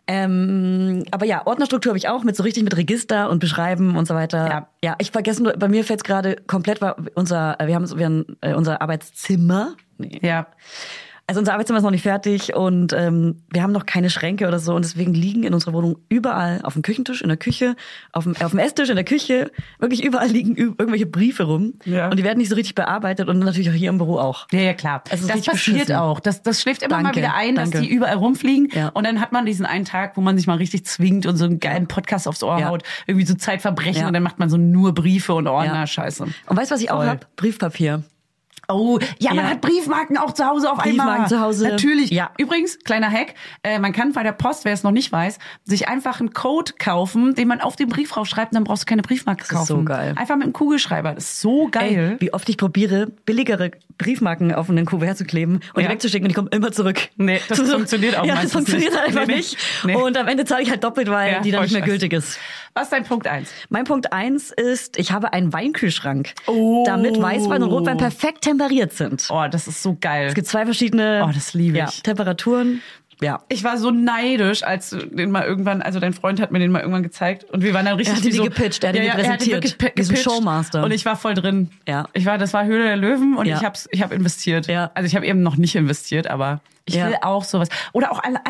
Ähm, 0.08 1.04
aber 1.12 1.26
ja, 1.26 1.46
Ordnerstruktur 1.46 1.92
habe 1.92 1.98
ich 1.98 2.08
auch 2.08 2.24
mit 2.24 2.36
so 2.36 2.44
richtig 2.44 2.64
mit 2.64 2.78
Register 2.78 3.30
und 3.30 3.40
Beschreiben 3.40 3.96
und 3.96 4.08
so 4.08 4.14
weiter. 4.14 4.48
Ja. 4.48 4.70
ja 4.84 4.96
ich 5.00 5.12
vergesse 5.12 5.42
nur, 5.42 5.54
bei 5.54 5.68
mir 5.68 5.84
fällt 5.84 6.02
es 6.02 6.04
gerade 6.04 6.36
komplett, 6.48 6.82
weil 6.82 6.94
unser, 7.16 7.58
wir 7.64 7.76
haben, 7.76 7.98
wir 7.98 8.06
haben 8.06 8.38
äh, 8.42 8.54
unser 8.54 8.82
Arbeitszimmer. 8.82 9.76
Nee. 9.98 10.20
Ja. 10.22 10.48
Also 11.28 11.40
unser 11.40 11.54
Arbeitszimmer 11.54 11.80
ist 11.80 11.84
noch 11.84 11.90
nicht 11.90 12.04
fertig 12.04 12.56
und 12.56 12.94
ähm, 12.94 13.42
wir 13.52 13.64
haben 13.64 13.72
noch 13.72 13.88
keine 13.88 14.12
Schränke 14.12 14.48
oder 14.48 14.60
so 14.60 14.76
und 14.76 14.86
deswegen 14.86 15.16
liegen 15.16 15.42
in 15.44 15.56
unserer 15.56 15.74
Wohnung 15.74 15.98
überall 16.08 16.60
auf 16.62 16.74
dem 16.74 16.84
Küchentisch, 16.84 17.24
in 17.24 17.30
der 17.30 17.38
Küche, 17.38 17.76
auf 18.12 18.26
dem, 18.26 18.36
auf 18.36 18.52
dem 18.52 18.60
Esstisch, 18.60 18.90
in 18.90 18.96
der 18.96 19.06
Küche, 19.06 19.50
wirklich 19.80 20.04
überall 20.04 20.28
liegen 20.28 20.56
irgendwelche 20.56 21.08
Briefe 21.08 21.46
rum 21.46 21.74
Ja. 21.84 22.10
und 22.10 22.18
die 22.20 22.24
werden 22.24 22.38
nicht 22.38 22.50
so 22.50 22.56
richtig 22.56 22.76
bearbeitet 22.76 23.28
und 23.28 23.40
natürlich 23.40 23.72
auch 23.72 23.74
hier 23.74 23.90
im 23.90 23.98
Büro 23.98 24.20
auch. 24.20 24.46
Ja, 24.52 24.60
ja, 24.60 24.74
klar. 24.76 25.02
Ist 25.12 25.28
das 25.28 25.42
passiert 25.42 25.92
auch. 25.94 26.20
Das, 26.20 26.44
das 26.44 26.62
schläft 26.62 26.84
immer 26.84 26.98
mal 26.98 27.04
Danke, 27.06 27.22
wieder 27.22 27.34
ein, 27.34 27.56
dass 27.56 27.72
danke. 27.72 27.88
die 27.88 27.92
überall 27.92 28.18
rumfliegen. 28.18 28.70
Ja. 28.74 28.90
Und 28.90 29.08
dann 29.08 29.20
hat 29.20 29.32
man 29.32 29.48
diesen 29.48 29.66
einen 29.66 29.86
Tag, 29.86 30.18
wo 30.18 30.22
man 30.22 30.38
sich 30.38 30.46
mal 30.46 30.58
richtig 30.58 30.86
zwingt 30.86 31.26
und 31.26 31.38
so 31.38 31.46
einen 31.46 31.60
geilen 31.60 31.88
Podcast 31.88 32.28
aufs 32.28 32.44
Ohr 32.44 32.60
Ja. 32.60 32.70
haut. 32.70 32.84
Irgendwie 33.08 33.26
so 33.26 33.34
Zeitverbrechen. 33.34 34.06
Und 34.06 34.14
dann 34.14 34.22
macht 34.22 34.38
man 34.38 34.50
so 34.52 34.58
nur 34.58 34.94
Briefe 34.94 35.34
und 35.34 35.48
Ordner. 35.48 35.74
Ja. 35.74 35.88
Scheiße. 35.88 36.24
Und 36.24 36.56
weißt 36.56 36.70
du, 36.70 36.76
was 36.76 36.82
ich 36.82 36.92
auch 36.92 36.98
Voll. 36.98 37.08
hab? 37.08 37.36
Briefpapier. 37.36 38.04
Oh, 38.68 39.00
ja, 39.20 39.34
man 39.34 39.46
Ja. 39.46 39.52
hat 39.52 39.62
Briefmarken 39.62 40.18
auch 40.18 40.34
zu 40.34 40.46
Hause 40.46 40.72
auf 40.72 40.78
Briefmarken 40.80 41.14
einmal. 41.16 41.30
zu 41.30 41.40
Hause. 41.40 41.68
Natürlich. 41.70 42.10
Ja. 42.12 42.32
Übrigens, 42.38 42.80
kleiner 42.80 43.10
Hack, 43.12 43.34
äh, 43.64 43.80
man 43.80 43.94
kann 43.94 44.12
bei 44.14 44.24
der 44.24 44.32
Post, 44.32 44.66
wer 44.66 44.74
es 44.74 44.84
noch 44.84 44.92
nicht 44.92 45.12
weiß, 45.12 45.38
sich 45.64 45.88
einfach 45.88 46.20
einen 46.20 46.34
Code 46.34 46.74
kaufen, 46.80 47.36
den 47.36 47.48
man 47.48 47.62
auf 47.62 47.76
den 47.76 47.90
Brief 47.90 48.12
draufschreibt, 48.12 48.52
und 48.52 48.56
dann 48.56 48.64
brauchst 48.64 48.84
du 48.84 48.86
keine 48.88 49.02
Briefmarke 49.02 49.44
ist 49.44 49.50
kaufen. 49.50 49.66
so 49.68 49.84
geil. 49.84 50.14
Einfach 50.18 50.36
mit 50.36 50.46
dem 50.48 50.54
Kugelschreiber. 50.54 51.14
Das 51.14 51.26
ist 51.26 51.42
so 51.42 51.68
geil. 51.70 52.18
Ey, 52.20 52.22
wie 52.22 52.34
oft 52.34 52.48
ich 52.50 52.58
probiere, 52.58 53.08
billigere 53.26 53.72
Briefmarken 53.98 54.54
auf 54.54 54.70
einen 54.70 54.86
Kuvert 54.86 55.18
zu 55.18 55.26
kleben 55.26 55.56
und 55.74 55.78
die 55.78 55.84
Ja. 55.84 55.90
wegzuschicken 55.90 56.26
und 56.26 56.30
die 56.30 56.36
kommen 56.36 56.50
immer 56.50 56.72
zurück. 56.72 57.00
Nee, 57.18 57.40
das 57.48 57.60
funktioniert 57.72 58.18
auch 58.18 58.26
Ja, 58.26 58.34
das 58.36 58.44
meistens 58.46 58.52
funktioniert 58.54 58.92
nicht. 58.94 59.04
einfach 59.06 59.28
Nee, 59.28 59.36
nicht. 59.36 59.58
Nee. 59.86 59.96
Und 59.96 60.18
am 60.18 60.28
Ende 60.28 60.44
zahle 60.46 60.64
ich 60.64 60.70
halt 60.70 60.84
doppelt, 60.84 61.10
weil 61.10 61.32
Ja, 61.34 61.40
die 61.42 61.52
dann 61.52 61.62
nicht 61.64 61.72
mehr 61.72 61.82
scheiße. 61.82 61.92
gültig 61.92 62.14
ist. 62.14 62.38
Was 62.78 62.84
ist 62.88 62.92
dein 62.92 63.06
Punkt 63.06 63.26
eins? 63.26 63.50
Mein 63.70 63.86
Punkt 63.86 64.12
eins 64.12 64.52
ist, 64.52 64.98
ich 65.00 65.14
habe 65.14 65.32
einen 65.32 65.54
Weinkühlschrank, 65.54 66.34
Oh. 66.46 66.84
damit 66.86 67.20
Weißwein 67.22 67.64
und 67.64 67.72
Rotwein 67.72 67.98
perfekt 67.98 68.42
temperiert 68.42 68.92
sind. 68.92 69.26
Oh, 69.30 69.46
das 69.50 69.68
ist 69.70 69.82
so 69.82 69.96
geil. 70.00 70.28
Es 70.28 70.36
gibt 70.36 70.48
zwei 70.48 70.66
verschiedene 70.66 71.24
Oh, 71.26 71.32
das 71.34 71.54
liebe 71.54 71.78
ja, 71.78 71.88
ich. 71.88 72.04
Temperaturen. 72.04 72.82
Ja. 73.22 73.42
Ich 73.48 73.64
war 73.64 73.78
so 73.78 73.92
neidisch, 73.92 74.64
als 74.64 74.90
du 74.90 74.98
den 74.98 75.32
mal 75.32 75.46
irgendwann, 75.46 75.82
also 75.82 76.02
dein 76.02 76.12
Freund 76.12 76.42
hat 76.42 76.52
mir 76.52 76.60
den 76.60 76.70
mal 76.70 76.80
irgendwann 76.82 77.04
gezeigt 77.04 77.46
und 77.46 77.64
wir 77.64 77.74
waren 77.74 77.86
dann 77.86 77.96
richtig 77.96 78.18
hat 78.18 78.24
dir 78.24 78.28
wie 78.28 78.32
die 78.32 78.38
so, 78.40 78.44
gepitcht, 78.44 78.84
er 78.84 78.90
hat 78.90 78.96
dir 78.98 79.02
die 79.04 79.08
er 79.08 79.14
präsentiert. 79.16 79.66
so 79.70 79.76
ein 79.86 79.92
gepitcht 79.96 80.22
Showmaster. 80.22 80.84
Und 80.84 80.92
ich 80.92 81.06
war 81.06 81.16
voll 81.16 81.34
drin. 81.34 81.70
Ja. 81.88 82.08
Ich 82.12 82.26
war, 82.26 82.38
das 82.38 82.54
war 82.54 82.66
Höhle 82.66 82.84
der 82.84 82.98
Löwen 82.98 83.38
und 83.38 83.46
Ja. 83.46 83.56
ich 83.56 83.64
hab's, 83.64 83.88
ich 83.94 84.04
habe 84.04 84.14
investiert. 84.16 84.68
Ja. 84.68 84.92
Also 84.96 85.08
ich 85.08 85.16
habe 85.16 85.26
eben 85.26 85.42
noch 85.44 85.56
nicht 85.56 85.78
investiert, 85.78 86.28
aber 86.28 86.60
ich 86.84 86.96
Ja. 86.96 87.08
will 87.08 87.16
auch 87.22 87.46
sowas. 87.46 87.70
Oder 87.94 88.12
auch 88.12 88.22
alle- 88.22 88.42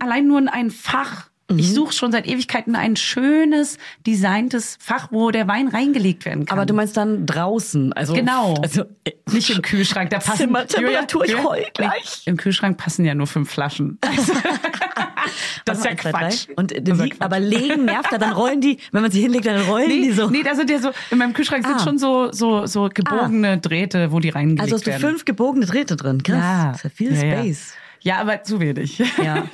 allein 0.00 0.26
nur 0.26 0.40
in 0.40 0.48
ein 0.48 0.72
Fach. 0.72 1.29
Mhm. 1.50 1.58
Ich 1.58 1.72
suche 1.74 1.92
schon 1.92 2.12
seit 2.12 2.26
Ewigkeiten 2.26 2.76
ein 2.76 2.96
schönes, 2.96 3.78
designtes 4.06 4.78
Fach, 4.80 5.08
wo 5.10 5.30
der 5.30 5.48
Wein 5.48 5.68
reingelegt 5.68 6.24
werden 6.24 6.46
kann. 6.46 6.56
Aber 6.58 6.66
du 6.66 6.74
meinst 6.74 6.96
dann 6.96 7.26
draußen, 7.26 7.92
also 7.92 8.14
Genau. 8.14 8.54
Also 8.62 8.84
äh, 9.04 9.12
nicht 9.32 9.50
im 9.50 9.62
Kühlschrank, 9.62 10.10
da 10.10 10.18
passen 10.18 10.38
Zimmertemperatur, 10.38 11.24
ich 11.24 11.36
heul 11.42 11.64
gleich. 11.74 12.22
Im 12.26 12.36
Kühlschrank 12.36 12.78
passen 12.78 13.04
ja 13.04 13.14
nur 13.14 13.26
fünf 13.26 13.50
Flaschen. 13.50 13.98
das 15.64 15.78
ist 15.78 15.84
ja. 15.84 15.94
Quatsch. 15.94 16.46
Und 16.56 16.72
äh, 16.72 16.78
ist 16.80 16.88
ja 16.88 16.94
die, 16.94 17.10
Quatsch. 17.10 17.20
aber 17.20 17.40
legen 17.40 17.84
nervt 17.84 18.12
ja, 18.12 18.18
dann 18.18 18.32
rollen 18.32 18.60
die, 18.60 18.78
wenn 18.92 19.02
man 19.02 19.10
sie 19.10 19.20
hinlegt, 19.20 19.46
dann 19.46 19.60
rollen 19.62 19.88
Nee, 19.88 20.02
die 20.08 20.12
so. 20.12 20.28
nee, 20.30 20.42
da 20.42 20.54
sind 20.54 20.70
ja 20.70 20.78
so, 20.78 20.90
in 21.10 21.18
meinem 21.18 21.32
Kühlschrank 21.32 21.64
sind 21.66 21.76
Ah. 21.76 21.84
schon 21.84 21.98
so, 21.98 22.32
so, 22.32 22.66
so 22.66 22.88
gebogene 22.92 23.58
Drähte, 23.58 24.12
wo 24.12 24.18
die 24.20 24.30
reingelegt 24.30 24.62
also 24.62 24.74
hast 24.76 24.86
du 24.86 24.90
werden. 24.90 25.00
fünf 25.00 25.24
gebogene 25.24 25.66
Drähte 25.66 25.96
drin. 25.96 26.22
Krass. 26.22 26.36
Ja. 26.38 26.68
Das 26.68 26.76
ist 26.78 26.84
ja 26.84 26.90
viel 26.90 27.12
ja. 27.14 27.18
Space. 27.20 27.72
Ja, 27.74 27.79
aber 28.20 28.42
zu 28.42 28.60
wenig. 28.60 28.98
Ja. 29.22 29.44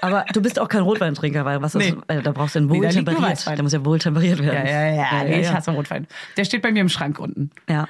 Aber 0.00 0.24
du 0.32 0.40
bist 0.40 0.60
auch 0.60 0.68
kein 0.68 0.82
Rotweintrinker, 0.82 1.44
weil 1.44 1.60
was 1.60 1.74
ist, 1.74 1.82
Nee. 1.84 1.96
äh, 2.06 2.22
da 2.22 2.30
brauchst 2.30 2.54
du 2.54 2.60
einen 2.60 2.68
Nee, 2.68 2.78
wohltemperiert. 2.78 3.20
Weißwein. 3.22 3.56
der 3.56 3.62
muss 3.64 3.72
ja 3.72 3.84
wohltemperiert 3.84 4.38
Ja, 4.38 4.44
werden. 4.46 4.66
ja, 4.68 4.86
ja, 4.86 4.94
ja, 4.94 5.24
nee, 5.24 5.40
ich 5.40 5.46
ja. 5.46 5.54
hasse 5.54 5.72
Rotwein. 5.72 6.06
Der 6.36 6.44
steht 6.44 6.62
bei 6.62 6.70
mir 6.70 6.80
im 6.80 6.88
Schrank 6.88 7.18
unten. 7.18 7.50
ja. 7.68 7.88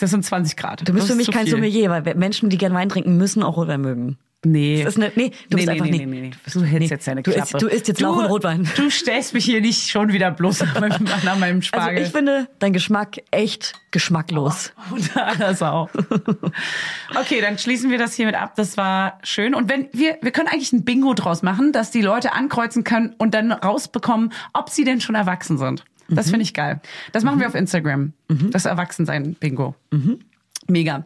Das 0.00 0.10
sind 0.10 0.22
20 0.22 0.58
Grad. 0.58 0.86
Du 0.86 0.92
bist 0.92 0.98
Das 0.98 1.06
für 1.06 1.12
ist 1.22 1.26
mich 1.28 1.34
kein 1.34 1.44
viel. 1.46 1.52
Sommelier, 1.52 1.88
weil 1.88 2.02
Menschen, 2.16 2.50
die 2.50 2.58
gern 2.58 2.74
Wein 2.74 2.90
trinken, 2.90 3.16
müssen 3.16 3.42
auch 3.42 3.56
Rotwein 3.56 3.80
mögen. 3.80 4.18
Nee. 4.44 4.82
Das 4.82 4.96
ist 4.96 5.00
eine, 5.02 5.12
nee, 5.14 5.30
du 5.50 5.56
bist 5.56 5.66
nee, 5.68 5.72
einfach 5.72 5.84
nee, 5.86 5.98
nee, 5.98 6.06
nee, 6.06 6.20
nee. 6.22 6.30
Du 6.52 6.62
hältst 6.64 6.90
jetzt 6.90 7.06
deine 7.06 7.22
du 7.22 7.30
Klappe. 7.30 7.48
isst, 7.52 7.62
du 7.62 7.66
isst 7.68 7.86
jetzt 7.88 8.00
Lauch 8.00 8.16
und 8.16 8.24
Rotwein. 8.24 8.68
Du 8.76 8.90
stellst 8.90 9.34
mich 9.34 9.44
hier 9.44 9.60
nicht 9.60 9.88
schon 9.88 10.12
wieder 10.12 10.32
bloß 10.32 10.60
nach 10.62 10.80
meinem, 10.80 11.04
nach 11.24 11.38
meinem 11.38 11.56
Also 11.58 11.66
Spargel. 11.68 12.02
ich 12.02 12.08
finde 12.10 12.48
dein 12.58 12.72
Geschmack 12.72 13.18
echt 13.30 13.74
geschmacklos. 13.92 14.72
Unter 14.90 15.26
aller 15.28 15.54
Sau. 15.54 15.88
Okay, 17.14 17.40
dann 17.40 17.56
schließen 17.58 17.90
wir 17.90 17.98
das 17.98 18.14
hiermit 18.14 18.34
ab. 18.34 18.54
Das 18.56 18.76
war 18.76 19.18
schön. 19.22 19.54
Und 19.54 19.68
wenn 19.70 19.88
wir, 19.92 20.18
wir 20.22 20.32
können 20.32 20.48
eigentlich 20.48 20.72
ein 20.72 20.84
Bingo 20.84 21.14
draus 21.14 21.42
machen, 21.42 21.72
dass 21.72 21.92
die 21.92 22.02
Leute 22.02 22.32
ankreuzen 22.32 22.82
können 22.82 23.14
und 23.18 23.34
dann 23.34 23.52
rausbekommen, 23.52 24.32
ob 24.54 24.70
sie 24.70 24.82
denn 24.84 25.00
schon 25.00 25.14
erwachsen 25.14 25.56
sind. 25.56 25.84
Das 26.08 26.30
finde 26.30 26.42
ich 26.42 26.52
geil. 26.52 26.80
Das 27.12 27.22
machen 27.22 27.38
wir 27.40 27.46
auf 27.46 27.54
Instagram. 27.54 28.12
Das 28.28 28.64
Erwachsensein-Bingo. 28.66 29.74
Mega. 30.68 31.04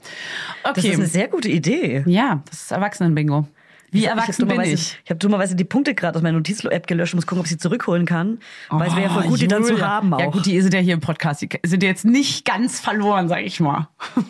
Das 0.64 0.78
Okay. 0.78 0.88
ist 0.90 0.96
eine 0.98 1.06
sehr 1.06 1.28
gute 1.28 1.48
Idee. 1.48 2.02
ja, 2.06 2.42
das 2.48 2.62
ist 2.62 2.70
Erwachsenen-Bingo. 2.72 3.46
Wie 3.92 4.00
Ich 4.00 4.08
erwachsen 4.08 4.46
bin 4.46 4.56
dummerweise- 4.56 4.74
ich? 4.74 4.98
Ich 5.04 5.10
habe 5.10 5.18
dummerweise 5.18 5.54
die 5.54 5.64
Punkte 5.64 5.94
gerade 5.94 6.16
aus 6.16 6.22
meiner 6.22 6.36
Notiz-App 6.36 6.86
gelöscht, 6.88 7.14
muss 7.14 7.26
gucken, 7.26 7.38
ob 7.40 7.46
ich 7.46 7.52
sie 7.52 7.56
zurückholen 7.58 8.04
kann. 8.04 8.40
weil 8.68 8.88
es 8.88 8.96
wäre 8.96 9.06
ja 9.06 9.12
voll 9.12 9.22
Oh, 9.26 9.28
gut, 9.28 9.40
die 9.40 9.46
dann 9.48 9.62
zu 9.64 9.72
Julia. 9.72 9.86
haben 9.88 10.12
auch. 10.12 10.18
Ja 10.20 10.26
gut, 10.26 10.44
die 10.44 10.60
sind 10.60 10.74
ja 10.74 10.80
hier 10.80 10.94
im 10.94 11.00
Podcast. 11.00 11.40
Die 11.42 11.48
sind 11.64 11.82
jetzt 11.84 12.04
nicht 12.04 12.44
ganz 12.44 12.80
verloren, 12.80 13.28
sag 13.28 13.42
ich 13.42 13.60
mal. 13.60 13.88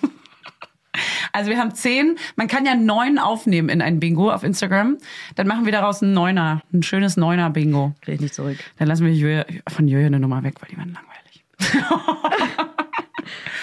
Also 1.32 1.50
wir 1.50 1.58
haben 1.58 1.74
zehn. 1.74 2.16
Man 2.36 2.48
kann 2.48 2.64
ja 2.64 2.74
neun 2.74 3.18
aufnehmen 3.18 3.68
in 3.68 3.82
ein 3.82 4.00
Bingo 4.00 4.30
auf 4.32 4.42
Instagram. 4.42 4.96
Dann 5.34 5.46
machen 5.46 5.66
wir 5.66 5.72
daraus 5.72 6.00
ein 6.00 6.14
Neuner, 6.14 6.62
ein 6.72 6.82
schönes 6.82 7.18
Neuner-Bingo. 7.18 7.92
Krieg 8.00 8.14
ich 8.14 8.20
nicht 8.22 8.34
zurück. 8.34 8.56
Dann 8.78 8.88
lassen 8.88 9.04
wir 9.04 9.12
Julia, 9.12 9.44
von 9.68 9.86
Julia 9.88 10.06
eine 10.06 10.18
Nummer 10.20 10.42
weg, 10.42 10.54
weil 10.62 10.70
die 10.70 10.78
werden 10.78 10.94
langweilig. 10.94 11.44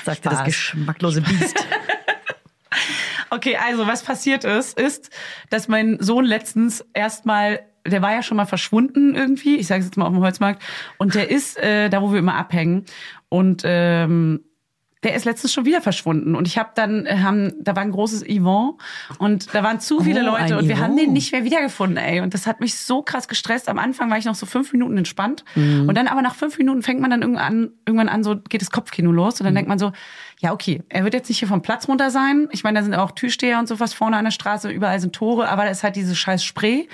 Sagte 0.03 0.29
das 0.29 0.43
geschmacklose 0.43 1.21
Biest. 1.21 1.65
Okay, 3.33 3.57
also 3.57 3.87
was 3.87 4.03
passiert 4.03 4.43
ist, 4.43 4.79
ist, 4.79 5.09
dass 5.49 5.67
mein 5.67 5.97
Sohn 5.99 6.23
letztens 6.23 6.85
erstmal, 6.93 7.61
der 7.83 8.03
war 8.03 8.13
ja 8.13 8.21
schon 8.21 8.37
mal 8.37 8.45
verschwunden 8.45 9.15
irgendwie, 9.15 9.55
ich 9.55 9.65
sage 9.65 9.83
jetzt 9.83 9.97
mal 9.97 10.05
auf 10.05 10.13
dem 10.13 10.21
Holzmarkt, 10.21 10.61
und 10.99 11.15
der 11.15 11.31
ist 11.31 11.57
äh, 11.57 11.89
da, 11.89 12.03
wo 12.03 12.11
wir 12.11 12.19
immer 12.19 12.35
abhängen. 12.35 12.85
Und 13.29 13.63
ähm, 13.65 14.41
der 15.03 15.15
ist 15.15 15.25
letztens 15.25 15.53
schon 15.53 15.65
wieder 15.65 15.81
verschwunden. 15.81 16.35
Und 16.35 16.47
ich 16.47 16.57
habe 16.57 16.69
dann, 16.75 17.05
äh, 17.05 17.17
haben, 17.17 17.53
da 17.59 17.75
war 17.75 17.83
ein 17.83 17.91
großes 17.91 18.23
Event 18.23 18.75
und 19.19 19.53
da 19.53 19.63
waren 19.63 19.79
zu 19.79 20.01
viele 20.01 20.21
Oh, 20.21 20.37
Leute 20.37 20.57
und 20.57 20.67
wir 20.67 20.79
haben 20.79 20.95
den 20.95 21.13
nicht 21.13 21.31
mehr 21.31 21.43
wiedergefunden, 21.43 21.97
ey. 21.97 22.21
Und 22.21 22.33
das 22.33 22.47
hat 22.47 22.59
mich 22.59 22.77
so 22.77 23.01
krass 23.01 23.27
gestresst. 23.27 23.69
Am 23.69 23.79
Anfang 23.79 24.09
war 24.09 24.17
ich 24.17 24.25
noch 24.25 24.35
so 24.35 24.45
fünf 24.45 24.71
Minuten 24.71 24.97
entspannt. 24.97 25.43
Mhm. 25.55 25.87
Und 25.87 25.95
dann 25.95 26.07
aber 26.07 26.21
nach 26.21 26.35
fünf 26.35 26.57
Minuten 26.57 26.81
fängt 26.81 27.01
man 27.01 27.09
dann 27.09 27.21
irgendwann 27.21 27.43
an, 27.43 27.69
irgendwann 27.85 28.09
an, 28.09 28.23
so 28.23 28.37
geht 28.37 28.61
das 28.61 28.71
Kopfkino 28.71 29.11
los. 29.11 29.35
Mhm. 29.35 29.41
Und 29.41 29.45
dann 29.45 29.55
denkt 29.55 29.69
man 29.69 29.79
so, 29.79 29.91
ja, 30.39 30.51
okay, 30.51 30.83
er 30.89 31.03
wird 31.03 31.13
jetzt 31.13 31.29
nicht 31.29 31.39
hier 31.39 31.47
vom 31.47 31.61
Platz 31.61 31.87
runter 31.87 32.11
sein. 32.11 32.47
Ich 32.51 32.63
meine, 32.63 32.79
da 32.79 32.83
sind 32.83 32.93
auch 32.95 33.11
Türsteher 33.11 33.59
und 33.59 33.67
sowas 33.67 33.93
vorne 33.93 34.17
an 34.17 34.25
der 34.25 34.31
Straße, 34.31 34.69
überall 34.69 34.99
sind 34.99 35.13
Tore, 35.13 35.47
aber 35.47 35.63
da 35.63 35.69
ist 35.69 35.83
halt 35.83 35.95
dieses 35.95 36.17
scheiß 36.17 36.43
Spray. 36.43 36.89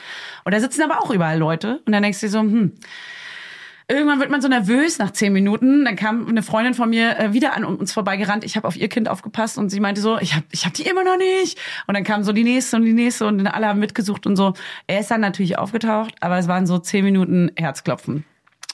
Und 0.46 0.54
da 0.54 0.60
sitzen 0.60 0.84
aber 0.84 1.04
auch 1.04 1.10
überall 1.12 1.38
Leute. 1.38 1.82
Und 1.86 1.94
dann 1.94 2.04
denkst 2.04 2.20
du 2.20 2.28
dir 2.28 2.32
so, 2.32 2.40
hm, 2.40 2.74
Irgendwann 3.92 4.20
wird 4.20 4.30
man 4.30 4.40
so 4.40 4.48
nervös 4.48 5.00
nach 5.00 5.12
zehn 5.12 5.34
Minuten. 5.34 5.84
Dann 5.84 5.96
kam 5.96 6.28
eine 6.28 6.44
Freundin 6.44 6.76
von 6.76 6.92
mir 6.92 7.18
äh, 7.18 7.34
wieder 7.34 7.56
an 7.58 7.66
uns 7.66 7.92
vorbeigerannt. 7.92 8.44
Ich 8.44 8.56
habe 8.56 8.68
auf 8.68 8.76
ihr 8.76 8.88
Kind 8.88 9.10
aufgepasst 9.10 9.58
und 9.58 9.72
sie 9.72 9.80
meinte 9.80 10.00
so, 10.00 10.20
ich 10.20 10.36
habe 10.36 10.46
ich 10.52 10.68
hab 10.68 10.76
die 10.76 10.84
immer 10.84 11.04
noch 11.04 11.18
nicht. 11.18 11.60
Und 11.88 11.96
dann 11.96 12.04
kam 12.04 12.24
so 12.24 12.32
die 12.32 12.44
nächste 12.44 12.76
und 12.76 12.86
die 12.86 12.94
nächste 12.94 13.26
und 13.26 13.48
alle 13.48 13.68
haben 13.68 13.80
mitgesucht 13.80 14.28
und 14.28 14.36
so. 14.36 14.54
Er 14.86 15.00
ist 15.00 15.10
dann 15.10 15.22
natürlich 15.22 15.58
aufgetaucht, 15.58 16.14
aber 16.20 16.38
es 16.38 16.48
waren 16.48 16.68
so 16.68 16.78
zehn 16.78 17.04
Minuten 17.04 17.52
Herzklopfen. 17.56 18.26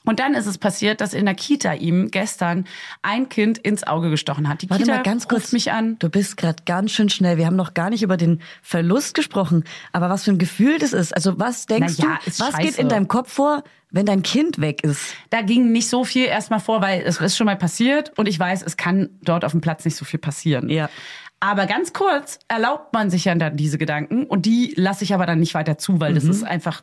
Und 0.05 0.19
dann 0.19 0.33
ist 0.33 0.45
es 0.45 0.57
passiert, 0.57 1.01
dass 1.01 1.13
in 1.13 1.25
der 1.25 1.35
Kita 1.35 1.73
ihm 1.73 2.11
gestern 2.11 2.65
ein 3.01 3.29
Kind 3.29 3.57
ins 3.57 3.85
Auge 3.85 4.09
gestochen 4.09 4.47
hat. 4.47 4.61
Die 4.61 4.69
Warte 4.69 4.83
Kita 4.83 4.97
mal 4.97 5.03
ganz 5.03 5.27
kurz. 5.27 5.43
ruft 5.43 5.53
mich 5.53 5.71
an. 5.71 5.97
Du 5.99 6.09
bist 6.09 6.37
gerade 6.37 6.63
ganz 6.65 6.91
schön 6.91 7.09
schnell. 7.09 7.37
Wir 7.37 7.45
haben 7.45 7.55
noch 7.55 7.73
gar 7.73 7.89
nicht 7.89 8.03
über 8.03 8.17
den 8.17 8.41
Verlust 8.61 9.15
gesprochen. 9.15 9.63
Aber 9.91 10.09
was 10.09 10.23
für 10.23 10.31
ein 10.31 10.37
Gefühl 10.37 10.77
das 10.79 10.93
ist. 10.93 11.15
Also 11.15 11.39
was 11.39 11.65
denkst 11.65 11.97
ja, 11.97 12.19
du? 12.23 12.31
Was 12.39 12.57
geht 12.57 12.67
scheiße. 12.67 12.81
in 12.81 12.89
deinem 12.89 13.07
Kopf 13.07 13.31
vor, 13.31 13.63
wenn 13.91 14.05
dein 14.05 14.23
Kind 14.23 14.59
weg 14.59 14.83
ist? 14.83 15.13
Da 15.29 15.41
ging 15.41 15.71
nicht 15.71 15.89
so 15.89 16.03
viel 16.03 16.25
erstmal 16.25 16.59
vor, 16.59 16.81
weil 16.81 17.01
es 17.01 17.19
ist 17.19 17.37
schon 17.37 17.45
mal 17.45 17.55
passiert 17.55 18.11
und 18.17 18.27
ich 18.27 18.39
weiß, 18.39 18.63
es 18.63 18.77
kann 18.77 19.09
dort 19.23 19.45
auf 19.45 19.51
dem 19.51 19.61
Platz 19.61 19.85
nicht 19.85 19.95
so 19.95 20.05
viel 20.05 20.19
passieren. 20.19 20.69
Ja. 20.69 20.89
Aber 21.41 21.65
ganz 21.67 21.93
kurz 21.93 22.39
erlaubt 22.47 22.93
man 22.93 23.09
sich 23.09 23.25
ja 23.25 23.35
dann 23.35 23.55
diese 23.57 23.77
Gedanken 23.77 24.23
und 24.23 24.45
die 24.45 24.73
lasse 24.77 25.03
ich 25.03 25.13
aber 25.13 25.25
dann 25.25 25.39
nicht 25.39 25.53
weiter 25.53 25.77
zu, 25.77 25.99
weil 25.99 26.11
Mhm. 26.11 26.15
das 26.15 26.23
ist 26.23 26.43
einfach, 26.43 26.81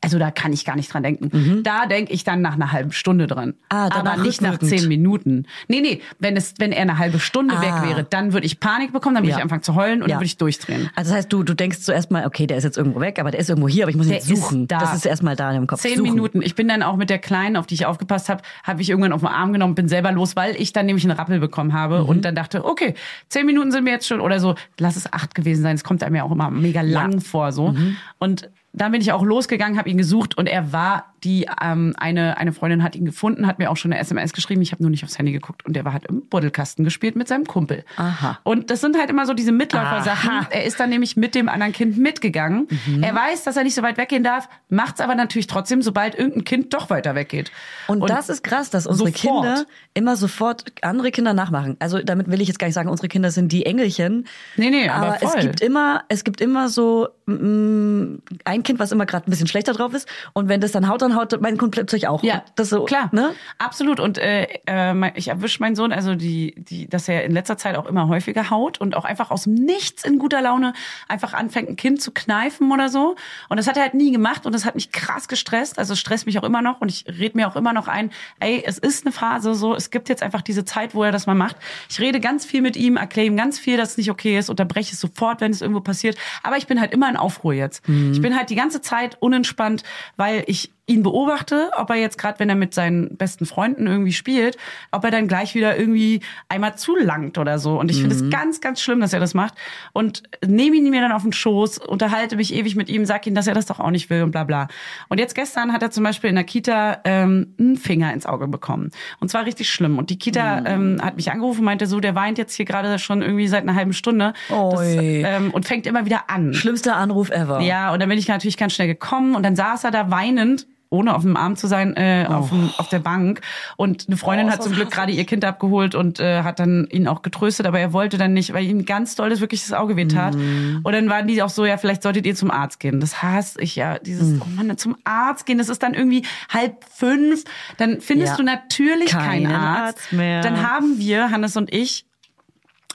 also 0.00 0.18
da 0.18 0.30
kann 0.30 0.52
ich 0.52 0.64
gar 0.64 0.74
nicht 0.76 0.92
dran 0.92 1.02
denken. 1.02 1.62
Da 1.62 1.86
denke 1.86 2.12
ich 2.12 2.24
dann 2.24 2.40
nach 2.40 2.54
einer 2.54 2.72
halben 2.72 2.90
Stunde 2.90 3.26
dran. 3.26 3.54
Ah, 3.68 3.90
aber 3.92 4.16
nicht 4.16 4.40
nach 4.40 4.54
rückwirkend. 4.54 4.80
zehn 4.80 4.88
Minuten. 4.88 5.46
Nee, 5.68 5.82
nee, 5.82 6.00
wenn 6.18 6.36
es, 6.36 6.54
wenn 6.58 6.72
er 6.72 6.82
eine 6.82 6.98
halbe 6.98 7.20
Stunde 7.20 7.54
Ah. 7.56 7.60
weg 7.60 7.88
wäre, 7.90 8.04
dann 8.04 8.32
würde 8.32 8.46
ich 8.46 8.58
Panik 8.60 8.92
bekommen, 8.92 9.14
dann 9.14 9.24
würde 9.24 9.32
Ja. 9.32 9.36
ich 9.36 9.42
anfangen 9.42 9.62
zu 9.62 9.74
heulen 9.74 10.02
und 10.02 10.08
Ja. 10.08 10.14
dann 10.14 10.20
würde 10.20 10.26
ich 10.26 10.38
durchdrehen. 10.38 10.90
Also 10.96 11.10
das 11.10 11.18
heißt, 11.18 11.32
du, 11.32 11.42
du 11.42 11.54
denkst 11.54 11.80
zuerst 11.82 12.10
mal, 12.10 12.26
okay, 12.26 12.46
der 12.46 12.56
ist 12.56 12.64
jetzt 12.64 12.78
irgendwo 12.78 13.00
weg, 13.00 13.18
aber 13.20 13.30
der 13.30 13.40
ist 13.40 13.50
irgendwo 13.50 13.68
hier, 13.68 13.84
aber 13.84 13.90
ich 13.90 13.96
muss 13.96 14.06
ihn 14.06 14.12
Der 14.12 14.18
jetzt 14.18 14.28
suchen. 14.28 14.62
ist 14.62 14.70
da. 14.72 14.78
Das 14.78 14.94
ist 14.94 15.04
erstmal 15.06 15.36
da 15.36 15.52
dem 15.52 15.66
Kopf. 15.66 15.80
Zehn 15.82 15.98
suchen. 15.98 16.10
Minuten. 16.10 16.42
Ich 16.42 16.54
bin 16.54 16.66
dann 16.66 16.82
auch 16.82 16.96
mit 16.96 17.10
der 17.10 17.18
Kleinen, 17.18 17.56
auf 17.56 17.66
die 17.66 17.74
ich 17.74 17.86
aufgepasst 17.86 18.28
habe, 18.30 18.42
habe 18.64 18.80
ich 18.82 18.88
irgendwann 18.90 19.12
auf 19.12 19.20
den 19.20 19.28
Arm 19.28 19.52
genommen, 19.52 19.74
bin 19.74 19.88
selber 19.88 20.10
los, 20.12 20.34
weil 20.34 20.56
ich 20.60 20.72
dann 20.72 20.86
nämlich 20.86 21.04
einen 21.04 21.16
Rappel 21.16 21.38
bekommen 21.38 21.74
habe 21.74 22.00
Mhm. 22.00 22.06
und 22.08 22.24
dann 22.24 22.34
dachte, 22.34 22.64
okay, 22.64 22.94
zehn 23.28 23.44
Minuten 23.46 23.70
sind 23.70 23.81
mir 23.82 23.90
jetzt 23.90 24.06
schon 24.06 24.20
oder 24.20 24.40
so, 24.40 24.54
lass 24.78 24.96
es 24.96 25.12
acht 25.12 25.34
gewesen 25.34 25.62
sein. 25.62 25.74
Es 25.74 25.84
kommt 25.84 26.02
einem 26.02 26.14
ja 26.16 26.24
auch 26.24 26.32
immer 26.32 26.50
mega 26.50 26.80
lang 26.82 27.20
vor 27.20 27.52
so. 27.52 27.72
Mhm. 27.72 27.96
Und 28.18 28.50
dann 28.72 28.92
bin 28.92 29.00
ich 29.00 29.12
auch 29.12 29.22
losgegangen, 29.22 29.78
habe 29.78 29.90
ihn 29.90 29.98
gesucht 29.98 30.36
und 30.38 30.46
er 30.46 30.72
war 30.72 31.12
die 31.24 31.46
ähm, 31.62 31.94
eine 31.98 32.36
eine 32.36 32.52
Freundin 32.52 32.82
hat 32.82 32.96
ihn 32.96 33.04
gefunden, 33.04 33.46
hat 33.46 33.58
mir 33.58 33.70
auch 33.70 33.76
schon 33.76 33.92
eine 33.92 34.00
SMS 34.00 34.32
geschrieben. 34.32 34.60
Ich 34.62 34.72
habe 34.72 34.82
nur 34.82 34.90
nicht 34.90 35.04
aufs 35.04 35.18
Handy 35.18 35.30
geguckt 35.30 35.64
und 35.64 35.74
der 35.74 35.84
war 35.84 35.92
halt 35.92 36.06
im 36.06 36.26
Buddelkasten 36.28 36.84
gespielt 36.84 37.14
mit 37.14 37.28
seinem 37.28 37.46
Kumpel. 37.46 37.84
Aha. 37.96 38.40
Und 38.42 38.70
das 38.70 38.80
sind 38.80 38.98
halt 38.98 39.10
immer 39.10 39.26
so 39.26 39.34
diese 39.34 39.52
Mitläufer-Sachen. 39.52 40.48
Er 40.50 40.64
ist 40.64 40.80
dann 40.80 40.90
nämlich 40.90 41.16
mit 41.16 41.34
dem 41.34 41.48
anderen 41.48 41.72
Kind 41.72 41.96
mitgegangen. 41.96 42.66
Mhm. 42.86 43.02
Er 43.02 43.14
weiß, 43.14 43.44
dass 43.44 43.56
er 43.56 43.64
nicht 43.64 43.74
so 43.74 43.82
weit 43.82 43.98
weggehen 43.98 44.24
darf, 44.24 44.48
macht's 44.68 45.00
aber 45.00 45.14
natürlich 45.14 45.46
trotzdem, 45.46 45.82
sobald 45.82 46.16
irgendein 46.16 46.44
Kind 46.44 46.74
doch 46.74 46.90
weiter 46.90 47.14
weggeht. 47.14 47.52
Und, 47.86 48.08
das 48.08 48.28
ist 48.28 48.42
krass, 48.42 48.70
dass 48.70 48.86
unsere 48.86 49.10
sofort. 49.10 49.44
Kinder 49.44 49.66
immer 49.94 50.16
sofort 50.16 50.72
andere 50.82 51.10
Kinder 51.10 51.34
nachmachen. 51.34 51.76
Also 51.78 52.00
damit 52.02 52.30
will 52.30 52.40
ich 52.40 52.48
jetzt 52.48 52.58
gar 52.58 52.66
nicht 52.66 52.74
sagen, 52.74 52.88
unsere 52.88 53.08
Kinder 53.08 53.30
sind 53.30 53.52
die 53.52 53.64
Engelchen. 53.64 54.26
Nee, 54.56 54.70
nee, 54.70 54.88
aber 54.88 55.16
es 55.22 55.30
voll. 55.30 55.40
gibt 55.40 55.60
immer, 55.60 56.04
es 56.08 56.24
gibt 56.24 56.40
immer 56.40 56.68
so 56.68 57.08
mm, 57.26 58.16
ein 58.44 58.61
Kind, 58.62 58.78
was 58.78 58.92
immer 58.92 59.06
gerade 59.06 59.28
ein 59.28 59.30
bisschen 59.30 59.46
schlechter 59.46 59.72
drauf 59.72 59.94
ist. 59.94 60.08
Und 60.32 60.48
wenn 60.48 60.60
das 60.60 60.72
dann 60.72 60.88
haut, 60.88 61.02
dann 61.02 61.16
haut 61.16 61.38
mein 61.40 61.58
Kind 61.58 61.72
plötzlich 61.72 62.08
auch. 62.08 62.22
Ja, 62.22 62.44
das 62.56 62.70
so, 62.70 62.84
klar, 62.84 63.08
Ne? 63.12 63.30
absolut. 63.58 64.00
Und 64.00 64.18
äh, 64.18 64.46
äh, 64.66 65.12
ich 65.14 65.28
erwische 65.28 65.60
meinen 65.60 65.76
Sohn, 65.76 65.92
also 65.92 66.14
die, 66.14 66.54
die, 66.56 66.88
dass 66.88 67.08
er 67.08 67.24
in 67.24 67.32
letzter 67.32 67.56
Zeit 67.56 67.76
auch 67.76 67.86
immer 67.86 68.08
häufiger 68.08 68.50
haut 68.50 68.80
und 68.80 68.96
auch 68.96 69.04
einfach 69.04 69.30
aus 69.30 69.44
dem 69.44 69.54
Nichts 69.54 70.04
in 70.04 70.18
guter 70.18 70.42
Laune 70.42 70.72
einfach 71.08 71.32
anfängt, 71.34 71.68
ein 71.68 71.76
Kind 71.76 72.00
zu 72.00 72.12
kneifen 72.12 72.70
oder 72.72 72.88
so. 72.88 73.16
Und 73.48 73.56
das 73.56 73.66
hat 73.66 73.76
er 73.76 73.82
halt 73.82 73.94
nie 73.94 74.12
gemacht 74.12 74.46
und 74.46 74.54
das 74.54 74.64
hat 74.64 74.74
mich 74.74 74.92
krass 74.92 75.28
gestresst. 75.28 75.78
Also 75.78 75.92
es 75.94 76.00
stresst 76.00 76.26
mich 76.26 76.38
auch 76.38 76.44
immer 76.44 76.62
noch 76.62 76.80
und 76.80 76.90
ich 76.90 77.04
rede 77.06 77.36
mir 77.36 77.48
auch 77.48 77.56
immer 77.56 77.72
noch 77.72 77.88
ein, 77.88 78.10
ey, 78.40 78.62
es 78.64 78.78
ist 78.78 79.04
eine 79.04 79.12
Phase 79.12 79.54
so, 79.54 79.74
es 79.74 79.90
gibt 79.90 80.08
jetzt 80.08 80.22
einfach 80.22 80.42
diese 80.42 80.64
Zeit, 80.64 80.94
wo 80.94 81.02
er 81.04 81.12
das 81.12 81.26
mal 81.26 81.34
macht. 81.34 81.56
Ich 81.88 82.00
rede 82.00 82.20
ganz 82.20 82.44
viel 82.44 82.62
mit 82.62 82.76
ihm, 82.76 82.96
erkläre 82.96 83.26
ihm 83.26 83.36
ganz 83.36 83.58
viel, 83.58 83.76
dass 83.76 83.92
es 83.92 83.96
nicht 83.96 84.10
okay 84.10 84.38
ist, 84.38 84.50
unterbreche 84.50 84.92
es 84.92 85.00
sofort, 85.00 85.40
wenn 85.40 85.50
es 85.52 85.60
irgendwo 85.60 85.80
passiert. 85.80 86.16
Aber 86.42 86.56
ich 86.56 86.66
bin 86.66 86.80
halt 86.80 86.92
immer 86.92 87.08
in 87.08 87.16
Aufruhr 87.16 87.52
jetzt. 87.54 87.82
Ich 88.12 88.20
bin 88.20 88.36
halt 88.36 88.50
die 88.52 88.56
ganze 88.56 88.82
Zeit 88.82 89.16
unentspannt, 89.20 89.82
weil 90.16 90.44
ich 90.46 90.72
ihn 90.86 91.04
beobachte, 91.04 91.70
ob 91.76 91.90
er 91.90 91.96
jetzt 91.96 92.18
gerade, 92.18 92.40
wenn 92.40 92.48
er 92.48 92.56
mit 92.56 92.74
seinen 92.74 93.16
besten 93.16 93.46
Freunden 93.46 93.86
irgendwie 93.86 94.12
spielt, 94.12 94.56
ob 94.90 95.04
er 95.04 95.12
dann 95.12 95.28
gleich 95.28 95.54
wieder 95.54 95.78
irgendwie 95.78 96.20
einmal 96.48 96.76
zulangt 96.76 97.38
oder 97.38 97.60
so. 97.60 97.78
Und 97.78 97.88
ich 97.90 98.00
finde 98.00 98.16
es 98.16 98.28
ganz, 98.30 98.60
ganz 98.60 98.80
schlimm, 98.80 99.00
dass 99.00 99.12
er 99.12 99.20
das 99.20 99.32
macht. 99.32 99.54
Und 99.92 100.24
nehme 100.44 100.76
ihn 100.76 100.90
mir 100.90 101.00
dann 101.00 101.12
auf 101.12 101.22
den 101.22 101.32
Schoß, 101.32 101.78
unterhalte 101.78 102.34
mich 102.34 102.52
ewig 102.52 102.74
mit 102.74 102.88
ihm, 102.88 103.06
sag 103.06 103.26
ihm, 103.28 103.34
dass 103.34 103.46
er 103.46 103.54
das 103.54 103.66
doch 103.66 103.78
auch 103.78 103.90
nicht 103.90 104.10
will 104.10 104.24
und 104.24 104.32
bla 104.32 104.42
bla. 104.42 104.66
Und 105.08 105.18
jetzt 105.18 105.36
gestern 105.36 105.72
hat 105.72 105.82
er 105.82 105.92
zum 105.92 106.02
Beispiel 106.02 106.30
in 106.30 106.34
der 106.34 106.44
Kita 106.44 107.00
ähm, 107.04 107.54
einen 107.60 107.76
Finger 107.76 108.12
ins 108.12 108.26
Auge 108.26 108.48
bekommen. 108.48 108.90
Und 109.20 109.30
zwar 109.30 109.46
richtig 109.46 109.70
schlimm. 109.70 109.98
Und 109.98 110.10
die 110.10 110.18
Kita 110.18 110.64
ähm, 110.66 111.00
hat 111.00 111.14
mich 111.14 111.30
angerufen 111.30 111.60
und 111.60 111.66
meinte 111.66 111.86
so, 111.86 112.00
der 112.00 112.16
weint 112.16 112.38
jetzt 112.38 112.54
hier 112.54 112.64
gerade 112.64 112.98
schon 112.98 113.22
irgendwie 113.22 113.46
seit 113.46 113.62
einer 113.62 113.76
halben 113.76 113.92
Stunde. 113.92 114.32
Das, 114.48 114.80
ähm, 114.82 115.52
und 115.52 115.64
fängt 115.64 115.86
immer 115.86 116.06
wieder 116.06 116.28
an. 116.28 116.54
Schlimmster 116.54 116.96
Anruf 116.96 117.30
ever. 117.30 117.60
Ja, 117.60 117.92
und 117.92 118.00
dann 118.00 118.08
bin 118.08 118.18
ich 118.18 118.26
natürlich 118.26 118.56
ganz 118.56 118.72
schnell 118.72 118.88
gekommen 118.88 119.36
und 119.36 119.44
dann 119.44 119.54
saß 119.54 119.84
er 119.84 119.92
da 119.92 120.10
weinend 120.10 120.66
ohne 120.92 121.14
auf 121.16 121.22
dem 121.22 121.36
Arm 121.36 121.56
zu 121.56 121.66
sein, 121.66 121.96
äh, 121.96 122.26
auf, 122.28 122.50
dem, 122.50 122.70
auf 122.76 122.88
der 122.88 122.98
Bank. 122.98 123.40
Und 123.76 124.06
eine 124.08 124.16
Freundin 124.16 124.48
Oh, 124.48 124.50
hat 124.52 124.62
zum 124.62 124.72
Glück 124.74 124.90
gerade 124.90 125.10
ihr 125.12 125.24
Kind 125.24 125.44
abgeholt 125.44 125.94
und 125.94 126.20
äh, 126.20 126.42
hat 126.42 126.60
dann 126.60 126.86
ihn 126.90 127.08
auch 127.08 127.22
getröstet, 127.22 127.66
aber 127.66 127.80
er 127.80 127.92
wollte 127.92 128.18
dann 128.18 128.32
nicht, 128.34 128.52
weil 128.52 128.64
ihm 128.64 128.84
ganz 128.84 129.14
doll 129.14 129.30
das 129.30 129.40
wirklich 129.40 129.62
das 129.62 129.72
Auge 129.72 129.96
wehtat. 129.96 130.34
Mhm. 130.34 130.80
Und 130.82 130.92
dann 130.92 131.08
waren 131.08 131.26
die 131.26 131.42
auch 131.42 131.48
so, 131.48 131.64
ja, 131.64 131.78
vielleicht 131.78 132.02
solltet 132.02 132.26
ihr 132.26 132.34
zum 132.34 132.50
Arzt 132.50 132.78
gehen. 132.78 133.00
Das 133.00 133.22
hasse 133.22 133.60
ich 133.60 133.74
ja, 133.74 133.98
dieses, 133.98 134.28
Mhm. 134.34 134.42
oh 134.44 134.48
Mann, 134.62 134.76
zum 134.78 134.96
Arzt 135.04 135.46
gehen, 135.46 135.58
das 135.58 135.68
ist 135.68 135.82
dann 135.82 135.94
irgendwie 135.94 136.24
halb 136.52 136.84
fünf. 136.90 137.44
Dann 137.78 138.00
findest 138.00 138.32
Ja. 138.32 138.36
du 138.36 138.42
natürlich 138.44 139.10
keinen 139.12 139.44
Keinen 139.44 139.52
Arzt. 139.54 139.98
Arzt 139.98 140.12
mehr. 140.12 140.42
Dann 140.42 140.68
haben 140.70 140.98
wir, 140.98 141.30
Hannes 141.30 141.56
und 141.56 141.72
ich, 141.72 142.04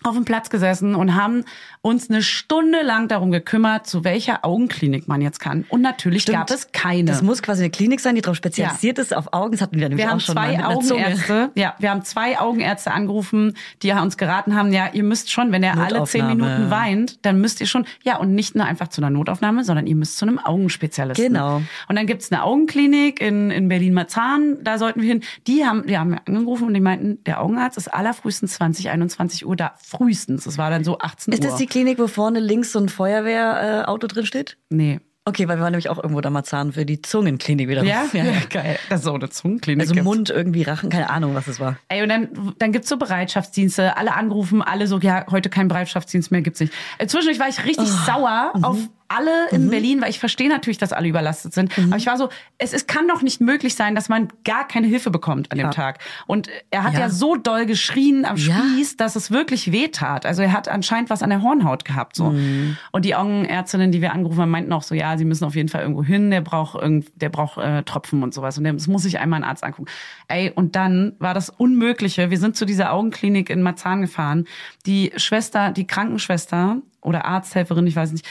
auf 0.04 0.14
dem 0.16 0.26
Platz 0.26 0.50
gesessen 0.52 0.94
und 0.94 1.16
haben 1.16 1.44
uns 1.88 2.10
eine 2.10 2.22
Stunde 2.22 2.82
lang 2.82 3.08
darum 3.08 3.32
gekümmert, 3.32 3.88
zu 3.88 4.04
welcher 4.04 4.46
Augenklinik 4.46 5.08
man 5.08 5.22
jetzt 5.22 5.40
kann. 5.40 5.66
Und 5.70 5.82
natürlich 5.82 6.24
Stimmt. 6.24 6.38
gab 6.38 6.52
es 6.52 6.72
keine. 6.72 7.06
Das 7.12 7.22
muss 7.22 7.42
quasi 7.42 7.64
eine 7.64 7.72
Klinik 7.72 8.00
sein, 8.00 8.16
die 8.16 8.22
darauf 8.22 8.38
spezialisiert 8.38 9.00
ist 9.00 9.16
auf 9.16 9.34
Augen. 9.34 9.52
Das 9.52 9.62
hatten 9.62 9.80
wir 9.80 9.90
nämlich 9.90 10.06
wir 10.06 10.10
auch 10.10 10.14
haben 10.14 10.20
schon 10.20 10.36
mal 10.36 10.54
zwei. 10.54 10.66
Augenärzte, 10.66 11.52
ja, 11.56 11.76
wir 11.80 11.90
haben 11.90 12.04
zwei 12.04 12.40
Augenärzte 12.40 12.92
angerufen, 12.92 13.54
die 13.84 13.92
uns 14.02 14.18
geraten 14.18 14.56
haben, 14.56 14.72
ja, 14.72 14.90
ihr 14.94 15.04
müsst 15.04 15.32
schon, 15.32 15.52
wenn 15.52 15.64
er 15.64 15.78
alle 15.78 16.04
zehn. 16.04 16.28
Minuten 16.28 16.70
weint, 16.70 17.26
dann 17.26 17.40
müsst 17.40 17.62
ihr 17.62 17.68
schon, 17.68 17.86
ja, 18.04 18.18
und 18.18 18.34
nicht 18.34 18.56
nur 18.56 18.66
einfach 18.66 18.90
zu 18.90 19.02
einer 19.02 19.10
Notaufnahme, 19.10 19.64
sondern 19.64 19.88
ihr 19.88 19.96
müsst 19.96 20.18
zu 20.18 20.26
einem 20.26 20.40
Augenspezialisten. 20.40 21.34
Genau. 21.34 21.62
Und 21.88 21.96
dann 21.96 22.06
gibt's 22.06 22.32
eine 22.32 22.44
Augenklinik 22.44 23.22
in, 23.22 23.50
in 23.52 23.68
Berlin-Marzahn, 23.68 24.58
da 24.64 24.78
sollten 24.78 25.02
wir 25.02 25.08
hin. 25.08 25.24
Die 25.48 25.66
haben, 25.66 25.86
die 25.88 25.98
haben 25.98 26.18
angerufen 26.26 26.68
und 26.68 26.74
die 26.74 26.82
meinten, 26.82 27.24
der 27.26 27.42
Augenarzt 27.42 27.78
ist 27.78 27.94
allerfrühestens 27.94 28.54
20, 28.56 28.90
21 28.90 29.46
Uhr 29.46 29.56
da. 29.56 29.74
Frühestens. 29.78 30.44
Das 30.44 30.58
war 30.58 30.70
dann 30.70 30.84
so 30.84 31.00
18 31.00 31.34
Ist 31.34 31.44
Uhr. 31.44 31.50
Klinik, 31.78 32.00
wo 32.00 32.08
vorne 32.08 32.40
links 32.40 32.72
so 32.72 32.80
ein 32.80 32.90
Feuerwehrauto 32.90 33.88
Auto 33.92 34.08
drin 34.08 34.26
steht? 34.26 34.58
Nee. 34.70 35.00
Okay, 35.26 35.48
weil 35.48 35.58
wir 35.58 35.62
waren 35.62 35.74
nämlich 35.74 35.90
auch 35.90 35.98
irgendwo 36.02 36.22
da 36.22 36.30
Marzahn 36.32 36.72
für 36.72 36.86
die 36.86 37.02
Zungenklinik 37.04 37.68
wieder. 37.68 37.84
Ja? 37.86 38.06
ja, 38.14 38.24
ja. 38.24 38.32
geil. 38.50 38.80
Das 38.90 39.02
ist 39.02 39.08
auch 39.08 39.14
eine 39.14 39.30
Zungenklinik. 39.30 39.82
Also 39.82 39.94
gibt's. 39.94 40.06
Mund, 40.06 40.30
irgendwie 40.32 40.64
Rachen, 40.64 40.90
keine 40.90 41.12
Ahnung, 41.12 41.36
was 41.36 41.48
es 41.48 41.60
war. 41.60 41.78
Ey, 41.90 42.02
und 42.02 42.10
dann, 42.10 42.30
dann 42.58 42.72
gibt's 42.72 42.90
so 42.90 42.98
Bereitschaftsdienste, 42.98 43.96
alle 43.96 44.16
angerufen, 44.16 44.64
alle 44.64 44.88
so, 44.88 44.98
ja, 45.00 45.26
heute 45.30 45.50
kein 45.50 45.68
Bereitschaftsdienst 45.68 46.32
mehr, 46.32 46.42
gibt's 46.42 46.62
nicht. 46.62 46.74
Äh, 46.98 47.06
zwischendurch 47.06 47.40
war 47.40 47.48
ich 47.50 47.64
richtig 47.64 47.90
Oh. 47.90 48.06
sauer 48.08 48.54
Mhm. 48.56 48.64
auf 48.64 48.78
alle 49.10 49.50
in 49.52 49.70
Berlin, 49.70 50.02
weil 50.02 50.10
ich 50.10 50.20
verstehe 50.20 50.50
natürlich, 50.50 50.78
dass 50.78 50.94
alle 50.94 51.08
überlastet 51.08 51.54
sind. 51.54 51.78
Mhm. 51.78 51.86
Aber 51.88 51.98
ich 51.98 52.08
war 52.08 52.18
so, 52.18 52.30
es, 52.58 52.74
es 52.74 52.88
kann 52.88 53.08
doch 53.08 53.22
nicht 53.22 53.42
möglich 53.42 53.76
sein, 53.76 53.96
dass 53.96 54.10
man 54.10 54.28
gar 54.44 54.68
keine 54.68 54.88
Hilfe 54.88 55.12
bekommt 55.12 55.52
an 55.52 55.58
dem 55.58 55.68
Ja. 55.68 55.72
Tag. 55.72 56.00
Und 56.28 56.50
er 56.72 56.84
hat 56.84 56.94
ja. 56.94 57.00
Ja. 57.02 57.10
so 57.10 57.36
doll 57.36 57.66
geschrien 57.66 58.26
am 58.26 58.38
Ja. 58.38 58.56
Spieß, 58.56 58.98
dass 58.98 59.16
es 59.16 59.32
wirklich 59.32 59.72
weh 59.72 59.88
tat. 59.90 60.26
Also 60.26 60.42
er 60.42 60.52
hat 60.52 60.68
anscheinend 60.68 61.10
was 61.10 61.24
an 61.24 61.30
der 61.30 61.42
Hornhaut 61.42 61.86
gehabt. 61.86 62.16
so. 62.16 62.32
Mhm. 62.32 62.78
Und 62.92 63.06
die 63.06 63.16
Augenärztinnen, 63.16 63.92
die 63.92 64.02
wir 64.02 64.14
angerufen 64.14 64.42
haben, 64.42 64.50
meinten 64.52 64.74
auch 64.74 64.84
so, 64.84 64.96
ja, 64.96 65.18
sie 65.18 65.26
müssen 65.26 65.46
auf 65.46 65.56
jeden 65.56 65.70
Fall 65.70 65.82
irgendwo 65.82 66.04
hin, 66.04 66.30
der 66.32 66.42
braucht 66.42 66.82
irgend, 66.82 67.10
der 67.16 67.30
braucht 67.30 67.58
äh, 67.58 67.84
Tropfen 67.84 68.24
und 68.24 68.34
sowas. 68.34 68.58
Und 68.58 68.66
das 68.66 68.88
muss 68.88 69.04
sich 69.04 69.20
einmal 69.20 69.40
ein 69.42 69.44
Arzt 69.50 69.64
angucken. 69.64 69.90
Ey, 70.28 70.52
und 70.54 70.76
dann 70.76 71.16
war 71.20 71.34
das 71.34 71.50
Unmögliche. 71.50 72.30
Wir 72.30 72.38
sind 72.40 72.56
zu 72.58 72.66
dieser 72.66 72.92
Augenklinik 72.94 73.50
in 73.50 73.62
Marzahn 73.62 74.02
gefahren. 74.02 74.46
Die 74.86 75.12
Schwester, 75.16 75.72
die 75.72 75.88
Krankenschwester 75.88 76.78
oder 77.02 77.26
Arzthelferin, 77.26 77.88
ich 77.88 77.96
weiß 77.96 78.12
nicht, 78.12 78.26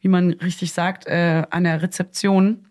wie 0.00 0.08
man 0.08 0.32
richtig 0.34 0.72
sagt, 0.72 1.06
äh, 1.06 1.44
an 1.50 1.64
der 1.64 1.82
Rezeption, 1.82 2.66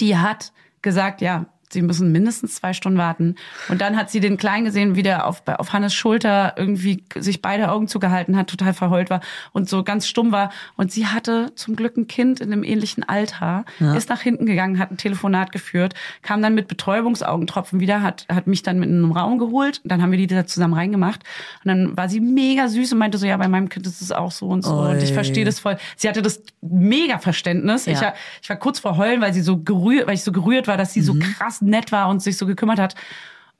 die 0.00 0.16
hat 0.16 0.52
gesagt, 0.82 1.20
ja, 1.20 1.46
sie 1.70 1.82
müssen 1.82 2.12
mindestens 2.12 2.54
zwei 2.56 2.72
Stunden 2.72 2.98
warten. 2.98 3.34
Und 3.68 3.80
dann 3.80 3.96
hat 3.96 4.10
sie 4.10 4.20
den 4.20 4.36
Kleinen 4.36 4.64
gesehen, 4.64 4.94
wie 4.96 5.02
der 5.02 5.26
auf, 5.26 5.42
auf 5.46 5.72
Hannes 5.72 5.92
Schulter 5.94 6.54
irgendwie 6.56 7.04
sich 7.16 7.42
beide 7.42 7.70
Augen 7.70 7.88
zugehalten 7.88 8.36
hat, 8.36 8.48
total 8.48 8.74
verheult 8.74 9.10
war 9.10 9.20
und 9.52 9.68
so 9.68 9.82
ganz 9.84 10.06
stumm 10.06 10.32
war. 10.32 10.50
Und 10.76 10.92
sie 10.92 11.06
hatte 11.06 11.52
zum 11.56 11.76
Glück 11.76 11.96
ein 11.96 12.06
Kind 12.06 12.40
in 12.40 12.52
einem 12.52 12.62
ähnlichen 12.64 13.02
Alter, 13.02 13.64
ist 13.96 14.08
nach 14.08 14.20
hinten 14.20 14.46
gegangen, 14.46 14.78
hat 14.78 14.90
ein 14.90 14.96
Telefonat 14.96 15.52
geführt, 15.52 15.94
kam 16.22 16.42
dann 16.42 16.54
mit 16.54 16.68
Betäubungsaugentropfen 16.68 17.80
wieder, 17.80 18.02
hat, 18.02 18.26
hat 18.32 18.46
mich 18.46 18.62
dann 18.62 18.78
mit 18.78 18.88
in 18.88 19.02
einen 19.04 19.12
Raum 19.12 19.38
geholt. 19.38 19.80
Dann 19.84 20.02
haben 20.02 20.10
wir 20.10 20.18
die 20.18 20.26
da 20.26 20.46
zusammen 20.46 20.74
reingemacht. 20.74 21.22
Und 21.64 21.68
dann 21.68 21.96
war 21.96 22.08
sie 22.08 22.20
mega 22.20 22.68
süß 22.68 22.92
und 22.92 22.98
meinte 22.98 23.18
so, 23.18 23.26
ja, 23.26 23.36
bei 23.36 23.48
meinem 23.48 23.68
Kind 23.68 23.86
ist 23.86 24.00
es 24.00 24.12
auch 24.12 24.30
so 24.32 24.46
und 24.48 24.62
so. 24.62 24.74
Und 24.74 24.98
ich 25.02 25.10
Oi. 25.10 25.14
verstehe 25.14 25.44
das 25.44 25.58
voll. 25.60 25.76
Sie 25.96 26.08
hatte 26.08 26.22
das 26.22 26.42
mega 26.62 27.18
Verständnis. 27.18 27.86
Ich, 27.86 27.94
Ja. 28.00 28.06
war- 28.08 28.14
ich 28.42 28.48
war 28.48 28.56
kurz 28.56 28.78
vor 28.78 28.96
heulen, 28.96 29.20
weil 29.20 29.32
sie 29.32 29.40
so 29.42 29.58
gerührt, 29.58 30.06
weil 30.06 30.14
ich 30.14 30.24
so 30.24 30.32
gerührt 30.32 30.66
war, 30.68 30.76
dass 30.76 30.92
sie 30.92 31.00
so 31.02 31.14
krass 31.14 31.53
nett 31.62 31.92
war 31.92 32.08
und 32.08 32.20
sich 32.20 32.36
so 32.36 32.46
gekümmert 32.46 32.78
hat. 32.78 32.94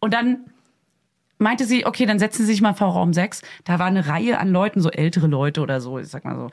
Und 0.01 0.15
dann 0.15 0.47
meinte 1.39 1.65
sie, 1.65 1.87
okay, 1.87 2.07
dann 2.07 2.19
setzen 2.19 2.47
Sie 2.47 2.53
sich 2.53 2.61
mal 2.61 2.75
vor 2.75 2.89
Raum 2.89 3.13
6. 3.13 3.43
Da 3.65 3.79
war 3.79 3.87
eine 3.87 4.07
Reihe 4.07 4.39
an 4.39 4.51
Leuten, 4.51 4.81
so 4.81 4.91
ältere 4.91 5.27
Leute 5.27 5.61
oder 5.61 5.81
so, 5.81 5.99
ich 5.99 6.09
sag 6.09 6.25
mal 6.25 6.37
so, 6.37 6.51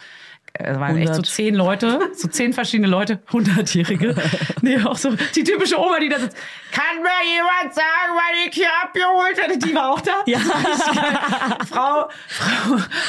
es 0.53 0.79
waren 0.79 0.97
echt 0.97 1.07
so 1.07 1.13
100. 1.21 1.25
zehn 1.27 1.55
Leute, 1.55 1.99
so 2.15 2.27
zehn 2.27 2.53
verschiedene 2.53 2.87
Leute, 2.87 3.19
hundertjährige. 3.31 4.15
nee, 4.61 4.79
auch 4.83 4.97
so 4.97 5.11
die 5.35 5.43
typische 5.43 5.79
Oma, 5.79 5.99
die 5.99 6.09
da 6.09 6.19
sitzt. 6.19 6.37
Kann 6.71 7.01
mir 7.01 7.09
jemand 7.35 7.73
sagen, 7.73 7.85
wann 8.13 8.47
ich 8.47 8.53
hier 8.53 8.67
abgeholt 8.83 9.37
werde? 9.37 9.57
Die 9.57 9.73
war 9.75 9.91
auch 9.91 10.01
da. 10.01 10.23
Ja. 10.25 10.39
Frau, 11.69 12.09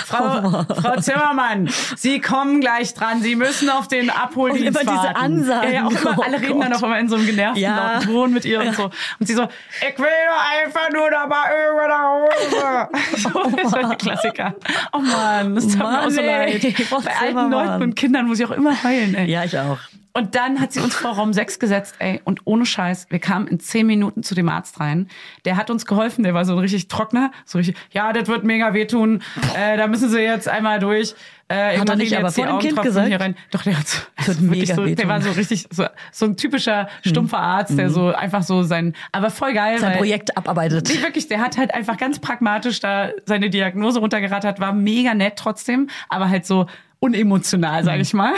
Frau, 0.07 0.65
Frau, 0.65 0.75
Frau 0.75 1.01
Zimmermann, 1.01 1.69
Sie 1.97 2.21
kommen 2.21 2.61
gleich 2.61 2.95
dran. 2.95 3.23
Sie 3.23 3.37
müssen 3.37 3.69
auf 3.71 3.89
den 3.89 4.11
Abholdienst 4.11 4.79
Und 4.81 4.83
immer 4.89 4.93
diese. 5.03 5.17
Ansagen. 5.17 5.69
Ja, 5.73 5.75
ja, 5.81 5.87
auch 5.87 5.91
immer, 5.91 6.15
Oh 6.19 6.23
alle 6.23 6.41
reden 6.41 6.61
dann 6.61 6.73
Gott. 6.73 6.83
auch 6.83 6.87
immer 6.87 6.99
in 6.99 7.09
so 7.09 7.17
einem 7.17 7.27
genervten 7.27 7.63
Ja. 7.63 8.01
Ton 8.01 8.33
mit 8.33 8.45
ihr 8.45 8.61
und 8.61 8.75
so. 8.75 8.85
Und 9.19 9.27
sie 9.27 9.35
so, 9.35 9.43
ich 9.45 9.99
will 9.99 10.07
doch 10.07 10.63
einfach 10.63 10.91
nur 10.93 11.11
da 11.11 11.27
mal 11.27 11.45
über 11.73 11.89
nach 11.89 12.03
Hause. 12.03 12.89
so 13.17 13.57
ist 13.59 13.73
halt 13.73 13.91
der 13.91 13.97
Klassiker. 13.97 14.55
Oh 14.93 14.99
Mann, 14.99 15.55
das 15.55 15.69
tut 15.69 15.79
mir 15.79 15.85
auch 15.87 15.91
Mann, 16.03 16.11
so 16.11 16.21
ey. 16.21 16.27
leid. 16.27 16.75
Bei 16.91 17.32
alten. 17.41 17.53
Leuten 17.53 17.83
und 17.83 17.97
Kindern 17.97 18.27
muss 18.27 18.41
ich 18.41 18.47
auch 18.47 18.51
immer 18.51 18.83
heulen, 18.83 19.15
ey. 19.15 19.31
Ja, 19.31 19.45
ich 19.45 19.59
auch. 19.59 19.79
Und 20.15 20.35
dann 20.35 20.61
hat 20.61 20.73
sie 20.73 20.81
uns 20.81 20.95
vor 20.95 21.13
Raum 21.13 21.33
6 21.33 21.59
gesetzt, 21.59 21.95
ey, 21.99 22.21
und 22.25 22.41
ohne 22.45 22.67
Scheiß, 22.67 23.07
wir 23.09 23.19
kamen 23.19 23.47
in 23.47 23.61
10 23.61 23.87
Minuten 23.87 24.23
zu 24.23 24.35
dem 24.35 24.49
Arzt 24.49 24.79
rein. 24.79 25.09
Der 25.47 25.57
hat 25.57 25.71
uns 25.71 25.87
geholfen, 25.87 26.23
der 26.23 26.35
war 26.35 26.45
so 26.45 26.53
ein 26.53 26.59
richtig 26.59 26.89
trockener, 26.89 27.33
so 27.47 27.57
richtig, 27.59 27.77
ja, 27.93 28.13
das 28.13 28.29
wird 28.29 28.45
mega 28.45 28.75
wehtun, 28.75 29.23
äh, 29.57 29.79
da 29.79 29.87
müssen 29.87 30.11
sie 30.11 30.21
jetzt 30.21 30.49
einmal 30.49 30.81
durch. 30.81 31.15
Äh, 31.49 31.79
Hat 31.79 31.89
er 31.89 31.97
nicht 31.97 32.17
aber 32.17 32.31
vor 32.31 32.45
dem 32.45 32.59
Kind 32.59 32.79
Augentropfen 32.79 32.85
gesagt? 32.85 33.09
Hier 33.09 33.21
rein. 33.21 33.37
Doch, 33.51 33.63
der 33.63 33.79
hat 33.79 33.89
so, 33.89 33.99
also 34.17 34.41
wirklich 34.43 34.69
mega 34.69 34.75
so, 34.75 34.87
der 34.87 35.09
war 35.09 35.21
so 35.21 35.31
richtig, 35.31 35.67
so, 35.71 35.85
so 36.11 36.27
ein 36.27 36.37
typischer 36.37 36.89
stumpfer 37.07 37.39
Arzt, 37.39 37.77
der 37.79 37.91
so 37.91 38.09
einfach 38.15 38.43
so 38.43 38.63
sein, 38.63 38.95
aber 39.13 39.31
voll 39.31 39.55
geil, 39.55 39.79
Sein 39.79 39.93
weil, 39.93 39.99
Projekt 39.99 40.37
abarbeitet. 40.37 40.89
Nee, 40.89 41.03
wirklich, 41.03 41.29
der 41.29 41.41
hat 41.41 41.57
halt 41.57 41.73
einfach 41.75 41.97
ganz 41.97 42.19
pragmatisch 42.19 42.81
da 42.81 43.11
seine 43.25 43.49
Diagnose 43.49 44.01
runtergerattert, 44.01 44.61
war 44.61 44.75
mega 44.75 45.15
nett 45.15 45.35
trotzdem, 45.37 45.89
aber 46.11 46.29
halt 46.29 46.45
so 46.45 46.67
unemotional, 47.03 47.85
sag 47.85 48.01
ich 48.01 48.15
mal. 48.15 48.35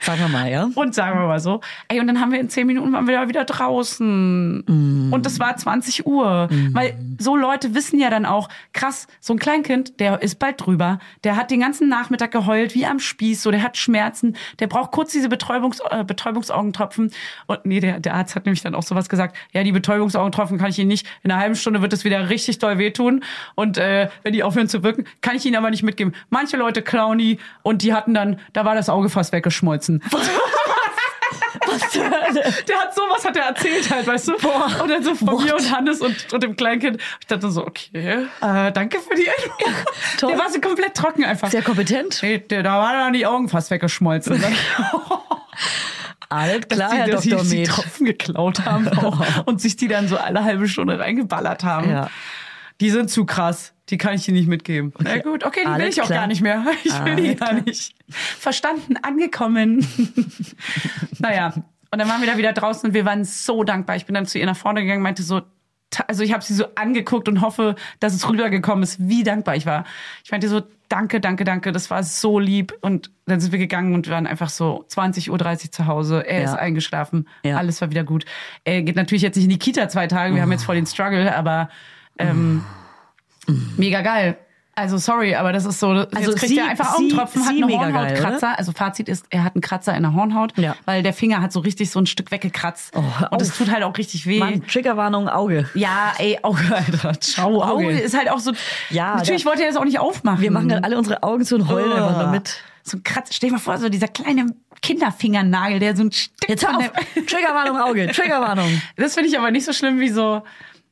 Sagen 0.00 0.20
wir 0.20 0.28
mal, 0.28 0.50
ja. 0.50 0.68
Und 0.74 0.94
sagen 0.94 1.18
wir 1.18 1.26
mal 1.26 1.40
so. 1.40 1.60
Ey, 1.88 2.00
und 2.00 2.06
dann 2.06 2.20
haben 2.20 2.32
wir 2.32 2.40
in 2.40 2.48
zehn 2.48 2.66
Minuten 2.66 2.92
waren 2.92 3.06
wir 3.06 3.18
da 3.20 3.28
wieder 3.28 3.44
draußen. 3.44 4.64
Mm. 4.66 5.12
Und 5.12 5.26
es 5.26 5.40
war 5.40 5.56
20 5.56 6.06
Uhr. 6.06 6.48
Weil 6.72 6.96
so 7.18 7.36
Leute 7.36 7.74
wissen 7.74 7.98
ja 7.98 8.10
dann 8.10 8.24
auch, 8.24 8.48
krass, 8.72 9.06
so 9.20 9.32
ein 9.32 9.38
Kleinkind, 9.38 9.98
der 10.00 10.22
ist 10.22 10.38
bald 10.38 10.64
drüber. 10.64 10.98
Der 11.24 11.36
hat 11.36 11.50
den 11.50 11.60
ganzen 11.60 11.88
Nachmittag 11.88 12.30
geheult, 12.30 12.74
wie 12.74 12.86
am 12.86 13.00
Spieß, 13.00 13.42
so, 13.42 13.50
der 13.50 13.62
hat 13.62 13.76
Schmerzen. 13.76 14.36
Der 14.60 14.66
braucht 14.68 14.92
kurz 14.92 15.12
diese 15.12 15.28
Betäubungs, 15.28 15.80
äh, 15.90 16.04
Betäubungsaugentropfen. 16.04 17.10
Und 17.46 17.66
nee, 17.66 17.80
der, 17.80 18.00
der 18.00 18.14
Arzt 18.14 18.36
hat 18.36 18.46
nämlich 18.46 18.62
dann 18.62 18.74
auch 18.74 18.82
sowas 18.82 19.08
gesagt. 19.08 19.36
Ja, 19.52 19.64
die 19.64 19.72
Betäubungsaugentropfen 19.72 20.58
kann 20.58 20.70
ich 20.70 20.78
Ihnen 20.78 20.88
nicht. 20.88 21.06
In 21.22 21.30
einer 21.30 21.40
halben 21.40 21.56
Stunde 21.56 21.82
wird 21.82 21.92
es 21.92 22.04
wieder 22.04 22.30
richtig 22.30 22.58
doll 22.58 22.78
wehtun. 22.78 23.24
Und 23.54 23.78
äh, 23.78 24.08
wenn 24.22 24.32
die 24.32 24.42
aufhören 24.42 24.68
zu 24.68 24.82
wirken, 24.82 25.04
kann 25.20 25.36
ich 25.36 25.44
Ihnen 25.44 25.56
aber 25.56 25.70
nicht 25.70 25.82
mitgeben. 25.82 26.14
Manche 26.30 26.56
Leute 26.56 26.82
klauen 26.82 27.18
die 27.18 27.38
und 27.62 27.82
die 27.82 27.92
hatten 27.92 28.14
dann, 28.14 28.38
da 28.52 28.64
war 28.64 28.74
das 28.74 28.88
Auge 28.88 29.08
fast 29.08 29.32
weggeschmolzen. 29.32 29.87
Der 32.68 32.78
hat 32.78 32.94
sowas 32.94 33.24
hat 33.24 33.36
er 33.36 33.44
erzählt 33.44 33.90
halt, 33.90 34.06
weißt 34.06 34.28
du? 34.28 34.34
Und 34.34 34.88
dann 34.88 35.02
so 35.02 35.14
von 35.14 35.42
mir 35.42 35.54
und 35.54 35.70
Hannes 35.70 36.00
und, 36.00 36.32
und 36.32 36.42
dem 36.42 36.56
Kleinkind. 36.56 37.00
Ich 37.20 37.26
dachte 37.26 37.50
so, 37.50 37.66
okay, 37.66 38.26
äh, 38.40 38.72
danke 38.72 38.98
für 39.00 39.14
die 39.14 39.22
Info. 39.24 39.70
toll. 40.18 40.30
Der 40.30 40.38
war 40.38 40.50
so 40.50 40.60
komplett 40.60 40.94
trocken 40.94 41.24
einfach. 41.24 41.50
Sehr 41.50 41.62
kompetent. 41.62 42.20
Nee, 42.22 42.38
der, 42.38 42.62
da 42.62 42.78
waren 42.78 42.94
dann 42.98 43.12
die 43.12 43.26
Augen 43.26 43.48
fast 43.48 43.70
weggeschmolzen. 43.70 44.40
Ne? 44.40 44.46
Alles 46.28 46.60
Dass 46.68 46.78
klar, 46.78 46.90
die, 46.90 46.96
Herr 46.96 47.06
dass 47.08 47.22
die, 47.22 47.30
Dr. 47.30 47.44
die 47.44 47.56
Med. 47.56 47.68
Tropfen 47.68 48.06
geklaut 48.06 48.64
haben 48.64 48.88
auch, 48.88 49.20
und 49.46 49.60
sich 49.60 49.76
die 49.76 49.88
dann 49.88 50.08
so 50.08 50.16
alle 50.16 50.44
halbe 50.44 50.68
Stunde 50.68 50.98
reingeballert 50.98 51.64
haben. 51.64 51.90
Ja. 51.90 52.10
Die 52.80 52.90
sind 52.90 53.10
zu 53.10 53.24
krass. 53.24 53.72
Die 53.90 53.98
kann 53.98 54.14
ich 54.14 54.24
dir 54.24 54.32
nicht 54.32 54.48
mitgeben. 54.48 54.92
Na 54.98 55.18
gut, 55.18 55.44
okay, 55.44 55.60
die 55.62 55.66
will 55.66 55.72
Alles 55.74 55.96
ich 55.96 56.02
auch 56.02 56.06
klar. 56.06 56.20
gar 56.20 56.26
nicht 56.26 56.42
mehr. 56.42 56.64
Ich 56.84 57.04
will 57.04 57.16
die 57.16 57.22
Alles 57.28 57.38
gar 57.40 57.48
klar. 57.50 57.62
nicht. 57.64 57.94
Verstanden, 58.08 58.96
angekommen. 59.02 59.86
naja, 61.18 61.52
und 61.90 61.98
dann 61.98 62.08
waren 62.08 62.20
wir 62.20 62.28
da 62.30 62.36
wieder 62.36 62.52
draußen 62.52 62.88
und 62.88 62.94
wir 62.94 63.04
waren 63.04 63.24
so 63.24 63.64
dankbar. 63.64 63.96
Ich 63.96 64.04
bin 64.06 64.14
dann 64.14 64.26
zu 64.26 64.38
ihr 64.38 64.46
nach 64.46 64.56
vorne 64.56 64.82
gegangen, 64.82 65.02
meinte 65.02 65.22
so, 65.22 65.40
also 66.06 66.22
ich 66.22 66.34
habe 66.34 66.44
sie 66.44 66.52
so 66.54 66.66
angeguckt 66.74 67.28
und 67.28 67.40
hoffe, 67.40 67.74
dass 67.98 68.14
es 68.14 68.28
rübergekommen 68.28 68.82
ist, 68.82 69.08
wie 69.08 69.22
dankbar 69.22 69.56
ich 69.56 69.64
war. 69.64 69.84
Ich 70.22 70.30
meinte 70.30 70.48
so, 70.48 70.60
danke, 70.90 71.18
danke, 71.18 71.44
danke, 71.44 71.72
das 71.72 71.90
war 71.90 72.02
so 72.02 72.38
lieb. 72.38 72.74
Und 72.82 73.10
dann 73.24 73.40
sind 73.40 73.52
wir 73.52 73.58
gegangen 73.58 73.94
und 73.94 74.08
waren 74.10 74.26
einfach 74.26 74.50
so 74.50 74.84
20.30 74.90 75.30
Uhr 75.30 75.72
zu 75.72 75.86
Hause. 75.86 76.26
Er 76.26 76.40
Ja. 76.42 76.44
ist 76.52 76.58
eingeschlafen, 76.58 77.26
Ja. 77.42 77.56
alles 77.56 77.80
war 77.80 77.90
wieder 77.90 78.04
gut. 78.04 78.26
Er 78.64 78.82
geht 78.82 78.96
natürlich 78.96 79.22
jetzt 79.22 79.36
nicht 79.36 79.44
in 79.44 79.50
die 79.50 79.58
Kita 79.58 79.88
zwei 79.88 80.06
Tage, 80.08 80.34
wir 80.34 80.42
haben 80.42 80.52
jetzt 80.52 80.64
voll 80.64 80.76
den 80.76 80.86
Struggle, 80.86 81.34
aber 81.34 81.70
ähm, 82.18 82.62
mega 83.76 84.02
geil. 84.02 84.36
Also 84.74 84.96
sorry, 84.96 85.34
aber 85.34 85.52
das 85.52 85.64
ist 85.64 85.80
so, 85.80 85.88
Also 85.88 86.06
jetzt 86.12 86.36
kriegt 86.36 86.50
sie- 86.52 86.58
er 86.58 86.68
einfach 86.68 86.90
sie- 86.92 87.06
Augentropfen, 87.06 87.42
hat 87.44 87.48
sie 87.52 87.56
eine 87.56 87.66
mega 87.66 87.90
geil, 87.90 87.94
Hornhautkratzer. 87.94 88.56
Also 88.58 88.70
Fazit 88.70 89.08
ist, 89.08 89.26
er 89.30 89.42
hat 89.42 89.56
einen 89.56 89.60
Kratzer 89.60 89.92
in 89.96 90.04
der 90.04 90.14
Hornhaut, 90.14 90.56
Ja. 90.56 90.76
weil 90.84 91.02
der 91.02 91.12
Finger 91.12 91.42
hat 91.42 91.52
so 91.52 91.58
richtig 91.58 91.90
so 91.90 91.98
ein 91.98 92.06
Stück 92.06 92.30
weggekratzt. 92.30 92.94
Oh, 92.94 93.02
und 93.32 93.42
es 93.42 93.56
tut 93.58 93.72
halt 93.72 93.82
auch 93.82 93.98
richtig 93.98 94.24
weh. 94.28 94.38
Mann, 94.38 94.64
Triggerwarnung, 94.68 95.28
Auge. 95.28 95.68
Ja, 95.74 96.12
ey, 96.18 96.38
Auge, 96.42 96.62
Alter. 96.72 97.18
Ciao, 97.20 97.60
Auge. 97.60 97.86
Auge. 97.86 97.98
ist 97.98 98.16
halt 98.16 98.30
auch 98.30 98.38
so. 98.38 98.52
Ja, 98.90 99.16
natürlich 99.16 99.42
der- 99.42 99.50
wollte 99.50 99.62
er 99.64 99.68
das 99.68 99.76
auch 99.76 99.84
nicht 99.84 99.98
aufmachen. 99.98 100.42
Wir 100.42 100.52
machen 100.52 100.68
dann 100.68 100.84
alle 100.84 100.96
unsere 100.96 101.24
Augen 101.24 101.44
zu 101.44 101.56
und 101.56 101.68
heulen 101.68 101.90
einfach 101.92 102.16
nur 102.22 102.30
mit. 102.30 102.60
So 102.84 102.98
ein 102.98 103.02
Kratz. 103.02 103.34
Stell 103.34 103.48
dir 103.50 103.54
mal 103.56 103.60
vor, 103.60 103.78
so 103.78 103.88
dieser 103.88 104.06
kleine 104.08 104.46
Kinderfingernagel, 104.80 105.78
der 105.80 105.96
so 105.96 106.04
ein 106.04 106.12
Stück 106.12 106.48
Jetzt 106.48 106.64
hör 106.66 106.74
von 106.74 106.84
auf. 106.84 106.92
der- 107.14 107.26
Triggerwarnung, 107.26 107.80
Auge. 107.80 108.08
Triggerwarnung. 108.12 108.80
Das 108.96 109.14
finde 109.14 109.28
ich 109.28 109.38
aber 109.38 109.50
nicht 109.50 109.64
so 109.66 109.72
schlimm 109.72 109.98
wie 110.00 110.08
so 110.08 110.42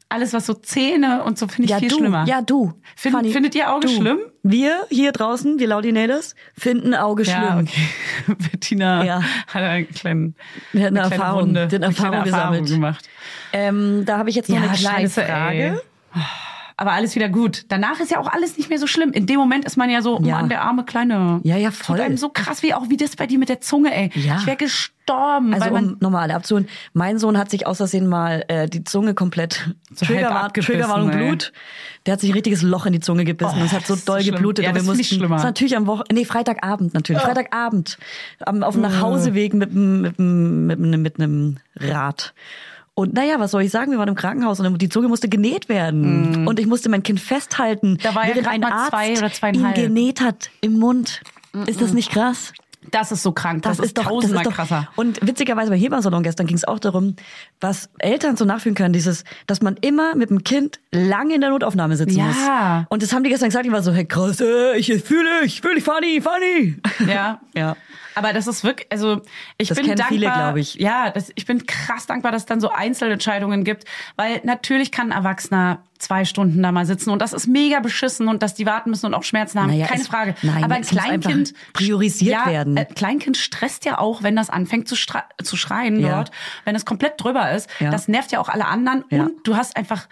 alles, 0.09 0.33
was 0.33 0.47
so 0.47 0.55
Zähne 0.55 1.25
und 1.25 1.37
so 1.39 1.49
finde 1.49 1.65
ich 1.65 1.71
Ja, 1.71 1.79
viel 1.79 1.89
du. 1.89 1.97
schlimmer. 1.99 2.25
Ja, 2.29 2.41
du. 2.41 2.73
Find- 2.97 3.15
Fanny, 3.17 3.33
findet 3.33 3.55
ihr 3.57 3.73
Auge 3.73 3.89
du. 3.89 3.93
schlimm? 3.95 4.19
Wir 4.43 4.87
hier 4.89 5.11
draußen, 5.13 5.59
wir 5.59 5.67
Laudinators, 5.67 6.35
finden 6.57 6.95
Auge 6.95 7.25
Ja, 7.25 7.37
schlimm. 7.53 7.65
okay. 7.67 8.35
Bettina 8.53 9.05
Ja. 9.05 9.23
hat 9.49 9.63
einen 9.63 9.89
kleinen, 9.91 10.35
Wir 10.73 10.85
hatten 10.87 10.97
eine 10.97 11.07
eine 11.07 11.09
kleine 11.09 11.23
Erfahrung, 11.23 11.43
Wunde, 11.49 11.67
den 11.69 11.83
eine 11.83 11.93
Erfahrung 11.95 12.15
Erfahrung 12.15 12.25
gesammelt. 12.65 12.67
gemacht. 12.69 13.09
Ähm, 13.53 14.05
da 14.07 14.19
habe 14.19 14.31
ich 14.31 14.37
jetzt 14.37 14.49
noch 14.49 14.57
eine 14.63 14.69
kleine 14.73 15.09
Frage. 15.11 15.81
ey. 16.15 16.23
Aber 16.79 16.93
alles 16.93 17.14
wieder 17.14 17.31
gut. 17.31 17.64
Danach 17.68 18.01
ist 18.01 18.11
ja 18.11 18.18
auch 18.18 18.27
alles 18.31 18.59
nicht 18.59 18.68
mehr 18.68 18.79
so 18.79 18.87
schlimm. 18.87 19.11
In 19.12 19.24
dem 19.24 19.39
Moment 19.39 19.64
ist 19.64 19.79
man 19.79 19.89
ja 19.89 20.03
so, 20.03 20.20
Ja. 20.22 20.37
Mann, 20.37 20.51
der 20.51 20.61
arme 20.61 20.85
Kleine. 20.85 21.41
Ja, 21.43 21.57
ja, 21.57 21.70
Tut 21.70 21.79
voll. 21.79 22.01
einem 22.03 22.18
so 22.18 22.29
krass 22.29 22.62
wie 22.62 22.74
auch 22.74 22.91
wie 22.91 22.99
das 22.99 23.16
bei 23.16 23.27
dir 23.27 23.39
mit 23.39 23.49
der 23.49 23.62
Zunge, 23.62 23.95
ey. 23.95 24.11
Ja. 24.14 24.37
Ich 24.39 24.47
wäre 24.47 24.59
gestorben, 24.59 25.55
Also 25.55 25.70
um 25.70 25.97
nochmal 26.01 26.24
alle 26.24 26.35
abzuholen, 26.35 26.68
mein 26.93 27.18
Sohn 27.18 27.39
hat 27.39 27.51
sich 27.51 27.66
aus 27.66 27.79
Versehen 27.79 28.07
mal 28.07 28.45
äh, 28.49 28.68
die 28.68 28.85
Zunge 28.85 29.14
komplett 29.14 29.70
So 29.95 30.07
halb 30.07 30.18
Triggerwar 30.18 30.45
abgebissen, 30.45 30.72
Triggerwarnung. 30.74 31.11
Blut. 31.12 31.53
Der 32.05 32.12
hat 32.12 32.20
sich 32.20 32.29
ein 32.29 32.35
richtiges 32.35 32.61
Loch 32.61 32.85
in 32.85 32.93
die 32.93 33.01
Zunge 33.01 33.24
gebissen 33.24 33.55
Oh, 33.57 33.61
und 33.61 33.66
es 33.66 33.72
hat 33.72 33.87
so 33.87 33.95
das 33.95 34.01
ist 34.01 34.09
doll 34.11 34.20
schlimm. 34.20 34.35
geblutet 34.35 34.64
Ja, 34.64 34.70
und 34.70 34.74
wir 34.77 34.81
das 34.81 34.87
mussten 34.87 35.03
schlimmer. 35.16 35.37
das 35.37 35.43
ist 35.45 35.47
natürlich 35.47 35.77
am 35.79 35.87
Wochen 35.87 36.03
nee, 36.12 36.27
Freitagabend 36.27 36.93
natürlich, 36.93 37.22
Freitagabend 37.22 37.97
am, 38.45 38.62
auf 38.62 38.74
dem. 38.74 38.83
Nachhauseweg 38.83 39.55
mit 39.55 39.72
mit 39.74 40.18
mit 40.18 40.79
einem 40.79 41.01
mit 41.03 41.18
einem 41.18 41.57
Rad. 41.77 42.35
Und 42.99 43.13
naja, 43.13 43.39
was 43.39 43.51
soll 43.51 43.63
ich 43.63 43.71
sagen? 43.71 43.91
Wir 43.93 43.99
waren 43.99 44.09
im 44.09 44.15
Krankenhaus 44.15 44.59
und 44.59 44.81
die 44.81 44.89
Zunge 44.89 45.09
musste 45.09 45.29
genäht 45.29 45.69
werden. 45.69 46.49
Und 46.49 46.59
ich 46.59 46.67
musste 46.67 46.89
mein 46.89 47.03
Kind 47.03 47.21
festhalten. 47.21 47.99
Da 48.03 48.15
war 48.15 48.27
ja 48.27 48.35
während 48.35 48.47
grad 48.47 48.55
ein 48.55 48.65
Arzt 48.65 48.89
zwei 48.89 49.13
oder 49.13 49.27
ihn 49.27 49.33
zweieinhalb. 49.33 49.75
Genäht 49.77 50.23
hat 50.23 50.51
im 50.63 50.79
Mund. 50.79 51.21
Ist 51.67 51.83
das 51.83 51.93
nicht 51.93 52.11
krass? 52.11 52.55
das 52.91 53.13
ist 53.13 53.23
so 53.23 53.33
krank. 53.33 53.63
Das, 53.63 53.79
ist, 53.79 53.99
doch, 53.99 54.05
tausendmal 54.05 54.45
das 54.45 54.53
ist 54.53 54.59
doch, 54.59 54.67
krasser. 54.69 54.89
Und 54.97 55.27
witzigerweise 55.27 55.71
bei 55.71 55.77
Hebammsalon 55.77 56.23
gestern 56.23 56.47
ging 56.47 56.57
es 56.57 56.65
auch 56.65 56.79
darum, 56.79 57.17
was 57.61 57.91
Eltern 57.99 58.37
so 58.37 58.45
nachfühlen 58.45 58.75
können, 58.75 58.93
dieses, 58.93 59.25
dass 59.47 59.61
man 59.63 59.77
immer 59.81 60.15
mit 60.15 60.31
dem 60.31 60.45
Kind 60.45 60.81
lange 60.93 61.35
in 61.35 61.41
der 61.41 61.51
Notaufnahme 61.51 61.97
sitzen 61.97 62.19
Ja. 62.19 62.25
muss. 62.25 62.87
Und 62.91 63.03
das 63.03 63.13
haben 63.13 63.25
die 63.25 63.31
gestern 63.31 63.49
gesagt, 63.49 63.67
ich 63.67 63.73
war 63.73 63.83
so, 63.83 63.93
hey 63.93 64.05
krass, 64.05 64.41
äh, 64.41 64.77
ich 64.77 64.87
fühle, 65.03 65.45
ich 65.45 65.61
fühle 65.61 65.75
dich, 65.75 65.85
funny, 65.85 66.21
funny. 66.21 66.77
Ja. 67.07 67.41
Ja. 67.55 67.77
Aber 68.17 68.33
das 68.33 68.47
ist 68.47 68.64
wirklich, 68.64 68.91
also 68.91 69.21
ich 69.59 69.69
Das 69.69 69.77
bin 69.77 69.87
dankbar. 69.87 70.09
viele, 70.09 70.27
glaub 70.27 70.57
ich. 70.57 70.75
Ja, 70.77 71.11
das, 71.11 71.31
ich 71.35 71.45
bin 71.47 71.67
krass 71.67 72.07
dankbar, 72.07 72.33
dass 72.33 72.43
es 72.43 72.47
dann 72.47 72.61
so 72.61 72.71
Einzelentscheidungen 72.71 73.62
gibt, 73.62 73.85
weil 74.17 74.41
natürlich 74.43 74.91
kann 74.91 75.12
ein 75.12 75.19
Erwachsener 75.19 75.83
zwei 75.99 76.25
Stunden 76.25 76.62
da 76.62 76.73
mal 76.73 76.85
sitzen 76.87 77.11
und 77.11 77.21
das 77.21 77.33
ist 77.33 77.47
mega 77.47 77.81
beschissen 77.81 78.29
und 78.29 78.43
dass 78.43 78.55
die 78.55 78.67
warten 78.67 78.91
müssen 78.91 79.07
und 79.07 79.14
auch 79.14 79.23
Schmerzen 79.23 79.61
haben, 79.61 79.69
Naja, 79.71 79.87
keine 79.87 80.01
es- 80.03 80.09
Frage. 80.09 80.35
nein, 80.43 80.64
Aber 80.64 80.75
ein 80.75 80.83
Kleinkind 80.83 81.53
priorisiert 81.73 82.33
ja, 82.45 82.51
werden. 82.51 82.77
Äh, 82.77 82.87
Kleinkind 82.87 83.37
stresst 83.37 83.85
ja 83.85 83.99
auch, 83.99 84.23
wenn 84.23 84.35
das 84.37 84.51
anfängt 84.51 84.89
zu, 84.89 84.97
zu 85.43 85.57
schreien 85.57 86.01
Ja. 86.01 86.17
dort, 86.17 86.31
wenn 86.64 86.75
es 86.75 86.85
komplett 86.85 87.14
drüber 87.23 87.51
ist. 87.53 87.69
Ja. 87.81 87.91
Das 87.91 88.09
nervt 88.09 88.33
ja 88.33 88.41
auch 88.41 88.49
alle 88.49 88.67
anderen 88.67 89.03
und 89.11 89.47
du 89.47 89.57
hast 89.57 89.77
einfach 89.77 90.07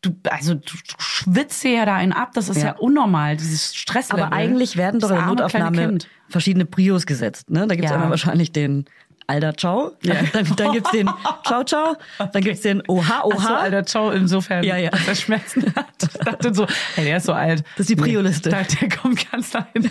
Du, 0.00 0.14
also 0.30 0.54
du, 0.54 0.76
schwitzt 0.98 1.64
ja 1.64 1.84
da 1.84 1.96
einen 1.96 2.12
ab, 2.12 2.30
das 2.34 2.48
ist 2.48 2.58
ja, 2.58 2.66
Ja. 2.68 2.76
unnormal, 2.76 3.36
dieses 3.36 3.74
Stresslevel. 3.74 4.24
Aber 4.24 4.32
eigentlich 4.32 4.76
werden 4.76 5.00
doch 5.00 5.10
in 5.10 5.16
der 5.16 5.26
Notaufnahme 5.26 5.98
verschiedene 6.28 6.66
Prios 6.66 7.04
gesetzt. 7.04 7.50
Ne? 7.50 7.66
Da 7.66 7.74
gibt 7.74 7.84
es 7.86 7.90
Ja. 7.90 7.96
einmal 7.96 8.10
wahrscheinlich 8.10 8.52
den 8.52 8.84
Alter, 9.30 9.54
ciao. 9.54 9.92
Dann, 10.02 10.46
dann 10.56 10.72
gibt's 10.72 10.90
den 10.90 11.08
Ciao, 11.46 11.62
ciao. 11.62 11.96
Dann 12.32 12.42
gibt's 12.42 12.62
den 12.62 12.82
Oha, 12.88 13.24
Oha. 13.24 13.34
Ach 13.38 13.42
so, 13.48 13.54
alter, 13.54 13.84
ciao, 13.84 14.10
insofern, 14.10 14.64
Ja, 14.64 14.78
ja. 14.78 14.88
dass 14.88 15.06
er 15.06 15.14
Schmerzen 15.14 15.72
hat. 15.76 15.84
Ich 16.02 16.18
dachte 16.24 16.54
so, 16.54 16.66
hey, 16.94 17.04
der 17.04 17.18
ist 17.18 17.26
so 17.26 17.34
alt. 17.34 17.62
Das 17.76 17.80
ist 17.80 17.90
die 17.90 17.96
Prio-Liste. 17.96 18.48
Der, 18.48 18.62
der 18.64 18.88
kommt 18.88 19.30
ganz 19.30 19.52
hinten. 19.74 19.90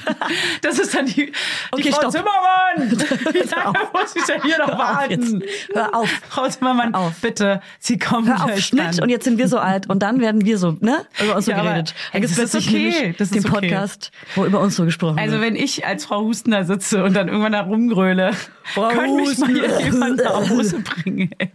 Das 0.63 0.79
ist 0.79 0.95
dann 0.95 1.05
die, 1.05 1.13
die 1.27 1.33
Okay, 1.71 1.91
Frau 1.91 2.09
stopp. 2.09 2.11
Zimmermann. 2.13 2.99
Wie 3.33 3.47
lange 3.55 3.79
muss 3.93 4.15
ich 4.15 4.23
denn 4.23 4.41
hier 4.41 4.57
noch 4.57 4.67
Hör 4.69 5.03
auf 5.03 5.09
jetzt. 5.09 5.31
warten? 5.31 5.43
Hör 5.73 5.95
auf. 5.95 6.09
Frau 6.29 6.47
Zimmermann, 6.49 6.93
Hör 6.93 7.01
auf. 7.01 7.13
bitte, 7.21 7.61
Sie 7.79 7.99
kommen 7.99 8.27
Hör 8.27 8.43
auf, 8.43 8.59
Schnitt 8.59 8.99
und 9.01 9.09
jetzt 9.09 9.23
sind 9.25 9.37
wir 9.37 9.47
so 9.47 9.59
alt 9.59 9.87
und 9.87 9.99
dann 10.01 10.19
werden 10.19 10.45
wir 10.45 10.57
so, 10.57 10.75
ne? 10.79 11.05
Über 11.23 11.35
uns 11.35 11.45
so 11.45 11.51
Ja, 11.51 11.57
aber, 11.57 11.69
geredet. 11.73 11.93
ey, 12.07 12.11
Dann 12.13 12.21
gibt's 12.21 12.37
das 12.37 12.55
ist 12.55 12.67
okay, 12.67 13.13
das 13.17 13.29
den 13.29 13.37
ist 13.37 13.45
okay. 13.45 13.67
Podcast, 13.69 14.11
wo 14.35 14.45
über 14.45 14.59
uns 14.61 14.75
so 14.75 14.83
gesprochen 14.85 15.19
Also 15.19 15.33
wird. 15.33 15.43
wenn 15.43 15.55
ich 15.55 15.85
als 15.85 16.05
Frau 16.05 16.21
Husten 16.23 16.49
da 16.51 16.63
sitze 16.63 17.03
und 17.03 17.13
dann 17.13 17.27
irgendwann 17.27 17.51
da 17.51 17.61
rumgröle, 17.61 18.31
Frau 18.63 18.87
kann 18.89 19.11
mich 19.27 19.37
mal 19.39 19.49
Husten. 19.49 19.85
jemand 19.85 20.17
nach 20.23 20.49
Hause 20.49 20.79
bringen. 20.79 21.29
Ey. 21.37 21.51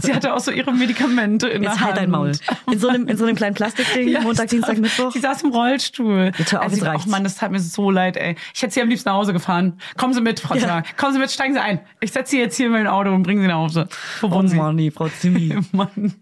Sie 0.00 0.12
hatte 0.12 0.34
auch 0.34 0.40
so 0.40 0.50
ihre 0.50 0.72
Medikamente 0.74 1.48
in 1.48 1.62
Jetzt 1.62 1.76
der 1.76 1.80
halt 1.80 1.88
Hand. 1.92 1.98
dein 2.02 2.10
Maul. 2.10 2.32
In 2.70 2.78
so 2.78 2.88
einem, 2.88 3.08
in 3.08 3.16
so 3.16 3.24
einem 3.24 3.34
kleinen 3.34 3.54
Plastikding, 3.54 4.08
Ja, 4.10 4.20
Montag, 4.20 4.48
Dienstag, 4.48 4.76
Mittwoch. 4.76 5.10
Sie 5.12 5.20
saß 5.20 5.42
im 5.42 5.50
Rollstuhl. 5.52 6.32
Jetzt 6.36 6.52
hör 6.52 6.60
auf, 6.60 6.66
also, 6.66 6.84
jetzt. 6.84 6.94
Ach 6.94 7.06
Mann, 7.06 7.24
das 7.24 7.36
tat 7.36 7.50
mir 7.50 7.58
so 7.60 7.90
leid, 7.90 8.18
ey. 8.18 8.36
Ich 8.52 8.60
hätte 8.60 8.74
sie 8.74 8.82
am 8.82 8.88
liebsten 8.90 9.08
nach 9.08 9.16
Hause 9.16 9.32
gefahren. 9.32 9.80
Kommen 9.96 10.12
Sie 10.12 10.20
mit, 10.20 10.40
Frau 10.40 10.54
Ja. 10.54 10.60
Zimmer. 10.60 10.82
Kommen 10.98 11.14
Sie 11.14 11.18
mit, 11.18 11.30
steigen 11.30 11.54
Sie 11.54 11.60
ein. 11.60 11.80
Ich 12.00 12.12
setze 12.12 12.32
Sie 12.32 12.38
jetzt 12.38 12.56
hier 12.58 12.66
in 12.66 12.72
mein 12.72 12.86
Auto 12.86 13.10
und 13.10 13.22
bringe 13.22 13.40
Sie 13.40 13.46
nach 13.48 13.54
Hause. 13.56 13.88
Wo 14.20 14.26
Oh 14.26 14.30
wohnen 14.32 14.48
Sie? 14.48 14.56
Mann, 14.56 14.76
nee, 14.76 14.90
Frau 14.90 15.08
Zimmi. 15.08 15.56
Mann. 15.72 16.14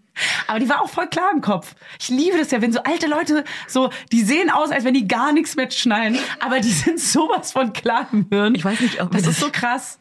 Aber 0.47 0.59
die 0.59 0.69
war 0.69 0.81
auch 0.81 0.89
voll 0.89 1.07
klar 1.07 1.29
im 1.33 1.41
Kopf. 1.41 1.75
Ich 1.99 2.07
liebe 2.09 2.37
das 2.37 2.49
ja, 2.51 2.61
wenn 2.61 2.71
so 2.71 2.81
alte 2.83 3.07
Leute 3.07 3.43
so, 3.67 3.89
die 4.13 4.21
sehen 4.21 4.49
aus, 4.49 4.71
als 4.71 4.83
wenn 4.85 4.93
die 4.95 5.07
gar 5.07 5.31
nichts 5.33 5.55
mehr 5.57 5.69
schneiden, 5.69 6.17
aber 6.39 6.59
die 6.59 6.71
sind 6.71 6.99
sowas 6.99 7.51
von 7.51 7.71
klar 7.73 8.07
im 8.13 8.25
Hirn. 8.31 8.55
Ich 8.55 8.63
weiß 8.65 8.79
nicht, 8.79 9.01
ob 9.01 9.11
das 9.11 9.27
ist 9.27 9.39
so 9.41 9.49
krass. 9.51 9.99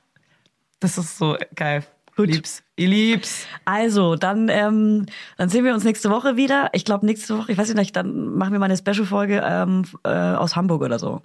Das 0.86 0.98
ist 0.98 1.18
so 1.18 1.36
geil. 1.56 1.84
Gut. 2.16 2.28
Lieb's. 2.28 2.62
Ihr 2.76 2.88
lieb's. 2.88 3.46
Also, 3.64 4.14
dann, 4.14 4.48
ähm, 4.48 5.06
dann 5.36 5.48
sehen 5.48 5.64
wir 5.64 5.74
uns 5.74 5.82
nächste 5.82 6.10
Woche 6.10 6.36
wieder. 6.36 6.70
Ich 6.74 6.84
glaube, 6.84 7.04
nächste 7.04 7.36
Woche, 7.36 7.50
ich 7.50 7.58
weiß 7.58 7.74
nicht, 7.74 7.96
dann 7.96 8.36
machen 8.36 8.52
wir 8.52 8.60
mal 8.60 8.66
eine 8.66 8.76
Special-Folge 8.76 9.42
ähm, 9.44 9.84
äh, 10.04 10.08
aus 10.08 10.54
Hamburg 10.54 10.82
oder 10.82 11.00
so. 11.00 11.22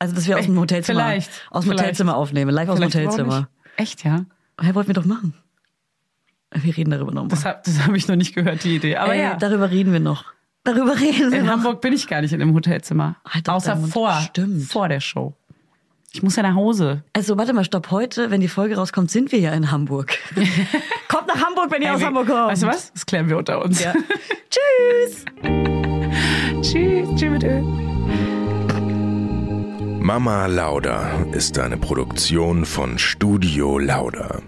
Also, 0.00 0.16
dass 0.16 0.26
wir 0.26 0.36
aus 0.36 0.46
dem 0.46 0.58
Hotelzimmer, 0.58 1.04
Vielleicht. 1.06 1.30
aus 1.50 1.64
dem 1.64 1.70
Vielleicht. 1.70 1.84
Hotelzimmer 1.84 2.16
aufnehmen, 2.16 2.50
live 2.50 2.68
aus 2.68 2.78
dem 2.78 2.86
Hotelzimmer. 2.86 3.48
Echt, 3.76 4.04
ja? 4.04 4.24
Hey, 4.60 4.74
wollten 4.74 4.88
wir 4.88 4.94
doch 4.94 5.04
machen. 5.04 5.34
Wir 6.52 6.76
reden 6.76 6.90
darüber 6.90 7.12
nochmal. 7.12 7.28
Das 7.28 7.44
habe 7.44 7.60
hab 7.86 7.94
ich 7.94 8.08
noch 8.08 8.16
nicht 8.16 8.34
gehört, 8.34 8.64
die 8.64 8.76
Idee. 8.76 8.96
Aber 8.96 9.14
Ey, 9.14 9.22
ja. 9.22 9.36
darüber 9.36 9.70
reden 9.70 9.92
wir 9.92 10.00
noch. 10.00 10.24
Darüber 10.64 10.98
reden 10.98 11.30
wir 11.30 11.38
In 11.38 11.46
noch. 11.46 11.52
Hamburg 11.52 11.80
bin 11.80 11.92
ich 11.92 12.08
gar 12.08 12.20
nicht 12.20 12.32
in 12.32 12.40
dem 12.40 12.52
Hotelzimmer. 12.54 13.16
Halt 13.24 13.48
Außer 13.48 13.76
vor, 13.76 14.12
Stimmt. 14.20 14.64
vor 14.64 14.88
der 14.88 15.00
Show. 15.00 15.37
Ich 16.12 16.22
muss 16.22 16.36
ja 16.36 16.42
nach 16.42 16.54
Hause. 16.54 17.02
Also, 17.12 17.36
warte 17.36 17.52
mal, 17.52 17.64
stopp. 17.64 17.90
Heute, 17.90 18.30
wenn 18.30 18.40
die 18.40 18.48
Folge 18.48 18.76
rauskommt, 18.76 19.10
sind 19.10 19.30
wir 19.30 19.40
ja 19.40 19.52
in 19.52 19.70
Hamburg. 19.70 20.18
Kommt 21.08 21.28
nach 21.28 21.44
Hamburg, 21.44 21.70
wenn 21.70 21.82
ihr 21.82 21.88
Ey, 21.88 21.94
aus 21.94 22.02
Hamburg 22.02 22.26
kommt. 22.26 22.48
Weißt 22.48 22.62
du 22.62 22.66
was? 22.66 22.92
Das 22.92 23.04
klären 23.04 23.28
wir 23.28 23.36
unter 23.36 23.62
uns. 23.62 23.82
Ja. 23.82 23.92
Tschüss. 24.50 25.24
Tschüss. 26.62 27.08
Tschüss 27.14 27.30
mit 27.30 27.44
Öl. 27.44 27.62
Mama 30.00 30.46
Lauda 30.46 31.26
ist 31.32 31.58
eine 31.58 31.76
Produktion 31.76 32.64
von 32.64 32.98
Studio 32.98 33.78
Lauda. 33.78 34.40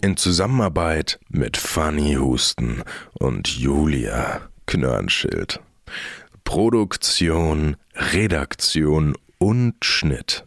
In 0.00 0.16
Zusammenarbeit 0.16 1.18
mit 1.28 1.56
Fanny 1.56 2.14
Husten 2.14 2.84
und 3.14 3.48
Julia 3.48 4.42
Knörnschild. 4.66 5.60
Produktion, 6.44 7.76
Redaktion 7.96 9.16
und 9.38 9.74
Schnitt 9.84 10.46